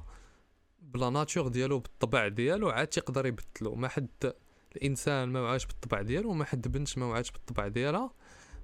ب 0.83 0.92
la 0.92 1.11
nature 1.11 1.49
ديالو 1.49 1.79
بالطبع 1.79 2.29
ديالو 2.29 2.71
عاد 2.71 2.87
تيقدر 2.87 3.27
يبدلو. 3.27 3.75
ما 3.75 3.89
حد 3.89 4.33
الإنسان 4.77 5.29
ما 5.29 5.41
وعاش 5.41 5.67
بالطبع 5.67 6.03
ديالو 6.03 6.31
وما 6.31 6.45
حد 6.45 6.69
بنت 6.69 6.99
ما 6.99 7.07
وعاش 7.07 7.31
بالطبع 7.31 7.69
ديالها. 7.69 8.11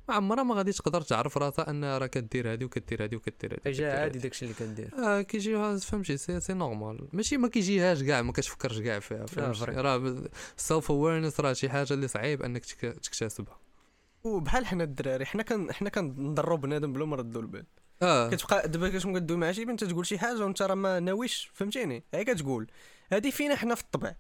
ما 0.09 0.15
عمرها 0.15 0.43
ما 0.43 0.55
غادي 0.55 0.73
تقدر 0.73 1.01
تعرف 1.03 1.39
راسها 1.39 1.71
أن 1.71 1.85
راه 1.85 2.07
كدير 2.07 2.53
هادي 2.53 2.65
وكدير 2.65 3.03
هادي 3.03 3.17
وكدير 3.17 3.61
هادي 3.67 3.71
جا 3.79 4.01
عادي. 4.01 4.19
داكشي 4.19 4.45
اللي 4.45 4.55
كندير. 4.55 4.91
آه 4.99 5.23
كيجيها 5.23 5.77
فهمتي 5.79 6.17
c'est 6.17 6.41
c'est 6.41 6.53
normal 6.53 7.09
ماشي 7.13 7.37
ما 7.37 7.49
كيجيهاش 7.49 8.03
كاع 8.03 8.23
ما 8.23 8.33
كتفكرش 8.33 8.79
كاع 8.79 8.99
فيها 8.99 9.27
فهمتي. 9.27 9.65
راه 9.65 10.23
self 10.57 10.91
awareness 10.91 11.41
راه 11.41 11.53
شي 11.53 11.69
حاجة 11.69 11.93
اللي 11.93 12.09
صعيب 12.09 12.43
أنك 12.43 12.65
تك- 12.65 12.99
تكتسبها. 13.03 13.59
وبحال 14.25 14.67
حنا 14.67 14.85
الدراري 14.85 15.27
حنا 15.27 15.43
كن 15.43 15.73
حنا 15.73 15.91
كنهضروا 15.91 16.57
بنادم 16.59 16.93
بلا 16.93 17.05
ما 17.05 17.17
نردوا 17.17 17.43
البال. 17.43 17.65
آه. 18.03 18.29
كتبقى 18.31 18.69
دابا 18.69 18.89
كتكون 18.89 19.15
كدوي 19.19 19.37
مع 19.37 19.53
شي 19.53 19.65
بنت 19.65 19.85
تقول 19.85 20.07
شي 20.07 20.19
حاجة 20.19 20.45
وأنت 20.45 20.63
راه 20.63 20.75
ما 20.75 21.01
ناويش 21.01 21.51
فهمتيني؟ 21.55 22.05
هي 22.15 22.25
كتقول 22.25 22.71
هذه 23.13 23.31
فينا 23.31 23.57
حنا 23.57 23.75
في 23.75 23.83
الطبع 23.83 24.15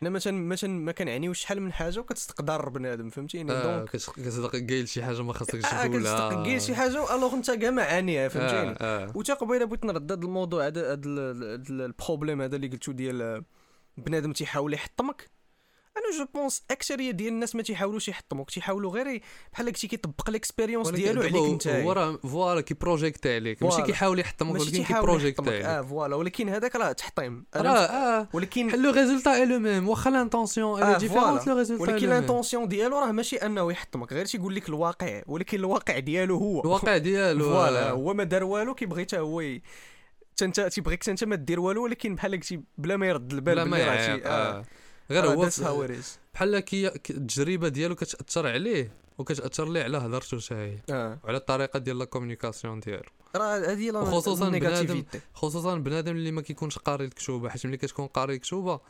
حنا 0.00 0.10
مثلا 0.10 0.32
مثلا 0.48 0.70
ما 0.70 0.92
كنعنيوش 0.92 1.38
شحال 1.40 1.60
من 1.62 1.72
حاجة 1.72 2.00
وكتستقدر 2.00 2.68
بنادم 2.68 3.10
فهمتيني 3.10 3.52
آه 3.52 3.62
donc 3.76 3.88
كتصدق 3.90 4.52
قايل 4.52 4.88
شي 4.88 5.02
حاجة 5.04 5.22
ما 5.22 5.32
خاصكش 5.32 5.64
آه 5.64 5.86
تقولها. 5.86 6.28
كتستقل 6.30 6.60
شي 6.60 6.74
حاجة 6.74 7.14
alors 7.16 7.34
انت 7.34 7.50
كاع 7.50 7.70
ما 7.70 7.82
عانيها 7.82 8.28
فهمتيني؟ 8.28 8.70
آه. 8.80 9.04
آه. 9.04 9.12
وتا 9.14 9.34
قبيلة 9.34 9.64
بغيت 9.64 9.84
نرد 9.84 10.12
هذا 10.12 10.22
الموضوع 10.22 10.66
هذا 10.66 10.80
هذا 10.92 10.94
ال- 11.04 11.42
ال- 11.70 11.80
ال 11.82 11.89
problème 11.89 12.42
هذا 12.42 12.56
اللي 12.56 12.68
قلتو 12.68 12.92
ديال 12.92 13.22
آه، 13.22 13.42
بنادم 13.96 14.32
تيحاول 14.32 14.74
يحطمك؟ 14.74 15.30
أنا 15.98 16.18
je 16.18 16.26
pense 16.34 16.62
أكثرية 16.70 17.10
ديال 17.10 17.32
الناس 17.32 17.54
ما 17.54 17.62
تيحاولوش 17.62 18.08
يحطموك 18.08 18.50
تيحاولوا 18.50 18.92
غير 18.92 19.22
بحال 19.52 19.66
داكشي 19.66 19.88
كيطبق 19.88 20.30
l'expérience 20.30 20.88
ديالو 20.88 21.22
عليك 21.22 21.34
أنت. 21.36 21.68
هو 21.68 22.18
voilà 22.18 22.60
كي 22.60 22.75
project 22.75 23.26
عليك. 23.26 23.62
ماشي 23.62 23.82
كيحاول 23.82 24.18
يحطمك 24.18 24.60
ولكن 24.60 24.84
كي 24.84 24.98
project 24.98 25.48
عليك. 25.48 25.64
آه 25.64 25.82
voilà. 25.82 26.16
ولكن 26.16 26.48
هذاك 26.48 26.76
راه 26.76 26.92
تحطيم. 26.92 27.46
راه 27.56 27.70
آه. 27.70 28.28
ولكن 28.32 28.82
le 28.82 28.90
résultat 28.90 29.34
est 29.34 29.46
le 29.46 29.58
même 29.58 29.88
واخا 29.88 30.10
l'intention 30.10 30.82
آه 30.82 30.98
différente 30.98 31.46
le 31.46 31.58
résultat 31.58 31.82
ولكن 31.82 32.08
l'intention 32.08 32.68
ديالو 32.68 32.98
راه 32.98 33.12
ماشي 33.12 33.36
أنه 33.36 33.72
يحطمك. 33.72 34.12
غير 34.12 34.26
تيقول 34.26 34.54
لك 34.54 34.68
الواقع. 34.68 35.22
ولكن 35.26 35.58
الواقع 35.58 35.98
ديالو 35.98 36.36
هو. 36.36 36.60
الواقع 36.60 36.96
ديالو. 36.96 37.44
voilà. 37.44 37.90
هو 37.90 38.14
ما 38.14 38.24
دار 38.24 38.44
والو 38.44 38.74
كيبغي 38.74 39.02
حتى 39.02 39.18
هو 39.18 39.42
انت 40.42 40.60
تيبغيك 40.60 41.08
انت 41.08 41.24
ما 41.24 41.36
دير 41.36 41.60
والو 41.60 41.84
ولكن 41.84 42.14
بحال 42.14 42.32
قلتي 42.32 42.60
بلا 42.78 42.96
ما 42.96 43.06
يرد 43.06 43.32
البال 43.32 43.54
بلا 43.54 43.64
ما 43.64 43.78
آه. 44.26 44.64
غير 45.10 45.26
هو 45.26 45.50
بحال 46.34 46.58
كي 46.58 46.86
التجربة 46.86 47.68
ديالو 47.68 47.94
كتأثر 47.94 48.46
عليه 48.46 48.92
وكتأثر 49.18 49.68
ليه 49.68 49.82
على 49.82 49.98
هضرته 49.98 50.40
حتى 50.40 50.54
هي 50.54 50.78
آه. 50.90 51.18
وعلى 51.24 51.36
الطريقة 51.36 51.78
ديال 51.78 51.98
la 51.98 52.04
communication 52.04 52.80
ديالو. 52.80 53.10
راه 53.36 53.56
هذه 53.58 54.04
خصوصا 54.04 54.48
بنادم 54.48 55.04
خصوصا 55.34 55.78
بنادم 55.78 56.16
اللي 56.16 56.30
ما 56.30 56.42
كيكونش 56.42 56.78
قاري 56.78 57.04
الكتوبة 57.04 57.48
حيت 57.48 57.66
ملي 57.66 57.76
كتكون 57.76 58.06
قاري 58.06 58.34
الكتوبة 58.34 58.80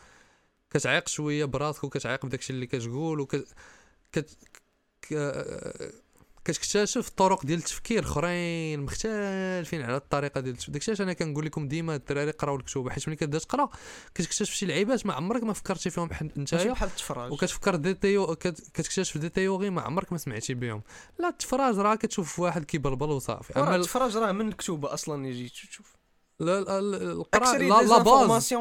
كتعيق 0.71 1.09
شوية 1.09 1.45
براسك 1.45 1.85
وكتعيق 1.85 2.27
بداكشي 2.27 2.53
اللي 2.53 2.67
كتقول 2.67 3.21
وك 3.21 3.37
كت... 4.13 4.31
ك... 5.03 5.15
كتكتشف 6.49 7.09
طرق 7.09 7.47
ديال 7.47 7.59
التفكير 7.59 8.03
اخرين 8.03 8.81
مختلفين 8.81 9.83
على 9.83 9.97
الطريقة 9.97 10.41
ديال 10.41 10.55
التفكير 10.55 10.75
داكشي 10.75 11.03
أنا 11.03 11.13
كنقول 11.13 11.47
لكم 11.47 11.69
ديما 11.69 11.95
الدراري 11.95 12.31
قراو 12.31 12.57
الكتب 12.57 12.89
حيت 12.89 13.09
ملي 13.09 13.17
كتبدأ 13.17 13.39
تقرا 13.39 13.71
كتكتشف 14.15 14.55
شي 14.55 14.67
لعيبات 14.67 15.07
ما 15.07 15.13
عمرك 15.13 15.43
ما 15.43 15.53
فكرتي 15.53 15.91
فيهم 15.91 16.09
بحال 16.09 16.31
نتايا. 16.37 16.73
بحال 16.73 16.89
التفراج. 16.89 17.33
وكتفكر 17.33 17.77
دي 17.77 17.95
تيو 17.95 18.35
كتكتشف 18.37 19.19
des 19.19 19.29
théories 19.29 19.71
ما 19.71 19.83
عمرك 19.83 20.13
ما 20.13 20.19
سمعتي 20.19 20.55
بهم. 20.55 20.83
لا 21.19 21.29
التفراج 21.29 21.79
راه 21.79 21.95
كتشوف 21.95 22.39
واحد 22.39 22.65
كيبلبل 22.65 23.11
وصافي. 23.11 23.57
أما 23.57 23.77
التفراج 23.77 24.17
راه 24.17 24.33
من 24.33 24.49
الكتب 24.49 24.85
أصلا 24.85 25.27
يجي 25.27 25.49
تشوف. 25.49 25.98
لا 26.41 26.79
القراءة 26.79 27.59
la 27.59 27.99
base 28.03 28.53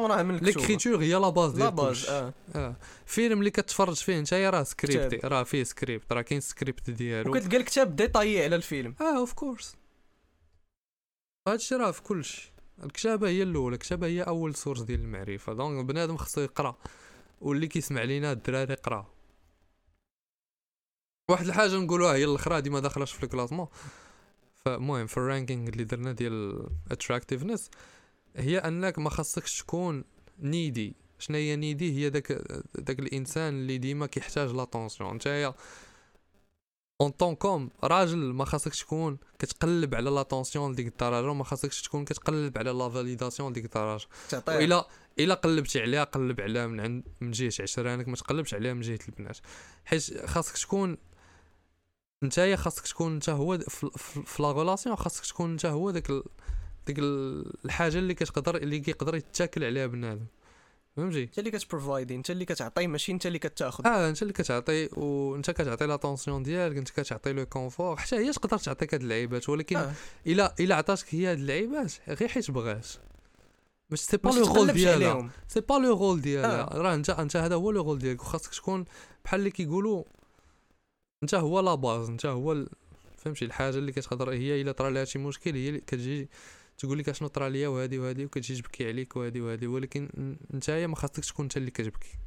l'écriture 0.42 1.02
هي 1.02 1.14
la 1.14 1.28
base 1.28 1.52
ديال 1.52 1.70
base 1.70 2.06
آه. 2.06 2.34
آه. 2.54 2.76
فيلم 3.06 3.38
اللي 3.38 3.50
كتفرج 3.50 3.96
فيه 3.96 4.18
أنت 4.18 4.34
راه 4.34 4.62
سكريبت 4.62 5.24
راه 5.24 5.42
فيه 5.42 5.64
سكريبت 5.64 6.12
راه 6.12 6.22
كاين 6.22 6.40
سكريبت 6.40 6.90
ديالو. 6.90 7.30
وكتلقى 7.30 7.56
الكتاب 7.56 7.96
détaillé 7.96 8.44
على 8.44 8.56
الفيلم 8.56 8.94
آه 9.00 9.18
of 9.18 9.32
course 9.32 9.76
هادشي 11.48 11.74
راه 11.74 11.90
في 11.90 12.02
كلشي 12.02 12.52
الكتابة 12.84 13.28
هي 13.28 13.42
الأولى 13.42 13.74
الكتابة 13.74 14.06
هي 14.06 14.22
أول 14.22 14.54
source 14.54 14.80
ديال 14.80 15.00
المعرفة. 15.00 15.52
donc 15.52 15.84
بنادم 15.84 16.16
خصو 16.16 16.40
يقرأ. 16.40 16.76
واللي 17.40 17.66
كيسمع 17.66 18.02
لينا 18.02 18.32
الدراري 18.32 18.74
قرا 18.74 19.06
واحد 21.30 21.46
الحاجة 21.46 21.76
نقولوها 21.76 22.14
هي 22.14 22.24
الاخرى 22.24 22.60
ديما 22.60 22.80
داخلاش 22.80 23.12
في 23.12 23.24
ال 23.24 23.28
classement. 23.28 23.68
فالمهم 24.68 25.06
في 25.06 25.16
ال 25.16 25.23
ranking 25.23 25.68
اللي 25.68 25.84
درنا 25.84 26.12
ديال 26.12 26.66
attractiveness 26.90 27.70
هي 28.36 28.58
أنك 28.58 28.98
ما 28.98 29.10
خاصكش 29.10 29.58
تكون 29.58 30.04
needy. 30.40 30.96
شنو 31.18 31.36
هي 31.36 31.56
needy؟ 31.56 31.98
هي 31.98 32.10
داك 32.10 32.32
داك 32.74 32.98
الإنسان 32.98 33.54
اللي 33.54 33.78
ديما 33.78 34.06
كيحتاج 34.06 34.50
l'attention 34.50 35.14
نتايا 35.14 35.54
en 37.00 37.10
tant 37.10 37.34
que 37.34 37.70
راجل 37.84 38.18
ما 38.18 38.44
خاصكش 38.44 38.80
تكون 38.80 39.18
كتقلب 39.38 39.94
على 39.94 40.10
l'attention 40.10 40.72
لديك 40.72 40.86
الدرجة 40.86 41.30
وما 41.30 41.44
خاصكش 41.44 41.82
تكون 41.82 42.04
كتقلب 42.04 42.58
على 42.58 42.70
la 42.70 42.88
validation 42.88 43.50
لديك 43.50 43.64
الدرجة. 43.64 44.06
الا 44.48 44.88
إلا 45.18 45.34
قلبتي 45.34 45.80
عليها 45.80 46.04
قلب 46.04 46.40
عليها 46.40 46.66
من 46.66 46.80
عند 46.80 47.04
من 47.20 47.30
جهة 47.30 47.52
عشرانك 47.60 48.08
ما 48.08 48.16
تقلبش 48.16 48.54
عليها 48.54 48.74
من 48.74 48.80
جهة 48.80 48.98
البنات. 49.08 49.38
حيت 49.84 50.26
خاصك 50.26 50.58
تكون 50.58 50.96
نتايا 52.24 52.56
خاصك 52.56 52.86
تكون 52.86 53.14
انت 53.14 53.28
هو 53.28 53.58
في 53.98 54.42
la 54.42 54.48
relation 54.48 54.96
خاصك 54.96 55.26
تكون 55.26 55.50
انت 55.50 55.66
هو 55.66 55.90
داك 55.90 56.12
ديك 56.86 56.98
الحاجة 56.98 57.98
اللي 57.98 58.14
كتقدر 58.14 58.56
اللي 58.56 58.80
كيقدر 58.80 59.14
يتاكل 59.16 59.64
عليها 59.64 59.86
بنادم. 59.86 60.26
فهمتي؟ 60.96 61.22
انت 61.22 61.38
اللي 61.38 61.50
كت 61.50 61.63
provide 61.63 62.08
ي 62.08 62.14
انت 62.14 62.30
اللي 62.30 62.44
كتعطي 62.44 62.86
ماشي 62.86 63.12
انت 63.12 63.26
اللي 63.26 63.38
كتاخذ 63.38 63.86
آه 63.86 64.08
انت 64.08 64.22
اللي 64.22 64.32
كتعطي 64.32 64.88
وانت 64.96 65.50
كتعطي 65.50 65.86
l'attention 65.86 66.42
ديالك 66.42 66.76
انت 66.76 66.90
كتعطي 66.90 67.32
le 67.32 67.46
confort 67.46 67.96
حتى 67.96 68.16
هي 68.16 68.32
تقدر 68.32 68.58
تعطيك 68.58 68.94
هاد 68.94 69.02
اللعيبات 69.02 69.48
ولكن 69.48 69.76
آه. 69.76 69.92
الا 70.26 70.54
إلا 70.60 70.74
عطاتك 70.74 71.14
هي 71.14 71.26
هاد 71.26 71.38
اللعيبات 71.38 71.92
غير 72.08 72.28
حيت 72.28 72.50
بغات 72.50 72.86
باش 73.90 74.00
c'est 74.00 74.16
pas 74.16 74.30
le 74.30 74.54
rôle 74.54 74.72
ديالها. 74.72 75.30
c'est 75.48 75.60
pas 75.60 75.74
le 75.74 75.98
rôle 75.98 76.20
ديالها. 76.20 76.64
راه 76.64 76.94
انت 76.94 77.10
انت 77.10 77.36
هذا 77.36 77.54
هو 77.54 77.70
le 77.70 77.82
rôle 77.82 77.98
ديالك 77.98 78.20
وخاصك 78.22 78.54
تكون 78.54 78.84
بحال 79.24 79.40
اللي 79.40 79.50
كيقولوا 79.50 80.04
انت 81.22 81.34
هو 81.34 81.60
la 81.60 81.74
base 81.74 82.08
انت 82.08 82.26
هو 82.26 82.66
فهمتي؟ 83.16 83.44
الحاجة 83.44 83.78
اللي 83.78 83.92
كتقدر 83.92 84.30
هي 84.30 84.60
إلا 84.60 84.72
طرا 84.72 84.90
لها 84.90 85.04
شي 85.04 85.18
مشكل 85.18 85.54
هي 85.54 85.68
اللي 85.68 85.80
كتجي 85.80 86.28
تقول 86.78 86.98
لك 86.98 87.08
أشنو 87.08 87.28
طرا 87.28 87.48
ليا 87.48 87.68
وهادي 87.68 87.98
وهادي 87.98 88.24
وكتجي 88.24 88.62
تبكي 88.62 88.88
عليك 88.88 89.16
وهادي 89.16 89.40
وهادي 89.40 89.66
ولكن 89.66 90.36
نتايا 90.54 90.86
ما 90.86 90.96
خاصكش 90.96 91.28
تكون 91.28 91.44
انت 91.44 91.56
اللي 91.56 91.70
كتبكي 91.70 92.18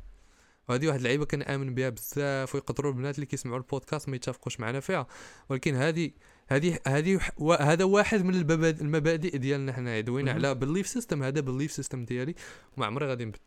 وهذه 0.69 0.87
واحد 0.87 0.99
اللعيبة 0.99 1.25
كنآمن 1.25 1.75
بها 1.75 1.89
بزاف 1.89 2.55
ويقدروا 2.55 2.91
البنات 2.91 3.15
اللي 3.15 3.25
كيسمعوا 3.25 3.57
البودكاست 3.57 4.09
ما 4.09 4.15
يتفقوش 4.15 4.59
معنا 4.59 4.79
فيها. 4.79 5.07
ولكن 5.49 5.75
هذه 5.75 6.11
هذه 6.47 6.79
هذه 6.87 7.19
هذا 7.59 7.83
واحد 7.83 8.25
من 8.25 8.35
المبادئ 8.81 9.37
ديالنا 9.37 9.73
حنايا 9.73 10.01
دوينا 10.01 10.31
على 10.31 10.55
belief 10.55 10.87
system 10.87 11.23
هذا 11.23 11.41
belief 11.41 11.71
system 11.71 12.05
ديالي 12.05 12.35
وما 12.77 12.85
عمري 12.85 13.05
غادي 13.07 13.25
نبدل. 13.25 13.39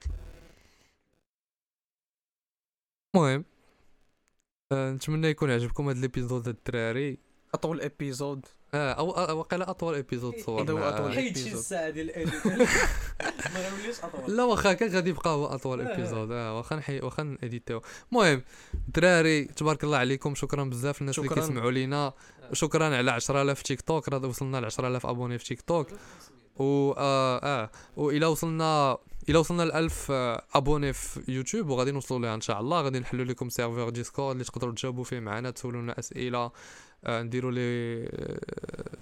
المهم 3.14 3.44
نتمنى 4.74 5.28
يكون 5.28 5.51
عجبكم 5.51 5.88
هذا 5.88 5.98
ال 5.98 6.05
épisode 6.05 6.48
الدراري 6.48 7.18
أطول 7.55 7.80
épisode. 7.80 8.46
آه 8.74 8.92
أو 8.92 9.38
وقيلا 9.38 9.70
أطول 9.70 9.94
épisode 9.94 10.34
صورنا 10.38 10.72
هو 10.72 10.78
أطول 10.78 11.12
حيت 11.12 11.38
شي 11.38 11.52
الساعة 11.52 11.90
ديال 11.90 12.10
ال 12.10 12.18
edit 12.18 12.46
ما 13.55 13.68
غيوليش 13.68 14.01
أطول. 14.02 14.36
لا 14.36 14.44
واخا 14.44 14.72
كان 14.72 14.88
غادي 14.88 15.10
يبقى 15.10 15.30
هو 15.30 15.46
أطول 15.46 15.80
épisode. 15.80 16.32
آه 16.32 16.56
واخا 16.56 16.76
نحي 16.76 17.01
واخا 17.01 17.22
ن 17.22 17.28
éditer 17.28 17.64
يو. 17.64 17.82
المهم 18.12 18.42
الدراري 18.74 19.44
تبارك 19.44 19.84
الله 19.84 19.98
عليكم. 19.98 20.34
شكرا 20.34 20.64
بزاف 20.64 21.01
الناس 21.01 21.18
اللي 21.18 21.28
كيسمعوا 21.28 21.70
لينا. 21.70 22.12
وشكرا 22.51 22.96
على 22.96 23.10
10000 23.10 23.59
في 23.59 23.64
تيك 23.64 23.80
توك. 23.80 24.09
راه 24.09 24.26
وصلنا 24.26 24.60
ل 24.60 24.64
10000 24.64 25.06
abonnés 25.06 25.38
في 25.38 25.44
تيك 25.44 25.62
توك. 25.62 25.88
و 26.56 26.92
آه 26.92 27.38
آه 27.38 27.70
والى 27.96 28.26
وصلنا 28.26 28.98
إلى 29.28 29.38
وصلنا 29.38 29.62
ل 29.62 29.72
1000 29.72 30.10
abonnés 30.55 30.92
في 30.92 31.32
يوتيوب 31.32 31.68
وغادي 31.68 31.90
نوصلوا 31.90 32.20
لها 32.20 32.34
إن 32.34 32.40
شاء 32.40 32.60
الله. 32.60 32.82
غادي 32.82 32.98
نحلوا 32.98 33.24
لكم 33.24 33.48
serveur 33.48 33.88
ديسكورد 33.88 34.30
اللي 34.32 34.44
تقدروا 34.44 34.74
تجاوبوا 34.74 35.05
فيه 35.05 35.20
معنا 35.20 35.51
تسولونا 35.51 35.98
أسئلة 35.98 36.51
آه، 37.06 37.22
نديروا 37.22 37.51
لي 37.51 37.60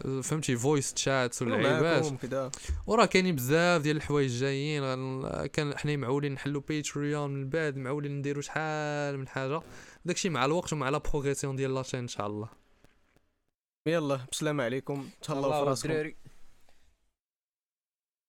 آه، 0.07 0.21
فهمتي 0.21 0.57
voice 0.57 0.95
chat 0.95 1.43
واللعيبات 1.43 2.07
وراه 2.87 3.05
كاينين 3.07 3.35
بزاف 3.35 3.83
ديال 3.83 3.97
الحوايج 3.97 4.31
جايين. 4.41 4.83
كاين 5.47 5.79
حنا 5.79 5.97
معولين 5.97 6.33
نحلوا 6.33 6.63
باتريون 6.69 7.31
من 7.31 7.49
بعد 7.49 7.77
معولين 7.77 8.19
نديروا 8.19 8.43
شحال 8.43 9.19
من 9.19 9.29
حاجة. 9.29 9.61
داكشي 10.05 10.29
مع 10.29 10.45
الوقت 10.45 10.73
ومع 10.73 10.89
la 10.89 10.99
progression 10.99 11.57
ديال 11.57 11.75
la 11.75 11.81
chaîne 11.81 12.01
إن 12.01 12.09
شاء 12.09 12.27
الله. 12.27 12.49
يلا 13.87 14.21
بسلامة 14.33 14.65
عليكم. 14.65 15.09
تهلاو 15.23 15.53
في 15.53 15.69
راسكم. 15.71 16.13